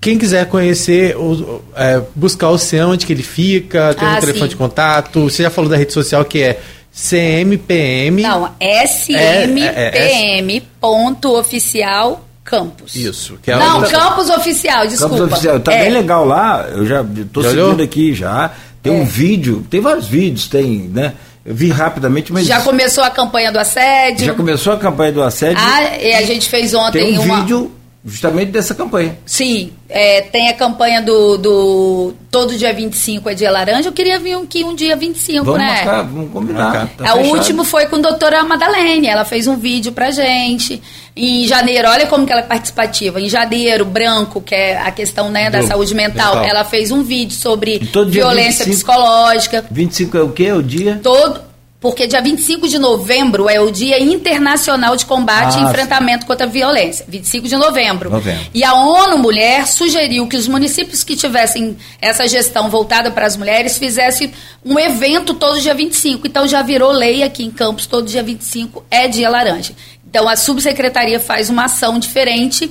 quem 0.00 0.16
quiser 0.16 0.46
conhecer, 0.46 1.16
o, 1.16 1.62
é, 1.74 2.00
buscar 2.14 2.50
o 2.50 2.58
CEAM, 2.58 2.90
onde 2.90 3.04
que 3.04 3.12
ele 3.12 3.22
fica, 3.22 3.94
tem 3.94 4.06
ah, 4.06 4.12
um 4.12 4.20
telefone 4.20 4.44
sim. 4.44 4.48
de 4.48 4.56
contato. 4.56 5.22
Você 5.24 5.42
já 5.42 5.50
falou 5.50 5.68
da 5.70 5.76
rede 5.76 5.92
social 5.92 6.24
que 6.24 6.42
é 6.42 6.60
CMPM. 6.92 8.22
Não, 8.22 8.52
SMPM 8.60 9.60
é, 9.60 10.38
é, 10.38 10.62
ponto 10.80 11.36
oficial 11.36 12.24
campus. 12.44 12.94
Isso. 12.96 13.38
Que 13.42 13.50
é 13.50 13.56
Não, 13.56 13.80
o... 13.80 13.90
campus 13.90 14.30
oficial, 14.30 14.86
desculpa. 14.86 15.16
Campus 15.16 15.32
oficial. 15.32 15.60
Tá 15.60 15.72
é. 15.74 15.84
bem 15.84 15.92
legal 15.92 16.24
lá, 16.24 16.66
eu 16.70 16.86
já 16.86 17.02
estou 17.02 17.42
seguindo 17.42 17.64
olhou? 17.64 17.84
aqui 17.84 18.14
já. 18.14 18.52
Tem 18.82 18.92
um 18.92 19.02
é. 19.02 19.04
vídeo, 19.04 19.66
tem 19.68 19.80
vários 19.80 20.06
vídeos, 20.06 20.48
tem, 20.48 20.88
né? 20.92 21.12
Eu 21.44 21.54
vi 21.54 21.70
rapidamente, 21.70 22.32
mas. 22.32 22.46
Já 22.46 22.60
começou 22.60 23.04
a 23.04 23.10
campanha 23.10 23.52
do 23.52 23.58
assédio? 23.58 24.26
Já 24.26 24.34
começou 24.34 24.72
a 24.72 24.76
campanha 24.76 25.12
do 25.12 25.22
assédio. 25.22 25.58
Ah, 25.60 25.98
e 25.98 26.14
a 26.14 26.22
gente 26.22 26.48
fez 26.48 26.72
ontem 26.74 27.04
tem 27.04 27.18
um 27.18 27.22
uma... 27.22 27.40
vídeo 27.40 27.70
justamente 28.08 28.50
dessa 28.50 28.74
campanha. 28.74 29.18
Sim, 29.24 29.72
é, 29.88 30.22
tem 30.22 30.48
a 30.48 30.54
campanha 30.54 31.00
do, 31.00 31.38
do 31.38 32.14
todo 32.30 32.56
dia 32.56 32.72
25 32.72 33.28
é 33.30 33.34
dia 33.34 33.50
laranja. 33.50 33.88
Eu 33.88 33.92
queria 33.92 34.18
vir 34.18 34.34
aqui 34.34 34.64
um 34.64 34.74
dia 34.74 34.96
25, 34.96 35.44
vamos 35.44 35.60
né? 35.60 35.84
Marcar, 35.84 36.02
vamos 36.02 36.30
combinar. 36.30 36.88
Tá 36.96 37.14
o 37.14 37.26
último 37.28 37.64
foi 37.64 37.86
com 37.86 37.96
a 37.96 38.00
doutora 38.00 38.42
Madalene. 38.44 39.06
Ela 39.06 39.24
fez 39.24 39.46
um 39.46 39.56
vídeo 39.56 39.92
pra 39.92 40.10
gente. 40.10 40.82
Em 41.16 41.46
janeiro, 41.46 41.88
olha 41.88 42.06
como 42.06 42.26
que 42.26 42.32
ela 42.32 42.42
é 42.42 42.44
participativa. 42.44 43.20
Em 43.20 43.28
janeiro, 43.28 43.84
branco, 43.84 44.40
que 44.40 44.54
é 44.54 44.78
a 44.78 44.90
questão 44.90 45.30
né, 45.30 45.50
da 45.50 45.60
do, 45.60 45.66
saúde 45.66 45.94
mental, 45.94 46.36
mental, 46.36 46.48
ela 46.48 46.64
fez 46.64 46.90
um 46.90 47.02
vídeo 47.02 47.34
sobre 47.34 47.78
violência 47.78 48.64
25, 48.64 48.70
psicológica. 48.70 49.64
25 49.70 50.16
é 50.16 50.22
o 50.22 50.30
quê? 50.30 50.52
O 50.52 50.62
dia? 50.62 51.00
Todo, 51.02 51.40
porque 51.80 52.08
dia 52.08 52.20
25 52.20 52.66
de 52.66 52.76
novembro 52.76 53.48
é 53.48 53.60
o 53.60 53.70
Dia 53.70 54.02
Internacional 54.02 54.96
de 54.96 55.06
Combate 55.06 55.56
ah, 55.56 55.60
e 55.60 55.64
Enfrentamento 55.64 56.26
contra 56.26 56.44
a 56.44 56.48
Violência. 56.48 57.04
25 57.08 57.46
de 57.46 57.56
novembro. 57.56 58.10
novembro. 58.10 58.46
E 58.52 58.64
a 58.64 58.74
ONU 58.74 59.18
Mulher 59.18 59.66
sugeriu 59.68 60.26
que 60.26 60.36
os 60.36 60.48
municípios 60.48 61.04
que 61.04 61.14
tivessem 61.14 61.76
essa 62.00 62.26
gestão 62.26 62.68
voltada 62.68 63.12
para 63.12 63.26
as 63.26 63.36
mulheres 63.36 63.78
fizessem 63.78 64.32
um 64.64 64.76
evento 64.76 65.34
todo 65.34 65.60
dia 65.60 65.72
25. 65.72 66.26
Então 66.26 66.48
já 66.48 66.62
virou 66.62 66.90
lei 66.90 67.22
aqui 67.22 67.44
em 67.44 67.50
Campos, 67.50 67.86
todo 67.86 68.08
dia 68.08 68.24
25 68.24 68.84
é 68.90 69.06
dia 69.06 69.30
laranja. 69.30 69.72
Então 70.08 70.28
a 70.28 70.36
subsecretaria 70.36 71.20
faz 71.20 71.48
uma 71.48 71.66
ação 71.66 71.98
diferente 71.98 72.68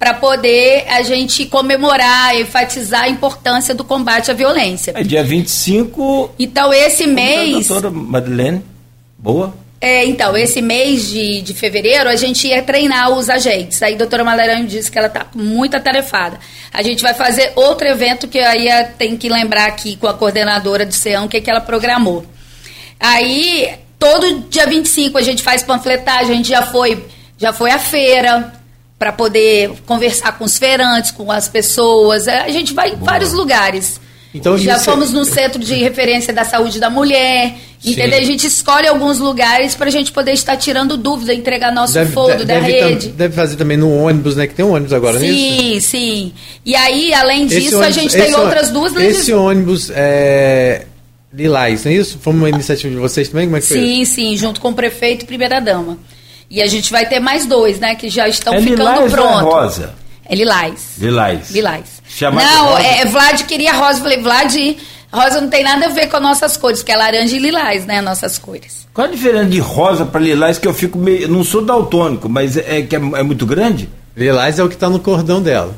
para 0.00 0.14
poder 0.14 0.86
a 0.88 1.02
gente 1.02 1.44
comemorar, 1.44 2.34
enfatizar 2.34 3.02
a 3.02 3.08
importância 3.10 3.74
do 3.74 3.84
combate 3.84 4.30
à 4.30 4.34
violência. 4.34 4.94
É 4.96 5.02
dia 5.02 5.22
25. 5.22 6.30
Então, 6.38 6.72
esse 6.72 7.06
mês. 7.06 7.68
Doutora 7.68 7.90
Madeleine, 7.90 8.64
boa. 9.18 9.54
É, 9.78 10.06
então, 10.06 10.34
esse 10.34 10.62
mês 10.62 11.10
de, 11.10 11.42
de 11.42 11.52
fevereiro, 11.52 12.08
a 12.08 12.16
gente 12.16 12.48
ia 12.48 12.62
treinar 12.62 13.10
os 13.10 13.28
agentes. 13.28 13.82
Aí 13.82 13.94
a 13.94 13.98
doutora 13.98 14.24
Madeleine 14.24 14.66
disse 14.66 14.90
que 14.90 14.96
ela 14.96 15.08
está 15.08 15.26
muito 15.34 15.76
atarefada. 15.76 16.40
A 16.72 16.82
gente 16.82 17.02
vai 17.02 17.12
fazer 17.12 17.52
outro 17.54 17.86
evento 17.86 18.26
que 18.26 18.38
aí 18.38 18.68
tem 18.96 19.18
que 19.18 19.28
lembrar 19.28 19.66
aqui 19.66 19.96
com 19.96 20.06
a 20.06 20.14
coordenadora 20.14 20.86
do 20.86 20.94
CEAM 20.94 21.24
o 21.24 21.28
que, 21.28 21.42
que 21.42 21.50
ela 21.50 21.60
programou. 21.60 22.24
Aí, 22.98 23.70
todo 23.98 24.48
dia 24.48 24.66
25 24.66 25.18
a 25.18 25.22
gente 25.22 25.42
faz 25.42 25.62
panfletagem, 25.62 26.32
a 26.32 26.36
gente 26.36 26.48
já 26.48 26.62
foi, 26.62 27.04
já 27.36 27.52
foi 27.52 27.70
à 27.70 27.78
feira, 27.78 28.59
para 29.00 29.12
poder 29.12 29.70
conversar 29.86 30.36
com 30.36 30.44
os 30.44 30.58
feirantes, 30.58 31.10
com 31.10 31.32
as 31.32 31.48
pessoas. 31.48 32.26
É, 32.28 32.40
A 32.40 32.50
gente 32.50 32.74
vai 32.74 32.90
em 32.90 32.96
vários 32.96 33.32
lugares. 33.32 33.98
Então, 34.34 34.58
Já 34.58 34.76
isso- 34.76 34.84
fomos 34.84 35.10
no 35.10 35.24
centro 35.24 35.58
de 35.58 35.74
referência 35.74 36.34
da 36.34 36.44
saúde 36.44 36.78
da 36.78 36.90
mulher, 36.90 37.54
Sim. 37.80 37.92
entendeu? 37.92 38.18
A 38.18 38.22
gente 38.22 38.46
escolhe 38.46 38.86
alguns 38.86 39.18
lugares 39.18 39.74
para 39.74 39.86
a 39.86 39.90
gente 39.90 40.12
poder 40.12 40.32
estar 40.32 40.54
tirando 40.58 40.98
dúvida, 40.98 41.32
entregar 41.32 41.72
nosso 41.72 41.94
Deve, 41.94 42.12
foldo 42.12 42.36
de- 42.36 42.44
da 42.44 42.54
deve, 42.60 42.72
rede. 42.72 43.08
tam- 43.08 43.16
deve 43.16 43.34
fazer 43.34 43.56
também 43.56 43.78
no 43.78 43.90
ônibus, 43.90 44.36
né? 44.36 44.46
Que 44.46 44.54
tem 44.54 44.64
um 44.66 44.72
ônibus 44.74 44.92
agora, 44.92 45.16
é? 45.16 45.20
Sim, 45.20 45.80
sim. 45.80 46.32
E 46.64 46.76
aí, 46.76 47.14
além 47.14 47.46
disso, 47.46 47.76
a 47.76 47.78
ônibus- 47.78 47.94
gente 47.96 48.12
tem 48.14 48.34
outras 48.34 48.68
duas 48.70 48.94
Esse 48.96 49.32
ônibus 49.32 49.90
é. 49.94 50.84
Lilás, 51.32 51.84
não 51.86 51.92
é 51.92 51.94
isso? 51.94 52.18
Foi 52.20 52.32
uma 52.34 52.48
iniciativa 52.50 52.92
de 52.92 53.00
vocês 53.00 53.28
também? 53.30 53.46
Como 53.46 53.56
é 53.56 53.60
que 53.60 53.66
foi? 53.66 53.78
Sim, 53.78 54.04
sim, 54.04 54.36
junto 54.36 54.60
com 54.60 54.68
o 54.68 54.74
prefeito 54.74 55.22
e 55.22 55.26
primeira-dama. 55.26 55.96
E 56.50 56.60
a 56.60 56.66
gente 56.66 56.90
vai 56.90 57.06
ter 57.06 57.20
mais 57.20 57.46
dois, 57.46 57.78
né? 57.78 57.94
Que 57.94 58.08
já 58.10 58.26
estão 58.28 58.52
é 58.54 58.60
ficando 58.60 58.88
é 59.04 59.08
prontos. 59.08 59.40
rosa? 59.42 59.94
É 60.24 60.34
Lilás. 60.34 60.96
Lilás. 60.98 61.50
Lilás. 61.50 62.02
Chamar 62.08 62.42
de 62.44 62.52
não, 62.54 62.66
rosa? 62.70 62.82
é, 62.82 63.04
Vlad 63.04 63.42
queria 63.44 63.72
rosa. 63.72 63.98
Eu 63.98 64.02
falei, 64.02 64.20
Vlad, 64.20 64.56
rosa 65.12 65.40
não 65.40 65.48
tem 65.48 65.62
nada 65.62 65.86
a 65.86 65.88
ver 65.90 66.08
com 66.08 66.16
as 66.16 66.22
nossas 66.22 66.56
cores, 66.56 66.82
que 66.82 66.90
é 66.90 66.96
laranja 66.96 67.36
e 67.36 67.38
lilás, 67.38 67.86
né? 67.86 68.00
Nossas 68.00 68.36
cores. 68.36 68.86
Qual 68.92 69.06
a 69.06 69.10
diferença 69.10 69.46
de 69.46 69.60
rosa 69.60 70.04
para 70.04 70.20
lilás 70.20 70.58
que 70.58 70.66
eu 70.66 70.74
fico 70.74 70.98
meio. 70.98 71.28
Não 71.28 71.44
sou 71.44 71.64
daltônico, 71.64 72.28
mas 72.28 72.56
é, 72.56 72.78
é 72.78 72.82
que 72.82 72.96
é, 72.96 72.98
é 72.98 73.22
muito 73.22 73.46
grande? 73.46 73.88
Lilás 74.16 74.58
é 74.58 74.64
o 74.64 74.68
que 74.68 74.76
tá 74.76 74.88
no 74.90 74.98
cordão 74.98 75.40
dela. 75.40 75.74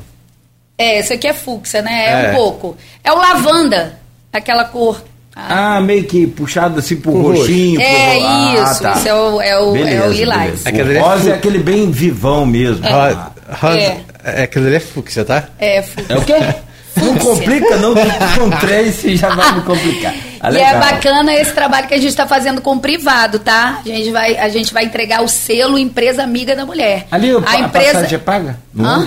É, 0.77 0.99
esse 0.99 1.13
aqui 1.13 1.27
é 1.27 1.33
fúcsia, 1.33 1.81
né? 1.83 2.05
É, 2.05 2.25
É. 2.25 2.31
um 2.31 2.35
pouco. 2.35 2.75
É 3.03 3.11
o 3.11 3.15
lavanda, 3.17 3.99
aquela 4.31 4.65
cor. 4.65 5.03
Ah, 5.35 5.77
Ah, 5.77 5.81
meio 5.81 6.03
que 6.03 6.27
puxado 6.27 6.77
assim 6.79 6.95
pro 6.95 7.11
Pro 7.11 7.21
roxo. 7.21 7.41
roxinho. 7.41 7.79
pro 7.79 7.89
É 7.89 8.19
ro- 8.19 8.25
ah, 8.27 8.63
isso, 8.71 8.81
tá. 8.83 8.93
isso 8.93 9.07
é 9.07 9.13
o, 9.15 9.41
é 9.41 9.59
o, 9.59 9.69
é 9.75 9.79
Beleza, 9.79 10.05
o 10.07 10.11
lilás. 10.13 10.43
beleza. 10.43 10.69
Aquele 10.69 10.83
O 10.83 10.85
ali 10.89 10.97
é 10.97 11.01
rosa 11.01 11.23
fu- 11.23 11.29
é 11.29 11.33
aquele 11.33 11.57
bem 11.59 11.91
vivão 11.91 12.45
mesmo. 12.45 12.85
Ro- 12.85 13.31
rosa, 13.61 13.79
É. 13.79 13.97
é. 14.23 14.49
Ali 14.55 14.75
é 14.75 14.79
fúcsia, 14.79 15.25
tá? 15.25 15.45
É, 15.59 15.81
fúcsia. 15.81 16.13
É 16.13 16.17
o 16.17 16.21
quê? 16.23 16.55
Não 16.95 17.15
complica, 17.17 17.77
não, 17.77 17.93
que 17.95 18.01
com 18.39 18.49
três 18.51 19.01
já 19.19 19.29
vai 19.29 19.51
me 19.53 19.61
complicar. 19.61 20.13
Ah, 20.39 20.51
e 20.51 20.57
é 20.57 20.77
bacana 20.77 21.33
esse 21.33 21.53
trabalho 21.53 21.87
que 21.87 21.93
a 21.93 21.97
gente 21.97 22.09
está 22.09 22.27
fazendo 22.27 22.59
com 22.59 22.73
o 22.75 22.79
privado, 22.79 23.39
tá? 23.39 23.79
A 23.85 23.87
gente, 23.87 24.11
vai, 24.11 24.37
a 24.37 24.49
gente 24.49 24.73
vai 24.73 24.83
entregar 24.83 25.23
o 25.23 25.27
selo 25.29 25.77
Empresa 25.77 26.21
Amiga 26.23 26.53
da 26.53 26.65
Mulher. 26.65 27.07
Ali 27.09 27.33
o- 27.33 27.41
a, 27.45 27.49
a 27.49 27.59
empresa. 27.61 27.93
passagem 27.93 28.15
é 28.15 28.19
paga? 28.19 28.57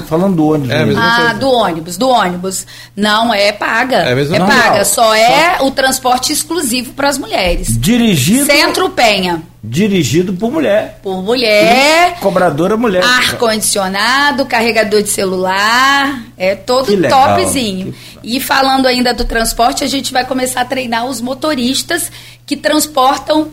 Falando 0.09 0.37
do 0.37 0.47
ônibus. 0.49 0.71
É, 0.71 0.79
mesmo. 0.85 1.01
mesmo. 1.01 1.03
Ah, 1.03 1.17
coisa. 1.21 1.35
do 1.35 1.51
ônibus, 1.51 1.97
do 1.99 2.09
ônibus. 2.09 2.67
Não, 2.97 3.35
é 3.35 3.53
paga. 3.53 3.97
É 3.99 4.15
mesmo? 4.15 4.35
É 4.35 4.39
paga. 4.41 4.85
Só 4.85 5.15
é 5.15 5.59
o 5.61 5.71
transporte 5.71 6.33
exclusivo 6.33 6.95
para 6.95 7.09
as 7.11 7.19
mulheres. 7.19 7.69
Dirigido, 7.79 8.47
Centro 8.47 8.89
Penha. 8.91 9.43
Dirigido 9.69 10.33
por 10.35 10.51
mulher. 10.51 11.01
Por 11.03 11.23
mulher. 11.23 12.17
Cobradora 12.21 12.77
mulher. 12.77 13.03
Ar-condicionado, 13.03 14.47
carregador 14.47 15.03
de 15.03 15.09
celular, 15.09 16.23
é 16.37 16.55
todo 16.55 16.87
Que 16.87 16.97
legal. 16.97 17.37
topzinho. 17.39 17.95
E 18.23 18.39
falando 18.41 18.87
ainda 18.87 19.13
do 19.13 19.25
transporte, 19.25 19.83
a 19.83 19.87
gente 19.87 20.13
vai 20.13 20.25
começar 20.25 20.61
a 20.61 20.65
treinar 20.65 21.07
os 21.07 21.21
motoristas 21.21 22.11
que 22.47 22.57
transportam 22.57 23.49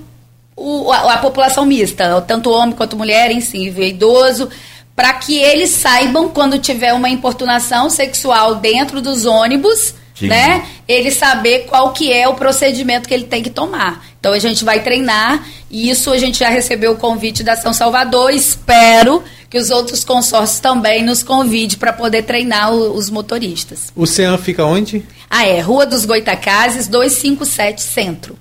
o- 0.56 0.92
a, 0.92 1.14
a 1.14 1.18
população 1.18 1.66
mista, 1.66 2.22
tanto 2.28 2.52
homem 2.52 2.76
quanto 2.76 2.96
mulher, 2.96 3.32
sensível 3.32 3.84
e 3.84 3.90
idoso, 3.90 4.50
para 4.96 5.14
que 5.14 5.38
eles 5.38 5.72
saibam 5.72 6.30
quando 6.30 6.60
tiver 6.60 6.94
uma 6.94 7.10
importunação 7.10 7.90
sexual 7.90 8.56
dentro 8.56 9.02
dos 9.02 9.26
ônibus, 9.26 9.96
Sim. 10.14 10.28
né? 10.28 10.66
Ele 10.88 11.10
saber 11.10 11.66
qual 11.66 11.92
que 11.94 12.12
é 12.14 12.28
o 12.28 12.36
procedimento 12.36 13.08
que 13.08 13.14
ele 13.14 13.24
tem 13.26 13.42
que 13.42 13.50
tomar. 13.50 14.06
Então 14.20 14.32
a 14.34 14.40
gente 14.40 14.64
vai 14.64 14.82
treinar 14.84 15.44
e 15.70 15.90
isso 15.90 16.12
a 16.12 16.18
gente 16.18 16.40
já 16.40 16.50
recebeu 16.50 16.92
o 16.92 16.96
convite 16.96 17.44
da 17.44 17.56
São 17.56 17.74
Salvador. 17.74 18.32
Espero 18.32 19.24
que 19.50 19.58
os 19.58 19.70
outros 19.72 20.04
consórcios 20.04 20.60
também 20.60 21.04
nos 21.04 21.24
convidem 21.24 21.78
para 21.78 21.92
poder 21.92 22.24
treinar 22.24 22.72
o- 22.74 22.96
os 22.96 23.10
motoristas. 23.10 23.92
O 23.96 24.06
CEAM 24.06 24.38
fica 24.38 24.64
onde? 24.64 25.04
Ah, 25.30 25.46
é, 25.48 25.60
Rua 25.60 25.86
dos 25.86 26.06
Goitacazes, 26.06 26.88
257 26.88 27.82
Centro. 27.82 28.38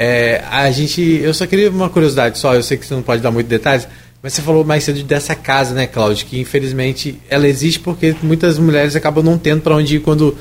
É, 0.00 0.44
a 0.48 0.70
gente. 0.70 1.00
Eu 1.00 1.34
só 1.34 1.44
queria 1.46 1.68
uma 1.70 1.88
curiosidade 1.90 2.38
só, 2.38 2.54
eu 2.54 2.62
sei 2.62 2.76
que 2.78 2.86
você 2.86 2.94
não 2.94 3.02
pode 3.02 3.20
dar 3.20 3.32
muitos 3.32 3.50
detalhes, 3.50 3.88
mas 4.22 4.32
você 4.32 4.42
falou 4.42 4.64
mais 4.64 4.84
cedo 4.84 5.02
dessa 5.04 5.34
casa, 5.34 5.74
né, 5.74 5.86
Cláudio? 5.86 6.26
Que 6.26 6.40
infelizmente 6.40 7.20
ela 7.28 7.46
existe 7.46 7.78
porque 7.78 8.16
muitas 8.22 8.58
mulheres 8.58 8.96
acabam 8.96 9.24
não 9.24 9.38
tendo 9.38 9.62
para 9.62 9.76
onde 9.76 9.96
ir 9.96 10.00
quando. 10.00 10.36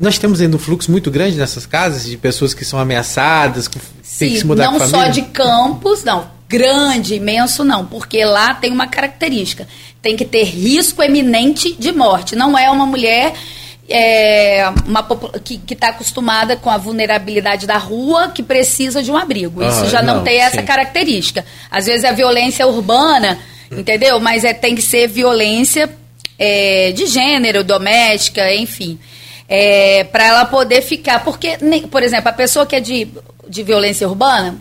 Nós 0.00 0.16
temos 0.16 0.40
ainda 0.40 0.56
um 0.56 0.58
fluxo 0.58 0.90
muito 0.90 1.10
grande 1.10 1.36
nessas 1.36 1.66
casas 1.66 2.06
de 2.06 2.16
pessoas 2.16 2.54
que 2.54 2.64
são 2.64 2.78
ameaçadas, 2.78 3.68
que 3.68 3.78
tem 3.78 4.30
que 4.30 4.34
Sim, 4.34 4.40
se 4.40 4.46
mudar 4.46 4.70
não 4.70 4.76
a 4.76 4.88
só 4.88 5.08
de 5.08 5.22
campos, 5.22 6.04
não. 6.04 6.30
Grande, 6.48 7.16
imenso, 7.16 7.64
não. 7.64 7.84
Porque 7.84 8.24
lá 8.24 8.54
tem 8.54 8.72
uma 8.72 8.86
característica. 8.86 9.68
Tem 10.00 10.16
que 10.16 10.24
ter 10.24 10.44
risco 10.44 11.02
eminente 11.02 11.74
de 11.78 11.92
morte. 11.92 12.34
Não 12.34 12.56
é 12.56 12.70
uma 12.70 12.86
mulher 12.86 13.34
é, 13.88 14.64
uma, 14.86 15.02
que 15.42 15.60
está 15.72 15.88
acostumada 15.88 16.56
com 16.56 16.68
a 16.68 16.76
vulnerabilidade 16.76 17.66
da 17.66 17.78
rua 17.78 18.28
que 18.28 18.42
precisa 18.42 19.02
de 19.02 19.10
um 19.10 19.16
abrigo. 19.16 19.62
Isso 19.62 19.84
Ah, 19.84 19.86
já 19.86 20.02
não, 20.02 20.16
não, 20.16 20.24
tem 20.24 20.40
essa 20.40 20.60
sim. 20.60 20.66
característica. 20.66 21.44
Às 21.70 21.86
vezes 21.86 22.04
é 22.04 22.12
violência 22.12 22.66
urbana, 22.66 23.38
entendeu? 23.70 24.20
Mas 24.20 24.44
é, 24.44 24.52
tem 24.52 24.74
que 24.74 24.82
ser 24.82 25.08
violência 25.08 25.88
é, 26.38 26.92
de 26.92 27.06
gênero, 27.06 27.64
doméstica, 27.64 28.54
enfim. 28.54 28.98
É, 29.48 30.04
para 30.04 30.26
ela 30.26 30.44
poder 30.44 30.82
ficar. 30.82 31.24
Porque, 31.24 31.56
por 31.90 32.02
exemplo, 32.02 32.28
a 32.28 32.32
pessoa 32.32 32.66
que 32.66 32.76
é 32.76 32.80
de, 32.80 33.08
de 33.48 33.62
violência 33.62 34.06
urbana, 34.06 34.56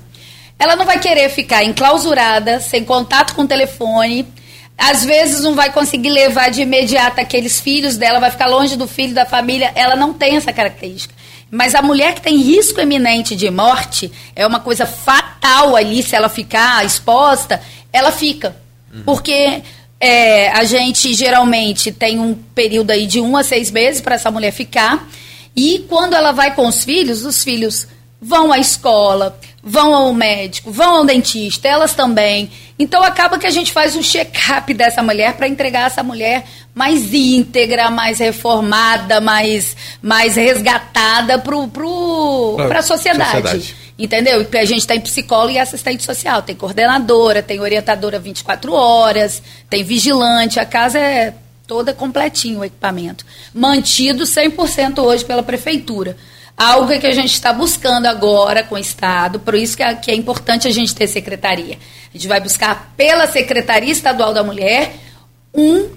ela 0.57 0.77
não 0.77 0.85
vai 0.85 0.99
querer 0.99 1.29
ficar 1.29 1.65
enclausurada, 1.65 2.61
sem 2.61 2.85
contato 2.85 3.35
com 3.35 3.41
o 3.41 3.47
telefone. 3.47 4.25
Às 4.77 5.03
vezes 5.03 5.41
não 5.41 5.55
vai 5.55 5.71
conseguir 5.71 6.09
levar 6.09 6.51
de 6.51 6.61
imediato 6.61 7.19
aqueles 7.19 7.59
filhos 7.59 7.97
dela, 7.97 8.19
vai 8.19 8.29
ficar 8.29 8.47
longe 8.47 8.75
do 8.75 8.87
filho, 8.87 9.13
da 9.13 9.25
família. 9.25 9.71
Ela 9.73 9.95
não 9.95 10.13
tem 10.13 10.35
essa 10.35 10.53
característica. 10.53 11.15
Mas 11.49 11.73
a 11.73 11.81
mulher 11.81 12.13
que 12.13 12.21
tem 12.21 12.37
risco 12.37 12.79
eminente 12.79 13.35
de 13.35 13.49
morte, 13.49 14.11
é 14.35 14.45
uma 14.45 14.59
coisa 14.59 14.85
fatal 14.85 15.75
ali, 15.75 16.03
se 16.03 16.15
ela 16.15 16.29
ficar 16.29 16.85
exposta, 16.85 17.61
ela 17.91 18.11
fica. 18.11 18.55
Porque 19.03 19.61
é, 19.99 20.49
a 20.49 20.63
gente 20.63 21.13
geralmente 21.13 21.91
tem 21.91 22.19
um 22.19 22.35
período 22.35 22.91
aí 22.91 23.05
de 23.05 23.19
um 23.19 23.35
a 23.35 23.43
seis 23.43 23.71
meses 23.71 24.01
para 24.01 24.15
essa 24.15 24.29
mulher 24.29 24.51
ficar. 24.51 25.07
E 25.55 25.85
quando 25.89 26.13
ela 26.13 26.31
vai 26.31 26.53
com 26.53 26.67
os 26.67 26.83
filhos, 26.83 27.23
os 27.23 27.43
filhos 27.43 27.87
vão 28.21 28.51
à 28.51 28.59
escola, 28.59 29.39
vão 29.67 29.93
ao 29.93 30.13
médico, 30.13 30.71
vão 30.71 30.95
ao 30.95 31.05
dentista, 31.05 31.67
elas 31.67 31.93
também. 31.93 32.49
Então 32.79 33.03
acaba 33.03 33.37
que 33.37 33.45
a 33.45 33.51
gente 33.51 33.73
faz 33.73 33.95
um 33.97 34.01
check-up 34.01 34.73
dessa 34.73 35.03
mulher 35.03 35.33
para 35.33 35.47
entregar 35.47 35.87
essa 35.87 36.01
mulher 36.01 36.45
mais 36.73 37.13
íntegra, 37.13 37.91
mais 37.91 38.19
reformada, 38.19 39.19
mais, 39.19 39.75
mais 40.01 40.37
resgatada 40.37 41.37
para 41.37 42.79
a 42.79 42.81
sociedade. 42.81 43.31
sociedade. 43.31 43.75
Entendeu? 43.99 44.47
E 44.49 44.57
a 44.57 44.65
gente 44.65 44.87
tem 44.87 45.01
psicólogo 45.01 45.53
e 45.53 45.59
assistente 45.59 46.03
social, 46.03 46.41
tem 46.41 46.55
coordenadora, 46.55 47.43
tem 47.43 47.59
orientadora 47.59 48.19
24 48.19 48.71
horas, 48.71 49.41
tem 49.69 49.83
vigilante, 49.83 50.59
a 50.59 50.65
casa 50.65 50.99
é 50.99 51.33
toda 51.65 51.93
completinho 51.93 52.59
o 52.59 52.65
equipamento. 52.65 53.25
Mantido 53.53 54.23
100% 54.23 54.99
hoje 54.99 55.25
pela 55.25 55.43
prefeitura. 55.43 56.15
Algo 56.57 56.99
que 56.99 57.05
a 57.05 57.13
gente 57.13 57.33
está 57.33 57.53
buscando 57.53 58.07
agora 58.07 58.63
com 58.63 58.73
o 58.73 58.79
Estado, 58.79 59.39
por 59.39 59.53
isso 59.53 59.77
que 59.77 59.83
é, 59.83 59.93
que 59.93 60.09
é 60.09 60.15
importante 60.15 60.67
a 60.67 60.71
gente 60.71 60.95
ter 60.95 61.05
secretaria. 61.07 61.77
A 62.11 62.17
gente 62.17 62.27
vai 62.27 62.39
buscar 62.39 62.93
pela 62.97 63.27
Secretaria 63.27 63.91
Estadual 63.91 64.33
da 64.33 64.43
Mulher 64.43 64.93
um 65.53 65.87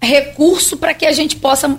recurso 0.00 0.76
para 0.76 0.92
que 0.92 1.06
a 1.06 1.12
gente 1.12 1.36
possa 1.36 1.78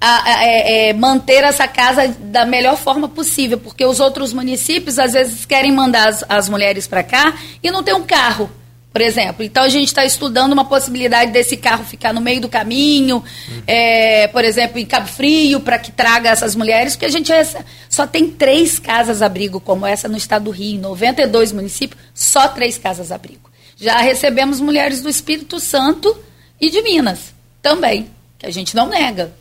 a- 0.00 0.22
a- 0.30 0.44
é, 0.44 0.88
é, 0.88 0.92
manter 0.92 1.42
essa 1.44 1.66
casa 1.66 2.08
da 2.20 2.44
melhor 2.44 2.76
forma 2.76 3.08
possível, 3.08 3.58
porque 3.58 3.84
os 3.84 3.98
outros 3.98 4.32
municípios 4.32 4.98
às 4.98 5.12
vezes 5.14 5.44
querem 5.44 5.72
mandar 5.72 6.08
as, 6.08 6.24
as 6.28 6.48
mulheres 6.48 6.86
para 6.86 7.02
cá 7.02 7.34
e 7.62 7.70
não 7.70 7.82
tem 7.82 7.94
um 7.94 8.02
carro, 8.04 8.48
por 8.92 9.00
exemplo. 9.00 9.42
Então 9.42 9.62
a 9.62 9.68
gente 9.68 9.86
está 9.88 10.04
estudando 10.04 10.52
uma 10.52 10.64
possibilidade 10.64 11.32
desse 11.32 11.56
carro 11.56 11.82
ficar 11.84 12.12
no 12.12 12.20
meio 12.20 12.40
do 12.40 12.48
caminho, 12.48 13.24
é, 13.66 14.26
por 14.28 14.44
exemplo, 14.44 14.78
em 14.78 14.84
Cabo 14.86 15.08
Frio, 15.08 15.60
para 15.60 15.78
que 15.78 15.90
traga 15.90 16.28
essas 16.28 16.54
mulheres, 16.54 16.94
porque 16.94 17.06
a 17.06 17.10
gente 17.10 17.32
rece- 17.32 17.58
só 17.88 18.06
tem 18.06 18.28
três 18.30 18.78
casas-abrigo 18.78 19.58
como 19.60 19.86
essa 19.86 20.08
no 20.08 20.16
estado 20.16 20.44
do 20.44 20.50
Rio, 20.50 20.76
em 20.76 20.78
92 20.78 21.52
municípios, 21.52 22.00
só 22.14 22.48
três 22.48 22.76
casas-abrigo. 22.76 23.50
Já 23.76 23.98
recebemos 23.98 24.60
mulheres 24.60 25.00
do 25.00 25.08
Espírito 25.08 25.58
Santo 25.58 26.14
e 26.60 26.70
de 26.70 26.82
Minas 26.82 27.34
também, 27.60 28.08
que 28.38 28.46
a 28.46 28.50
gente 28.50 28.76
não 28.76 28.88
nega. 28.88 29.32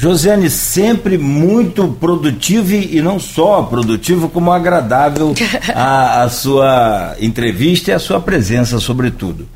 Josiane, 0.00 0.48
sempre 0.48 1.18
muito 1.18 1.88
produtivo 1.98 2.72
e 2.72 3.02
não 3.02 3.18
só 3.18 3.62
produtivo, 3.64 4.28
como 4.28 4.52
agradável 4.52 5.34
a, 5.74 6.22
a 6.22 6.28
sua 6.28 7.16
entrevista 7.20 7.90
e 7.90 7.94
a 7.94 7.98
sua 7.98 8.20
presença, 8.20 8.78
sobretudo. 8.78 9.48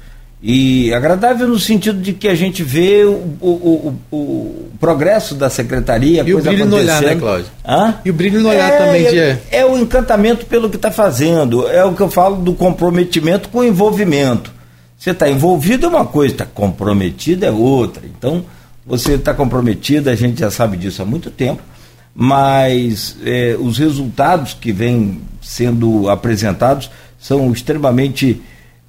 E 0.43 0.93
agradável 0.93 1.47
no 1.47 1.61
sentido 1.61 2.01
de 2.03 2.13
que 2.13 2.27
a 2.27 2.35
gente 2.35 2.65
vê 2.65 3.05
o, 3.05 3.13
o, 3.41 3.95
o, 4.11 4.17
o 4.17 4.69
progresso 4.81 5.37
da 5.37 5.49
secretaria. 5.49 6.25
E 6.27 6.35
o 6.35 6.39
brilho 6.43 6.65
no 6.67 6.77
olhar, 6.77 7.01
né, 7.03 7.09
Cláudio? 7.21 7.47
Hã? 7.65 7.95
E 8.05 8.11
o 8.11 8.13
brilho 8.13 8.41
no 8.41 8.49
olhar 8.49 8.73
também 8.79 9.03
de- 9.11 9.19
É, 9.21 9.39
é 9.53 9.65
o 9.65 9.79
encantamento 9.79 10.45
pelo 10.47 10.69
que 10.69 10.75
está 10.75 10.91
fazendo, 10.91 11.69
é 11.69 11.85
o 11.85 11.93
que 11.95 12.01
eu 12.01 12.11
falo 12.11 12.35
do 12.35 12.53
comprometimento 12.55 13.49
com 13.49 13.59
o 13.61 13.65
envolvimento. 13.65 14.51
Você 14.99 15.11
está 15.11 15.31
envolvido 15.31 15.87
é 15.87 15.89
uma 15.89 16.05
coisa, 16.05 16.35
está 16.35 16.45
comprometido 16.47 17.47
é 17.47 17.51
outra. 17.53 18.03
Então, 18.05 18.45
você 18.85 19.15
está 19.15 19.33
comprometido, 19.33 20.11
a 20.11 20.15
gente 20.15 20.41
já 20.41 20.51
sabe 20.51 20.77
disso 20.77 21.03
há 21.03 21.05
muito 21.05 21.31
tempo, 21.31 21.63
mas 22.15 23.17
é, 23.25 23.57
os 23.59 23.79
resultados 23.79 24.55
que 24.55 24.73
vêm 24.73 25.21
sendo 25.41 26.09
apresentados 26.11 26.91
são 27.19 27.53
extremamente 27.53 28.43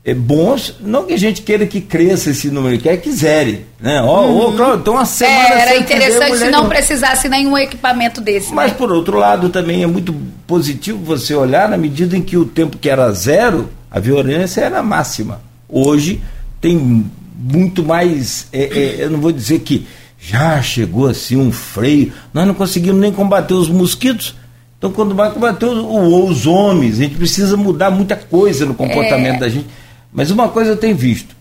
é, 0.04 0.14
bons. 0.14 0.76
Não 0.82 1.06
que 1.06 1.14
a 1.14 1.18
gente 1.18 1.42
queira 1.42 1.66
que 1.66 1.80
cresça 1.80 2.32
esse 2.32 2.50
número, 2.50 2.78
quer 2.80 2.98
que 2.98 3.12
zere. 3.12 3.66
Né? 3.80 4.02
Ó, 4.02 4.26
uhum. 4.26 4.38
oh, 4.38 4.54
Cláudio, 4.54 4.80
então 4.82 4.94
uma 4.96 5.06
semana. 5.06 5.56
É, 5.56 5.62
era 5.62 5.78
interessante 5.78 6.38
se 6.38 6.50
não 6.50 6.68
precisasse 6.68 7.30
nenhum 7.30 7.58
equipamento 7.58 8.20
desse. 8.20 8.54
Mas 8.54 8.72
né? 8.72 8.78
por 8.78 8.92
outro 8.92 9.18
lado, 9.18 9.50
também 9.50 9.84
é 9.84 9.88
muito 9.88 10.14
positivo 10.46 11.00
você 11.04 11.34
olhar 11.34 11.70
na 11.70 11.78
medida 11.78 12.18
em 12.18 12.22
que 12.22 12.36
o 12.36 12.46
tempo 12.46 12.78
que 12.78 12.90
era 12.90 13.12
zero, 13.12 13.70
a 13.90 14.00
violência 14.00 14.62
era 14.62 14.84
máxima. 14.84 15.42
Hoje 15.70 16.22
tem 16.60 17.06
muito 17.44 17.84
mais. 17.84 18.48
É, 18.54 18.64
é, 18.64 19.04
eu 19.04 19.10
não 19.10 19.20
vou 19.20 19.32
dizer 19.32 19.60
que 19.60 19.86
já 20.18 20.62
chegou 20.62 21.08
assim 21.08 21.36
um 21.36 21.52
freio. 21.52 22.14
Nós 22.34 22.48
não 22.48 22.54
conseguimos 22.54 23.02
nem 23.02 23.12
combater 23.12 23.54
os 23.54 23.68
mosquitos. 23.68 24.36
Então, 24.78 24.92
quando 24.92 25.14
vai 25.14 25.32
combater 25.32 25.66
os, 25.66 25.78
os 25.78 26.48
homens, 26.48 26.96
a 26.96 27.04
gente 27.04 27.16
precisa 27.16 27.58
mudar 27.58 27.92
muita 27.92 28.16
coisa 28.16 28.66
no 28.66 28.74
comportamento 28.74 29.36
é. 29.36 29.40
da 29.40 29.50
gente. 29.50 29.68
Mas 30.12 30.32
uma 30.32 30.48
coisa 30.48 30.72
eu 30.72 30.78
tenho 30.78 30.96
visto, 30.96 31.36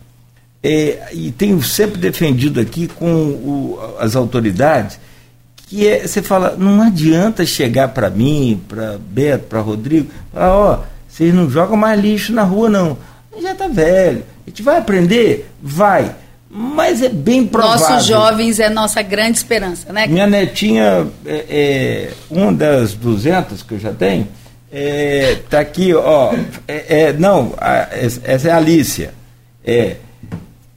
é, 0.63 1.09
e 1.13 1.31
tenho 1.31 1.63
sempre 1.63 2.01
defendido 2.01 2.59
aqui 2.59 2.89
com 2.89 3.07
o, 3.07 3.79
as 3.99 4.17
autoridades, 4.17 4.99
que 5.67 5.87
é, 5.87 6.07
você 6.07 6.23
fala, 6.23 6.57
não 6.57 6.81
adianta 6.81 7.45
chegar 7.45 7.89
para 7.89 8.09
mim, 8.09 8.61
para 8.67 8.99
Beto, 8.99 9.45
para 9.45 9.61
Rodrigo, 9.61 10.11
falar, 10.33 10.57
ó, 10.57 10.81
vocês 11.07 11.35
não 11.35 11.51
jogam 11.51 11.77
mais 11.77 12.01
lixo 12.01 12.33
na 12.33 12.45
rua, 12.45 12.71
não 12.71 12.97
já 13.41 13.53
está 13.53 13.69
velho. 13.69 14.25
A 14.47 14.51
gente 14.51 14.63
vai 14.63 14.79
aprender? 14.79 15.51
Vai. 15.63 16.15
Mas 16.51 17.03
é 17.03 17.09
bem 17.09 17.47
provável. 17.47 17.89
Nossos 17.89 18.07
jovens 18.07 18.61
é 18.61 18.69
nossa 18.69 19.01
grande 19.01 19.39
esperança, 19.39 19.93
né? 19.93 20.07
Minha 20.07 20.27
netinha, 20.27 21.07
é, 21.25 21.47
é, 21.49 22.13
uma 22.31 22.53
das 22.53 22.93
200 22.93 23.63
que 23.63 23.73
eu 23.75 23.79
já 23.79 23.93
tenho, 23.93 24.29
é, 24.71 25.39
tá 25.49 25.61
aqui, 25.61 25.95
ó. 25.95 26.35
É, 26.69 27.05
é 27.05 27.13
não, 27.13 27.55
a, 27.57 27.89
essa 27.93 28.49
é 28.49 28.51
a 28.51 28.57
Alicia. 28.57 29.15
É. 29.65 29.97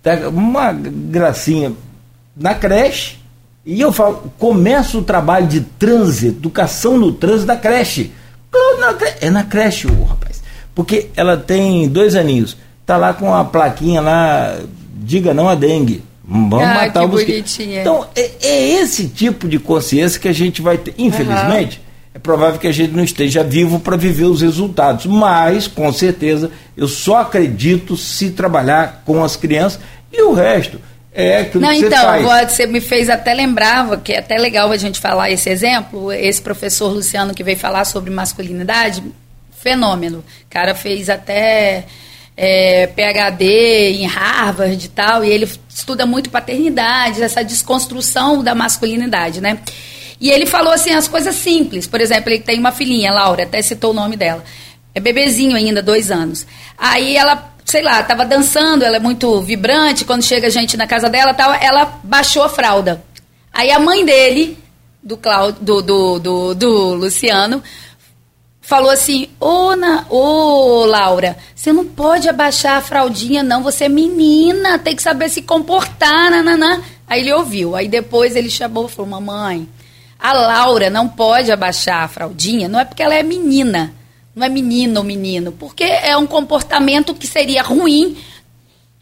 Tá 0.01 0.29
uma 0.29 0.71
gracinha 0.71 1.73
na 2.35 2.53
creche. 2.53 3.17
E 3.65 3.81
eu 3.81 3.91
falo, 3.91 4.31
começa 4.37 4.97
o 4.97 5.03
trabalho 5.03 5.47
de 5.47 5.61
trânsito, 5.61 6.37
educação 6.37 6.97
no 6.97 7.11
trânsito 7.11 7.47
da 7.47 7.55
creche. 7.57 8.11
É 9.19 9.29
na 9.29 9.43
creche, 9.43 9.87
rapaz. 9.87 10.43
Porque 10.73 11.09
ela 11.15 11.35
tem 11.35 11.89
dois 11.89 12.15
aninhos. 12.15 12.55
Tá 12.85 12.97
lá 12.97 13.13
com 13.13 13.33
a 13.33 13.43
plaquinha 13.43 13.99
lá, 14.01 14.57
diga 14.93 15.33
não 15.33 15.49
a 15.49 15.55
dengue. 15.55 16.03
Vamos 16.27 16.63
ah, 16.63 16.73
matar 16.73 17.05
o 17.05 17.07
mosquito. 17.07 17.61
Então, 17.61 18.07
é, 18.15 18.31
é, 18.41 18.81
esse 18.81 19.07
tipo 19.07 19.47
de 19.47 19.59
consciência 19.59 20.19
que 20.19 20.27
a 20.27 20.33
gente 20.33 20.61
vai 20.61 20.77
ter. 20.77 20.93
Infelizmente, 20.97 21.77
uhum. 21.77 22.11
é 22.15 22.19
provável 22.19 22.59
que 22.59 22.67
a 22.67 22.71
gente 22.71 22.93
não 22.93 23.03
esteja 23.03 23.43
vivo 23.43 23.79
para 23.79 23.95
viver 23.95 24.25
os 24.25 24.41
resultados. 24.41 25.05
Mas, 25.05 25.67
com 25.67 25.91
certeza, 25.93 26.51
eu 26.75 26.87
só 26.87 27.21
acredito 27.21 27.95
se 27.95 28.31
trabalhar 28.31 29.03
com 29.05 29.23
as 29.23 29.35
crianças 29.35 29.79
e 30.11 30.21
o 30.23 30.33
resto. 30.33 30.79
É 31.13 31.41
aquilo 31.41 31.63
não, 31.63 31.69
que 31.69 31.77
então, 31.77 31.97
você 31.97 32.23
faz. 32.25 32.51
você 32.51 32.67
me 32.67 32.81
fez 32.81 33.09
até 33.09 33.33
lembrar, 33.33 33.97
que 34.01 34.11
é 34.11 34.19
até 34.19 34.37
legal 34.37 34.69
a 34.69 34.77
gente 34.77 34.99
falar 34.99 35.31
esse 35.31 35.49
exemplo, 35.49 36.11
esse 36.11 36.41
professor 36.41 36.91
Luciano 36.91 37.33
que 37.33 37.41
veio 37.41 37.57
falar 37.57 37.85
sobre 37.85 38.11
masculinidade, 38.11 39.01
fenômeno. 39.57 40.17
O 40.17 40.49
cara 40.49 40.75
fez 40.75 41.09
até 41.09 41.85
é, 42.37 42.87
PhD 42.87 43.93
em 43.93 44.05
Harvard 44.05 44.85
e 44.85 44.89
tal, 44.89 45.23
e 45.23 45.29
ele 45.29 45.49
estuda 45.69 46.05
muito 46.05 46.29
paternidade, 46.29 47.23
essa 47.23 47.43
desconstrução 47.43 48.43
da 48.43 48.53
masculinidade, 48.53 49.39
né? 49.39 49.59
E 50.19 50.29
ele 50.29 50.45
falou 50.45 50.73
assim 50.73 50.91
as 50.91 51.07
coisas 51.07 51.35
simples. 51.35 51.87
Por 51.87 52.01
exemplo, 52.01 52.29
ele 52.29 52.41
tem 52.41 52.59
uma 52.59 52.71
filhinha, 52.71 53.11
Laura, 53.11 53.43
até 53.43 53.61
citou 53.61 53.91
o 53.91 53.93
nome 53.93 54.15
dela. 54.15 54.43
É 54.93 54.99
bebezinho 54.99 55.55
ainda, 55.55 55.81
dois 55.81 56.09
anos. 56.09 56.47
Aí 56.77 57.17
ela, 57.17 57.53
sei 57.65 57.81
lá, 57.81 57.99
estava 57.99 58.25
dançando, 58.25 58.83
ela 58.83 58.97
é 58.97 58.99
muito 58.99 59.41
vibrante, 59.41 60.05
quando 60.05 60.23
chega 60.23 60.49
gente 60.49 60.77
na 60.77 60.87
casa 60.87 61.09
dela 61.09 61.33
tal, 61.33 61.53
ela 61.53 61.99
baixou 62.03 62.43
a 62.43 62.49
fralda. 62.49 63.03
Aí 63.53 63.71
a 63.71 63.79
mãe 63.79 64.05
dele, 64.05 64.57
do, 65.03 65.17
Claudio, 65.17 65.61
do, 65.61 65.81
do, 65.81 66.19
do, 66.19 66.55
do 66.55 66.93
Luciano, 66.95 67.61
falou 68.65 68.89
assim: 68.89 69.29
Ô, 69.39 69.75
Na, 69.75 70.05
ô 70.09 70.85
Laura, 70.85 71.37
você 71.55 71.71
não 71.71 71.85
pode 71.85 72.27
abaixar 72.27 72.77
a 72.77 72.81
fraldinha, 72.81 73.43
não. 73.43 73.63
Você 73.63 73.85
é 73.85 73.89
menina, 73.89 74.77
tem 74.79 74.95
que 74.95 75.01
saber 75.01 75.29
se 75.29 75.41
comportar. 75.41 76.31
Nananã. 76.31 76.81
Aí 77.07 77.21
ele 77.21 77.33
ouviu. 77.33 77.75
Aí 77.75 77.87
depois 77.87 78.35
ele 78.35 78.49
chamou 78.49 78.87
e 78.87 78.89
falou: 78.89 79.09
Mamãe, 79.09 79.67
a 80.19 80.33
Laura 80.33 80.89
não 80.89 81.07
pode 81.07 81.51
abaixar 81.51 82.03
a 82.03 82.07
fraldinha, 82.07 82.67
não 82.67 82.79
é 82.79 82.85
porque 82.85 83.03
ela 83.03 83.15
é 83.15 83.23
menina. 83.23 83.93
Não 84.35 84.45
é 84.45 84.49
menino 84.49 84.99
ou 84.99 85.05
menino, 85.05 85.53
porque 85.53 85.85
é 85.85 86.17
um 86.17 86.27
comportamento 86.27 87.13
que 87.13 87.25
seria 87.25 87.63
ruim 87.63 88.17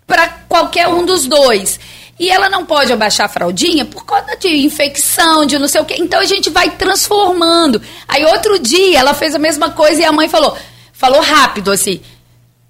para 0.06 0.30
qualquer 0.48 0.88
um 0.88 1.04
dos 1.04 1.26
dois. 1.26 1.80
E 2.20 2.30
ela 2.30 2.48
não 2.48 2.66
pode 2.66 2.94
abaixar 2.94 3.26
a 3.26 3.30
fraldinha 3.30 3.86
por 3.86 4.06
causa 4.06 4.36
de 4.38 4.48
infecção, 4.64 5.46
de 5.46 5.58
não 5.58 5.68
sei 5.68 5.82
o 5.82 5.86
quê. 5.86 5.96
Então 5.98 6.20
a 6.20 6.26
gente 6.26 6.50
vai 6.50 6.70
transformando. 6.70 7.82
Aí 8.08 8.24
outro 8.26 8.60
dia 8.60 9.00
ela 9.00 9.14
fez 9.14 9.34
a 9.34 9.40
mesma 9.40 9.72
coisa 9.72 10.02
e 10.02 10.06
a 10.06 10.12
mãe 10.12 10.30
falou, 10.30 10.56
falou 10.94 11.22
rápido 11.22 11.72
assim. 11.72 12.02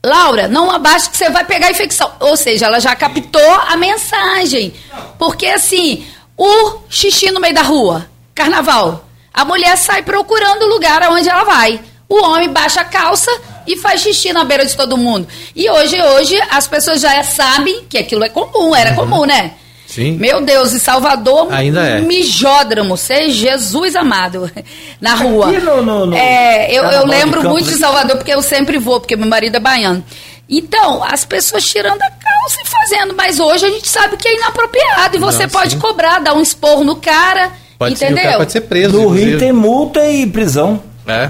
Laura, 0.06 0.48
não 0.48 0.70
abaixe 0.70 1.10
que 1.10 1.18
você 1.18 1.30
vai 1.30 1.46
pegar 1.46 1.72
infecção. 1.72 2.12
Ou 2.20 2.36
seja, 2.36 2.66
ela 2.66 2.80
já 2.80 2.96
captou 2.96 3.54
a 3.68 3.76
mensagem. 3.78 4.74
Porque 5.18 5.48
assim, 5.48 6.06
o 6.38 6.80
xixi 6.90 7.32
no 7.32 7.40
meio 7.40 7.54
da 7.54 7.62
rua, 7.62 8.10
carnaval, 8.34 9.06
a 9.34 9.46
mulher 9.46 9.78
sai 9.78 10.04
procurando 10.04 10.64
o 10.64 10.70
lugar 10.70 11.02
aonde 11.04 11.30
ela 11.30 11.44
vai. 11.44 11.82
O 12.08 12.22
homem 12.24 12.50
baixa 12.50 12.82
a 12.82 12.86
calça 12.86 13.32
e 13.68 13.78
faz 13.78 14.02
xixi 14.02 14.34
na 14.34 14.44
beira 14.44 14.66
de 14.66 14.76
todo 14.76 14.98
mundo. 14.98 15.28
E 15.56 15.70
hoje, 15.70 16.02
hoje, 16.02 16.40
as 16.50 16.68
pessoas 16.68 17.02
já 17.02 17.24
sabem 17.24 17.84
que 17.90 17.98
aquilo 17.98 18.24
é 18.24 18.30
comum, 18.30 18.76
era 18.76 18.92
uhum. 18.92 18.96
comum, 18.96 19.26
né? 19.26 19.52
Sim. 19.94 20.14
Meu 20.14 20.42
Deus, 20.42 20.74
em 20.74 20.80
Salvador, 20.80 21.54
ainda 21.54 21.82
é. 21.86 22.02
mijódromo, 22.02 22.98
ser 22.98 23.30
Jesus 23.30 23.96
amado, 23.96 24.50
na 25.00 25.14
rua. 25.14 25.50
Aqui 25.50 25.60
no, 25.60 25.84
no, 25.84 26.08
no 26.08 26.16
é, 26.16 26.72
eu, 26.72 26.84
eu 26.86 27.06
lembro 27.06 27.48
muito 27.48 27.70
de 27.70 27.78
Salvador, 27.78 28.18
porque 28.18 28.34
eu 28.34 28.42
sempre 28.42 28.80
vou, 28.80 29.00
porque 29.00 29.16
meu 29.16 29.28
marido 29.28 29.58
é 29.58 29.60
baiano. 29.60 30.04
Então, 30.50 31.04
as 31.04 31.24
pessoas 31.24 31.64
tirando 31.64 32.02
a 32.02 32.10
calça 32.10 32.62
e 32.64 32.68
fazendo, 32.68 33.14
mas 33.16 33.40
hoje 33.40 33.66
a 33.66 33.70
gente 33.70 33.88
sabe 33.88 34.18
que 34.18 34.28
é 34.28 34.36
inapropriado 34.36 35.16
e 35.16 35.20
você 35.20 35.44
Não, 35.44 35.50
pode 35.50 35.72
sim. 35.72 35.80
cobrar, 35.80 36.20
dar 36.20 36.34
um 36.34 36.42
esporro 36.42 36.84
no 36.84 36.96
cara, 36.96 37.52
pode 37.78 37.94
entendeu? 37.94 38.18
Ser, 38.18 38.24
cara 38.24 38.38
pode 38.38 38.52
ser 38.52 38.62
preso. 38.62 39.00
No 39.00 39.10
Rio 39.10 39.38
tem 39.38 39.52
multa 39.52 40.08
e 40.08 40.26
prisão. 40.26 40.82
É. 41.08 41.30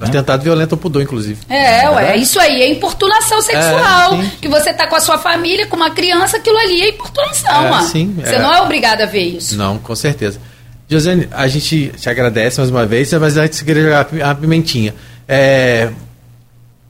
Atentado 0.00 0.42
violento 0.42 0.72
ao 0.72 0.78
pudor, 0.78 1.02
inclusive. 1.02 1.40
É, 1.48 1.88
ué, 1.88 2.12
é 2.12 2.16
isso 2.16 2.40
aí, 2.40 2.62
é 2.62 2.68
importunação 2.68 3.40
sexual. 3.40 4.14
É, 4.14 4.30
que 4.40 4.48
você 4.48 4.72
tá 4.72 4.88
com 4.88 4.96
a 4.96 5.00
sua 5.00 5.18
família, 5.18 5.66
com 5.66 5.76
uma 5.76 5.90
criança, 5.90 6.36
aquilo 6.36 6.58
ali 6.58 6.82
é 6.82 6.88
importunação, 6.88 7.78
é, 7.78 7.82
sim, 7.82 8.14
Você 8.18 8.34
é. 8.34 8.38
não 8.40 8.52
é 8.52 8.60
obrigado 8.60 9.02
a 9.02 9.06
ver 9.06 9.22
isso. 9.22 9.56
Não, 9.56 9.78
com 9.78 9.94
certeza. 9.94 10.40
Josiane, 10.88 11.28
a 11.30 11.46
gente 11.46 11.92
te 11.96 12.10
agradece 12.10 12.58
mais 12.58 12.70
uma 12.70 12.84
vez, 12.84 13.12
mas 13.14 13.36
antes 13.36 13.62
queria 13.62 13.84
jogar 13.84 14.08
a 14.22 14.34
pimentinha. 14.34 14.94
É, 15.28 15.90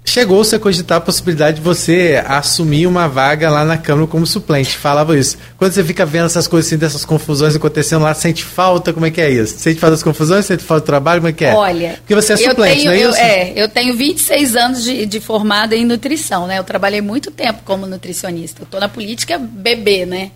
Chegou-se 0.07 0.55
a 0.55 0.59
cogitar 0.59 0.99
a 0.99 1.01
possibilidade 1.01 1.57
de 1.57 1.63
você 1.63 2.23
assumir 2.27 2.87
uma 2.87 3.09
vaga 3.09 3.51
lá 3.51 3.65
na 3.65 3.79
Câmara 3.79 4.07
como 4.07 4.27
suplente. 4.27 4.77
Falava 4.77 5.19
isso. 5.19 5.39
Quando 5.57 5.73
você 5.73 5.83
fica 5.83 6.05
vendo 6.05 6.27
essas 6.27 6.47
coisas 6.47 6.71
assim, 6.71 6.79
dessas 6.79 7.07
confusões 7.07 7.57
acontecendo 7.57 8.03
lá, 8.03 8.13
sente 8.13 8.45
falta? 8.45 8.93
Como 8.93 9.07
é 9.07 9.11
que 9.11 9.21
é 9.21 9.31
isso? 9.31 9.59
Sente 9.59 9.81
falta 9.81 9.93
das 9.93 10.03
confusões? 10.03 10.45
Sente 10.45 10.63
falta 10.63 10.83
do 10.83 10.87
trabalho? 10.87 11.23
Como 11.23 11.31
é 11.31 11.33
que 11.33 11.47
é? 11.47 11.55
Olha. 11.55 11.95
Porque 12.01 12.15
você 12.15 12.35
é 12.35 12.37
suplente, 12.37 12.77
tenho, 12.77 12.85
não 12.85 12.93
é 12.93 13.03
eu, 13.03 13.11
isso? 13.11 13.19
É, 13.19 13.53
eu 13.57 13.69
tenho 13.69 13.97
26 13.97 14.57
anos 14.57 14.85
de, 14.85 15.07
de 15.07 15.21
formada 15.21 15.75
em 15.75 15.87
nutrição, 15.87 16.47
né? 16.47 16.59
Eu 16.59 16.65
trabalhei 16.65 17.01
muito 17.01 17.31
tempo 17.31 17.63
como 17.65 17.87
nutricionista. 17.87 18.63
Eu 18.63 18.67
tô 18.67 18.79
na 18.79 18.91
política 18.91 19.39
bebê, 19.39 20.05
né? 20.05 20.33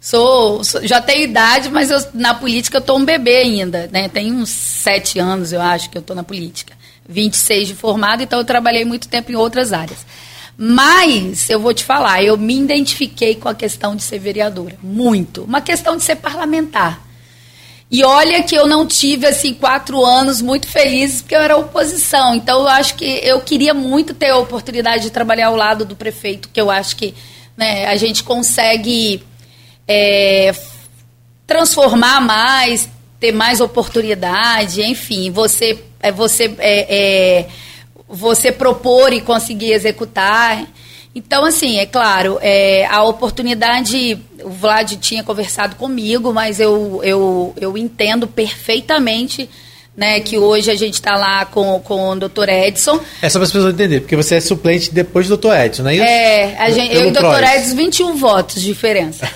Sou, 0.00 0.64
sou, 0.64 0.84
já 0.84 1.00
tenho 1.00 1.22
idade, 1.22 1.70
mas 1.70 1.92
eu, 1.92 2.04
na 2.12 2.34
política 2.34 2.78
eu 2.78 2.82
tô 2.82 2.96
um 2.96 3.04
bebê 3.04 3.36
ainda, 3.36 3.88
né? 3.92 4.08
Tem 4.08 4.32
uns 4.32 4.50
sete 4.50 5.20
anos, 5.20 5.52
eu 5.52 5.60
acho, 5.62 5.88
que 5.88 5.96
eu 5.96 6.02
tô 6.02 6.12
na 6.12 6.24
política. 6.24 6.81
26 7.08 7.68
de 7.68 7.74
formado, 7.74 8.22
então 8.22 8.38
eu 8.38 8.44
trabalhei 8.44 8.84
muito 8.84 9.08
tempo 9.08 9.32
em 9.32 9.36
outras 9.36 9.72
áreas. 9.72 10.04
Mas 10.56 11.48
eu 11.48 11.58
vou 11.58 11.72
te 11.72 11.84
falar, 11.84 12.22
eu 12.22 12.36
me 12.36 12.58
identifiquei 12.58 13.34
com 13.34 13.48
a 13.48 13.54
questão 13.54 13.96
de 13.96 14.02
ser 14.02 14.18
vereadora, 14.18 14.76
muito. 14.82 15.44
Uma 15.44 15.60
questão 15.60 15.96
de 15.96 16.02
ser 16.02 16.16
parlamentar. 16.16 17.00
E 17.90 18.04
olha 18.04 18.42
que 18.42 18.54
eu 18.54 18.66
não 18.66 18.86
tive 18.86 19.26
assim 19.26 19.52
quatro 19.52 20.02
anos 20.02 20.40
muito 20.40 20.66
felizes 20.66 21.20
porque 21.20 21.34
eu 21.34 21.42
era 21.42 21.58
oposição. 21.58 22.34
Então 22.34 22.60
eu 22.60 22.68
acho 22.68 22.94
que 22.94 23.04
eu 23.04 23.40
queria 23.40 23.74
muito 23.74 24.14
ter 24.14 24.30
a 24.30 24.38
oportunidade 24.38 25.02
de 25.02 25.10
trabalhar 25.10 25.48
ao 25.48 25.56
lado 25.56 25.84
do 25.84 25.94
prefeito, 25.94 26.48
que 26.50 26.58
eu 26.58 26.70
acho 26.70 26.96
que 26.96 27.14
né, 27.54 27.86
a 27.86 27.96
gente 27.96 28.24
consegue 28.24 29.22
é, 29.86 30.54
transformar 31.46 32.20
mais, 32.22 32.88
ter 33.22 33.30
mais 33.30 33.60
oportunidade, 33.60 34.82
enfim, 34.82 35.30
você 35.30 35.78
é 36.00 36.10
você, 36.10 36.52
é, 36.58 36.96
é, 37.38 37.48
você 38.08 38.50
propor 38.50 39.12
e 39.12 39.20
conseguir 39.20 39.70
executar. 39.70 40.66
Então, 41.14 41.44
assim, 41.44 41.78
é 41.78 41.86
claro, 41.86 42.40
é, 42.42 42.84
a 42.86 43.04
oportunidade, 43.04 44.18
o 44.42 44.50
Vlad 44.50 44.96
tinha 44.96 45.22
conversado 45.22 45.76
comigo, 45.76 46.32
mas 46.32 46.58
eu, 46.58 47.00
eu, 47.04 47.54
eu 47.60 47.78
entendo 47.78 48.26
perfeitamente 48.26 49.48
né, 49.94 50.20
que 50.20 50.38
hoje 50.38 50.70
a 50.70 50.74
gente 50.74 50.94
está 50.94 51.16
lá 51.16 51.44
com, 51.44 51.78
com 51.80 52.10
o 52.10 52.16
Dr. 52.16 52.48
Edson. 52.48 52.98
É 53.20 53.28
só 53.28 53.38
para 53.38 53.44
as 53.44 53.52
pessoas 53.52 53.74
entenderem, 53.74 54.00
porque 54.00 54.16
você 54.16 54.36
é 54.36 54.40
suplente 54.40 54.90
depois 54.90 55.28
do 55.28 55.36
Dr. 55.36 55.52
Edson, 55.52 55.82
não 55.82 55.90
é 55.90 55.94
isso? 55.96 56.04
É, 56.04 56.56
a 56.58 56.70
gente, 56.70 56.94
eu 56.94 57.04
e 57.04 57.06
o 57.08 57.12
Dr. 57.12 57.44
Edson, 57.56 57.76
21 57.76 58.16
votos 58.16 58.62
de 58.62 58.66
diferença. 58.66 59.28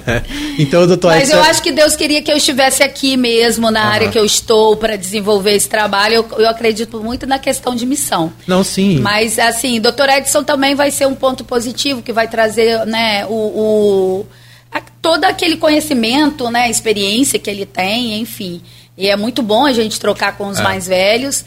então 0.58 0.82
o 0.82 0.86
Dr. 0.86 0.92
Edson... 0.92 1.08
Mas 1.08 1.30
eu 1.30 1.42
acho 1.42 1.62
que 1.62 1.72
Deus 1.72 1.96
queria 1.96 2.20
que 2.20 2.30
eu 2.30 2.36
estivesse 2.36 2.82
aqui 2.82 3.16
mesmo, 3.16 3.70
na 3.70 3.80
uhum. 3.80 3.88
área 3.88 4.08
que 4.10 4.18
eu 4.18 4.24
estou, 4.24 4.76
para 4.76 4.96
desenvolver 4.96 5.54
esse 5.54 5.68
trabalho. 5.68 6.16
Eu, 6.16 6.26
eu 6.40 6.48
acredito 6.48 7.02
muito 7.02 7.26
na 7.26 7.38
questão 7.38 7.74
de 7.74 7.86
missão. 7.86 8.30
Não, 8.46 8.62
sim. 8.62 8.98
Mas, 8.98 9.38
assim, 9.38 9.78
o 9.78 9.82
Dr. 9.82 10.10
Edson 10.18 10.44
também 10.44 10.74
vai 10.74 10.90
ser 10.90 11.06
um 11.06 11.14
ponto 11.14 11.42
positivo, 11.42 12.02
que 12.02 12.12
vai 12.12 12.28
trazer 12.28 12.84
né, 12.84 13.24
o, 13.26 13.32
o 13.32 14.26
todo 15.00 15.24
aquele 15.24 15.56
conhecimento, 15.56 16.48
né, 16.50 16.70
experiência 16.70 17.38
que 17.38 17.48
ele 17.48 17.64
tem, 17.64 18.20
enfim... 18.20 18.60
E 18.96 19.08
é 19.08 19.16
muito 19.16 19.42
bom 19.42 19.64
a 19.64 19.72
gente 19.72 19.98
trocar 19.98 20.36
com 20.36 20.48
os 20.48 20.58
é. 20.58 20.62
mais 20.62 20.86
velhos. 20.86 21.44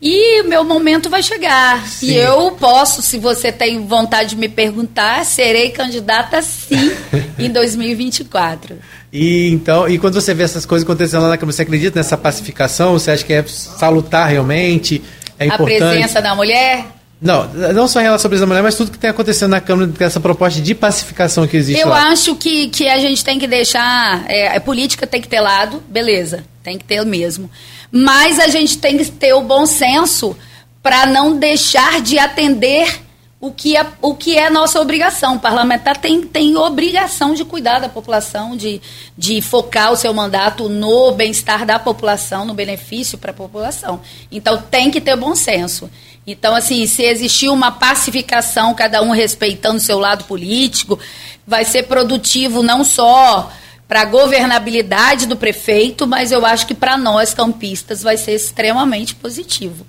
E 0.00 0.44
meu 0.44 0.62
momento 0.62 1.10
vai 1.10 1.22
chegar. 1.22 1.84
Sim. 1.86 2.12
E 2.12 2.16
eu 2.16 2.52
posso, 2.52 3.02
se 3.02 3.18
você 3.18 3.50
tem 3.50 3.84
vontade 3.84 4.30
de 4.30 4.36
me 4.36 4.48
perguntar, 4.48 5.24
serei 5.24 5.70
candidata 5.70 6.40
sim 6.40 6.92
em 7.38 7.50
2024. 7.50 8.76
E 9.12 9.48
então, 9.48 9.88
e 9.88 9.98
quando 9.98 10.14
você 10.14 10.32
vê 10.34 10.44
essas 10.44 10.64
coisas 10.64 10.84
acontecendo 10.84 11.22
lá 11.22 11.30
na 11.30 11.36
Câmara, 11.36 11.54
você 11.54 11.62
acredita 11.62 11.98
nessa 11.98 12.16
pacificação? 12.16 12.92
Você 12.92 13.10
acha 13.10 13.24
que 13.24 13.32
é 13.32 13.42
salutar 13.46 14.28
realmente? 14.28 15.02
É 15.38 15.46
importante? 15.46 15.82
A 15.82 15.88
presença 15.88 16.22
da 16.22 16.34
mulher? 16.34 16.84
Não, 17.20 17.48
não 17.52 17.88
só 17.88 18.00
em 18.00 18.04
relação 18.04 18.28
à 18.28 18.30
presença 18.30 18.46
da 18.46 18.54
mulher, 18.54 18.62
mas 18.62 18.76
tudo 18.76 18.92
que 18.92 18.98
tem 18.98 19.10
acontecendo 19.10 19.50
na 19.50 19.60
Câmara, 19.60 19.90
essa 19.98 20.20
proposta 20.20 20.60
de 20.60 20.74
pacificação 20.74 21.48
que 21.48 21.56
existe 21.56 21.80
Eu 21.80 21.88
lá. 21.88 22.10
acho 22.10 22.36
que, 22.36 22.68
que 22.68 22.88
a 22.88 22.98
gente 23.00 23.24
tem 23.24 23.38
que 23.40 23.46
deixar. 23.48 24.24
É, 24.28 24.56
a 24.56 24.60
política 24.60 25.06
tem 25.06 25.20
que 25.20 25.26
ter 25.26 25.40
lado, 25.40 25.82
beleza, 25.88 26.44
tem 26.68 26.78
que 26.78 26.84
ter 26.84 27.04
mesmo. 27.04 27.50
Mas 27.90 28.38
a 28.38 28.48
gente 28.48 28.76
tem 28.78 28.98
que 28.98 29.06
ter 29.06 29.32
o 29.32 29.42
bom 29.42 29.64
senso 29.64 30.36
para 30.82 31.06
não 31.06 31.36
deixar 31.36 32.02
de 32.02 32.18
atender 32.18 33.00
o 33.40 33.50
que 33.52 33.76
é, 33.76 33.86
o 34.02 34.14
que 34.14 34.36
é 34.36 34.50
nossa 34.50 34.80
obrigação. 34.80 35.36
O 35.36 35.40
parlamentar 35.40 35.96
tem, 35.96 36.22
tem 36.22 36.56
obrigação 36.56 37.32
de 37.34 37.44
cuidar 37.44 37.78
da 37.78 37.88
população, 37.88 38.56
de, 38.56 38.82
de 39.16 39.40
focar 39.40 39.92
o 39.92 39.96
seu 39.96 40.12
mandato 40.12 40.68
no 40.68 41.12
bem-estar 41.12 41.64
da 41.64 41.78
população, 41.78 42.44
no 42.44 42.52
benefício 42.52 43.16
para 43.16 43.30
a 43.30 43.34
população. 43.34 44.00
Então 44.30 44.60
tem 44.60 44.90
que 44.90 45.00
ter 45.00 45.16
bom 45.16 45.34
senso. 45.34 45.88
Então, 46.26 46.54
assim, 46.54 46.86
se 46.86 47.02
existir 47.02 47.48
uma 47.48 47.72
pacificação, 47.72 48.74
cada 48.74 49.00
um 49.02 49.10
respeitando 49.10 49.78
o 49.78 49.80
seu 49.80 49.98
lado 49.98 50.24
político, 50.24 50.98
vai 51.46 51.64
ser 51.64 51.84
produtivo 51.84 52.62
não 52.62 52.84
só 52.84 53.50
para 53.88 54.02
a 54.02 54.04
governabilidade 54.04 55.26
do 55.26 55.34
prefeito, 55.34 56.06
mas 56.06 56.30
eu 56.30 56.44
acho 56.44 56.66
que 56.66 56.74
para 56.74 56.98
nós 56.98 57.32
campistas 57.32 58.02
vai 58.02 58.18
ser 58.18 58.32
extremamente 58.32 59.14
positivo. 59.14 59.86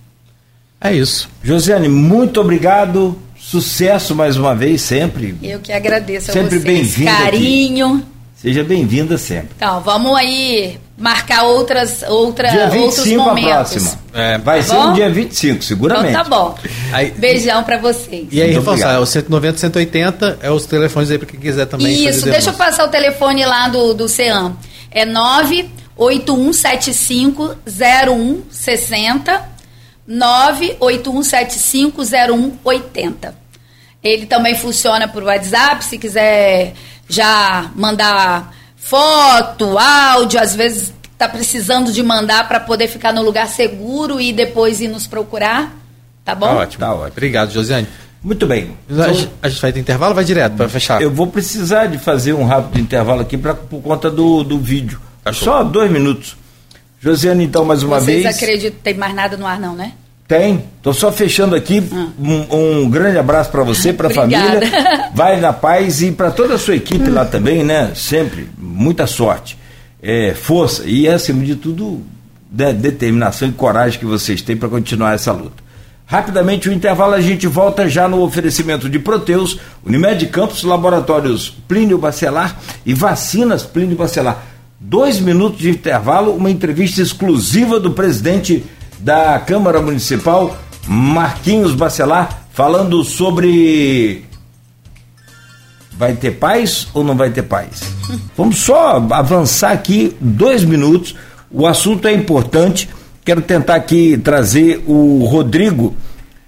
É 0.79 0.93
isso. 0.93 1.29
Josiane, 1.43 1.89
muito 1.89 2.39
obrigado. 2.39 3.19
Sucesso 3.37 4.15
mais 4.15 4.37
uma 4.37 4.55
vez, 4.55 4.81
sempre. 4.81 5.35
Eu 5.43 5.59
que 5.59 5.73
agradeço 5.73 6.31
sempre 6.31 6.57
a 6.57 6.61
vocês. 6.61 6.95
Bem 6.95 7.05
Carinho. 7.05 7.95
Aqui. 7.95 8.05
Seja 8.37 8.63
bem-vinda 8.63 9.17
sempre. 9.17 9.49
Então, 9.57 9.81
vamos 9.81 10.15
aí 10.15 10.79
marcar 10.99 11.43
outras, 11.43 12.03
outra, 12.03 12.49
dia 12.49 12.69
25 12.69 12.85
outros 12.85 13.07
momentos. 13.13 13.49
a 13.49 13.55
próxima. 13.55 13.99
É, 14.13 14.37
vai 14.37 14.59
tá 14.59 14.67
ser 14.67 14.73
bom? 14.73 14.87
no 14.87 14.93
dia 14.93 15.09
25, 15.09 15.63
seguramente. 15.63 16.09
Então 16.09 16.23
tá 16.23 16.29
bom. 16.29 16.57
Aí, 16.91 17.11
Beijão 17.11 17.63
para 17.63 17.77
vocês. 17.77 18.27
E 18.31 18.41
aí, 18.41 18.51
reforçar, 18.51 18.91
é 18.93 18.99
o 18.99 19.05
190, 19.05 19.57
180 19.57 20.39
é 20.41 20.51
os 20.51 20.65
telefones 20.65 21.09
aí 21.09 21.17
para 21.17 21.27
quem 21.27 21.39
quiser 21.39 21.65
também. 21.65 22.05
Isso, 22.05 22.25
deixa 22.25 22.49
eu 22.49 22.53
passar 22.53 22.83
o 22.85 22.89
telefone 22.89 23.45
lá 23.45 23.69
do, 23.69 23.93
do 23.93 24.09
CEAM. 24.09 24.57
É 24.91 25.05
98175 25.05 27.55
0160 27.65 29.41
98175 30.05 32.03
0180. 32.03 33.33
Ele 34.03 34.25
também 34.25 34.53
funciona 34.55 35.07
por 35.07 35.23
WhatsApp, 35.23 35.85
se 35.85 35.97
quiser 35.97 36.73
já 37.07 37.71
mandar 37.75 38.58
foto, 38.89 39.77
áudio, 39.77 40.39
às 40.41 40.55
vezes 40.55 40.91
está 41.13 41.29
precisando 41.29 41.91
de 41.91 42.01
mandar 42.01 42.47
para 42.47 42.59
poder 42.59 42.87
ficar 42.87 43.13
no 43.13 43.21
lugar 43.21 43.47
seguro 43.47 44.19
e 44.19 44.33
depois 44.33 44.81
ir 44.81 44.87
nos 44.87 45.05
procurar. 45.05 45.75
Tá 46.25 46.33
bom? 46.33 46.47
Tá 46.47 46.55
ótimo. 46.55 46.79
Tá 46.79 46.93
ótimo. 46.93 47.07
Obrigado, 47.07 47.51
Josiane. 47.51 47.87
Muito 48.23 48.47
bem. 48.47 48.75
Então, 48.89 49.05
a, 49.05 49.13
gente, 49.13 49.31
a 49.43 49.49
gente 49.49 49.61
vai 49.61 49.71
ter 49.71 49.79
intervalo 49.79 50.15
vai 50.15 50.23
direto 50.23 50.55
para 50.55 50.67
fechar? 50.67 51.01
Eu 51.01 51.11
vou 51.11 51.27
precisar 51.27 51.85
de 51.85 51.97
fazer 51.97 52.33
um 52.33 52.45
rápido 52.45 52.79
intervalo 52.79 53.21
aqui 53.21 53.37
pra, 53.37 53.53
por 53.53 53.81
conta 53.81 54.09
do, 54.09 54.43
do 54.43 54.59
vídeo. 54.59 54.99
Só 55.31 55.63
dois 55.63 55.91
minutos. 55.91 56.35
Josiane, 56.99 57.43
então, 57.43 57.63
mais 57.63 57.83
uma 57.83 57.99
Vocês 57.99 58.23
vez. 58.23 58.23
Vocês 58.23 58.43
acreditam 58.43 58.77
que 58.77 58.83
tem 58.83 58.93
mais 58.95 59.13
nada 59.13 59.37
no 59.37 59.45
ar, 59.45 59.59
não, 59.59 59.75
né? 59.75 59.93
Tem. 60.29 60.63
Estou 60.77 60.93
só 60.93 61.11
fechando 61.11 61.55
aqui. 61.55 61.83
Ah. 61.91 62.07
Um, 62.19 62.83
um, 62.83 62.89
grande 62.89 63.17
abraço 63.17 63.49
para 63.49 63.63
você, 63.63 63.91
para 63.91 64.09
a 64.09 64.11
família. 64.11 64.61
Vai 65.11 65.39
na 65.39 65.51
paz 65.51 66.03
e 66.03 66.11
para 66.11 66.29
toda 66.29 66.53
a 66.53 66.57
sua 66.59 66.75
equipe 66.75 67.09
lá 67.09 67.25
também, 67.25 67.63
né? 67.63 67.93
Sempre. 67.95 68.47
Muita 68.55 69.07
sorte. 69.07 69.57
É, 69.99 70.35
força 70.35 70.83
e, 70.85 71.07
acima 71.07 71.43
de 71.43 71.55
tudo, 71.55 72.03
de, 72.47 72.71
determinação 72.73 73.47
e 73.49 73.51
coragem 73.51 73.97
que 73.97 74.05
vocês 74.05 74.39
têm 74.43 74.55
para 74.55 74.69
continuar 74.69 75.15
essa 75.15 75.31
luta. 75.31 75.63
Rapidamente 76.05 76.69
o 76.69 76.73
intervalo, 76.73 77.15
a 77.15 77.21
gente 77.21 77.47
volta 77.47 77.89
já 77.89 78.07
no 78.07 78.21
oferecimento 78.21 78.87
de 78.87 78.99
Proteus, 78.99 79.59
Unimed 79.83 80.27
Campos, 80.27 80.63
Laboratórios 80.63 81.49
Plínio 81.67 81.97
Bacelar 81.97 82.55
e 82.85 82.93
Vacinas 82.93 83.63
Plínio 83.63 83.97
Bacelar. 83.97 84.43
Dois 84.79 85.19
minutos 85.19 85.59
de 85.59 85.71
intervalo, 85.71 86.35
uma 86.35 86.51
entrevista 86.51 87.01
exclusiva 87.01 87.79
do 87.79 87.91
presidente 87.91 88.63
da 88.99 89.39
Câmara 89.39 89.81
Municipal, 89.81 90.57
Marquinhos 90.87 91.73
Bacelar, 91.73 92.43
falando 92.53 93.03
sobre. 93.03 94.25
Vai 95.97 96.13
ter 96.13 96.31
paz 96.31 96.87
ou 96.93 97.03
não 97.03 97.15
vai 97.15 97.29
ter 97.29 97.43
paz? 97.43 97.81
Vamos 98.37 98.57
só 98.59 99.05
avançar 99.11 99.71
aqui 99.71 100.15
dois 100.19 100.63
minutos. 100.63 101.15
O 101.51 101.65
assunto 101.65 102.07
é 102.07 102.13
importante. 102.13 102.89
Quero 103.25 103.41
tentar 103.41 103.75
aqui 103.75 104.17
trazer 104.17 104.83
o 104.87 105.25
Rodrigo 105.25 105.95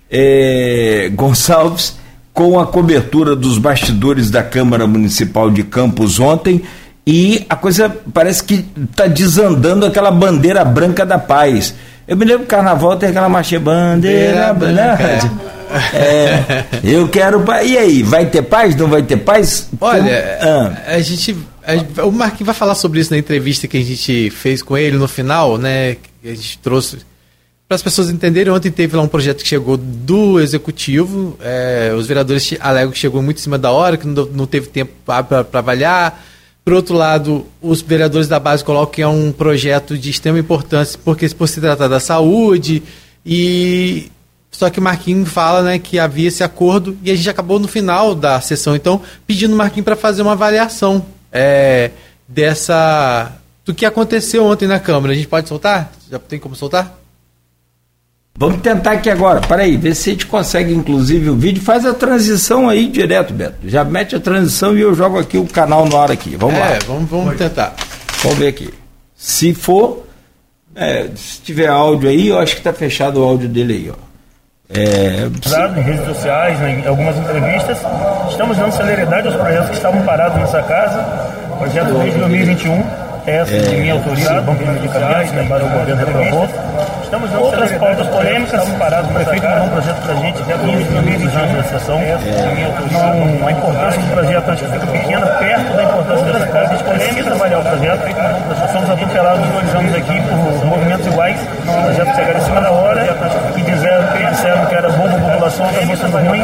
é, 0.10 1.12
Gonçalves 1.14 1.98
com 2.34 2.60
a 2.60 2.66
cobertura 2.66 3.36
dos 3.36 3.58
bastidores 3.58 4.32
da 4.32 4.42
Câmara 4.42 4.88
Municipal 4.88 5.52
de 5.52 5.64
Campos 5.64 6.20
ontem 6.20 6.64
e 7.06 7.46
a 7.50 7.56
coisa 7.56 7.90
parece 8.14 8.44
que 8.44 8.66
está 8.90 9.08
desandando 9.08 9.86
aquela 9.86 10.12
bandeira 10.12 10.64
branca 10.64 11.06
da 11.06 11.18
paz. 11.18 11.74
Eu 12.12 12.18
me 12.18 12.26
lembro 12.26 12.40
que 12.40 12.48
o 12.54 12.58
carnaval 12.58 12.98
tem 12.98 13.08
aquela 13.08 13.30
marcha 13.30 13.58
bandeira 13.58 14.54
branca. 14.54 15.32
É, 15.94 16.66
eu 16.84 17.08
quero. 17.08 17.42
E 17.64 17.78
aí, 17.78 18.04
vai 18.04 18.26
ter 18.26 18.42
paz? 18.42 18.76
Não 18.76 18.90
vai 18.90 19.02
ter 19.02 19.16
paz? 19.16 19.70
Olha, 19.80 20.38
ah. 20.42 20.96
a 20.96 21.00
gente. 21.00 21.34
A, 21.66 22.04
o 22.04 22.12
Marquinhos 22.12 22.48
vai 22.48 22.54
falar 22.54 22.76
sobre 22.76 23.00
isso 23.00 23.10
na 23.10 23.18
entrevista 23.18 23.70
que 23.70 23.78
a 23.78 23.82
gente 23.82 24.30
fez 24.32 24.62
com 24.62 24.78
ele 24.78 24.98
no 24.98 25.08
final, 25.08 25.58
né? 25.58 25.96
Que 26.22 26.28
a 26.28 26.36
gente 26.36 26.58
trouxe. 26.58 26.98
Para 27.70 27.76
as 27.76 27.82
pessoas 27.82 28.10
entenderem, 28.10 28.52
ontem 28.52 28.70
teve 28.70 28.98
lá 28.98 29.02
um 29.02 29.08
projeto 29.08 29.44
que 29.44 29.48
chegou 29.48 29.78
do 29.78 30.42
executivo. 30.42 31.38
É, 31.42 31.94
os 31.96 32.06
vereadores 32.06 32.54
alegam 32.60 32.92
que 32.92 33.00
chegou 33.00 33.22
muito 33.22 33.38
em 33.38 33.42
cima 33.42 33.58
da 33.58 33.72
hora, 33.72 33.96
que 33.96 34.06
não, 34.06 34.26
não 34.26 34.46
teve 34.46 34.68
tempo 34.68 34.92
para 35.06 35.46
avaliar 35.54 36.22
por 36.64 36.74
outro 36.74 36.96
lado, 36.96 37.46
os 37.62 37.82
vereadores 37.82 38.28
da 38.28 38.40
base 38.40 38.64
colocam 38.64 38.92
que 38.92 39.02
é 39.02 39.08
um 39.08 39.32
projeto 39.32 39.98
de 39.98 40.10
extrema 40.10 40.40
importância, 40.40 41.00
porque 41.04 41.28
por 41.30 41.48
se 41.48 41.60
tratar 41.60 41.88
da 41.88 42.00
saúde, 42.00 42.84
e 43.26 44.12
só 44.52 44.70
que 44.70 44.80
o 44.80 44.82
Marquinhos 44.84 45.30
fala 45.30 45.64
né, 45.64 45.80
que 45.80 45.98
havia 45.98 46.28
esse 46.28 46.44
acordo 46.44 46.98
e 47.04 47.10
a 47.10 47.16
gente 47.16 47.30
acabou 47.30 47.60
no 47.60 47.68
final 47.68 48.14
da 48.14 48.40
sessão, 48.42 48.76
então, 48.76 49.02
pedindo 49.26 49.54
o 49.54 49.58
Marquinhos 49.58 49.86
para 49.86 49.96
fazer 49.96 50.22
uma 50.22 50.34
avaliação 50.34 51.04
é, 51.32 51.92
dessa 52.28 53.34
do 53.66 53.74
que 53.74 53.86
aconteceu 53.86 54.46
ontem 54.46 54.68
na 54.68 54.80
Câmara. 54.80 55.14
A 55.14 55.16
gente 55.16 55.28
pode 55.28 55.48
soltar? 55.48 55.92
Já 56.10 56.20
tem 56.20 56.40
como 56.40 56.56
soltar? 56.56 57.01
Vamos 58.38 58.62
tentar 58.62 58.94
aqui 58.94 59.10
agora. 59.10 59.42
Peraí, 59.42 59.78
vê 59.78 59.94
se 59.94 60.10
a 60.10 60.14
gente 60.14 60.26
consegue, 60.26 60.74
inclusive, 60.74 61.30
o 61.30 61.36
vídeo. 61.36 61.62
Faz 61.62 61.86
a 61.86 61.94
transição 61.94 62.68
aí 62.68 62.88
direto, 62.88 63.34
Beto. 63.34 63.56
Já 63.66 63.84
mete 63.84 64.16
a 64.16 64.20
transição 64.20 64.76
e 64.76 64.82
eu 64.82 64.96
jogo 64.96 65.20
aqui 65.20 65.38
o 65.38 65.46
canal 65.46 65.86
no 65.86 65.98
ar 65.98 66.12
aqui. 66.12 66.36
Vamos 66.36 66.56
é, 66.56 66.60
lá. 66.60 66.72
É, 66.72 66.80
vamos, 66.80 67.10
vamos 67.10 67.38
tentar. 67.38 67.76
Vamos 68.24 68.38
ver 68.38 68.48
aqui. 68.48 68.74
Se 69.16 69.54
for, 69.54 70.08
é, 70.76 71.10
se 71.16 71.42
tiver 71.42 71.68
áudio 71.68 72.10
aí, 72.10 72.30
eu 72.30 72.40
acho 72.40 72.54
que 72.54 72.62
está 72.62 72.74
fechado 72.74 73.22
o 73.22 73.24
áudio 73.24 73.48
dele 73.48 73.74
aí, 73.74 73.92
ó. 73.92 74.12
É... 74.74 75.28
Em 75.78 75.82
redes 75.82 76.06
sociais, 76.06 76.58
em 76.62 76.88
algumas 76.88 77.18
entrevistas, 77.18 77.78
estamos 78.30 78.58
dando 78.58 78.72
celeridade 78.72 79.28
aos 79.28 79.36
projetos 79.36 79.70
que 79.70 79.76
estavam 79.76 80.02
parados 80.04 80.38
nessa 80.40 80.64
casa. 80.64 81.04
Projeto 81.58 81.94
desde 81.94 82.20
2021, 82.20 82.84
essa 83.26 83.52
é, 83.52 83.60
de 83.60 83.76
minha 83.78 83.94
autoria, 83.94 84.42
Banco 84.42 84.64
de 84.64 84.72
Medicamentos, 84.72 85.32
né, 85.34 85.46
para 85.48 85.66
o 85.66 85.70
governo 85.70 86.06
reprovou 86.06 86.46
Estamos 86.46 86.91
outras 87.38 87.72
pautas 87.74 88.08
polêmicas. 88.08 88.70
Parados, 88.72 89.10
o 89.10 89.14
prefeito 89.14 89.48
mandou 89.48 89.66
um 89.66 89.70
projeto 89.70 90.02
para 90.02 90.14
a 90.14 90.16
gente 90.16 90.40
já 90.48 90.58
no 90.58 90.70
início 90.70 91.30
da 91.30 91.64
sessão. 91.64 92.00
É. 92.00 92.18
Não, 92.92 93.48
a 93.48 93.52
importância 93.52 94.02
do 94.02 94.08
projeto 94.12 94.52
acho 94.52 94.66
que 94.66 94.72
fica 94.72 94.88
pequena, 94.88 95.26
perto 95.26 95.74
da 95.76 95.84
importância 95.84 96.26
dessa 96.26 96.48
casa. 96.48 96.66
A 96.66 96.78
gente 96.78 96.84
precisa 96.84 97.24
trabalhar 97.24 97.60
o 97.60 97.64
projeto. 97.64 98.02
Nós 98.48 98.72
somos 98.72 98.90
atropelados 98.90 99.48
dois 99.50 99.76
anos 99.76 99.96
aqui 99.96 100.22
por 100.22 100.66
movimentos 100.66 101.08
iguais. 101.08 101.40
O 101.42 101.84
projeto 101.84 102.16
chegar 102.16 102.36
em 102.36 102.42
cima 102.42 102.62
da 102.62 102.72
hora 102.72 103.18
e 103.56 103.62
disseram, 103.62 104.32
disseram 104.32 104.66
que 104.66 104.76
era 104.76 104.90
bom 104.90 105.10
para 105.10 105.18
a 105.18 105.32
população, 105.32 105.70
acabou 105.70 105.98
sendo 105.98 106.18
ruim. 106.18 106.42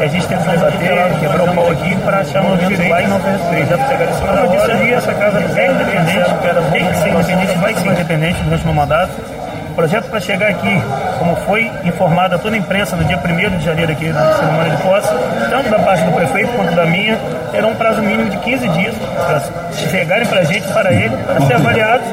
E 0.00 0.04
a 0.04 0.06
gente 0.08 0.26
tem 0.26 0.38
que 0.38 0.48
debater, 0.48 1.18
quebrar 1.20 1.42
o 1.42 1.54
pau 1.54 1.70
aqui 1.70 1.96
para 1.96 2.18
achar 2.18 2.42
movimentos 2.42 2.84
iguais 2.84 3.06
e 3.06 3.08
não 3.08 3.20
ter 3.20 3.30
respeito. 3.30 4.20
Como 4.20 4.38
eu 4.38 4.48
disse 4.48 4.70
ali, 4.70 4.92
essa 4.92 5.14
casa 5.14 5.38
é 5.38 5.66
independente, 5.70 6.30
tem 6.72 6.86
que 6.86 6.96
ser 6.96 7.08
independente, 7.10 7.58
vai 7.58 7.74
ser 7.74 7.88
independente 7.88 8.42
durante 8.42 8.62
o 8.62 8.66
meu 8.66 8.74
mandato. 8.74 9.39
O 9.70 9.72
projeto 9.72 10.10
para 10.10 10.20
chegar 10.20 10.48
aqui, 10.48 10.82
como 11.18 11.36
foi 11.36 11.70
informada 11.84 12.36
toda 12.38 12.56
a 12.56 12.58
imprensa 12.58 12.96
no 12.96 13.04
dia 13.04 13.16
1 13.16 13.58
de 13.58 13.64
janeiro 13.64 13.92
aqui 13.92 14.08
na 14.08 14.32
cerimônia 14.34 14.76
de 14.76 14.82
posse, 14.82 15.08
tanto 15.48 15.70
da 15.70 15.78
parte 15.78 16.04
do 16.04 16.12
prefeito 16.12 16.52
quanto 16.52 16.74
da 16.74 16.84
minha, 16.86 17.16
terá 17.52 17.68
um 17.68 17.74
prazo 17.76 18.02
mínimo 18.02 18.28
de 18.28 18.36
15 18.38 18.68
dias 18.68 18.94
para 18.96 19.40
chegarem 19.72 20.26
para 20.26 20.40
a 20.40 20.44
gente, 20.44 20.66
para 20.72 20.92
ele, 20.92 21.16
para 21.18 21.40
ser 21.46 21.54
avaliados 21.54 22.06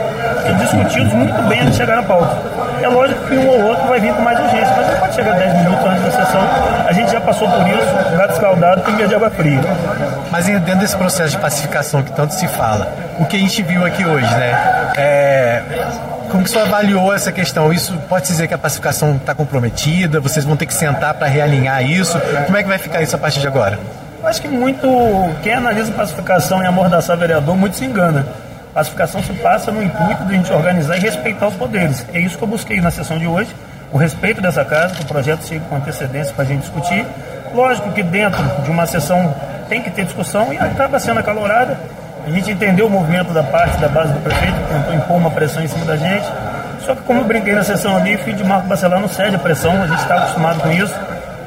e 0.47 0.53
discutidos 0.53 1.13
muito 1.13 1.41
bem 1.49 1.59
antes 1.61 1.71
de 1.71 1.77
chegar 1.77 1.95
na 1.95 2.03
pauta. 2.03 2.37
É 2.81 2.87
lógico 2.87 3.25
que 3.25 3.35
um 3.35 3.47
ou 3.47 3.63
outro 3.69 3.87
vai 3.87 3.99
vir 3.99 4.13
com 4.13 4.21
mais 4.21 4.39
urgência, 4.39 4.73
mas 4.77 4.87
não 4.87 4.99
pode 4.99 5.15
chegar 5.15 5.33
10 5.33 5.53
minutos 5.55 5.85
antes 5.85 6.03
da 6.03 6.11
sessão. 6.11 6.41
A 6.87 6.93
gente 6.93 7.11
já 7.11 7.21
passou 7.21 7.49
por 7.49 7.67
isso, 7.67 8.17
gato 8.17 8.33
escaldado 8.33 8.81
tem 8.81 8.95
medo 8.95 9.09
de 9.09 9.15
água 9.15 9.31
fria. 9.31 9.61
Mas 10.29 10.45
dentro 10.45 10.75
desse 10.75 10.95
processo 10.95 11.31
de 11.31 11.37
pacificação 11.39 12.03
que 12.03 12.11
tanto 12.11 12.35
se 12.35 12.47
fala, 12.47 12.87
o 13.17 13.25
que 13.25 13.35
a 13.35 13.39
gente 13.39 13.63
viu 13.63 13.83
aqui 13.83 14.05
hoje, 14.05 14.29
né? 14.35 14.91
É, 14.95 15.63
como 16.29 16.43
que 16.43 16.49
você 16.49 16.59
avaliou 16.59 17.13
essa 17.13 17.31
questão? 17.31 17.71
Isso 17.71 17.97
pode 18.09 18.27
dizer 18.27 18.47
que 18.47 18.53
a 18.53 18.57
pacificação 18.57 19.15
está 19.15 19.33
comprometida? 19.33 20.19
Vocês 20.19 20.45
vão 20.45 20.55
ter 20.55 20.65
que 20.65 20.73
sentar 20.73 21.13
para 21.13 21.27
realinhar 21.27 21.83
isso? 21.83 22.19
Como 22.45 22.57
é 22.57 22.63
que 22.63 22.69
vai 22.69 22.77
ficar 22.77 23.01
isso 23.01 23.15
a 23.15 23.19
partir 23.19 23.39
de 23.39 23.47
agora? 23.47 23.79
Eu 24.21 24.27
acho 24.27 24.41
que 24.41 24.47
muito 24.47 24.87
quem 25.41 25.53
analisa 25.53 25.91
pacificação 25.91 26.61
e 26.61 26.65
amordaçar 26.65 27.17
vereador 27.17 27.55
muito 27.55 27.75
se 27.75 27.85
engana. 27.85 28.25
Pacificação 28.73 29.23
se 29.23 29.33
passa 29.33 29.71
no 29.71 29.81
intuito 29.81 30.25
de 30.25 30.33
a 30.33 30.37
gente 30.37 30.51
organizar 30.51 30.97
e 30.97 30.99
respeitar 30.99 31.47
os 31.47 31.55
poderes. 31.55 32.05
É 32.13 32.19
isso 32.19 32.37
que 32.37 32.43
eu 32.43 32.47
busquei 32.47 32.81
na 32.81 32.91
sessão 32.91 33.17
de 33.17 33.25
hoje, 33.25 33.55
o 33.91 33.97
respeito 33.97 34.41
dessa 34.41 34.63
casa, 34.65 34.95
que 34.95 35.01
o 35.01 35.05
projeto 35.05 35.45
chegue 35.45 35.63
com 35.69 35.75
antecedência 35.75 36.33
para 36.33 36.43
a 36.43 36.47
gente 36.47 36.61
discutir. 36.61 37.05
Lógico 37.53 37.91
que 37.91 38.03
dentro 38.03 38.43
de 38.63 38.69
uma 38.69 38.85
sessão 38.85 39.33
tem 39.69 39.81
que 39.81 39.89
ter 39.89 40.05
discussão 40.05 40.53
e 40.53 40.57
acaba 40.57 40.99
sendo 40.99 41.19
acalorada 41.19 41.77
a 42.27 42.29
gente 42.29 42.51
entendeu 42.51 42.87
o 42.87 42.89
movimento 42.89 43.31
da 43.31 43.41
parte 43.41 43.77
da 43.77 43.87
base 43.87 44.11
do 44.11 44.19
prefeito, 44.19 44.53
tentou 44.69 44.93
impor 44.93 45.15
uma 45.15 45.31
pressão 45.31 45.63
em 45.63 45.67
cima 45.67 45.85
da 45.85 45.95
gente. 45.95 46.25
Só 46.85 46.93
que 46.93 47.01
como 47.03 47.21
eu 47.21 47.23
brinquei 47.23 47.53
na 47.53 47.63
sessão 47.63 47.95
ali, 47.95 48.17
filho 48.17 48.35
de 48.35 48.43
Marco 48.43 48.67
Bacelar 48.67 48.99
não 48.99 49.07
cede 49.07 49.37
a 49.37 49.39
pressão, 49.39 49.71
a 49.81 49.87
gente 49.87 50.01
está 50.01 50.15
acostumado 50.15 50.59
com 50.59 50.71
isso. 50.71 50.93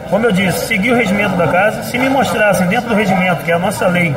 Como 0.09 0.25
eu 0.25 0.33
disse, 0.33 0.67
seguir 0.67 0.93
o 0.93 0.97
regimento 0.97 1.37
da 1.37 1.47
casa. 1.49 1.83
Se 1.83 1.99
me 1.99 2.09
mostrassem 2.09 2.67
dentro 2.67 2.89
do 2.89 2.95
regimento, 2.95 3.45
que 3.45 3.53
é 3.53 3.55
a 3.55 3.59
nossa 3.59 3.87
lei, 3.89 4.17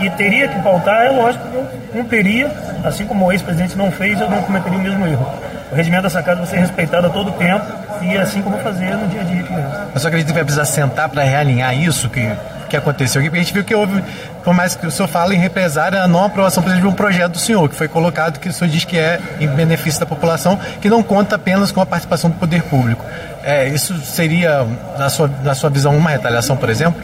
que 0.00 0.10
teria 0.10 0.48
que 0.48 0.60
pautar, 0.62 1.06
é 1.06 1.10
lógico 1.10 1.46
que 1.48 1.54
eu 1.54 1.66
cumpriria, 1.92 2.50
assim 2.84 3.06
como 3.06 3.26
o 3.26 3.32
ex-presidente 3.32 3.78
não 3.78 3.92
fez, 3.92 4.20
eu 4.20 4.28
não 4.28 4.42
cometeria 4.42 4.78
o 4.78 4.82
mesmo 4.82 5.06
erro. 5.06 5.32
O 5.70 5.76
regimento 5.76 6.02
dessa 6.02 6.22
casa 6.24 6.38
vai 6.38 6.46
ser 6.48 6.58
respeitado 6.58 7.06
a 7.06 7.10
todo 7.10 7.30
tempo 7.32 7.64
e 8.02 8.16
é 8.16 8.20
assim 8.20 8.42
como 8.42 8.58
fazer 8.58 8.96
no 8.96 9.06
dia 9.06 9.20
a 9.20 9.24
dia. 9.24 9.44
Mas 9.92 10.02
só 10.02 10.08
acredito 10.08 10.26
que 10.28 10.34
vai 10.34 10.42
precisar 10.42 10.64
sentar 10.64 11.08
para 11.08 11.22
realinhar 11.22 11.72
isso, 11.72 12.08
que 12.08 12.28
que 12.70 12.76
aconteceu 12.76 13.20
aqui, 13.20 13.28
porque 13.28 13.40
a 13.40 13.42
gente 13.42 13.52
viu 13.52 13.64
que 13.64 13.74
houve, 13.74 14.02
por 14.42 14.54
mais 14.54 14.74
que 14.74 14.86
o 14.86 14.90
senhor 14.90 15.08
fale 15.08 15.34
em 15.34 15.38
represária, 15.38 16.02
a 16.02 16.08
não 16.08 16.24
aprovação, 16.24 16.62
por 16.62 16.70
exemplo, 16.70 16.88
de 16.88 16.94
um 16.94 16.96
projeto 16.96 17.32
do 17.32 17.38
senhor, 17.38 17.68
que 17.68 17.74
foi 17.74 17.88
colocado, 17.88 18.38
que 18.38 18.48
o 18.48 18.52
senhor 18.52 18.70
diz 18.70 18.84
que 18.84 18.96
é 18.96 19.20
em 19.40 19.48
benefício 19.48 20.00
da 20.00 20.06
população, 20.06 20.58
que 20.80 20.88
não 20.88 21.02
conta 21.02 21.36
apenas 21.36 21.72
com 21.72 21.80
a 21.80 21.86
participação 21.86 22.30
do 22.30 22.36
poder 22.36 22.62
público. 22.62 23.04
É, 23.42 23.68
isso 23.68 23.98
seria, 24.00 24.66
na 24.96 25.10
sua, 25.10 25.30
na 25.42 25.54
sua 25.54 25.68
visão, 25.68 25.96
uma 25.96 26.10
retaliação, 26.10 26.56
por 26.56 26.70
exemplo? 26.70 27.02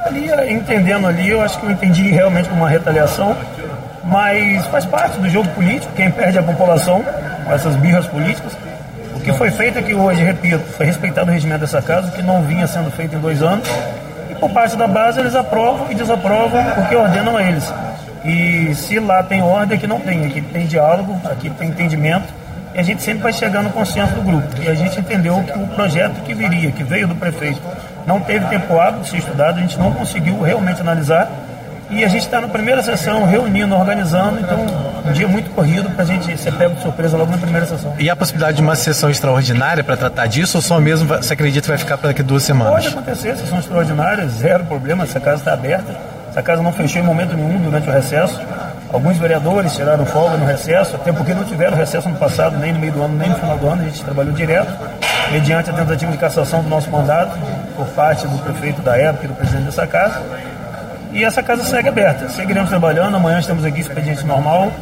Ali, 0.00 0.28
entendendo 0.50 1.06
ali, 1.06 1.30
eu 1.30 1.42
acho 1.42 1.60
que 1.60 1.66
eu 1.66 1.70
entendi 1.70 2.10
realmente 2.10 2.48
como 2.48 2.62
uma 2.62 2.68
retaliação, 2.68 3.36
mas 4.04 4.66
faz 4.66 4.84
parte 4.84 5.18
do 5.18 5.28
jogo 5.28 5.48
político, 5.50 5.92
quem 5.94 6.10
perde 6.10 6.38
a 6.38 6.42
população 6.42 7.04
com 7.44 7.52
essas 7.52 7.76
birras 7.76 8.06
políticas. 8.06 8.52
O 9.14 9.20
que 9.20 9.32
foi 9.34 9.50
feito 9.52 9.78
aqui 9.78 9.94
hoje, 9.94 10.22
repito, 10.22 10.64
foi 10.76 10.86
respeitado 10.86 11.30
o 11.30 11.32
regimento 11.32 11.60
dessa 11.60 11.80
casa, 11.80 12.08
o 12.08 12.10
que 12.10 12.22
não 12.22 12.42
vinha 12.42 12.66
sendo 12.66 12.90
feito 12.90 13.14
em 13.14 13.20
dois 13.20 13.40
anos, 13.42 13.68
por 14.42 14.50
parte 14.50 14.74
da 14.74 14.88
base 14.88 15.20
eles 15.20 15.36
aprovam 15.36 15.92
e 15.92 15.94
desaprovam 15.94 16.60
o 16.60 16.88
que 16.88 16.96
ordenam 16.96 17.36
a 17.36 17.44
eles. 17.44 17.72
E 18.24 18.74
se 18.74 18.98
lá 18.98 19.22
tem 19.22 19.40
ordem, 19.40 19.78
aqui 19.78 19.86
não 19.86 20.00
tem. 20.00 20.26
Aqui 20.26 20.40
tem 20.40 20.66
diálogo, 20.66 21.16
aqui 21.30 21.48
tem 21.50 21.68
entendimento. 21.68 22.26
E 22.74 22.80
a 22.80 22.82
gente 22.82 23.04
sempre 23.04 23.22
vai 23.22 23.32
chegar 23.32 23.62
no 23.62 23.70
consenso 23.70 24.12
do 24.14 24.22
grupo. 24.22 24.48
E 24.60 24.66
a 24.66 24.74
gente 24.74 24.98
entendeu 24.98 25.40
que 25.44 25.56
o 25.56 25.68
projeto 25.68 26.20
que 26.24 26.34
viria, 26.34 26.72
que 26.72 26.82
veio 26.82 27.06
do 27.06 27.14
prefeito, 27.14 27.60
não 28.04 28.18
teve 28.18 28.44
tempo 28.46 28.76
hábil 28.80 29.02
de 29.02 29.10
ser 29.10 29.18
estudado, 29.18 29.58
a 29.58 29.60
gente 29.60 29.78
não 29.78 29.92
conseguiu 29.92 30.40
realmente 30.40 30.80
analisar. 30.80 31.30
E 31.92 32.02
a 32.02 32.08
gente 32.08 32.22
está 32.24 32.40
na 32.40 32.48
primeira 32.48 32.82
sessão, 32.82 33.26
reunindo, 33.26 33.74
organizando, 33.76 34.40
então 34.40 34.58
um 35.04 35.12
dia 35.12 35.28
muito 35.28 35.50
corrido 35.50 35.90
para 35.90 36.02
a 36.02 36.06
gente 36.06 36.38
ser 36.38 36.50
pego 36.54 36.74
de 36.74 36.80
surpresa 36.80 37.18
logo 37.18 37.30
na 37.30 37.36
primeira 37.36 37.66
sessão. 37.66 37.94
E 37.98 38.08
a 38.08 38.16
possibilidade 38.16 38.56
de 38.56 38.62
uma 38.62 38.74
sessão 38.74 39.10
extraordinária 39.10 39.84
para 39.84 39.94
tratar 39.94 40.26
disso 40.26 40.56
ou 40.56 40.62
só 40.62 40.80
mesmo 40.80 41.06
você 41.06 41.34
acredita 41.34 41.64
que 41.64 41.68
vai 41.68 41.76
ficar 41.76 41.98
para 41.98 42.08
daqui 42.08 42.22
duas 42.22 42.44
semanas? 42.44 42.72
Pode 42.72 42.88
acontecer, 42.88 43.36
sessão 43.36 43.58
extraordinária, 43.58 44.26
zero 44.26 44.64
problema, 44.64 45.04
essa 45.04 45.20
casa 45.20 45.42
está 45.42 45.52
aberta, 45.52 45.94
essa 46.30 46.42
casa 46.42 46.62
não 46.62 46.72
fechou 46.72 47.02
em 47.02 47.04
momento 47.04 47.36
nenhum 47.36 47.58
durante 47.58 47.86
o 47.86 47.92
recesso. 47.92 48.40
Alguns 48.90 49.18
vereadores 49.18 49.74
tiraram 49.74 50.06
folga 50.06 50.38
no 50.38 50.46
recesso, 50.46 50.96
até 50.96 51.12
porque 51.12 51.34
não 51.34 51.44
tiveram 51.44 51.76
recesso 51.76 52.08
no 52.08 52.16
passado, 52.16 52.56
nem 52.56 52.72
no 52.72 52.80
meio 52.80 52.92
do 52.92 53.02
ano, 53.02 53.16
nem 53.18 53.28
no 53.28 53.36
final 53.36 53.58
do 53.58 53.66
ano, 53.68 53.82
a 53.82 53.84
gente 53.84 54.02
trabalhou 54.02 54.32
direto, 54.32 54.72
mediante 55.30 55.68
a 55.68 55.72
tentativa 55.74 56.10
de 56.10 56.16
cassação 56.18 56.62
do 56.62 56.70
nosso 56.70 56.90
mandato, 56.90 57.38
por 57.76 57.86
parte 57.88 58.26
do 58.26 58.38
prefeito 58.38 58.80
da 58.80 58.96
época 58.96 59.26
e 59.26 59.28
do 59.28 59.34
presidente 59.34 59.64
dessa 59.64 59.86
casa. 59.86 60.22
E 61.12 61.24
essa 61.24 61.42
casa 61.42 61.62
segue 61.64 61.88
aberta. 61.88 62.28
Seguiremos 62.28 62.70
trabalhando. 62.70 63.16
Amanhã 63.16 63.38
estamos 63.38 63.64
aqui, 63.64 63.80
expediente 63.80 64.24
normal. 64.24 64.72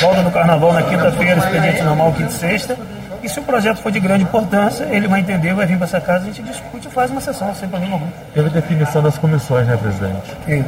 Volta 0.00 0.22
do 0.22 0.30
carnaval 0.30 0.72
na 0.72 0.82
quinta-feira, 0.82 1.38
expediente 1.38 1.82
normal, 1.82 2.12
quinta 2.12 2.30
e 2.30 2.34
sexta. 2.34 2.76
E 3.22 3.28
se 3.28 3.40
o 3.40 3.42
projeto 3.42 3.78
for 3.78 3.90
de 3.90 3.98
grande 3.98 4.24
importância, 4.24 4.84
ele 4.84 5.08
vai 5.08 5.20
entender, 5.20 5.54
vai 5.54 5.66
vir 5.66 5.76
para 5.76 5.86
essa 5.86 6.00
casa, 6.00 6.24
a 6.24 6.26
gente 6.26 6.42
discute 6.42 6.86
e 6.86 6.90
faz 6.90 7.10
uma 7.10 7.20
sessão 7.20 7.54
sem 7.54 7.68
problema 7.68 7.94
algum. 7.94 8.06
Teve 8.32 8.50
definição 8.50 9.02
das 9.02 9.18
comissões, 9.18 9.66
né, 9.66 9.76
presidente? 9.76 10.32
E 10.46 10.64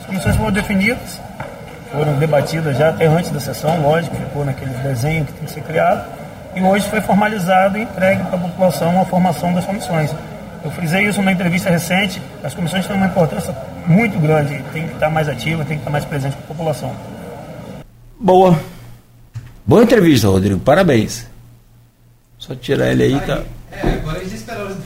as 0.00 0.06
comissões 0.06 0.36
foram 0.36 0.50
definidas, 0.50 1.20
foram 1.92 2.14
debatidas 2.14 2.76
já 2.76 2.88
até 2.88 3.06
antes 3.06 3.30
da 3.30 3.38
sessão, 3.38 3.80
lógico, 3.80 4.16
ficou 4.16 4.44
naquele 4.44 4.72
desenho 4.78 5.24
que 5.24 5.32
tem 5.34 5.44
que 5.44 5.52
ser 5.52 5.60
criado. 5.60 6.04
E 6.54 6.60
hoje 6.60 6.88
foi 6.88 7.00
formalizado 7.00 7.78
e 7.78 7.82
entregue 7.82 8.24
para 8.24 8.36
a 8.36 8.40
população 8.40 9.00
a 9.00 9.04
formação 9.04 9.54
das 9.54 9.64
comissões. 9.64 10.12
Eu 10.62 10.70
frisei 10.70 11.06
isso 11.08 11.18
numa 11.18 11.32
entrevista 11.32 11.70
recente. 11.70 12.20
As 12.42 12.54
comissões 12.54 12.86
têm 12.86 12.96
uma 12.96 13.06
importância 13.06 13.54
muito 13.86 14.18
grande, 14.18 14.62
tem 14.72 14.86
que 14.86 14.94
estar 14.94 15.10
mais 15.10 15.28
ativa, 15.28 15.64
tem 15.64 15.76
que 15.76 15.80
estar 15.80 15.90
mais 15.90 16.04
presente 16.04 16.36
com 16.36 16.42
a 16.42 16.46
população. 16.46 16.94
Boa. 18.18 18.58
Boa 19.66 19.82
entrevista, 19.82 20.28
Rodrigo. 20.28 20.60
Parabéns. 20.60 21.26
Só 22.38 22.54
tirar 22.54 22.90
ele 22.92 23.04
aí, 23.04 23.20
tá? 23.20 23.42
É, 23.72 23.88
agora 23.94 24.18
a 24.18 24.22
gente 24.22 24.34
espera. 24.34 24.76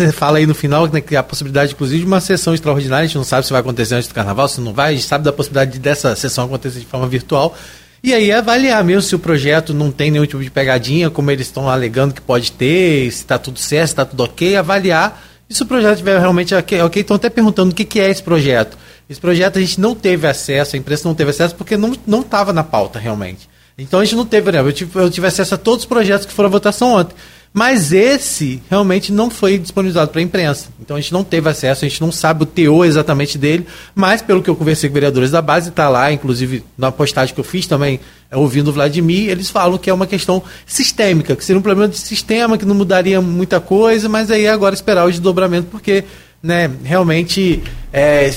Você 0.00 0.10
fala 0.10 0.38
aí 0.38 0.46
no 0.46 0.54
final 0.54 0.88
né, 0.88 1.00
que 1.00 1.14
a 1.14 1.22
possibilidade, 1.22 1.72
inclusive, 1.72 2.00
de 2.00 2.06
uma 2.06 2.20
sessão 2.20 2.52
extraordinária. 2.52 3.04
A 3.04 3.06
gente 3.06 3.16
não 3.16 3.24
sabe 3.24 3.46
se 3.46 3.52
vai 3.52 3.60
acontecer 3.60 3.94
antes 3.94 4.08
do 4.08 4.14
carnaval, 4.14 4.48
se 4.48 4.60
não 4.60 4.72
vai. 4.72 4.90
A 4.90 4.96
gente 4.96 5.06
sabe 5.06 5.24
da 5.24 5.32
possibilidade 5.32 5.78
dessa 5.78 6.16
sessão 6.16 6.46
acontecer 6.46 6.80
de 6.80 6.86
forma 6.86 7.06
virtual. 7.06 7.56
E 8.04 8.12
aí 8.12 8.30
avaliar 8.30 8.84
mesmo 8.84 9.00
se 9.00 9.14
o 9.14 9.18
projeto 9.18 9.72
não 9.72 9.90
tem 9.90 10.10
nenhum 10.10 10.26
tipo 10.26 10.42
de 10.42 10.50
pegadinha, 10.50 11.08
como 11.08 11.30
eles 11.30 11.46
estão 11.46 11.70
alegando 11.70 12.12
que 12.12 12.20
pode 12.20 12.52
ter, 12.52 13.10
se 13.10 13.20
está 13.20 13.38
tudo 13.38 13.58
certo, 13.58 13.86
se 13.86 13.92
está 13.94 14.04
tudo 14.04 14.22
ok, 14.22 14.56
avaliar. 14.56 15.24
E 15.48 15.54
se 15.54 15.62
o 15.62 15.66
projeto 15.66 15.94
estiver 15.94 16.20
realmente 16.20 16.54
ok, 16.54 16.82
ok, 16.82 17.00
estão 17.00 17.16
até 17.16 17.30
perguntando 17.30 17.72
o 17.72 17.74
que, 17.74 17.82
que 17.82 17.98
é 17.98 18.10
esse 18.10 18.22
projeto. 18.22 18.76
Esse 19.08 19.18
projeto 19.18 19.56
a 19.58 19.60
gente 19.62 19.80
não 19.80 19.94
teve 19.94 20.26
acesso, 20.26 20.76
a 20.76 20.78
imprensa 20.78 21.08
não 21.08 21.14
teve 21.14 21.30
acesso 21.30 21.54
porque 21.54 21.78
não 21.78 22.20
estava 22.20 22.52
na 22.52 22.62
pauta 22.62 22.98
realmente. 22.98 23.48
Então 23.78 24.00
a 24.00 24.04
gente 24.04 24.16
não 24.16 24.26
teve, 24.26 24.52
né? 24.52 24.58
eu 24.58 24.70
tive, 24.70 25.00
eu 25.00 25.08
tive 25.08 25.26
acesso 25.26 25.54
a 25.54 25.58
todos 25.58 25.84
os 25.84 25.88
projetos 25.88 26.26
que 26.26 26.32
foram 26.34 26.50
à 26.50 26.52
votação 26.52 26.92
ontem. 26.92 27.14
Mas 27.56 27.92
esse 27.92 28.60
realmente 28.68 29.12
não 29.12 29.30
foi 29.30 29.56
disponibilizado 29.56 30.10
para 30.10 30.20
a 30.20 30.24
imprensa. 30.24 30.70
Então 30.80 30.96
a 30.96 31.00
gente 31.00 31.12
não 31.12 31.22
teve 31.22 31.48
acesso, 31.48 31.84
a 31.84 31.88
gente 31.88 32.00
não 32.00 32.10
sabe 32.10 32.42
o 32.42 32.46
teor 32.46 32.84
exatamente 32.84 33.38
dele, 33.38 33.64
mas 33.94 34.20
pelo 34.20 34.42
que 34.42 34.50
eu 34.50 34.56
conversei 34.56 34.90
com 34.90 34.94
vereadores 34.94 35.30
da 35.30 35.40
base, 35.40 35.68
está 35.68 35.88
lá, 35.88 36.12
inclusive 36.12 36.64
na 36.76 36.90
postagem 36.90 37.32
que 37.32 37.38
eu 37.40 37.44
fiz 37.44 37.68
também, 37.68 38.00
é, 38.28 38.36
ouvindo 38.36 38.70
o 38.70 38.72
Vladimir, 38.72 39.30
eles 39.30 39.50
falam 39.50 39.78
que 39.78 39.88
é 39.88 39.94
uma 39.94 40.04
questão 40.04 40.42
sistêmica, 40.66 41.36
que 41.36 41.44
seria 41.44 41.60
um 41.60 41.62
problema 41.62 41.88
de 41.88 41.96
sistema, 41.96 42.58
que 42.58 42.64
não 42.64 42.74
mudaria 42.74 43.20
muita 43.20 43.60
coisa, 43.60 44.08
mas 44.08 44.32
aí 44.32 44.46
é 44.46 44.50
agora 44.50 44.74
esperar 44.74 45.06
o 45.06 45.10
desdobramento, 45.10 45.68
porque 45.70 46.02
né, 46.42 46.68
realmente 46.82 47.62
é, 47.92 48.34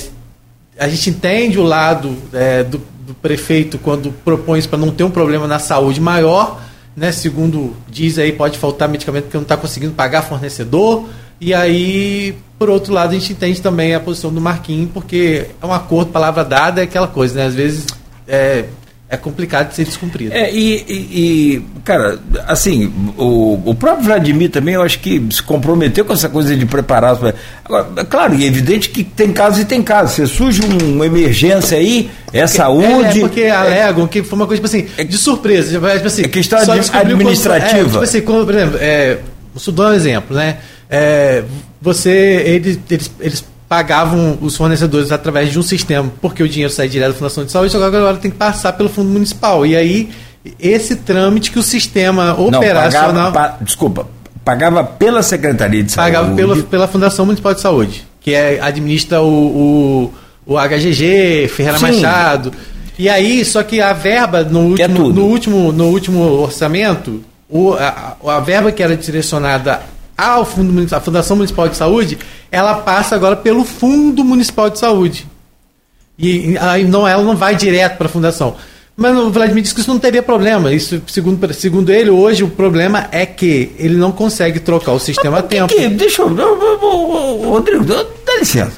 a 0.78 0.86
gente 0.86 1.10
entende 1.10 1.58
o 1.58 1.64
lado 1.64 2.16
é, 2.32 2.62
do, 2.62 2.80
do 3.04 3.14
prefeito 3.14 3.78
quando 3.78 4.12
propõe 4.24 4.60
isso 4.60 4.68
para 4.68 4.78
não 4.78 4.92
ter 4.92 5.02
um 5.02 5.10
problema 5.10 5.48
na 5.48 5.58
saúde 5.58 6.00
maior 6.00 6.67
né, 6.98 7.12
segundo 7.12 7.76
diz 7.88 8.18
aí, 8.18 8.32
pode 8.32 8.58
faltar 8.58 8.88
medicamento 8.88 9.24
porque 9.24 9.36
não 9.36 9.42
está 9.42 9.56
conseguindo 9.56 9.92
pagar 9.92 10.22
fornecedor. 10.22 11.08
E 11.40 11.54
aí, 11.54 12.36
por 12.58 12.68
outro 12.68 12.92
lado, 12.92 13.10
a 13.10 13.14
gente 13.14 13.32
entende 13.32 13.62
também 13.62 13.94
a 13.94 14.00
posição 14.00 14.32
do 14.32 14.40
Marquinhos, 14.40 14.90
porque 14.92 15.46
é 15.62 15.66
um 15.66 15.72
acordo, 15.72 16.10
palavra 16.10 16.44
dada, 16.44 16.80
é 16.80 16.84
aquela 16.84 17.06
coisa, 17.06 17.36
né? 17.36 17.46
Às 17.46 17.54
vezes 17.54 17.86
é, 18.26 18.64
é 19.10 19.16
complicado 19.16 19.70
de 19.70 19.74
ser 19.76 19.84
descumprido. 19.84 20.34
É, 20.34 20.52
e, 20.52 20.84
e, 20.86 20.92
e 21.56 21.62
Cara, 21.84 22.18
assim, 22.46 22.92
o, 23.16 23.58
o 23.64 23.74
próprio 23.74 24.04
Vladimir 24.04 24.50
também, 24.50 24.74
eu 24.74 24.82
acho 24.82 24.98
que 25.00 25.22
se 25.30 25.42
comprometeu 25.42 26.04
com 26.04 26.12
essa 26.12 26.28
coisa 26.28 26.54
de 26.54 26.66
preparar. 26.66 27.12
as- 27.14 27.34
Agora, 27.64 27.88
é 27.96 28.04
claro, 28.04 28.34
e 28.34 28.44
é 28.44 28.46
evidente 28.46 28.90
que 28.90 29.02
tem 29.02 29.32
casos 29.32 29.60
e 29.60 29.64
tem 29.64 29.82
casos. 29.82 30.14
Se 30.16 30.26
surge 30.26 30.60
um- 30.62 30.96
uma 30.96 31.06
emergência 31.06 31.78
aí, 31.78 32.10
é 32.32 32.46
saúde. 32.46 33.18
É, 33.18 33.20
porque 33.20 33.44
alegam 33.44 34.06
que 34.06 34.22
foi 34.22 34.38
uma 34.38 34.46
coisa, 34.46 34.62
tipo 34.62 34.66
assim, 34.66 35.04
de 35.04 35.16
surpresa. 35.16 35.72
Tipo 35.72 35.86
assim, 36.06 36.22
É 36.24 36.28
questão 36.28 36.58
só 36.58 36.72
admi- 36.72 36.80
descobriu 36.80 37.02
quando- 37.16 37.20
administrativa. 37.20 37.78
é, 37.80 37.84
tipo 37.84 37.98
assim, 38.04 38.20
como, 38.20 38.44
por 38.44 38.54
exemplo, 38.54 38.78
é, 38.80 39.18
vou 39.54 39.74
dar 39.74 39.88
um 39.90 39.94
exemplo, 39.94 40.36
né? 40.36 40.58
É, 40.90 41.44
você, 41.80 42.10
eles, 42.44 42.78
eles, 42.90 43.10
eles 43.20 43.44
pagavam 43.68 44.38
os 44.40 44.56
fornecedores 44.56 45.12
através 45.12 45.50
de 45.52 45.58
um 45.58 45.62
sistema, 45.62 46.10
porque 46.22 46.42
o 46.42 46.48
dinheiro 46.48 46.72
sai 46.72 46.88
direto 46.88 47.10
da 47.12 47.14
Fundação 47.18 47.44
de 47.44 47.52
Saúde, 47.52 47.76
agora 47.76 47.98
agora 47.98 48.16
tem 48.16 48.30
que 48.30 48.36
passar 48.36 48.72
pelo 48.72 48.88
Fundo 48.88 49.10
Municipal. 49.10 49.66
E 49.66 49.76
aí, 49.76 50.08
esse 50.58 50.96
trâmite 50.96 51.50
que 51.50 51.58
o 51.58 51.62
sistema 51.62 52.26
Não, 52.34 52.48
operacional 52.58 53.30
pagava, 53.32 53.56
pa- 53.58 53.64
desculpa, 53.64 54.06
pagava 54.44 54.82
pela 54.84 55.22
Secretaria 55.22 55.82
de 55.82 55.92
Saúde. 55.92 56.12
pagava 56.12 56.34
pela, 56.34 56.56
pela 56.62 56.88
Fundação 56.88 57.26
Municipal 57.26 57.52
de 57.54 57.60
Saúde, 57.60 58.06
que 58.20 58.32
é, 58.34 58.58
administra 58.60 59.20
o, 59.20 60.12
o, 60.46 60.54
o 60.54 60.56
HGG, 60.58 61.48
Ferreira 61.48 61.78
Sim. 61.78 61.86
Machado. 62.00 62.52
E 62.98 63.08
aí, 63.08 63.44
só 63.44 63.62
que 63.62 63.80
a 63.80 63.92
verba 63.92 64.42
no 64.42 64.60
é 64.60 64.62
último, 64.86 64.96
tudo. 64.96 65.20
no 65.20 65.26
último, 65.26 65.72
no 65.72 65.84
último 65.88 66.20
orçamento, 66.40 67.22
o, 67.48 67.74
a, 67.74 68.16
a 68.26 68.40
verba 68.40 68.72
que 68.72 68.82
era 68.82 68.96
direcionada 68.96 69.80
ao 70.18 70.44
Fundo 70.44 70.72
Munici- 70.72 70.94
à 70.94 71.00
Fundação 71.00 71.36
Municipal 71.36 71.68
de 71.68 71.76
Saúde, 71.76 72.18
ela 72.50 72.74
passa 72.74 73.14
agora 73.14 73.36
pelo 73.36 73.64
Fundo 73.64 74.24
Municipal 74.24 74.68
de 74.68 74.78
Saúde. 74.80 75.26
E 76.18 76.58
aí 76.58 76.84
não, 76.84 77.06
ela 77.06 77.22
não 77.22 77.36
vai 77.36 77.54
direto 77.54 77.96
para 77.96 78.06
a 78.06 78.10
fundação. 78.10 78.56
Mas 78.96 79.16
o 79.16 79.30
Vladimir 79.30 79.62
disse 79.62 79.72
que 79.72 79.80
isso 79.80 79.88
não 79.90 79.98
teria 80.00 80.20
problema. 80.24 80.72
Isso, 80.72 81.00
segundo, 81.06 81.54
segundo 81.54 81.90
ele, 81.92 82.10
hoje 82.10 82.42
o 82.42 82.48
problema 82.50 83.06
é 83.12 83.24
que 83.24 83.70
ele 83.78 83.94
não 83.96 84.10
consegue 84.10 84.58
trocar 84.58 84.90
o 84.90 84.98
sistema 84.98 85.38
a 85.38 85.42
tempo. 85.42 85.68
que- 85.72 85.88
deixa 85.88 86.22
eu. 86.22 86.34
Rodrigo, 87.48 87.84
dá 87.84 88.04
licença. 88.40 88.72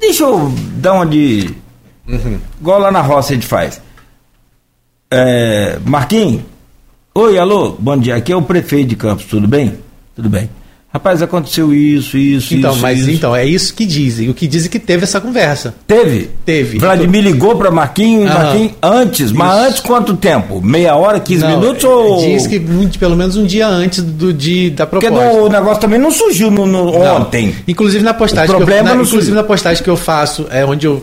Deixa 0.00 0.22
eu 0.22 0.54
dar 0.76 0.92
uma 0.92 1.06
de. 1.06 1.50
Igual 2.60 2.78
lá 2.78 2.92
na 2.92 3.00
roça 3.00 3.32
a 3.32 3.34
gente 3.34 3.46
faz. 3.48 3.80
É, 5.10 5.78
Marquinhos. 5.84 6.42
Oi, 7.14 7.36
alô, 7.38 7.76
bom 7.78 7.96
dia. 7.96 8.14
Aqui 8.16 8.32
é 8.32 8.36
o 8.36 8.42
prefeito 8.42 8.88
de 8.90 8.96
Campos, 8.96 9.24
tudo 9.26 9.46
bem? 9.48 9.76
Tudo 10.14 10.28
bem. 10.28 10.48
Rapaz, 10.94 11.22
aconteceu 11.22 11.72
isso, 11.72 12.18
isso, 12.18 12.52
Então, 12.54 12.72
isso. 12.72 12.82
mas 12.82 12.98
isso. 13.00 13.10
então, 13.12 13.34
é 13.34 13.46
isso 13.46 13.72
que 13.72 13.86
dizem. 13.86 14.28
O 14.28 14.34
que 14.34 14.46
dizem 14.46 14.70
que 14.70 14.78
teve 14.78 15.04
essa 15.04 15.18
conversa. 15.22 15.74
Teve? 15.86 16.28
Teve. 16.44 16.78
Vladimir 16.78 17.22
ligou 17.24 17.56
para 17.56 17.70
Marquinhos, 17.70 18.30
Aham. 18.30 18.42
Marquinhos 18.44 18.72
antes, 18.82 19.32
mas 19.32 19.56
Isso. 19.56 19.66
antes 19.68 19.80
quanto 19.80 20.14
tempo? 20.18 20.60
Meia 20.60 20.94
hora, 20.94 21.18
15 21.18 21.44
Não, 21.44 21.48
minutos 21.58 21.82
ou. 21.84 22.18
Diz 22.20 22.46
que 22.46 22.60
pelo 22.98 23.16
menos 23.16 23.38
um 23.38 23.46
dia 23.46 23.66
antes 23.66 24.02
do, 24.02 24.34
de, 24.34 24.68
da 24.68 24.86
Porque 24.86 25.06
proposta. 25.06 25.32
no- 25.32 25.46
o 25.46 25.48
negócio 25.48 25.80
também 25.80 25.98
não 25.98 26.10
surgiu 26.10 26.50
no, 26.50 26.66
no- 26.66 26.92
Não. 26.92 27.16
ontem. 27.22 27.54
Inclusive 27.66 28.04
na 28.04 28.12
postagem, 28.12 28.50
O 28.54 28.56
que 28.58 28.62
eu, 28.62 28.66
problema 28.66 28.90
na, 28.90 28.94
inclusive 28.96 29.16
surgiu. 29.22 29.34
na 29.34 29.44
postagem 29.44 29.82
que 29.82 29.88
eu 29.88 29.96
faço, 29.96 30.46
é 30.50 30.62
onde 30.62 30.86
eu 30.86 31.02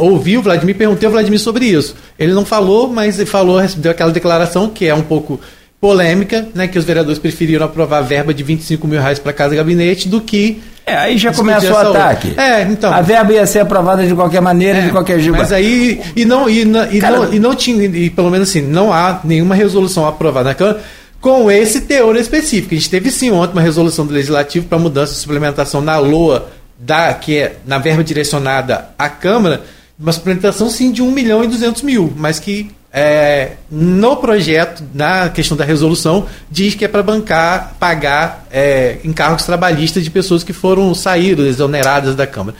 ouvi 0.00 0.36
o 0.36 0.42
Vladimir, 0.42 0.74
perguntei 0.76 1.06
ao 1.06 1.12
Vladimir 1.12 1.40
sobre 1.40 1.64
isso. 1.64 1.96
Ele 2.18 2.34
não 2.34 2.44
falou, 2.44 2.88
mas 2.92 3.18
ele 3.18 3.24
falou, 3.24 3.58
deu 3.78 3.90
aquela 3.92 4.12
declaração 4.12 4.68
que 4.68 4.84
é 4.84 4.94
um 4.94 5.00
pouco 5.00 5.40
polêmica, 5.80 6.46
né, 6.54 6.68
que 6.68 6.78
os 6.78 6.84
vereadores 6.84 7.18
preferiram 7.18 7.64
aprovar 7.64 7.98
a 7.98 8.02
verba 8.02 8.34
de 8.34 8.42
25 8.42 8.86
mil 8.86 9.00
reais 9.00 9.18
para 9.18 9.32
casa 9.32 9.54
gabinete 9.56 10.08
do 10.08 10.20
que 10.20 10.60
É, 10.84 10.94
aí 10.94 11.16
já 11.16 11.32
começa 11.32 11.66
o 11.72 11.76
outra. 11.86 12.04
ataque. 12.04 12.34
É, 12.38 12.62
então. 12.62 12.92
A 12.92 13.00
verba 13.00 13.32
ia 13.32 13.46
ser 13.46 13.60
aprovada 13.60 14.06
de 14.06 14.14
qualquer 14.14 14.42
maneira, 14.42 14.82
de 14.82 14.90
qualquer 14.90 15.18
jeito. 15.20 15.38
Mas 15.38 15.52
aí, 15.52 16.00
e 16.14 16.24
não, 16.24 16.50
e, 16.50 16.64
não- 16.64 16.90
e, 16.92 16.98
Cara- 17.00 17.16
não, 17.20 17.32
e 17.34 17.38
não 17.38 17.54
tinha, 17.54 17.84
e 17.86 18.10
pelo 18.10 18.30
menos 18.30 18.50
assim, 18.50 18.60
não 18.60 18.92
há 18.92 19.20
nenhuma 19.24 19.54
resolução 19.54 20.06
aprovada 20.06 20.50
na 20.50 20.54
Câmara 20.54 20.80
com 21.20 21.50
esse 21.50 21.82
teor 21.82 22.16
específico. 22.16 22.74
A 22.74 22.76
gente 22.76 22.90
teve 22.90 23.10
sim 23.10 23.30
ontem 23.30 23.52
uma 23.54 23.62
resolução 23.62 24.04
do 24.06 24.12
Legislativo 24.12 24.66
para 24.66 24.78
mudança 24.78 25.12
e 25.12 25.16
suplementação 25.16 25.80
na 25.80 25.96
LOA, 25.98 26.48
da, 26.78 27.12
que 27.14 27.36
é 27.38 27.56
na 27.66 27.78
verba 27.78 28.02
direcionada 28.04 28.88
à 28.98 29.08
Câmara, 29.08 29.62
uma 29.98 30.12
suplementação 30.12 30.68
sim 30.70 30.90
de 30.90 31.02
1 31.02 31.10
milhão 31.10 31.44
e 31.44 31.46
200 31.46 31.82
mil, 31.82 32.12
mas 32.16 32.38
que 32.38 32.70
é, 32.92 33.52
no 33.70 34.16
projeto, 34.16 34.82
na 34.92 35.28
questão 35.28 35.56
da 35.56 35.64
resolução, 35.64 36.26
diz 36.50 36.74
que 36.74 36.84
é 36.84 36.88
para 36.88 37.02
bancar, 37.02 37.76
pagar 37.78 38.46
é, 38.50 38.98
encargos 39.04 39.44
trabalhistas 39.44 40.02
de 40.02 40.10
pessoas 40.10 40.42
que 40.42 40.52
foram 40.52 40.92
saídas, 40.94 41.46
exoneradas 41.46 42.16
da 42.16 42.26
Câmara. 42.26 42.56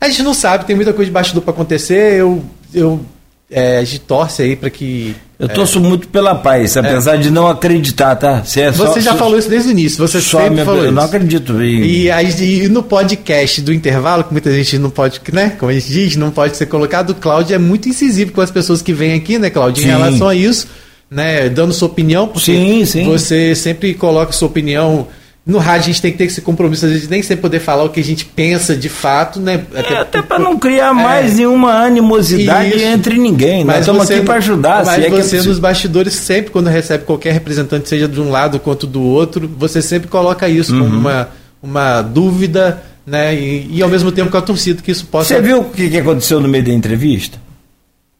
A 0.00 0.08
gente 0.08 0.22
não 0.22 0.32
sabe, 0.32 0.64
tem 0.64 0.76
muita 0.76 0.92
coisa 0.92 1.06
de 1.06 1.12
bastidor 1.12 1.42
para 1.42 1.52
acontecer. 1.52 2.20
Eu, 2.20 2.44
eu, 2.72 3.04
é, 3.50 3.78
a 3.78 3.84
gente 3.84 4.00
torce 4.00 4.42
aí 4.42 4.56
para 4.56 4.70
que. 4.70 5.14
Eu 5.38 5.48
torço 5.48 5.78
muito 5.80 6.08
pela 6.08 6.34
paz, 6.34 6.76
apesar 6.78 7.16
de 7.16 7.30
não 7.30 7.46
acreditar, 7.46 8.16
tá? 8.16 8.42
Se 8.42 8.58
é 8.62 8.72
só- 8.72 8.86
Você 8.86 9.02
já 9.02 9.12
só- 9.12 9.18
falou 9.18 9.38
isso 9.38 9.50
desde 9.50 9.68
o 9.68 9.70
início, 9.72 9.98
você 9.98 10.18
só 10.20 10.40
sempre 10.42 10.64
falou 10.64 10.80
Eu 10.80 10.84
isso. 10.86 10.94
não 10.94 11.02
acredito. 11.02 11.62
em- 11.62 11.82
E, 11.84 12.10
aí, 12.10 12.62
e 12.64 12.68
no 12.68 12.82
podcast 12.82 13.60
do 13.60 13.70
intervalo, 13.72 14.24
que 14.24 14.32
muita 14.32 14.50
gente 14.50 14.78
não 14.78 14.88
pode, 14.88 15.20
né? 15.32 15.52
Como 15.58 15.70
a 15.70 15.74
gente 15.74 15.92
diz, 15.92 16.16
não 16.16 16.30
pode 16.30 16.56
ser 16.56 16.64
colocado, 16.66 17.10
o 17.10 17.14
Cláudio 17.14 17.54
é 17.54 17.58
muito 17.58 17.86
incisivo 17.86 18.32
com 18.32 18.40
as 18.40 18.50
pessoas 18.50 18.80
que 18.80 18.94
vêm 18.94 19.12
aqui, 19.12 19.38
né, 19.38 19.50
Cláudio? 19.50 19.84
Em 19.84 19.88
relação 19.88 20.26
a 20.28 20.34
isso, 20.34 20.68
né? 21.10 21.50
Dando 21.50 21.74
sua 21.74 21.88
opinião, 21.88 22.26
porque 22.28 22.52
Sim, 22.52 22.84
sim. 22.86 23.04
você 23.04 23.54
sempre 23.54 23.92
coloca 23.92 24.32
sua 24.32 24.48
opinião. 24.48 25.06
No 25.46 25.58
rádio 25.58 25.82
a 25.82 25.86
gente 25.92 26.02
tem 26.02 26.10
que 26.10 26.18
ter 26.18 26.24
esse 26.24 26.40
compromisso, 26.40 26.86
às 26.86 26.90
vezes 26.92 27.08
nem 27.08 27.22
sempre 27.22 27.42
poder 27.42 27.60
falar 27.60 27.84
o 27.84 27.88
que 27.90 28.00
a 28.00 28.04
gente 28.04 28.24
pensa 28.24 28.74
de 28.74 28.88
fato, 28.88 29.38
né? 29.38 29.64
É, 29.74 29.98
até 29.98 30.20
para 30.20 30.40
não 30.40 30.58
criar 30.58 30.92
mais 30.92 31.30
É. 31.32 31.34
nenhuma 31.36 31.84
animosidade 31.84 32.74
Isso. 32.74 32.84
entre 32.84 33.16
ninguém. 33.16 33.62
Nós 33.64 33.78
estamos 33.78 34.10
aqui 34.10 34.22
para 34.22 34.34
ajudar. 34.38 34.84
Mas 34.84 35.04
é 35.04 35.06
é 35.06 35.10
você 35.10 35.40
nos 35.42 35.60
bastidores 35.60 36.14
sempre, 36.14 36.50
quando 36.50 36.66
recebe 36.66 37.04
qualquer 37.04 37.32
representante, 37.32 37.88
seja 37.88 38.08
de 38.08 38.20
um 38.20 38.28
lado 38.28 38.58
quanto 38.58 38.88
do 38.88 39.00
outro, 39.00 39.48
você 39.56 39.80
sempre 39.80 40.08
coloca 40.08 40.48
isso 40.48 40.74
Uhum. 40.74 40.80
como 40.80 40.98
uma, 40.98 41.28
uma 41.62 42.02
dúvida, 42.02 42.82
né? 43.06 43.32
E, 43.32 43.68
e 43.76 43.82
ao 43.84 43.88
mesmo 43.88 44.10
tempo 44.10 44.32
com 44.32 44.38
a 44.38 44.42
torcida 44.42 44.82
que 44.82 44.90
isso 44.90 45.06
possa. 45.06 45.32
Você 45.32 45.40
viu 45.40 45.60
o 45.60 45.64
que, 45.70 45.88
que 45.88 45.98
aconteceu 45.98 46.40
no 46.40 46.48
meio 46.48 46.64
da 46.64 46.72
entrevista? 46.72 47.38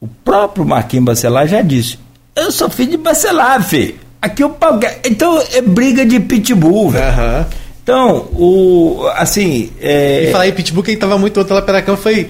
O 0.01 0.07
próprio 0.07 0.65
Marquinhos 0.65 1.05
Bacelar 1.07 1.49
já 1.49 1.61
disse: 1.61 1.99
Eu 2.37 2.53
sou 2.53 2.71
filho 2.71 2.93
de 2.93 2.97
Bacelar, 2.99 3.61
filho. 3.65 3.97
Aqui 4.27 4.43
eu 4.43 4.51
pago. 4.51 4.81
Então 5.05 5.43
é 5.53 5.61
briga 5.63 6.05
de 6.05 6.19
pitbull, 6.21 6.91
velho. 6.91 7.05
Aham. 7.07 7.47
Então, 7.83 8.27
o. 8.35 9.07
Assim. 9.15 9.71
É, 9.81 10.25
E 10.29 10.33
falar 10.33 10.49
em 10.49 10.53
Pitbull, 10.53 10.83
quem 10.83 10.97
tava 10.97 11.17
muito 11.17 11.37
outro 11.39 11.55
lá 11.55 11.63
pela 11.63 11.81
cama 11.81 11.97
foi 11.97 12.27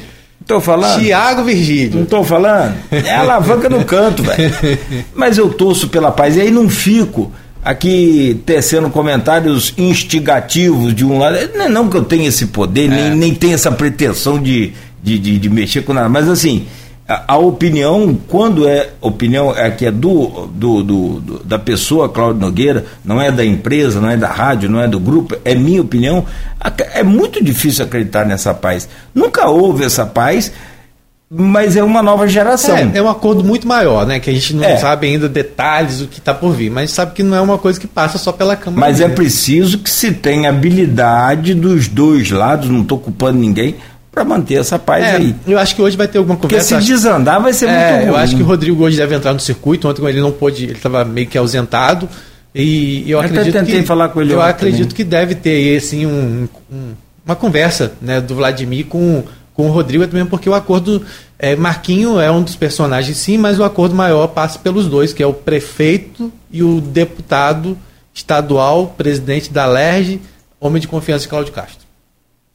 tô 0.47 0.61
falando. 0.61 1.01
Tiago 1.01 1.39
Não 1.41 1.47
Virgílio. 1.47 2.05
tô 2.05 2.23
falando? 2.23 2.75
É 2.93 3.11
a 3.11 3.21
alavanca 3.21 3.69
no 3.69 3.83
canto, 3.85 4.23
velho. 4.23 4.53
Mas 5.17 5.39
eu 5.39 5.49
torço 5.49 5.89
pela 5.89 6.11
paz. 6.11 6.37
E 6.37 6.43
aí 6.43 6.51
não 6.51 6.69
fico 6.69 7.33
aqui 7.65 8.41
tecendo 8.45 8.91
comentários 8.91 9.73
instigativos 9.79 10.95
de 10.95 11.05
um 11.07 11.19
lado. 11.19 11.39
Não 11.55 11.65
é 11.65 11.69
não 11.71 11.89
que 11.89 11.97
eu 11.97 12.05
tenha 12.05 12.29
esse 12.29 12.47
poder, 12.49 12.89
nem, 12.89 13.11
nem 13.17 13.35
tenho 13.35 13.55
essa 13.55 13.73
pretensão 13.73 14.41
de, 14.41 14.73
de, 15.03 15.19
de, 15.19 15.39
de 15.39 15.49
mexer 15.49 15.83
com 15.83 15.93
nada. 15.95 16.09
Mas 16.09 16.29
assim, 16.29 16.67
a, 17.09 17.35
a 17.35 17.37
opinião, 17.39 18.19
quando 18.29 18.67
é 18.69 18.91
opinião, 19.01 19.55
é 19.57 19.71
que 19.71 19.87
é 19.87 19.91
do, 19.91 20.49
do, 20.53 20.83
do- 20.83 21.21
do- 21.21 21.45
da 21.45 21.59
pessoa, 21.59 22.09
Cláudio 22.09 22.41
Nogueira, 22.41 22.85
não 23.05 23.21
é 23.21 23.31
da 23.31 23.45
empresa, 23.45 24.01
não 24.01 24.11
é 24.11 24.17
da 24.17 24.29
rádio, 24.29 24.69
não 24.69 24.81
é 24.81 24.89
do 24.89 24.99
grupo, 24.99 25.37
é 25.45 25.55
minha 25.55 25.81
opinião. 25.83 26.25
É 26.95 27.03
muito 27.05 27.43
difícil 27.45 27.85
acreditar 27.85 28.25
nessa 28.25 28.53
paz. 28.53 28.89
Nunca 29.15 29.49
houve 29.49 29.85
essa 29.85 30.05
paz 30.05 30.53
mas 31.29 31.75
é 31.77 31.83
uma 31.83 32.05
nova 32.05 32.29
geração. 32.29 32.77
É, 32.77 32.89
é 32.95 33.03
um 33.03 33.09
acordo 33.09 33.43
muito 33.43 33.67
maior, 33.67 34.07
né? 34.07 34.21
Que 34.21 34.31
a 34.31 34.33
gente 34.33 34.55
não 34.55 34.63
É. 34.63 34.77
sabe 34.77 35.09
ainda 35.09 35.29
detalhes 35.29 35.99
do 35.99 36.07
que 36.07 36.21
está 36.21 36.33
por 36.33 36.53
vir, 36.53 36.71
mas 36.71 36.93
sabe 36.93 37.15
que 37.15 37.23
não 37.25 37.37
é 37.37 37.41
uma 37.41 37.59
coisa 37.59 37.81
que 37.81 37.87
passa 37.89 38.17
só 38.17 38.31
pela 38.31 38.55
Câmara. 38.55 38.81
Mas 38.87 39.01
é 39.01 39.09
preciso 39.09 39.79
que 39.79 39.91
se 39.91 40.13
tenha 40.13 40.51
habilidade 40.51 41.53
dos 41.53 41.89
dois 41.89 42.31
lados, 42.31 42.69
não 42.71 42.83
estou 42.83 42.97
culpando 42.97 43.41
ninguém, 43.41 43.75
para 44.17 44.25
manter 44.25 44.55
essa 44.55 44.79
paz 44.79 45.05
É, 45.05 45.17
aí. 45.17 45.35
eu 45.47 45.59
acho 45.59 45.77
que 45.77 45.83
hoje 45.83 45.95
vai 45.95 46.09
ter 46.09 46.17
alguma 46.17 46.37
Porque 46.39 46.55
conversa. 46.55 46.69
se 46.69 46.75
acho- 46.77 46.87
desandar 46.87 47.39
vai 47.39 47.53
ser 47.53 47.69
É, 47.69 47.91
muito 47.91 47.99
ruim. 48.01 48.09
eu 48.09 48.17
acho 48.17 48.35
que 48.35 48.43
o 48.43 48.47
Rodrigo 48.47 48.83
hoje 48.83 48.97
deve 48.97 49.15
entrar 49.15 49.35
no 49.35 49.41
circuito. 49.41 49.87
Ontem 49.87 50.03
ele 50.07 50.23
não 50.23 50.33
pôde, 50.33 50.65
ele 50.65 50.73
estava 50.73 51.05
meio 51.05 51.27
que 51.27 51.37
ausentado. 51.37 52.09
E 52.55 53.03
eu, 53.03 53.19
Eu 53.19 53.19
até 53.19 53.29
acredito 53.29 53.53
tentei 53.53 53.81
que 53.83 53.87
falar 53.87 54.09
com 54.09 54.23
ele 54.23 54.33
eu 54.33 54.41
acredito 54.41 54.81
também. 54.89 54.97
que 54.97 55.05
deve 55.05 55.35
ter 55.35 55.77
assim 55.77 56.07
um, 56.07 56.49
um- 56.73 56.93
uma 57.27 57.37
conversa, 57.37 57.93
né, 58.01 58.19
do 58.19 58.35
Vladimir 58.35 58.87
com 58.87 59.23
com 59.53 59.69
o 59.69 59.73
Rodrigo 59.73 60.07
também 60.07 60.25
porque 60.27 60.49
o 60.51 60.55
acordo 60.55 61.03
é, 61.39 61.55
Marquinho 61.57 62.19
é 62.21 62.31
um 62.31 62.43
dos 62.43 62.57
personagens 62.57 63.17
sim, 63.19 63.37
mas 63.39 63.59
o 63.59 63.65
acordo 63.65 63.95
maior 63.95 64.27
passa 64.29 64.59
pelos 64.59 64.87
dois, 64.87 65.13
que 65.15 65.23
é 65.23 65.27
o 65.27 65.33
prefeito 65.33 66.31
e 66.51 66.63
o 66.63 66.79
deputado 66.81 67.77
estadual, 68.15 68.95
presidente 68.99 69.51
da 69.53 69.65
LERJ, 69.67 70.21
homem 70.61 70.81
de 70.81 70.87
confiança 70.89 71.23
de 71.23 71.29
Cláudio 71.29 71.53
Castro. 71.55 71.85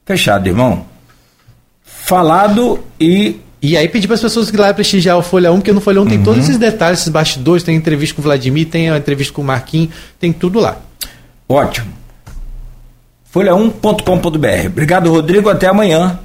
Fechado, 0.06 0.48
irmão. 0.48 0.86
Falado 2.12 2.78
e 3.00 3.38
E 3.62 3.78
aí 3.78 3.88
pedir 3.88 4.08
para 4.08 4.16
as 4.16 4.22
pessoas 4.22 4.52
que 4.52 4.58
lá 4.58 4.74
prestigiar 4.74 5.18
o 5.18 5.22
Folha 5.22 5.50
1, 5.50 5.56
porque 5.58 5.72
no 5.72 5.80
Folha 5.80 6.02
1 6.02 6.06
tem 6.08 6.18
Uhum. 6.18 6.24
todos 6.26 6.44
esses 6.44 6.58
detalhes, 6.58 7.00
esses 7.00 7.10
bastidores, 7.10 7.64
tem 7.64 7.74
entrevista 7.76 8.16
com 8.16 8.22
o 8.22 8.24
Vladimir, 8.24 8.68
tem 8.68 8.90
a 8.90 8.98
entrevista 8.98 9.34
com 9.34 9.42
o 9.42 9.46
Marquinhos, 9.46 9.92
tem 10.20 10.34
tudo 10.34 10.60
lá. 10.60 10.78
ótimo. 11.48 11.88
Folha1.com.br. 13.34 14.68
Obrigado, 14.68 15.10
Rodrigo. 15.10 15.50
Até 15.50 15.68
amanhã. 15.68 16.20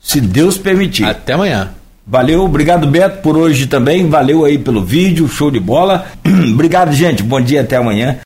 Se 0.00 0.22
Deus 0.22 0.56
permitir. 0.56 1.04
Até 1.04 1.34
amanhã. 1.34 1.70
Valeu, 2.06 2.42
obrigado 2.44 2.86
Beto 2.86 3.20
por 3.20 3.36
hoje 3.36 3.66
também. 3.66 4.08
Valeu 4.08 4.44
aí 4.44 4.58
pelo 4.58 4.82
vídeo, 4.82 5.28
show 5.28 5.50
de 5.50 5.60
bola. 5.60 6.06
obrigado, 6.52 6.92
gente. 6.92 7.22
Bom 7.22 7.40
dia, 7.40 7.60
até 7.60 7.76
amanhã. 7.76 8.16